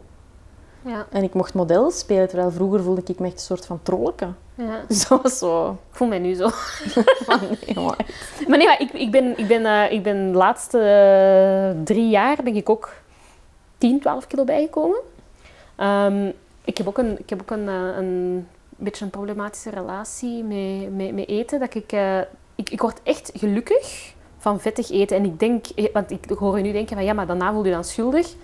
Ja, 0.86 1.06
En 1.10 1.24
ik 1.24 1.34
mocht 1.34 1.54
model 1.54 1.92
spelen, 1.92 2.28
terwijl 2.28 2.52
vroeger 2.52 2.84
voelde 2.84 3.02
ik 3.06 3.20
me 3.20 3.26
echt 3.26 3.36
een 3.36 3.42
soort 3.42 3.66
van 3.66 3.80
trolleke. 3.84 4.28
ja. 4.56 4.82
Dus 4.88 5.08
dat 5.08 5.22
was 5.22 5.38
zo... 5.38 5.70
Ik 5.70 5.96
voel 5.98 6.08
mij 6.08 6.20
nu 6.20 6.34
zo. 6.34 6.50
Van, 7.28 7.40
nee, 7.66 7.86
maar 7.86 8.06
Maar 8.48 8.58
nee, 8.58 8.68
maar 8.68 8.82
ik, 8.82 8.92
ik, 8.92 9.12
ben, 9.12 9.38
ik, 9.38 9.48
ben, 9.48 9.66
eh, 9.66 9.92
ik 9.92 10.04
ben 10.04 10.32
de 10.32 10.38
laatste 10.38 10.80
eh, 10.80 11.84
drie 11.84 12.10
jaar 12.10 12.38
ben 12.44 12.56
ik 12.56 12.70
ook 12.70 12.94
10, 13.78 14.00
12 14.00 14.28
kilo 14.28 14.44
bijgekomen. 14.44 15.00
Ehm, 15.76 16.32
ik 16.64 16.78
heb 16.78 16.88
ook 16.88 16.98
een, 16.98 17.20
ik 17.20 17.30
heb 17.30 17.42
ook 17.42 17.52
een, 17.52 17.68
eh, 17.68 17.98
een 17.98 18.48
beetje 18.70 19.06
een 19.06 19.12
problematische 19.12 19.70
relatie 19.70 20.44
met, 20.44 20.96
met, 20.96 21.14
met 21.14 21.28
eten. 21.28 21.60
Dat 21.60 21.76
ik, 21.76 21.92
ik, 22.56 22.70
ik 22.70 22.82
word 22.82 23.00
echt 23.04 23.32
gelukkig 23.34 24.14
van 24.38 24.60
vettig 24.60 24.92
eten. 24.92 25.18
En 25.18 25.26
ik 25.26 25.40
denk, 25.40 25.66
want 25.94 26.12
ik 26.12 26.30
hoor 26.30 26.58
je 26.58 26.64
nu 26.64 26.72
denken 26.72 26.96
van 26.96 27.06
ja, 27.06 27.14
maar 27.14 27.28
daarna 27.28 27.52
voel 27.52 27.66
je 27.66 27.72
dan 27.72 27.84
schuldig. 27.84 28.36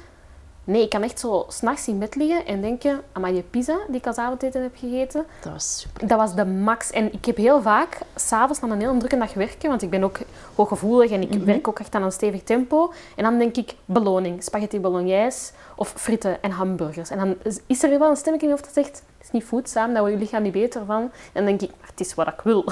Nee, 0.70 0.82
ik 0.82 0.90
kan 0.90 1.04
echt 1.04 1.20
zo 1.20 1.46
s'nachts 1.48 1.88
in 1.88 2.00
bed 2.00 2.16
liggen 2.16 2.46
en 2.46 2.62
denken 2.62 3.02
aan 3.12 3.22
die 3.34 3.42
pizza 3.42 3.78
die 3.88 3.98
ik 3.98 4.08
als 4.08 4.18
avondeten 4.18 4.62
heb 4.62 4.76
gegeten. 4.76 5.26
dat 5.42 5.52
was 5.52 5.80
super. 5.80 6.08
Dat 6.08 6.18
was 6.18 6.36
de 6.36 6.46
max. 6.46 6.92
En 6.92 7.14
ik 7.14 7.26
heb 7.26 7.38
heel 7.38 7.62
vaak 7.62 7.98
s'avonds 8.16 8.60
na 8.62 8.70
een 8.70 8.80
heel 8.80 8.98
drukke 8.98 9.18
dag 9.18 9.34
werken, 9.34 9.70
want 9.70 9.82
ik 9.82 9.90
ben 9.90 10.04
ook 10.04 10.18
hooggevoelig 10.56 11.12
en 11.12 11.22
ik 11.22 11.30
Mhm. 11.36 11.44
werk 11.46 11.68
ook 11.68 11.80
echt 11.80 11.96
aan 11.96 12.04
een 12.04 12.12
stevig 12.12 12.44
tempo. 12.44 12.92
En 13.16 13.24
dan 13.24 13.38
denk 13.38 13.56
ik 13.58 13.76
beloning, 13.86 14.44
spaghetti 14.44 14.80
bolognese 14.80 15.52
of 15.76 15.94
frieten 15.98 16.42
en 16.42 16.52
hamburgers. 16.52 17.10
En 17.10 17.18
dan 17.18 17.36
is- 17.68 17.84
er 17.84 18.00
wel 18.00 18.10
een 18.10 18.16
stemmetje 18.16 18.48
in 18.48 18.54
je 18.54 18.60
hoofd 18.62 18.76
dat 18.76 18.86
zegt, 18.86 19.04
het 19.18 19.26
is 19.28 19.32
niet 19.32 19.44
voedzaam, 19.44 19.92
daar 19.92 20.00
wordt 20.02 20.14
je 20.16 20.22
lichaam 20.22 20.42
niet 20.44 20.52
beter 20.52 20.86
van. 20.86 21.02
En 21.02 21.12
dan 21.34 21.46
denk 21.46 21.62
ik, 21.62 21.70
maar 21.80 21.90
het 21.90 22.00
is 22.00 22.14
wat 22.14 22.28
ik 22.28 22.42
wil. 22.44 22.66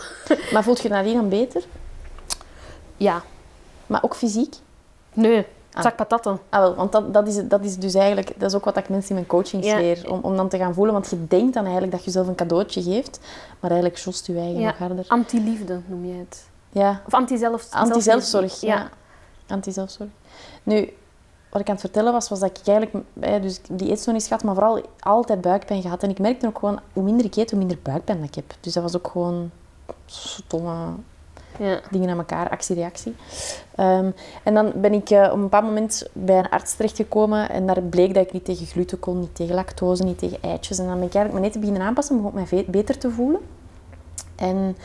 Maar 0.54 0.64
voelt 0.64 0.82
je 0.82 0.90
nadien 0.90 1.14
dan 1.16 1.30
beter? 1.30 1.64
Ja, 2.98 3.22
Maar 3.86 4.04
ook 4.04 4.16
fysiek? 4.16 4.56
nee, 5.14 5.46
Ah. 5.78 5.84
zak 5.84 5.96
patatten. 5.96 6.40
Ah, 6.50 6.60
wel, 6.60 6.76
want 6.76 6.92
dat, 6.92 7.14
dat, 7.14 7.28
is, 7.28 7.48
dat 7.48 7.64
is 7.64 7.78
dus 7.78 7.94
eigenlijk... 7.94 8.40
Dat 8.40 8.50
is 8.50 8.56
ook 8.56 8.66
wat 8.66 8.78
ik 8.78 8.90
mensen 8.90 9.10
in 9.10 9.16
mijn 9.16 9.28
coaching 9.28 9.66
Ja. 9.66 9.78
leer. 9.78 10.12
Om, 10.12 10.20
om 10.22 10.36
dan 10.36 10.50
te 10.50 10.58
gaan 10.58 10.74
voelen. 10.74 10.94
Want 10.94 11.10
je 11.10 11.28
denkt 11.28 11.54
dan 11.54 11.64
eigenlijk 11.64 11.92
dat 11.92 12.00
je 12.00 12.06
jezelf 12.06 12.28
een 12.28 12.36
cadeautje 12.36 12.82
geeft. 12.84 13.20
Maar 13.60 13.72
eigenlijk 13.72 14.02
jost 14.02 14.28
je 14.28 14.36
eigen 14.38 14.60
Ja. 14.60 14.68
nog 14.68 14.78
harder. 14.78 15.06
Anti-liefde 15.08 15.80
noem 15.86 16.06
je 16.06 16.14
het. 16.14 16.48
Ja, 16.70 17.02
Of 17.06 17.14
anti-zelf... 17.14 17.68
Anti-zelfzorg, 17.72 18.62
ja. 18.62 18.76
Ja. 18.76 18.90
Anti-zelfzorg. 19.48 20.10
Nu, 20.64 20.90
wat 21.50 21.62
ik 21.62 21.68
aan 21.68 21.74
het 21.74 21.84
vertellen 21.84 22.12
was, 22.14 22.30
was 22.30 22.40
dat 22.40 22.50
ik 22.60 22.68
eigenlijk 22.68 23.06
dus 23.42 23.60
die 23.72 23.90
eetstoornis 23.90 24.28
gehad, 24.28 24.44
maar 24.44 24.54
vooral 24.54 24.82
altijd 25.00 25.42
buikpijn 25.42 25.82
gehad. 25.82 26.04
En 26.04 26.10
ik 26.10 26.20
merkte 26.20 26.48
ook 26.48 26.60
gewoon, 26.60 26.80
hoe 26.94 27.04
minder 27.04 27.26
ik 27.26 27.36
eet, 27.36 27.50
hoe 27.50 27.60
minder 27.60 27.78
buikpijn 27.84 28.18
dat 28.20 28.28
ik 28.28 28.36
heb. 28.36 28.54
Dus 28.60 28.74
dat 28.74 28.84
was 28.84 28.96
ook 28.96 29.08
gewoon 29.08 29.52
stomme... 30.06 30.76
Ja. 31.60 31.80
Dingen 31.92 32.10
aan 32.10 32.18
elkaar, 32.18 32.50
actie-reactie. 32.50 33.16
Ehm, 33.76 34.12
en 34.44 34.54
dan 34.54 34.72
ben 34.76 34.94
ik 34.94 35.10
uh, 35.10 35.24
op 35.24 35.34
een 35.34 35.42
bepaald 35.42 35.66
moment 35.66 36.10
bij 36.14 36.38
een 36.38 36.50
arts 36.50 36.76
terechtgekomen 36.76 37.50
en 37.50 37.68
daar 37.68 37.82
bleek 37.82 38.14
dat 38.14 38.26
ik 38.26 38.34
niet 38.34 38.46
tegen 38.46 38.66
gluten 38.66 39.00
kon, 39.00 39.20
niet 39.20 39.36
tegen 39.36 39.56
lactose, 39.56 40.04
niet 40.04 40.20
tegen 40.20 40.42
eitjes. 40.42 40.80
En 40.80 40.86
dan 40.86 41.00
ben 41.00 41.08
ik 41.08 41.14
eigenlijk 41.14 41.34
mijn 41.34 41.46
eten 41.46 41.60
beginnen 41.60 41.88
aanpassen, 41.88 42.26
om 42.26 42.32
mij 42.34 42.66
beter 42.68 42.98
te 42.98 43.10
voelen. 43.10 43.40
En 44.36 44.78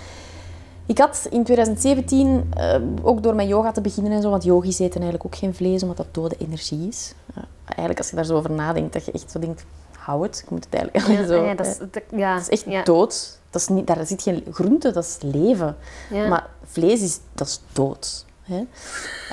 ik 0.86 0.98
had 0.98 1.26
in 1.30 1.44
2017, 1.44 2.50
uh, 2.56 2.74
eh, 2.74 2.82
ook 3.02 3.22
door 3.22 3.34
mijn 3.34 3.48
yoga 3.48 3.72
te 3.72 3.80
beginnen 3.80 4.12
en 4.12 4.22
zo, 4.22 4.30
want 4.30 4.44
yogis 4.44 4.78
eten 4.78 5.00
eigenlijk 5.00 5.24
ook 5.24 5.36
geen 5.36 5.54
vlees, 5.54 5.82
omdat 5.82 5.96
dat 5.96 6.14
dode 6.14 6.36
energie 6.38 6.88
is. 6.88 7.14
Uh, 7.30 7.44
eigenlijk, 7.64 7.98
als 7.98 8.10
je 8.10 8.16
daar 8.16 8.24
zo 8.24 8.36
over 8.36 8.50
nadenkt, 8.50 8.92
dat 8.92 9.04
je 9.04 9.12
echt 9.12 9.30
zo 9.30 9.38
denkt, 9.38 9.64
hou 9.98 10.22
het, 10.22 10.40
ik 10.44 10.50
moet 10.50 10.64
het 10.64 10.74
eigenlijk 10.74 11.20
ja, 11.20 11.26
zo... 11.26 11.44
Ja, 11.44 11.54
dat, 11.54 11.66
is, 11.66 11.78
ja, 12.16 12.34
dat 12.34 12.50
is 12.50 12.64
echt 12.64 12.86
dood. 12.86 13.40
Dat 13.52 13.60
is 13.60 13.68
niet, 13.68 13.86
daar 13.86 14.06
zit 14.06 14.22
geen 14.22 14.44
groente, 14.50 14.90
dat 14.90 15.04
is 15.04 15.16
leven. 15.20 15.76
Maar 16.10 16.46
vlees 16.64 17.02
is, 17.02 17.18
dat 17.32 17.46
is 17.46 17.60
dood. 17.72 18.24
Hè? 18.42 18.62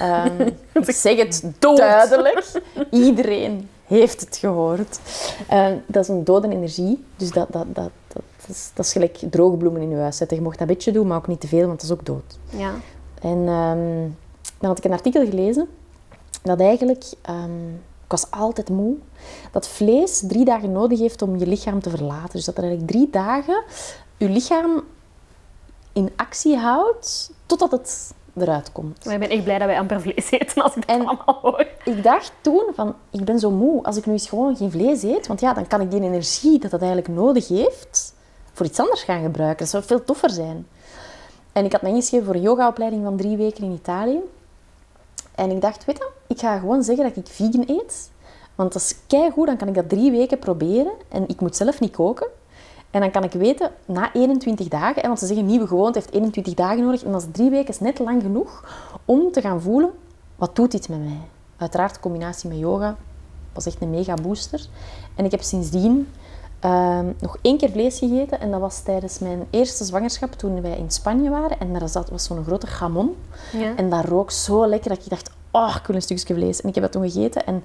Um, 0.02 0.48
ik 0.74 0.92
zeg 0.92 1.18
het 1.18 1.44
duidelijk. 1.60 2.62
Iedereen 2.92 3.70
heeft 3.84 4.22
het 4.22 4.38
gehoord. 4.38 5.00
Uh, 5.52 5.68
dat 5.86 6.04
is 6.04 6.10
een 6.10 6.24
dode 6.24 6.50
energie. 6.50 7.06
Dus 7.16 7.32
dat, 7.32 7.48
dat, 7.52 7.66
dat, 7.76 7.90
dat, 8.08 8.24
is, 8.48 8.72
dat 8.74 8.86
is 8.86 8.92
gelijk 8.92 9.18
droge 9.30 9.58
bloemen 9.58 9.82
in 9.82 9.90
je 9.90 9.96
huis 9.96 10.18
zetten. 10.18 10.38
Je 10.38 10.44
mocht 10.44 10.60
dat 10.60 10.68
een 10.68 10.74
beetje 10.74 10.92
doen, 10.92 11.08
maar 11.08 11.18
ook 11.18 11.28
niet 11.28 11.40
te 11.40 11.48
veel, 11.48 11.68
want 11.68 11.82
dat 11.82 11.90
is 11.90 11.92
ook 11.92 12.06
dood. 12.06 12.38
Ja. 12.50 12.74
En 13.22 13.38
um, 13.38 14.18
dan 14.58 14.70
had 14.70 14.78
ik 14.78 14.84
een 14.84 14.92
artikel 14.92 15.26
gelezen 15.26 15.68
dat 16.44 16.60
eigenlijk... 16.60 17.04
Um, 17.30 17.82
ik 18.04 18.20
was 18.20 18.32
altijd 18.32 18.70
moe. 18.70 18.96
Dat 19.52 19.68
vlees 19.68 20.24
drie 20.28 20.46
dagen 20.46 20.72
nodig 20.72 21.00
heeft 21.00 21.22
om 21.22 21.38
je 21.38 21.48
lichaam 21.48 21.82
te 21.82 21.90
verlaten. 21.90 22.32
Dus 22.32 22.46
dat 22.46 22.58
er 22.58 22.64
eigenlijk 22.64 22.92
drie 22.92 23.10
dagen 23.10 23.64
je 24.20 24.30
lichaam 24.30 24.84
in 25.94 26.12
actie 26.16 26.58
houdt 26.58 27.32
totdat 27.46 27.72
het 27.72 28.14
eruit 28.38 28.72
komt. 28.72 29.06
Maar 29.06 29.14
ik 29.14 29.20
ben 29.20 29.30
echt 29.30 29.44
blij 29.44 29.58
dat 29.58 29.68
wij 29.68 29.80
amper 29.80 30.02
vlees 30.02 30.32
eten 30.32 30.64
als 30.64 30.76
ik 30.76 30.88
dat 30.88 30.96
allemaal 30.96 31.40
hoor. 31.42 31.68
Ik 31.84 32.04
dacht 32.04 32.32
toen 32.42 32.64
van, 32.74 32.96
ik 33.10 33.26
ben 33.26 33.40
zo 33.40 33.52
moe. 33.52 33.84
Als 33.84 33.98
ik 33.98 34.06
nu 34.06 34.12
eens 34.12 34.30
gewoon 34.30 34.56
geen 34.56 34.72
vlees 34.72 35.04
eet, 35.04 35.28
want 35.28 35.40
ja, 35.40 35.54
dan 35.54 35.68
kan 35.68 35.82
ik 35.82 35.92
die 35.92 36.02
energie 36.02 36.60
dat 36.60 36.72
dat 36.72 36.82
eigenlijk 36.82 37.12
nodig 37.14 37.48
heeft 37.48 38.14
voor 38.54 38.66
iets 38.66 38.80
anders 38.80 39.04
gaan 39.04 39.22
gebruiken. 39.22 39.58
Dat 39.58 39.70
zou 39.70 39.84
veel 39.84 40.04
toffer 40.04 40.30
zijn. 40.30 40.68
En 41.52 41.66
ik 41.66 41.72
had 41.72 41.82
me 41.82 41.90
ingeschreven 41.90 42.26
voor 42.26 42.36
een 42.36 42.42
yogaopleiding 42.42 43.04
van 43.04 43.18
drie 43.18 43.38
weken 43.38 43.64
in 43.64 43.72
Italië. 43.72 44.20
En 45.36 45.52
ik 45.52 45.62
dacht, 45.62 45.86
weet 45.86 45.98
je, 45.98 46.10
ik 46.28 46.40
ga 46.40 46.60
gewoon 46.60 46.84
zeggen 46.84 47.06
dat 47.06 47.18
ik 47.18 47.28
vegan 47.28 47.64
eet. 47.68 48.12
Want 48.56 48.74
dat 48.74 48.82
is 48.82 48.96
goed, 49.34 49.48
dan 49.48 49.58
kan 49.58 49.68
ik 49.68 49.74
dat 49.74 49.90
drie 49.90 50.12
weken 50.12 50.40
proberen. 50.40 50.92
En 51.10 51.28
ik 51.28 51.42
moet 51.42 51.56
zelf 51.56 51.80
niet 51.80 51.92
koken. 51.92 52.28
En 52.92 53.02
dan 53.02 53.12
kan 53.12 53.24
ik 53.24 53.32
weten, 53.32 53.72
na 53.86 54.14
21 54.14 54.68
dagen, 54.68 55.02
want 55.02 55.20
ze 55.20 55.26
zeggen 55.26 55.46
nieuwe 55.46 55.68
gewoonte 55.68 56.00
heeft 56.00 56.14
21 56.14 56.54
dagen 56.54 56.84
nodig. 56.84 57.04
En 57.04 57.12
dat 57.12 57.22
is 57.22 57.28
drie 57.32 57.50
weken 57.50 57.70
is 57.70 57.80
net 57.80 58.00
lang 58.00 58.22
genoeg 58.22 58.64
om 59.06 59.32
te 59.32 59.42
gaan 59.42 59.62
voelen, 59.62 59.92
wat 60.36 60.56
doet 60.56 60.72
dit 60.72 60.90
met 60.90 61.00
mij? 61.00 61.22
Uiteraard, 61.58 61.94
de 61.94 62.00
combinatie 62.00 62.50
met 62.50 62.58
yoga 62.58 62.96
was 63.54 63.66
echt 63.66 63.82
een 63.82 63.90
mega 63.90 64.14
booster. 64.14 64.66
En 65.16 65.26
ik 65.26 65.32
heb 65.32 65.42
sindsdien 65.42 66.08
uh, 66.66 67.00
nog 67.20 67.38
één 67.42 67.58
keer 67.58 67.70
vlees 67.70 68.00
gegeten. 68.00 68.40
En 68.40 68.52
dat 68.52 68.60
was 68.60 68.82
tijdens 68.82 69.20
mijn 69.20 69.48
eerste 69.50 69.84
zwangerschap, 69.84 70.32
toen 70.32 70.62
wij 70.62 70.78
in 70.78 70.92
Spanje 70.92 71.30
waren. 71.30 71.60
En 71.60 71.74
daar 71.74 71.90
zat, 71.90 72.10
was 72.10 72.24
zo'n 72.24 72.44
grote 72.44 72.68
gamon. 72.68 73.16
Ja. 73.52 73.76
En 73.76 73.90
dat 73.90 74.06
rook 74.06 74.32
zo 74.32 74.68
lekker 74.68 74.90
dat 74.90 75.04
ik 75.04 75.10
dacht, 75.10 75.32
oh, 75.52 75.76
ik 75.80 75.88
wil 75.88 75.96
een 75.96 76.02
stukje 76.02 76.34
vlees. 76.34 76.62
En 76.62 76.70
ik 76.70 76.76
heb 76.76 76.84
dat 76.84 76.94
toen 76.94 77.12
gegeten. 77.12 77.46
En 77.46 77.64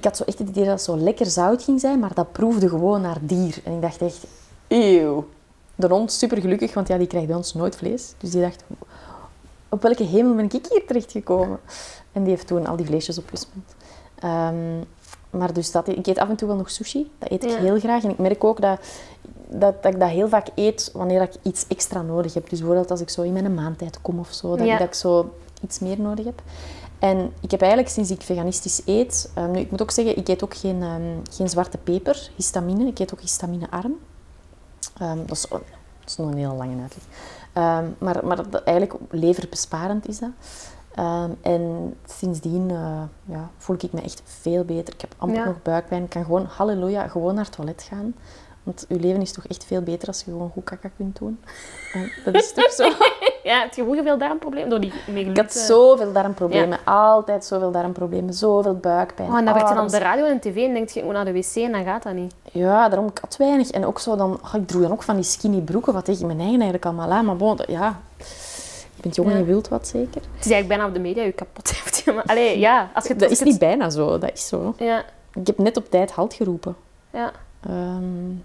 ik 0.00 0.06
had 0.06 0.16
zo 0.16 0.24
echt 0.24 0.38
het 0.38 0.48
idee 0.48 0.64
dat 0.64 0.72
het 0.72 0.82
zo 0.82 0.96
lekker 0.96 1.26
zout 1.26 1.62
ging 1.62 1.80
zijn, 1.80 1.98
maar 1.98 2.14
dat 2.14 2.32
proefde 2.32 2.68
gewoon 2.68 3.00
naar 3.00 3.18
dier. 3.20 3.60
En 3.64 3.72
ik 3.72 3.80
dacht 3.80 4.02
echt, 4.02 4.26
eeuw. 4.68 5.26
De 5.74 5.88
hond 5.88 6.12
super 6.12 6.40
gelukkig, 6.40 6.74
want 6.74 6.88
ja, 6.88 6.98
die 6.98 7.06
krijgt 7.06 7.26
bij 7.26 7.36
ons 7.36 7.54
nooit 7.54 7.76
vlees. 7.76 8.14
Dus 8.18 8.30
die 8.30 8.40
dacht, 8.40 8.64
op 9.68 9.82
welke 9.82 10.02
hemel 10.02 10.34
ben 10.34 10.44
ik 10.44 10.52
hier 10.52 10.86
terechtgekomen? 10.86 11.60
En 12.12 12.22
die 12.22 12.32
heeft 12.32 12.46
toen 12.46 12.66
al 12.66 12.76
die 12.76 12.86
vleesjes 12.86 13.18
opgesmeld. 13.18 13.74
Um, 14.24 14.84
maar 15.30 15.52
dus 15.52 15.70
dat, 15.70 15.88
ik 15.88 16.06
eet 16.06 16.18
af 16.18 16.28
en 16.28 16.36
toe 16.36 16.48
wel 16.48 16.56
nog 16.56 16.70
sushi. 16.70 17.10
Dat 17.18 17.30
eet 17.30 17.44
ik 17.44 17.50
heel 17.50 17.78
graag. 17.78 18.04
En 18.04 18.10
ik 18.10 18.18
merk 18.18 18.44
ook 18.44 18.60
dat, 18.60 18.80
dat, 19.48 19.82
dat, 19.82 19.94
ik 19.94 20.00
dat 20.00 20.08
heel 20.08 20.28
vaak 20.28 20.48
eet 20.54 20.90
wanneer 20.94 21.22
ik 21.22 21.32
iets 21.42 21.66
extra 21.68 22.02
nodig 22.02 22.34
heb. 22.34 22.50
Dus 22.50 22.58
bijvoorbeeld 22.58 22.90
als 22.90 23.00
ik 23.00 23.10
zo 23.10 23.22
in 23.22 23.32
mijn 23.32 23.54
maandtijd 23.54 24.00
kom 24.00 24.18
of 24.18 24.32
zo, 24.32 24.56
dat, 24.56 24.66
dat 24.66 24.80
ik 24.80 24.94
zo 24.94 25.34
iets 25.62 25.78
meer 25.78 26.00
nodig 26.00 26.24
heb. 26.24 26.42
En 27.00 27.32
ik 27.40 27.50
heb 27.50 27.60
eigenlijk 27.60 27.92
sinds 27.92 28.10
ik 28.10 28.22
veganistisch 28.22 28.82
eet... 28.84 29.30
Um, 29.38 29.50
nu, 29.50 29.58
ik 29.58 29.70
moet 29.70 29.82
ook 29.82 29.90
zeggen, 29.90 30.16
ik 30.16 30.28
eet 30.28 30.44
ook 30.44 30.54
geen, 30.54 30.82
um, 30.82 31.22
geen 31.30 31.48
zwarte 31.48 31.78
peper, 31.78 32.30
histamine. 32.36 32.86
Ik 32.86 32.98
eet 32.98 33.12
ook 33.14 33.20
histaminearm. 33.20 33.94
Um, 35.02 35.26
dat, 35.26 35.36
is, 35.36 35.46
dat 35.48 35.62
is 36.06 36.16
nog 36.16 36.30
een 36.30 36.38
heel 36.38 36.54
lange 36.54 36.76
uitleg. 36.80 37.04
maar 37.98 38.26
maar 38.26 38.50
dat, 38.50 38.62
eigenlijk 38.62 38.98
leverbesparend 39.10 40.08
is 40.08 40.18
dat. 40.18 40.30
en 41.40 41.94
sindsdien 42.06 42.70
uh, 42.70 43.02
ja, 43.24 43.50
voel 43.56 43.76
ik 43.78 43.92
me 43.92 44.00
echt 44.00 44.22
veel 44.24 44.64
beter. 44.64 44.94
Ik 44.94 45.00
heb 45.00 45.14
amper 45.18 45.46
nog 45.46 45.62
buikpijn. 45.62 46.02
Ik 46.02 46.10
kan 46.10 46.24
gewoon, 46.24 46.44
halleluja, 46.44 47.08
gewoon 47.08 47.34
naar 47.34 47.44
het 47.44 47.52
toilet 47.52 47.82
gaan. 47.82 48.14
Want 48.62 48.84
je 48.88 49.00
leven 49.00 49.20
is 49.20 49.32
toch 49.32 49.46
echt 49.46 49.64
veel 49.64 49.82
beter 49.82 50.08
als 50.08 50.18
je 50.18 50.30
gewoon 50.30 50.50
goed 50.50 50.64
kaka 50.64 50.90
kunt 50.96 51.18
doen. 51.18 51.40
dat 52.24 52.34
is 52.34 52.52
toch 52.52 52.72
zo? 52.72 52.88
Ja, 53.42 53.60
heb 53.60 53.74
je 53.74 53.82
gewoon 53.82 54.02
veel 54.02 54.18
darmproblemen 54.18 54.70
door 54.70 54.80
die 54.80 54.92
Ik 55.14 55.36
had 55.36 55.52
zoveel 55.52 56.12
darmproblemen. 56.12 56.78
Altijd 56.84 57.44
zoveel 57.44 57.70
darmproblemen. 57.70 58.34
Zoveel 58.34 58.74
buikpijn. 58.74 59.28
Oh, 59.28 59.38
en 59.38 59.44
dan 59.44 59.54
werkt 59.54 59.68
je 59.68 59.74
dan 59.74 59.84
op 59.84 59.90
de 59.90 59.98
radio 59.98 60.24
en 60.24 60.40
tv 60.40 60.56
en 60.56 60.72
denkt 60.72 60.92
je 60.92 61.00
gewoon 61.00 61.14
naar 61.14 61.24
de 61.24 61.32
wc 61.32 61.56
en 61.56 61.72
dan 61.72 61.84
gaat 61.84 62.02
dat 62.02 62.14
niet. 62.14 62.34
Ja, 62.52 62.88
daarom 62.88 63.08
ik 63.08 63.18
had 63.20 63.36
weinig. 63.36 63.70
En 63.70 63.86
ook 63.86 63.98
zo 63.98 64.16
dan... 64.16 64.40
Oh, 64.44 64.54
ik 64.54 64.66
droeg 64.66 64.82
dan 64.82 64.92
ook 64.92 65.02
van 65.02 65.14
die 65.14 65.24
skinny 65.24 65.60
broeken, 65.60 65.92
wat 65.92 66.04
tegen 66.04 66.26
mijn 66.26 66.38
eigen 66.38 66.60
eigenlijk 66.60 66.86
allemaal 66.86 67.10
aan. 67.10 67.24
Maar 67.24 67.36
bon, 67.36 67.58
ja... 67.66 68.00
Je 68.94 69.02
bent 69.02 69.14
jong 69.16 69.30
en 69.30 69.38
je 69.38 69.44
wilt 69.44 69.68
wat, 69.68 69.88
zeker. 69.88 70.20
Het 70.20 70.44
is 70.44 70.50
eigenlijk 70.50 70.68
bijna 70.68 70.86
op 70.86 70.94
de 70.94 71.00
media 71.00 71.22
je 71.22 71.32
kapot 71.32 71.70
heeft. 71.70 72.04
Maar, 72.14 72.24
allee, 72.26 72.58
ja, 72.58 72.90
als 72.94 73.06
je, 73.06 73.16
dat 73.16 73.30
is 73.30 73.40
niet 73.40 73.58
bijna 73.58 73.90
zo, 73.90 74.18
dat 74.18 74.32
is 74.32 74.48
zo. 74.48 74.74
Ja. 74.78 75.04
Ik 75.34 75.46
heb 75.46 75.58
net 75.58 75.76
op 75.76 75.90
tijd 75.90 76.12
halt 76.12 76.34
geroepen. 76.34 76.76
Ja. 77.12 77.32
Um, 77.68 78.44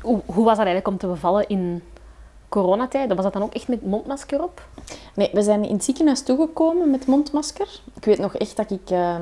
hoe, 0.00 0.20
hoe 0.26 0.44
was 0.44 0.56
dat 0.56 0.66
eigenlijk 0.66 0.88
om 0.88 0.98
te 0.98 1.06
bevallen 1.06 1.48
in 1.48 1.82
coronatijd? 2.48 3.14
Was 3.14 3.24
dat 3.24 3.32
dan 3.32 3.42
ook 3.42 3.54
echt 3.54 3.68
met 3.68 3.86
mondmasker 3.86 4.42
op? 4.42 4.66
Nee, 5.14 5.30
we 5.32 5.42
zijn 5.42 5.64
in 5.64 5.74
het 5.74 5.84
ziekenhuis 5.84 6.22
toegekomen 6.22 6.90
met 6.90 7.06
mondmasker. 7.06 7.80
Ik 7.94 8.04
weet 8.04 8.18
nog 8.18 8.34
echt 8.34 8.56
dat 8.56 8.70
ik... 8.70 8.90
Uh, 8.90 9.16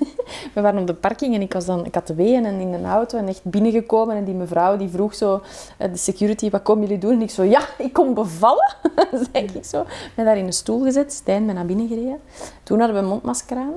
we 0.54 0.60
waren 0.60 0.80
op 0.80 0.86
de 0.86 0.94
parking 0.94 1.34
en 1.34 1.40
ik, 1.40 1.52
was 1.52 1.64
dan, 1.64 1.84
ik 1.84 1.94
had 1.94 2.06
de 2.06 2.14
weeën 2.14 2.44
en 2.44 2.60
in 2.60 2.72
een 2.72 2.86
auto 2.86 3.18
en 3.18 3.28
echt 3.28 3.44
binnengekomen. 3.44 4.16
En 4.16 4.24
die 4.24 4.34
mevrouw 4.34 4.76
die 4.76 4.88
vroeg 4.88 5.14
zo, 5.14 5.34
uh, 5.34 5.92
de 5.92 5.96
security, 5.96 6.50
wat 6.50 6.62
komen 6.62 6.82
jullie 6.82 6.98
doen? 6.98 7.12
En 7.12 7.22
ik 7.22 7.30
zo, 7.30 7.42
ja, 7.42 7.60
ik 7.78 7.92
kom 7.92 8.14
bevallen, 8.14 8.74
zei 9.32 9.46
ik 9.54 9.64
zo. 9.64 9.84
Ben 10.14 10.24
daar 10.24 10.38
in 10.38 10.46
een 10.46 10.52
stoel 10.52 10.82
gezet, 10.82 11.12
Stijn 11.12 11.46
ben 11.46 11.54
naar 11.54 11.66
binnen 11.66 11.88
gereden. 11.88 12.20
Toen 12.62 12.78
hadden 12.78 12.96
we 12.96 13.02
een 13.02 13.08
mondmasker 13.08 13.56
aan. 13.56 13.74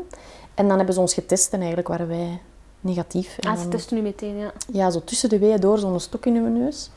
En 0.53 0.67
dan 0.67 0.77
hebben 0.77 0.95
ze 0.95 1.01
ons 1.01 1.13
getest 1.13 1.53
en 1.53 1.59
eigenlijk 1.59 1.87
waren 1.87 2.07
wij 2.07 2.41
negatief. 2.81 3.37
ah, 3.39 3.59
ze 3.59 3.67
testen 3.67 3.95
nu 3.95 4.01
meteen, 4.01 4.37
ja. 4.37 4.51
Ja, 4.71 4.89
zo 4.89 5.01
tussen 5.03 5.29
de 5.29 5.39
weeën 5.39 5.59
door, 5.59 5.77
zo'n 5.77 5.99
stok 5.99 6.25
in 6.25 6.35
uw 6.35 6.47
neus. 6.47 6.89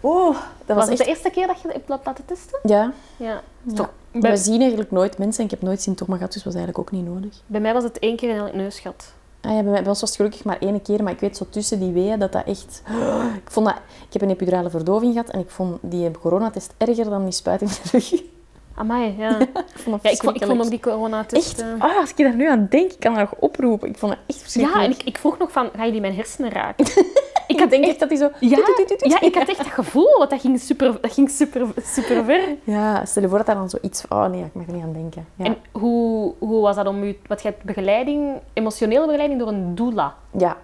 Oh, 0.00 0.36
dat 0.66 0.76
was, 0.76 0.98
de 0.98 1.04
eerste 1.04 1.30
keer 1.30 1.46
dat 1.46 1.60
je 1.60 1.68
het 1.68 1.76
hebt 1.76 1.88
laten 1.88 2.24
testen? 2.24 2.58
Ja. 2.62 2.92
ja. 3.16 3.42
ja. 3.62 3.90
We 4.12 4.36
zien 4.36 4.60
eigenlijk 4.60 4.90
nooit 4.90 5.18
mensen 5.18 5.38
en 5.38 5.44
ik 5.44 5.50
heb 5.50 5.62
nooit 5.62 5.82
symptomen 5.82 6.16
gehad, 6.16 6.32
dus 6.32 6.44
was 6.44 6.54
eigenlijk 6.54 6.84
ook 6.88 6.98
niet 6.98 7.06
nodig. 7.06 7.40
Bij 7.46 7.60
mij 7.60 7.72
was 7.72 7.82
het 7.82 7.98
één 7.98 8.16
keer 8.16 8.30
in 8.30 8.36
het 8.36 8.54
neusgat. 8.54 9.12
Ah, 9.40 9.52
ja, 9.52 9.62
bij, 9.62 9.72
mij, 9.72 9.84
was 9.84 10.00
het 10.00 10.16
gelukkig 10.16 10.44
maar 10.44 10.58
één 10.58 10.82
keer, 10.82 11.02
maar 11.02 11.12
ik 11.12 11.20
weet 11.20 11.36
zo 11.36 11.46
tussen 11.50 11.80
die 11.80 11.92
weeën 11.92 12.18
dat 12.18 12.32
dat 12.32 12.44
echt... 12.46 12.82
Ik, 13.44 13.50
vond 13.50 13.66
dat... 13.66 13.76
ik 14.06 14.12
heb 14.12 14.22
een 14.22 14.30
epidurale 14.30 14.70
verdoving 14.70 15.12
gehad 15.12 15.28
en 15.28 15.40
ik 15.40 15.50
vond 15.50 15.78
die 15.80 16.10
coronatest 16.10 16.74
erger 16.76 17.04
dan 17.04 17.24
die 17.24 17.32
spuiting 17.32 17.70
in 17.70 17.76
de 17.82 17.90
rug. 17.90 18.22
Amai, 18.74 19.14
ja. 19.18 19.38
ik 19.74 19.78
vond, 19.78 20.02
ja, 20.02 20.10
ik 20.10 20.22
vond, 20.22 20.36
ik 20.36 20.46
vond 20.46 20.62
ook 20.62 20.70
die 20.70 20.80
coronatest... 20.80 21.60
Echt? 21.60 21.64
Ah, 21.78 21.96
als 21.96 22.10
ik 22.10 22.16
daar 22.16 22.34
nu 22.34 22.48
aan 22.48 22.66
denk, 22.70 22.92
ik 22.92 23.00
kan 23.00 23.14
dat 23.14 23.30
nog 23.30 23.40
oproepen. 23.40 23.88
Ik 23.88 23.98
vond 23.98 24.12
het 24.12 24.20
echt 24.26 24.38
verschrikkelijk. 24.38 24.82
Ja, 24.82 24.90
en 24.90 24.98
ik, 24.98 25.06
ik 25.06 25.18
vroeg 25.18 25.38
nog 25.38 25.52
van, 25.52 25.70
ga 25.76 25.84
je 25.84 25.92
die 25.92 26.00
mijn 26.00 26.14
hersenen 26.14 26.50
raken? 26.50 26.86
ik 27.56 27.62
had 27.62 27.70
denk 27.70 27.84
echt 27.84 27.98
dat 27.98 28.08
hij 28.08 28.18
zo... 28.18 28.30
Ja, 28.40 28.58
ja, 28.98 29.20
ik 29.20 29.34
had 29.34 29.48
echt 29.48 29.58
dat 29.58 29.66
gevoel, 29.66 30.18
want 30.18 30.30
dat 30.30 30.40
ging 30.40 30.60
super, 30.60 31.00
dat 31.00 31.12
ging 31.12 31.30
super, 31.30 31.66
super 31.84 32.24
ver. 32.24 32.56
Ja, 32.64 33.04
stel 33.04 33.22
je 33.22 33.28
voor 33.28 33.38
dat 33.38 33.46
daar 33.46 33.56
dan 33.56 33.70
zoiets... 33.70 34.04
Oh 34.08 34.26
nee, 34.26 34.44
ik 34.44 34.54
mag 34.54 34.66
er 34.66 34.72
niet 34.72 34.82
aan 34.82 34.92
denken. 34.92 35.26
Ja. 35.34 35.44
En 35.44 35.56
hoe, 35.72 36.34
hoe 36.38 36.60
was 36.60 36.76
dat 36.76 36.86
om 36.86 37.02
u... 37.02 37.18
Wat 37.26 37.42
je 37.42 37.48
hebt 37.48 37.62
begeleiding, 37.62 38.40
emotionele 38.52 39.06
begeleiding 39.06 39.38
door 39.38 39.48
een 39.48 39.74
doula? 39.74 40.14
Ja, 40.30 40.56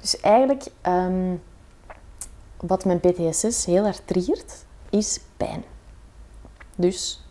dus 0.00 0.20
eigenlijk... 0.20 0.64
Um, 0.86 1.42
wat 2.56 2.84
mijn 2.84 3.00
PTSS 3.00 3.64
heel 3.64 3.84
erg 3.84 4.00
triggert, 4.04 4.64
is 4.90 5.20
pijn. 5.36 5.64
Dus 6.76 7.21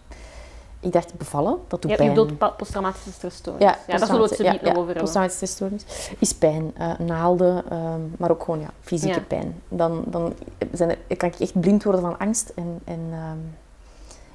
ik 0.81 0.91
dacht 0.91 1.17
bevallen, 1.17 1.57
dat 1.67 1.81
doet 1.81 1.91
ja, 1.91 1.97
pijn. 1.97 2.09
Je 2.09 2.15
bedoelt 2.15 2.57
posttraumatische 2.57 3.11
stressstoornis. 3.11 3.63
Ja, 3.63 3.77
ja 3.87 3.97
daar 3.97 4.07
zullen 4.07 4.29
we 4.29 4.43
het 4.43 4.61
ja, 4.61 4.73
over 4.73 4.93
Posttraumatische 4.93 5.45
stressstoornis 5.45 5.85
is 6.19 6.33
pijn. 6.33 6.73
Uh, 6.79 6.99
naalden, 6.99 7.77
um, 7.77 8.15
maar 8.17 8.31
ook 8.31 8.43
gewoon 8.43 8.59
ja, 8.59 8.69
fysieke 8.81 9.21
pijn. 9.21 9.61
Dan, 9.69 10.03
dan 10.05 10.33
zijn 10.71 10.89
er, 11.07 11.17
kan 11.17 11.29
ik 11.29 11.39
echt 11.39 11.59
blind 11.59 11.83
worden 11.83 12.01
van 12.01 12.19
angst. 12.19 12.51
En, 12.55 12.79
en 12.83 12.99
um, 12.99 13.55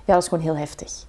ja, 0.04 0.14
dat 0.14 0.22
is 0.22 0.28
gewoon 0.28 0.44
heel 0.44 0.56
heftig. 0.56 1.04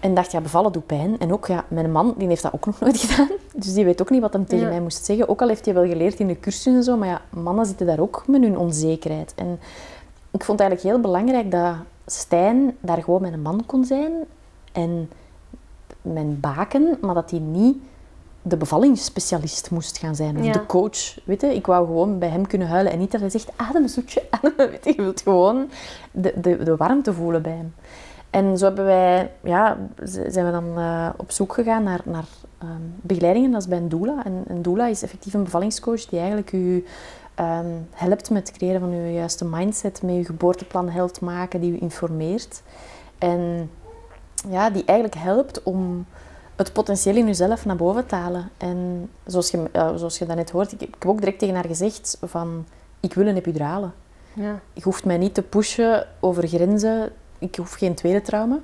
En 0.00 0.14
dacht, 0.14 0.32
ja, 0.32 0.40
bevallen 0.40 0.72
doet 0.72 0.86
pijn. 0.86 1.18
En 1.18 1.32
ook, 1.32 1.46
ja, 1.46 1.64
mijn 1.68 1.92
man, 1.92 2.14
die 2.16 2.28
heeft 2.28 2.42
dat 2.42 2.52
ook 2.52 2.66
nog 2.66 2.80
nooit 2.80 2.98
gedaan. 3.04 3.30
Dus 3.54 3.74
die 3.74 3.84
weet 3.84 4.00
ook 4.00 4.10
niet 4.10 4.20
wat 4.20 4.32
hem 4.32 4.46
tegen 4.46 4.68
mij 4.68 4.80
moest 4.80 5.04
zeggen. 5.04 5.28
Ook 5.28 5.42
al 5.42 5.48
heeft 5.48 5.64
hij 5.64 5.74
wel 5.74 5.86
geleerd 5.86 6.18
in 6.18 6.26
de 6.26 6.40
cursus 6.40 6.74
en 6.74 6.82
zo. 6.82 6.96
Maar 6.96 7.08
ja, 7.08 7.20
mannen 7.30 7.66
zitten 7.66 7.86
daar 7.86 8.00
ook 8.00 8.24
met 8.26 8.42
hun 8.42 8.58
onzekerheid. 8.58 9.32
En 9.36 9.60
ik 10.30 10.44
vond 10.44 10.58
het 10.58 10.68
eigenlijk 10.68 10.82
heel 10.82 11.00
belangrijk 11.00 11.50
dat 11.50 11.74
Stijn 12.12 12.76
daar 12.80 13.02
gewoon 13.02 13.22
met 13.22 13.32
een 13.32 13.42
man 13.42 13.62
kon 13.66 13.84
zijn 13.84 14.12
en 14.72 15.10
mijn 16.02 16.40
baken, 16.40 16.98
maar 17.00 17.14
dat 17.14 17.30
hij 17.30 17.40
niet 17.40 17.76
de 18.42 18.56
bevallingsspecialist 18.56 19.70
moest 19.70 19.98
gaan 19.98 20.14
zijn. 20.14 20.38
Of 20.38 20.44
Ja. 20.44 20.52
de 20.52 20.66
coach. 20.66 21.24
Weet 21.24 21.40
je, 21.40 21.54
ik 21.54 21.66
wou 21.66 21.86
gewoon 21.86 22.18
bij 22.18 22.28
hem 22.28 22.46
kunnen 22.46 22.68
huilen 22.68 22.92
en 22.92 22.98
niet 22.98 23.10
dat 23.12 23.20
hij 23.20 23.30
zegt, 23.30 23.50
adem 23.56 23.82
een 23.82 23.88
zoetje, 23.88 24.22
adem. 24.30 24.52
Weet 24.70 24.84
je, 24.84 24.90
je 24.96 25.02
wilt 25.02 25.20
gewoon 25.20 25.68
de, 26.10 26.32
de, 26.40 26.62
de 26.62 26.76
warmte 26.76 27.12
voelen 27.12 27.42
bij 27.42 27.52
hem. 27.52 27.74
En 28.30 28.58
zo 28.58 28.64
hebben 28.66 28.84
wij, 28.84 29.30
ja, 29.42 29.78
zijn 30.28 30.46
we 30.46 30.50
dan 30.50 30.78
eh, 30.78 31.08
op 31.16 31.30
zoek 31.30 31.52
gegaan 31.54 31.82
naar, 31.82 32.00
naar 32.04 32.24
ehm, 32.58 32.70
begeleidingen. 33.00 33.50
Dat 33.50 33.60
is 33.60 33.68
bij 33.68 33.78
een 33.78 33.88
doula. 33.88 34.24
En 34.24 34.44
een 34.48 34.62
doula 34.62 34.86
is 34.86 35.02
effectief 35.02 35.34
een 35.34 35.44
bevallingscoach 35.44 36.04
die 36.04 36.18
eigenlijk 36.18 36.52
u 36.52 36.84
ehm, 37.40 37.66
helpt 37.90 38.30
met 38.30 38.48
het 38.48 38.56
creëren 38.56 38.80
van 38.80 38.90
uw 38.92 39.10
juiste 39.10 39.44
mindset, 39.44 40.02
met 40.02 40.14
uw 40.14 40.24
geboorteplan 40.24 40.88
helpt 40.88 41.20
maken, 41.20 41.60
die 41.60 41.72
u 41.72 41.80
informeert. 41.80 42.62
En 43.18 43.70
ja, 44.48 44.70
die 44.70 44.84
eigenlijk 44.84 45.20
helpt 45.20 45.62
om 45.62 46.06
het 46.56 46.72
potentieel 46.72 47.16
in 47.16 47.26
jezelf 47.26 47.64
naar 47.64 47.76
boven 47.76 48.06
te 48.06 48.14
halen. 48.14 48.50
En 48.56 49.10
zoals 49.26 49.50
je, 49.50 49.68
eh, 49.72 49.94
zoals 49.94 50.18
je 50.18 50.26
daarnet 50.26 50.50
hoort, 50.50 50.72
ik, 50.72 50.80
ik 50.80 50.94
heb 50.98 51.06
ook 51.06 51.18
direct 51.18 51.38
tegen 51.38 51.54
haar 51.54 51.66
gezegd 51.66 52.18
van, 52.22 52.66
ik 53.00 53.14
wil 53.14 53.26
een 53.26 53.36
epidurale. 53.36 53.90
Ja. 54.32 54.60
Je 54.72 54.82
hoeft 54.82 55.04
mij 55.04 55.18
niet 55.18 55.34
te 55.34 55.42
pushen 55.42 56.06
over 56.20 56.48
grenzen. 56.48 57.12
Ik 57.38 57.56
hoef 57.56 57.72
geen 57.72 57.94
tweede 57.94 58.22
trauma. 58.22 58.58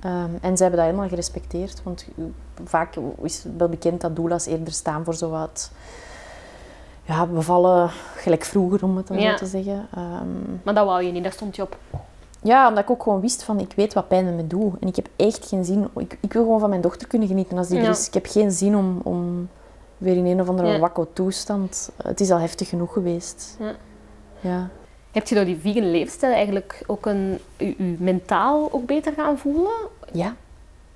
Ehm, 0.00 0.30
en 0.40 0.56
ze 0.56 0.62
hebben 0.62 0.80
dat 0.80 0.88
helemaal 0.88 1.08
gerespecteerd. 1.08 1.82
Want 1.82 2.06
vaak 2.64 2.96
is 3.22 3.42
het 3.42 3.56
wel 3.56 3.68
bekend 3.68 4.00
dat 4.00 4.16
doula's 4.16 4.46
eerder 4.46 4.72
staan 4.72 5.04
voor 5.04 5.14
zo 5.14 5.30
wat... 5.30 5.70
Ja, 7.06 7.26
bevallen 7.26 7.90
gelijk 8.16 8.44
vroeger, 8.44 8.84
om 8.84 8.96
het 8.96 9.06
dan 9.06 9.18
Ja. 9.20 9.30
zo 9.30 9.36
te 9.36 9.46
zeggen. 9.46 9.86
Ehm, 9.94 10.26
Maar 10.62 10.74
dat 10.74 10.86
wou 10.86 11.02
je 11.02 11.12
niet, 11.12 11.22
daar 11.22 11.32
stond 11.32 11.56
je 11.56 11.62
op. 11.62 11.76
ja, 12.42 12.68
omdat 12.68 12.82
ik 12.84 12.90
ook 12.90 13.02
gewoon 13.02 13.20
wist 13.20 13.42
van, 13.42 13.58
ik 13.60 13.72
weet 13.76 13.94
wat 13.94 14.08
pijn 14.08 14.36
me 14.36 14.46
doet. 14.46 14.74
En 14.80 14.88
ik 14.88 14.96
heb 14.96 15.08
echt 15.16 15.46
geen 15.48 15.64
zin... 15.64 15.88
Ik, 15.96 16.18
ik 16.20 16.32
wil 16.32 16.42
gewoon 16.42 16.60
van 16.60 16.68
mijn 16.68 16.80
dochter 16.80 17.08
kunnen 17.08 17.28
genieten 17.28 17.58
als 17.58 17.68
die 17.68 17.78
er 17.78 17.84
Ja. 17.84 17.90
is. 17.90 18.06
Ik 18.06 18.14
heb 18.14 18.26
geen 18.26 18.50
zin 18.52 18.76
om, 18.76 19.00
om 19.02 19.48
weer 19.98 20.16
in 20.16 20.26
een 20.26 20.40
of 20.40 20.48
andere 20.48 20.68
Ja. 20.68 20.78
wakko 20.78 21.06
toestand... 21.12 21.90
Het 22.02 22.20
is 22.20 22.30
al 22.30 22.38
heftig 22.38 22.68
genoeg 22.68 22.92
geweest. 22.92 23.56
Ja. 23.60 23.74
Ja. 24.40 24.68
Heb 25.12 25.26
je 25.28 25.34
door 25.34 25.44
die 25.44 25.58
vegan 25.60 25.90
leefstijl 25.90 26.32
eigenlijk 26.34 26.82
ook 26.86 27.06
een, 27.06 27.38
je, 27.56 27.64
je 27.78 27.96
mentaal 27.98 28.68
ook 28.72 28.86
beter 28.86 29.12
gaan 29.12 29.38
voelen? 29.38 29.72
Ja. 30.12 30.34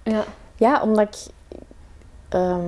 Ja. 0.02 0.24
Ja, 0.56 0.82
omdat 0.82 1.00
ik... 1.14 1.32
ehm, 2.28 2.60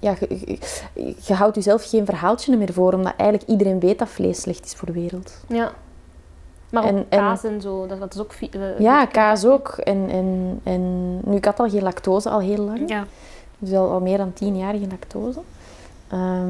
ja, 0.00 0.14
je, 0.28 0.58
je, 0.94 1.14
je 1.26 1.34
houdt 1.34 1.54
jezelf 1.54 1.88
geen 1.88 2.04
verhaaltje 2.06 2.56
meer 2.56 2.72
voor, 2.72 2.92
omdat 2.92 3.12
eigenlijk 3.16 3.50
iedereen 3.50 3.80
weet 3.80 3.98
dat 3.98 4.08
vlees 4.08 4.40
slecht 4.40 4.64
is 4.64 4.74
voor 4.74 4.86
de 4.86 5.00
wereld. 5.00 5.32
ja. 5.46 5.72
Maar 6.70 6.84
En- 6.84 7.06
kaas 7.08 7.44
en 7.44 7.60
zo, 7.60 7.86
dat, 7.86 7.98
dat 8.00 8.14
is 8.14 8.20
ook... 8.20 8.32
eh, 8.50 8.78
Ja, 8.78 9.06
kaas 9.06 9.44
ook. 9.44 9.68
En, 9.68 10.08
en, 10.10 10.60
en 10.62 11.14
nu, 11.30 11.36
ik 11.36 11.44
had 11.44 11.60
al 11.60 11.68
geen 11.68 11.82
lactose 11.82 12.30
al 12.30 12.40
heel 12.40 12.64
lang. 12.64 12.88
Ja. 12.88 13.04
Dus 13.58 13.72
al, 13.72 13.90
al 13.90 14.00
meer 14.00 14.16
dan 14.18 14.32
tien 14.32 14.56
jaar 14.56 14.72
geen 14.72 14.88
lactose. 14.90 15.40
Ehm, 16.08 16.48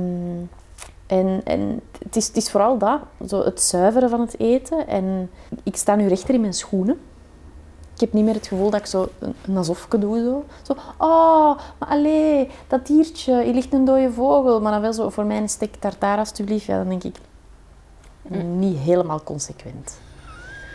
en 1.07 1.41
en 1.45 1.81
het, 2.05 2.17
is, 2.17 2.27
het 2.27 2.37
is 2.37 2.51
vooral 2.51 2.79
dat, 2.79 2.99
zo 3.29 3.45
het 3.45 3.61
zuiveren 3.63 4.11
van 4.11 4.21
het 4.21 4.41
eten. 4.41 4.87
En 4.89 5.31
ik 5.63 5.77
sta 5.77 5.95
nu 5.95 6.07
rechter 6.09 6.35
in 6.35 6.41
mijn 6.41 6.53
schoenen. 6.55 7.01
Ik 7.99 8.05
heb 8.05 8.13
niet 8.13 8.25
meer 8.25 8.35
het 8.35 8.47
gevoel 8.47 8.71
dat 8.71 8.81
ik 8.81 8.87
zo 8.87 9.09
een, 9.19 9.35
een 9.47 9.57
alsofje 9.57 9.99
doe. 9.99 10.19
Zo. 10.19 10.45
zo, 10.63 10.73
oh, 10.99 11.59
maar 11.79 11.89
allee, 11.89 12.51
dat 12.69 12.87
diertje, 12.87 13.43
hier 13.43 13.55
ligt 13.55 13.73
een 13.73 13.85
dode 13.85 14.13
vogel. 14.13 14.61
Maar 14.61 14.73
dan 14.73 14.81
wel 14.81 14.93
zo, 14.93 15.09
voor 15.09 15.25
mij 15.25 15.37
een 15.37 15.49
stek 15.49 15.75
tartaar 15.75 16.19
alstublieft. 16.19 16.65
Ja, 16.65 16.77
dan 16.77 16.89
denk 16.89 17.05
ik, 17.05 17.17
niet 18.45 18.79
helemaal 18.79 19.23
consequent. 19.23 19.99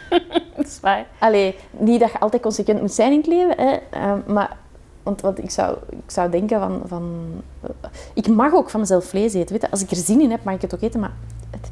Dat 0.57 0.65
is 0.65 0.79
waar. 0.79 1.07
Allee, 1.19 1.55
niet 1.71 1.99
dat 1.99 2.11
je 2.11 2.19
altijd 2.19 2.41
consequent 2.41 2.81
moet 2.81 2.93
zijn 2.93 3.11
in 3.11 3.17
het 3.17 3.27
leven, 3.27 3.57
hè, 3.57 3.77
ehm, 3.89 4.19
maar... 4.33 4.57
Want, 5.03 5.21
want 5.21 5.37
ik, 5.43 5.51
zou, 5.51 5.77
ik 5.89 6.11
zou 6.11 6.29
denken 6.29 6.59
van, 6.59 6.81
van... 6.85 7.13
eh, 7.61 7.89
Ik 8.13 8.27
mag 8.27 8.53
ook 8.53 8.69
van 8.69 8.79
mezelf 8.79 9.05
vlees 9.05 9.33
eten. 9.33 9.51
Weet 9.51 9.61
je? 9.61 9.71
Als 9.71 9.81
ik 9.83 9.89
er 9.91 9.95
zin 9.97 10.21
in 10.21 10.31
heb, 10.31 10.43
mag 10.43 10.53
ik 10.53 10.61
het 10.61 10.75
ook 10.75 10.81
eten, 10.81 10.99
maar 10.99 11.13
het, 11.51 11.71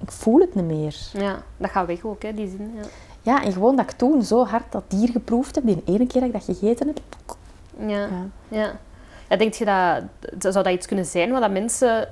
ik 0.00 0.10
voel 0.12 0.40
het 0.40 0.54
niet 0.54 0.64
meer. 0.64 0.96
Ja, 1.12 1.42
dat 1.56 1.70
gaat 1.70 1.86
weg 1.86 2.04
ook, 2.04 2.22
hè, 2.22 2.34
die 2.34 2.48
zin. 2.48 2.72
Ja. 2.76 2.82
Ja, 3.24 3.42
en 3.44 3.52
gewoon 3.52 3.76
dat 3.76 3.90
ik 3.90 3.96
toen 3.96 4.22
zo 4.22 4.44
hard 4.44 4.72
dat 4.72 4.82
dier 4.88 5.08
geproefd 5.08 5.54
heb, 5.54 5.66
die 5.66 5.82
ene 5.84 6.06
keer 6.06 6.20
dat 6.20 6.30
ik 6.30 6.32
dat 6.32 6.44
gegeten 6.56 6.86
heb. 6.86 6.98
Ja. 7.78 7.86
Ja. 7.98 8.08
Ja. 8.48 8.72
ja 9.28 9.36
denk 9.36 9.54
je 9.54 9.64
dat, 9.64 10.52
zou 10.52 10.64
dat 10.64 10.72
iets 10.72 10.86
kunnen 10.86 11.04
zijn 11.06 11.30
waar 11.30 11.40
dat 11.40 11.50
mensen 11.50 12.08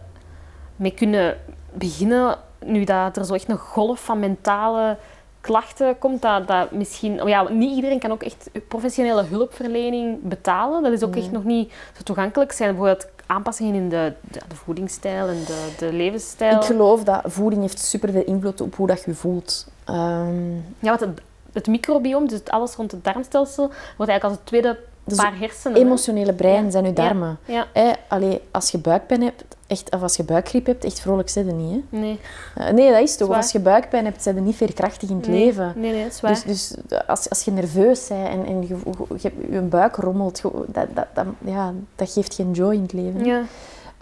mee 0.77 0.95
kunnen 0.95 1.37
beginnen, 1.73 2.39
nu 2.65 2.85
dat 2.85 3.17
er 3.17 3.25
zo 3.25 3.35
echt 3.35 3.49
een 3.49 3.59
golf 3.59 4.05
van 4.05 4.19
mentale 4.21 4.97
klachten 5.41 5.99
komt, 5.99 6.23
dat, 6.23 6.49
dat 6.49 6.71
misschien... 6.71 7.23
oh 7.23 7.29
Ja, 7.29 7.49
niet 7.49 7.75
iedereen 7.75 7.99
kan 7.99 8.13
ook 8.13 8.23
echt 8.23 8.51
professionele 8.69 9.23
hulpverlening 9.23 10.23
betalen. 10.23 10.83
Dat 10.83 10.93
is 10.93 11.03
ook 11.03 11.15
Nee. 11.15 11.23
echt 11.23 11.33
nog 11.33 11.45
niet 11.45 11.73
zo 11.97 12.03
toegankelijk. 12.03 12.53
Zijn 12.53 12.69
bijvoorbeeld 12.77 13.07
aanpassingen 13.27 13.75
in 13.75 13.89
de, 13.89 14.13
de, 14.21 14.41
de 14.49 14.57
voedingsstijl 14.57 15.29
en 15.29 15.45
de, 15.47 15.73
de 15.79 15.93
levensstijl. 15.93 16.57
Ik 16.57 16.65
geloof 16.65 17.05
dat 17.05 17.21
voeding 17.25 17.63
heeft 17.63 17.79
superveel 17.79 18.25
invloed 18.25 18.61
op 18.61 18.75
hoe 18.75 18.87
dat 18.87 19.05
je 19.05 19.15
voelt. 19.15 19.67
Ehm, 19.85 20.51
Ja, 20.79 20.89
want 20.89 21.01
het, 21.01 21.21
het 21.53 21.67
microbioom, 21.67 22.29
dus 22.29 22.41
alles 22.45 22.75
rond 22.75 22.91
het 22.93 23.05
darmstelsel, 23.05 23.65
wordt 23.97 24.11
eigenlijk 24.11 24.25
als 24.25 24.33
het 24.33 24.47
tweede 24.47 24.79
Dus 25.05 25.17
paar 25.17 25.39
hersenen. 25.39 25.79
emotionele 25.81 26.33
brein 26.33 26.65
Ja. 26.65 26.71
zijn 26.71 26.85
Ja. 26.85 26.91
darmen. 26.93 27.39
Ja, 27.45 27.67
Hè, 27.73 27.91
allee, 28.09 28.41
als 28.51 28.71
je 28.71 28.79
buikpijn 28.79 29.23
hebt, 29.23 29.45
echt, 29.67 29.91
of 29.95 30.03
als 30.03 30.17
je 30.17 30.25
buikgriep 30.25 30.67
hebt, 30.67 30.85
echt 30.85 31.01
vrolijk 31.01 31.29
zit 31.29 31.47
je 31.47 31.53
niet. 31.53 31.83
Hè? 31.91 31.99
nee. 31.99 32.21
Eh, 32.55 32.71
Nee, 32.71 32.91
dat 32.93 33.01
is 33.01 33.17
toch. 33.17 33.27
Zwaar. 33.27 33.41
Als 33.41 33.53
je 33.53 33.61
buikpijn 33.61 34.05
hebt, 34.05 34.23
zijn 34.23 34.35
je 34.35 34.41
niet 34.41 34.57
veerkrachtig 34.57 35.09
in 35.11 35.17
het 35.17 35.27
nee. 35.27 35.45
leven. 35.45 35.73
Nee, 35.77 35.93
nee, 35.93 36.03
dat 36.03 36.13
is 36.13 36.21
waar. 36.21 36.31
Dus, 36.33 36.43
dus 36.45 36.75
als, 37.07 37.29
als 37.31 37.43
je 37.43 37.51
nerveus 37.51 38.07
bent 38.09 38.29
en, 38.29 38.47
en 38.47 38.67
je, 38.67 38.77
je, 39.17 39.33
je 39.51 39.61
buik 39.61 39.97
rommelt, 39.97 40.43
dat, 40.67 40.87
dat, 41.15 41.25
ja, 41.39 41.73
dat 41.97 42.13
geeft 42.13 42.35
geen 42.35 42.51
joy 42.53 42.75
in 42.75 42.83
het 42.83 42.93
leven. 42.93 43.25
ja. 43.25 43.43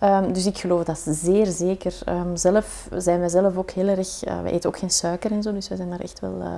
Ehm, 0.01 0.33
dus 0.33 0.47
ik 0.47 0.59
geloof 0.59 0.85
dat 0.85 0.99
zeer 1.09 1.47
zeker. 1.47 1.99
Ehm, 2.05 2.37
zelf 2.37 2.89
zijn 2.97 3.21
wij 3.21 3.29
zelf 3.29 3.57
ook 3.57 3.71
heel 3.71 3.89
erg... 3.89 4.25
eh, 4.25 4.43
wij 4.43 4.51
eten 4.53 4.69
ook 4.71 4.79
geen 4.79 4.91
suiker 4.91 5.33
en 5.33 5.43
zo, 5.43 5.53
dus 5.53 5.69
wij 5.69 5.77
zijn 5.77 5.91
daar 5.91 6.01
echt 6.01 6.21
wel 6.21 6.41
eh, 6.41 6.49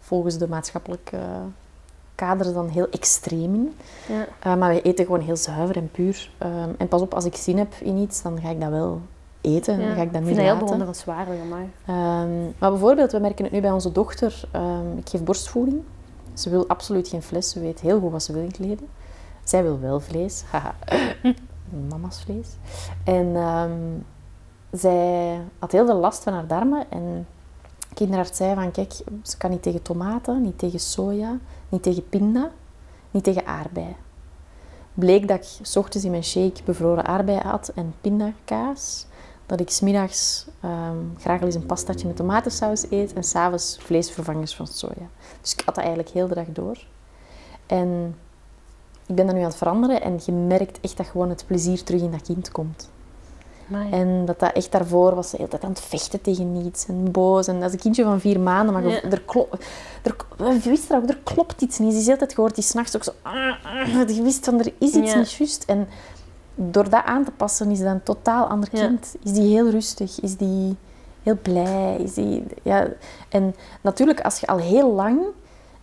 volgens 0.00 0.38
de 0.38 0.48
maatschappelijke 0.48 1.18
kaders 2.14 2.52
dan 2.52 2.68
heel 2.68 2.88
extreem 2.90 3.54
in. 3.54 3.76
ja. 4.08 4.26
Eh, 4.40 4.56
maar 4.56 4.68
wij 4.68 4.82
eten 4.82 5.04
gewoon 5.04 5.20
heel 5.20 5.36
zuiver 5.36 5.76
en 5.76 5.90
puur. 5.90 6.30
Ehm, 6.38 6.70
en 6.78 6.88
pas 6.88 7.00
op, 7.00 7.14
als 7.14 7.24
ik 7.24 7.36
zin 7.36 7.58
heb 7.58 7.74
in 7.80 7.96
iets, 7.96 8.22
dan 8.22 8.40
ga 8.40 8.50
ik 8.50 8.60
dat 8.60 8.70
wel 8.70 9.00
eten. 9.40 9.80
Ja. 9.80 9.86
Dan 9.86 9.96
ga 9.96 10.02
ik 10.02 10.12
dat 10.12 10.20
ik 10.20 10.26
niet 10.26 10.36
vind 10.36 10.36
dat 10.36 10.44
heel 10.44 10.52
laten. 10.52 10.64
bewonderenswaardig, 10.64 11.34
maar. 11.50 11.66
Maar 12.58 12.70
bijvoorbeeld, 12.70 13.12
we 13.12 13.18
merken 13.18 13.44
het 13.44 13.52
nu 13.52 13.60
bij 13.60 13.70
onze 13.70 13.92
dochter. 13.92 14.40
ik 14.96 15.08
geef 15.08 15.22
borstvoeding. 15.24 15.82
Ze 16.34 16.50
wil 16.50 16.68
absoluut 16.68 17.08
geen 17.08 17.22
fles. 17.22 17.50
Ze 17.50 17.60
weet 17.60 17.80
heel 17.80 18.00
goed 18.00 18.12
wat 18.12 18.22
ze 18.22 18.32
wil 18.32 18.42
in 18.42 18.48
het 18.48 18.58
leven. 18.58 18.88
Zij 19.44 19.62
wil 19.62 19.80
wel 19.80 20.00
vlees. 20.00 20.42
Haha. 20.50 20.74
Mama's 21.88 22.22
vlees. 22.22 22.56
En 23.04 23.36
ehm, 23.36 23.80
zij 24.70 25.40
had 25.58 25.72
heel 25.72 25.86
veel 25.86 25.98
last 25.98 26.22
van 26.22 26.32
haar 26.32 26.46
darmen. 26.46 26.90
En 26.90 27.26
de 27.88 27.94
kinderarts 27.94 28.36
zei 28.36 28.54
van, 28.54 28.70
kijk, 28.70 28.92
ze 29.22 29.36
kan 29.36 29.50
niet 29.50 29.62
tegen 29.62 29.82
tomaten, 29.82 30.42
niet 30.42 30.58
tegen 30.58 30.80
soja, 30.80 31.38
niet 31.68 31.82
tegen 31.82 32.08
pinda, 32.08 32.50
niet 33.10 33.24
tegen 33.24 33.46
aardbei. 33.46 33.96
Bleek 34.94 35.28
dat 35.28 35.36
ik 35.36 35.66
's 35.66 35.76
ochtends 35.76 36.04
in 36.04 36.10
mijn 36.10 36.24
shake 36.24 36.62
bevroren 36.64 37.04
aardbei 37.04 37.38
had 37.38 37.72
en 37.74 37.94
pindakaas 38.00 39.06
dat 39.46 39.60
ik 39.60 39.70
smiddags 39.70 40.46
um, 40.64 41.14
graag 41.18 41.40
al 41.40 41.46
eens 41.46 41.54
een 41.54 41.66
pastatje 41.66 42.06
met 42.06 42.16
tomatensaus 42.16 42.90
eet 42.90 43.12
en 43.12 43.24
s'avonds 43.24 43.78
vleesvervangers 43.80 44.54
van 44.54 44.66
soja. 44.66 45.08
Dus 45.40 45.52
ik 45.52 45.62
had 45.64 45.74
dat 45.74 45.84
eigenlijk 45.84 46.14
heel 46.14 46.28
de 46.28 46.34
dag 46.34 46.46
door. 46.46 46.86
En 47.66 48.16
ik 49.08 49.14
ben 49.14 49.26
dat 49.26 49.34
nu 49.34 49.40
aan 49.40 49.46
het 49.46 49.56
veranderen 49.56 50.02
en 50.02 50.18
je 50.26 50.32
merkt 50.32 50.80
echt 50.80 50.96
dat 50.96 51.06
gewoon 51.06 51.28
het 51.28 51.44
plezier 51.46 51.82
terug 51.82 52.00
in 52.00 52.10
dat 52.10 52.22
kind 52.22 52.50
komt. 52.52 52.90
Amai. 53.70 53.90
En 53.90 54.24
dat 54.24 54.38
dat 54.40 54.52
echt 54.52 54.72
daarvoor 54.72 55.14
was 55.14 55.24
ze 55.26 55.30
de 55.30 55.36
hele 55.36 55.50
tijd 55.50 55.64
aan 55.64 55.70
het 55.70 55.80
vechten 55.80 56.20
tegen 56.20 56.56
iets 56.66 56.86
en 56.86 57.10
boos. 57.10 57.46
En 57.46 57.54
dat 57.60 57.68
is 57.68 57.72
een 57.74 57.78
kindje 57.80 58.02
van 58.04 58.20
vier 58.20 58.40
maanden, 58.40 58.72
maar 58.74 58.86
Ja. 58.88 59.02
er, 59.02 59.22
klo- 59.22 59.48
er, 60.02 60.14
je 60.62 60.68
wist 60.68 60.90
er 60.90 60.96
ook, 60.96 61.08
er 61.08 61.18
klopt 61.24 61.62
iets 61.62 61.78
niet. 61.78 61.92
Ze 61.92 61.98
is 61.98 62.04
de 62.04 62.10
hele 62.10 62.18
tijd 62.22 62.34
gehoord, 62.34 62.54
die 62.54 62.64
s'nachts 62.64 62.96
ook 62.96 63.04
zo... 63.04 63.10
"Ah, 63.22 63.34
ah," 63.64 64.08
Je 64.08 64.22
wist 64.22 64.44
van, 64.44 64.58
er 64.58 64.72
is 64.78 64.92
iets 64.94 65.12
Ja. 65.12 65.18
niet 65.18 65.32
juist. 65.32 65.64
En 65.64 65.88
door 66.54 66.90
dat 66.90 67.04
aan 67.04 67.24
te 67.24 67.30
passen 67.30 67.70
is 67.70 67.78
dat 67.78 67.88
een 67.88 68.02
totaal 68.02 68.46
ander 68.46 68.68
Ja. 68.72 68.86
kind. 68.86 69.16
Is 69.24 69.32
die 69.32 69.48
heel 69.52 69.70
rustig, 69.70 70.20
is 70.20 70.36
die 70.36 70.76
heel 71.22 71.38
blij. 71.42 71.96
Is 71.96 72.14
die, 72.14 72.44
ja. 72.62 72.86
En 73.28 73.54
natuurlijk, 73.80 74.20
als 74.20 74.40
je 74.40 74.46
al 74.46 74.58
heel 74.58 74.92
lang 74.94 75.20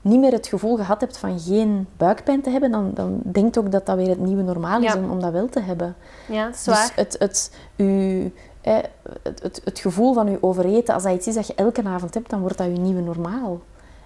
niet 0.06 0.20
meer 0.20 0.32
het 0.32 0.48
gevoel 0.48 0.76
gehad 0.76 1.02
hebt 1.02 1.18
van 1.18 1.40
geen 1.40 1.88
buikpijn 1.98 2.42
te 2.42 2.50
hebben, 2.50 2.72
dan, 2.72 2.92
dan 2.94 3.20
denkt 3.24 3.58
ook 3.58 3.72
dat 3.72 3.86
dat 3.86 3.96
weer 3.96 4.10
het 4.10 4.20
nieuwe 4.20 4.42
normaal 4.44 4.82
is 4.82 4.94
Ja. 4.94 4.98
om, 5.00 5.10
om 5.12 5.20
dat 5.20 5.32
wel 5.32 5.50
te 5.50 5.60
hebben. 5.62 5.96
Ja, 6.28 6.46
dat 6.46 6.56
is 6.56 6.64
Dus 6.64 6.92
het, 6.96 7.16
het, 7.20 7.52
u, 7.76 8.34
eh, 8.62 8.78
het, 9.22 9.44
het, 9.44 9.62
het 9.64 9.80
gevoel 9.80 10.14
van 10.14 10.30
je 10.32 10.38
overeten, 10.44 10.94
als 10.94 11.04
dat 11.04 11.14
iets 11.14 11.28
is 11.28 11.34
dat 11.36 11.48
je 11.48 11.56
elke 11.56 11.84
avond 11.84 12.14
hebt, 12.14 12.30
dan 12.30 12.40
wordt 12.40 12.58
dat 12.58 12.68
je 12.68 12.74
nieuwe 12.74 13.02
normaal. 13.02 13.60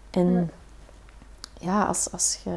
En 0.09 0.31
Ja. 0.33 0.45
ja, 1.59 1.83
als, 1.83 2.11
als 2.11 2.39
je 2.43 2.55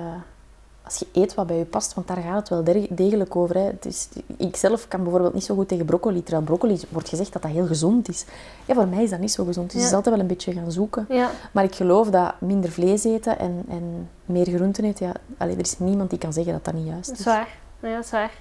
als 0.93 1.01
je 1.13 1.21
eet 1.21 1.35
wat 1.35 1.47
bij 1.47 1.57
je 1.57 1.65
past, 1.65 1.95
want 1.95 2.07
daar 2.09 2.17
gaat 2.17 2.37
het 2.39 2.49
wel 2.49 2.65
de- 2.65 2.87
degelijk 2.91 3.37
over. 3.37 3.57
Hè. 3.57 3.71
Is, 3.83 4.09
ik 4.37 4.57
zelf 4.57 4.89
kan 4.89 5.03
bijvoorbeeld 5.03 5.35
niet 5.35 5.45
zo 5.45 5.55
goed 5.55 5.69
tegen 5.69 5.85
broccoli, 5.85 6.23
terwijl 6.23 6.45
broccoli 6.45 6.81
wordt 6.89 7.09
gezegd 7.09 7.33
dat 7.33 7.43
dat 7.43 7.51
heel 7.51 7.67
gezond 7.67 8.09
is. 8.09 8.25
Ja, 8.67 8.75
voor 8.75 8.89
mij 8.89 9.03
is 9.03 9.11
dat 9.11 9.19
niet 9.19 9.33
zo 9.33 9.45
gezond, 9.45 9.67
dus 9.67 9.75
Ja. 9.75 9.81
je 9.81 9.87
is 9.89 9.95
altijd 9.95 10.15
wel 10.15 10.25
een 10.25 10.31
beetje 10.31 10.53
gaan 10.53 10.73
zoeken. 10.73 11.07
Ja. 11.09 11.31
Maar 11.53 11.65
ik 11.65 11.75
geloof 11.75 12.11
dat 12.11 12.35
minder 12.41 12.71
vlees 12.71 13.05
eten 13.05 13.39
en, 13.39 13.65
en 13.69 14.09
meer 14.25 14.47
groenten 14.47 14.85
eten, 14.85 15.07
ja, 15.07 15.13
allee, 15.39 15.55
er 15.55 15.61
is 15.61 15.79
niemand 15.79 16.11
die 16.11 16.19
kan 16.19 16.33
zeggen 16.33 16.53
dat 16.53 16.65
dat 16.65 16.75
niet 16.75 16.87
juist 16.87 17.11
is. 17.11 17.19
is 17.19 17.25
waar. 17.25 17.49
Ja, 17.83 17.95
dat 17.95 18.05
is 18.05 18.11
waar. 18.11 18.33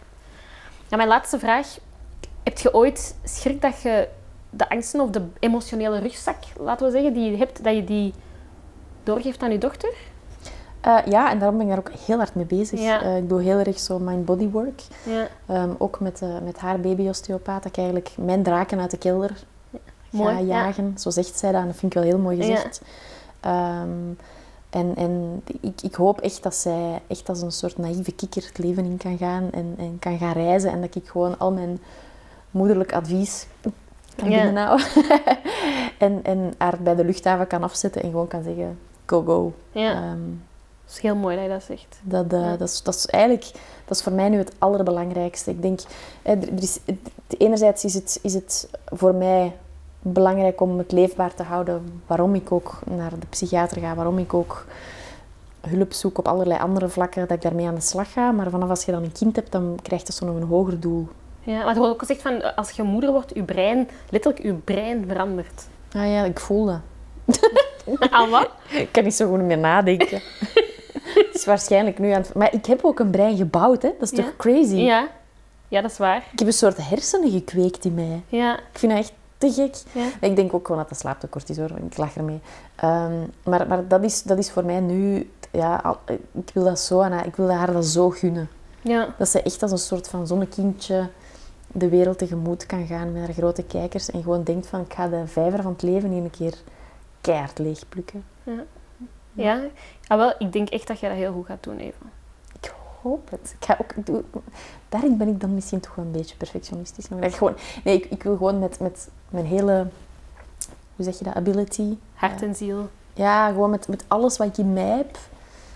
Ja, 0.87 0.97
mijn 0.97 1.09
laatste 1.09 1.39
vraag. 1.39 1.77
Heb 2.43 2.57
je 2.57 2.73
ooit 2.73 3.15
schrik 3.23 3.61
dat 3.61 3.81
je 3.81 4.07
de 4.49 4.69
angsten 4.69 5.01
of 5.01 5.09
de 5.09 5.21
emotionele 5.39 5.99
rugzak, 5.99 6.37
laten 6.59 6.85
we 6.85 6.91
zeggen, 6.91 7.13
die 7.13 7.31
je 7.31 7.37
hebt, 7.37 7.63
dat 7.63 7.75
je 7.75 7.83
die 7.83 8.13
doorgeeft 9.03 9.41
aan 9.41 9.51
je 9.51 9.57
dochter? 9.57 9.93
Eh, 10.81 10.97
ja, 11.05 11.31
en 11.31 11.39
daarom 11.39 11.57
ben 11.57 11.67
ik 11.67 11.71
daar 11.73 11.85
ook 11.85 11.99
heel 12.05 12.17
hard 12.17 12.35
mee 12.35 12.45
bezig. 12.45 12.79
Ja. 12.79 13.01
Eh, 13.01 13.17
ik 13.17 13.29
doe 13.29 13.41
heel 13.41 13.59
erg 13.59 13.79
zo 13.79 13.99
mind-body 13.99 14.49
work. 14.49 14.81
Ja. 15.03 15.27
Ehm, 15.47 15.69
ook 15.77 15.99
met, 15.99 16.21
eh, 16.21 16.29
met 16.43 16.57
haar 16.57 16.79
baby-osteopaat, 16.79 17.63
dat 17.63 17.71
ik 17.71 17.77
eigenlijk 17.77 18.11
mijn 18.17 18.43
draken 18.43 18.79
uit 18.79 18.91
de 18.91 18.97
kelder 18.97 19.43
ga 20.11 20.29
ja. 20.29 20.39
jagen. 20.39 20.93
Zo 20.97 21.09
zegt 21.09 21.37
zij 21.37 21.51
dat 21.51 21.61
en 21.61 21.67
dat 21.67 21.75
vind 21.75 21.95
ik 21.95 22.01
wel 22.01 22.09
heel 22.09 22.19
mooi 22.19 22.37
gezegd. 22.37 22.81
Ehm, 23.39 23.89
en 24.69 24.95
en 24.95 25.43
ik, 25.61 25.81
ik 25.81 25.95
hoop 25.95 26.21
echt 26.21 26.43
dat 26.43 26.55
zij 26.55 27.01
echt 27.07 27.29
als 27.29 27.41
een 27.41 27.51
soort 27.51 27.77
naïeve 27.77 28.11
kikker 28.11 28.43
het 28.45 28.57
leven 28.57 28.85
in 28.85 28.97
kan 28.97 29.17
gaan 29.17 29.49
en, 29.51 29.75
en 29.77 29.99
kan 29.99 30.17
gaan 30.17 30.33
reizen. 30.33 30.71
En 30.71 30.81
dat 30.81 30.95
ik 30.95 31.07
gewoon 31.07 31.39
al 31.39 31.51
mijn 31.51 31.81
moederlijk 32.51 32.93
advies 32.93 33.47
kan 34.15 34.29
binnenhouden. 34.29 34.87
en, 35.97 36.19
en 36.23 36.53
haar 36.57 36.77
bij 36.81 36.95
de 36.95 37.05
luchthaven 37.05 37.47
kan 37.47 37.63
afzetten 37.63 38.01
en 38.01 38.09
gewoon 38.09 38.27
kan 38.27 38.43
zeggen, 38.43 38.79
go, 39.05 39.23
go. 39.23 39.53
Ja, 39.71 39.93
dat 39.93 40.17
is 40.91 40.99
heel 40.99 41.15
mooi 41.15 41.35
dat 41.35 41.45
je 41.45 41.51
dat 41.51 41.63
zegt. 41.63 41.99
dat, 42.01 42.33
eh, 42.33 42.39
Ja. 42.39 42.57
dat, 42.57 42.69
is, 42.69 42.81
dat 42.83 42.95
is 42.95 43.05
eigenlijk 43.05 43.51
dat 43.85 43.97
is 43.97 44.03
voor 44.03 44.11
mij 44.13 44.29
nu 44.29 44.37
het 44.37 44.51
allerbelangrijkste. 44.57 45.49
Ik 45.51 45.61
denk, 45.61 45.79
hè, 46.21 46.31
er, 46.33 46.61
is, 46.61 46.79
het- 46.85 47.37
enerzijds 47.37 47.83
is 47.85 47.93
het, 47.93 48.19
is 48.21 48.33
het 48.33 48.69
voor 48.85 49.15
mij 49.15 49.55
belangrijk 50.01 50.61
om 50.61 50.77
het 50.77 50.91
leefbaar 50.91 51.33
te 51.33 51.43
houden. 51.43 52.01
Waarom 52.07 52.35
ik 52.35 52.51
ook 52.51 52.79
naar 52.85 53.09
de 53.19 53.25
psychiater 53.29 53.81
ga, 53.81 53.95
waarom 53.95 54.17
ik 54.17 54.33
ook 54.33 54.65
hulp 55.67 55.93
zoek 55.93 56.17
op 56.17 56.27
allerlei 56.27 56.59
andere 56.59 56.89
vlakken, 56.89 57.21
dat 57.27 57.37
ik 57.37 57.41
daarmee 57.43 57.67
aan 57.67 57.75
de 57.75 57.81
slag 57.81 58.11
ga. 58.11 58.31
Maar 58.31 58.49
vanaf 58.49 58.69
als 58.69 58.83
je 58.85 58.91
dan 58.91 59.03
een 59.03 59.11
kind 59.11 59.35
hebt, 59.35 59.51
dan 59.51 59.79
krijgt 59.81 60.07
dat 60.07 60.15
zo 60.15 60.25
nog 60.25 60.35
een 60.35 60.47
hoger 60.47 60.79
doel. 60.79 61.07
Ja, 61.43 61.57
maar 61.57 61.67
er 61.73 61.77
wordt 61.77 61.93
ook 61.93 61.99
gezegd 61.99 62.21
van 62.21 62.55
als 62.55 62.69
je 62.71 62.83
moeder 62.83 63.11
wordt, 63.11 63.31
je 63.35 63.43
brein, 63.43 63.89
letterlijk 64.09 64.43
je 64.43 64.53
brein 64.53 65.05
verandert. 65.07 65.67
Ah 65.95 66.07
ja, 66.07 66.23
ik 66.23 66.39
voel 66.39 66.65
dat. 66.65 66.79
Aan 68.11 68.29
wat? 68.39 68.49
Ik 68.69 68.91
kan 68.91 69.03
niet 69.03 69.13
zo 69.15 69.29
goed 69.29 69.41
meer 69.41 69.57
nadenken. 69.57 70.21
Het 71.13 71.29
is 71.33 71.45
waarschijnlijk 71.45 71.99
nu 71.99 72.09
aan 72.11 72.21
het... 72.21 72.33
Maar 72.33 72.53
ik 72.53 72.65
heb 72.65 72.79
ook 72.83 72.99
een 72.99 73.09
brein 73.09 73.37
gebouwd, 73.37 73.81
hè. 73.81 73.91
Dat 73.99 74.11
is 74.11 74.17
Ja. 74.17 74.23
toch 74.23 74.35
crazy? 74.37 74.75
Ja. 74.75 75.07
ja, 75.67 75.81
dat 75.81 75.91
is 75.91 75.97
waar. 75.97 76.17
Ik 76.31 76.39
heb 76.39 76.47
een 76.47 76.53
soort 76.53 76.89
hersenen 76.89 77.31
gekweekt 77.31 77.85
in 77.85 77.93
mij. 77.93 78.21
Ja. 78.27 78.57
Ik 78.57 78.79
vind 78.79 78.91
dat 78.91 79.01
echt 79.01 79.13
te 79.37 79.51
gek. 79.51 79.75
Ja. 79.91 80.27
Ik 80.27 80.35
denk 80.35 80.53
ook 80.53 80.65
gewoon 80.65 80.81
dat 80.81 80.89
dat 80.89 80.99
slaaptekort 80.99 81.49
is 81.49 81.57
hoor. 81.57 81.71
Ik 81.85 81.97
lach 81.97 82.15
ermee. 82.15 82.39
Ehm, 82.75 83.13
maar 83.43 83.67
maar 83.67 83.87
dat, 83.87 84.03
is, 84.03 84.23
dat 84.23 84.37
is 84.37 84.51
voor 84.51 84.65
mij 84.65 84.79
nu... 84.79 85.29
Ja, 85.51 85.75
al- 85.83 85.99
ik 86.33 86.49
wil 86.53 86.63
dat 86.63 86.79
zo 86.79 87.01
aan 87.01 87.11
haar, 87.11 87.25
ik 87.25 87.35
wil 87.35 87.51
haar 87.51 87.73
dat 87.73 87.85
zo 87.85 88.09
gunnen. 88.09 88.49
Ja. 88.81 89.15
Dat 89.17 89.29
ze 89.29 89.41
echt 89.41 89.61
als 89.61 89.71
een 89.71 89.77
soort 89.77 90.07
van 90.07 90.27
zonnekindje 90.27 91.09
de 91.67 91.89
wereld 91.89 92.17
tegemoet 92.17 92.65
kan 92.65 92.85
gaan 92.85 93.11
met 93.11 93.21
haar 93.25 93.33
grote 93.33 93.63
kijkers. 93.63 94.09
En 94.11 94.21
gewoon 94.23 94.43
denkt 94.43 94.67
van, 94.67 94.81
ik 94.81 94.93
ga 94.93 95.07
de 95.07 95.27
vijver 95.27 95.61
van 95.61 95.71
het 95.71 95.81
leven 95.81 96.09
hier 96.11 96.23
een 96.23 96.29
keer 96.29 96.53
keihard 97.21 97.59
leegplukken. 97.59 98.23
Ja. 99.33 99.59
Ah, 100.11 100.17
wel, 100.17 100.33
ik 100.37 100.51
denk 100.53 100.69
echt 100.69 100.87
dat 100.87 100.99
je 100.99 101.07
dat 101.07 101.15
heel 101.17 101.33
goed 101.33 101.45
gaat 101.45 101.63
doen, 101.63 101.77
Eva. 101.77 102.05
Ik 102.61 102.73
hoop 103.01 103.29
het. 103.29 103.55
Ik 103.59 103.65
ga 103.65 103.77
ook, 103.81 103.91
ik 103.93 104.05
doe- 104.05 104.23
daarin 104.89 105.17
ben 105.17 105.27
ik 105.27 105.39
dan 105.41 105.53
misschien 105.53 105.79
toch 105.79 105.95
wel 105.95 106.05
een 106.05 106.11
beetje 106.11 106.35
perfectionistisch. 106.35 107.09
Maar 107.09 107.21
dat 107.21 107.33
gewoon, 107.33 107.55
nee, 107.83 107.95
ik, 107.95 108.05
ik 108.05 108.23
wil 108.23 108.35
gewoon 108.37 108.59
met, 108.59 108.79
met 108.79 109.09
mijn 109.29 109.45
hele... 109.45 109.87
Hoe 110.95 111.05
zeg 111.05 111.17
je 111.17 111.23
dat? 111.23 111.33
Ability. 111.33 111.97
Hart 112.13 112.41
en 112.41 112.55
ziel. 112.55 112.89
Ja, 113.13 113.47
gewoon 113.47 113.69
met, 113.69 113.87
met 113.87 114.03
alles 114.07 114.37
wat 114.37 114.47
ik 114.47 114.57
in 114.57 114.73
mij 114.73 114.97
heb, 114.97 115.17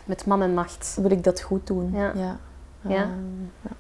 Met 0.05 0.25
man 0.25 0.41
en 0.41 0.53
macht. 0.53 0.97
wil 1.01 1.11
ik 1.11 1.23
dat 1.23 1.41
goed 1.41 1.67
doen. 1.67 1.91
Ja. 1.93 2.11
ja. 2.15 2.37
Ja. 2.81 3.01
Ehm, 3.01 3.71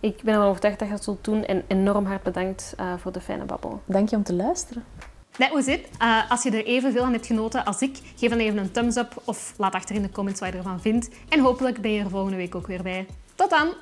Ik 0.00 0.22
ben 0.22 0.34
ervan 0.34 0.48
overtuigd 0.48 0.78
dat 0.78 0.88
je 0.88 0.94
dat 0.94 1.04
zult 1.04 1.24
doen. 1.24 1.44
En 1.44 1.62
enorm 1.66 2.06
hard 2.06 2.22
bedankt 2.22 2.74
eh, 2.76 2.92
voor 2.98 3.12
de 3.12 3.20
fijne 3.20 3.44
babbel. 3.44 3.80
dank 3.84 4.08
je 4.08 4.16
om 4.16 4.22
te 4.22 4.34
luisteren. 4.34 4.84
Dat 5.36 5.50
was. 5.50 5.66
Uh, 5.66 6.30
als 6.30 6.42
je 6.42 6.50
er 6.50 6.64
evenveel 6.64 7.04
aan 7.04 7.12
hebt 7.12 7.26
genoten 7.26 7.64
als 7.64 7.80
ik, 7.80 7.98
geef 8.16 8.30
dan 8.30 8.38
even 8.38 8.58
een 8.58 8.70
thumbs 8.70 8.96
up 8.96 9.22
of 9.24 9.54
laat 9.56 9.74
achter 9.74 9.94
in 9.94 10.02
de 10.02 10.10
comments 10.10 10.40
wat 10.40 10.52
je 10.52 10.56
ervan 10.56 10.80
vindt. 10.80 11.08
En 11.28 11.40
hopelijk 11.40 11.80
ben 11.80 11.92
je 11.92 12.02
er 12.02 12.10
volgende 12.10 12.36
week 12.36 12.54
ook 12.54 12.66
weer 12.66 12.82
bij. 12.82 13.06
Tot 13.34 13.50
dan! 13.50 13.72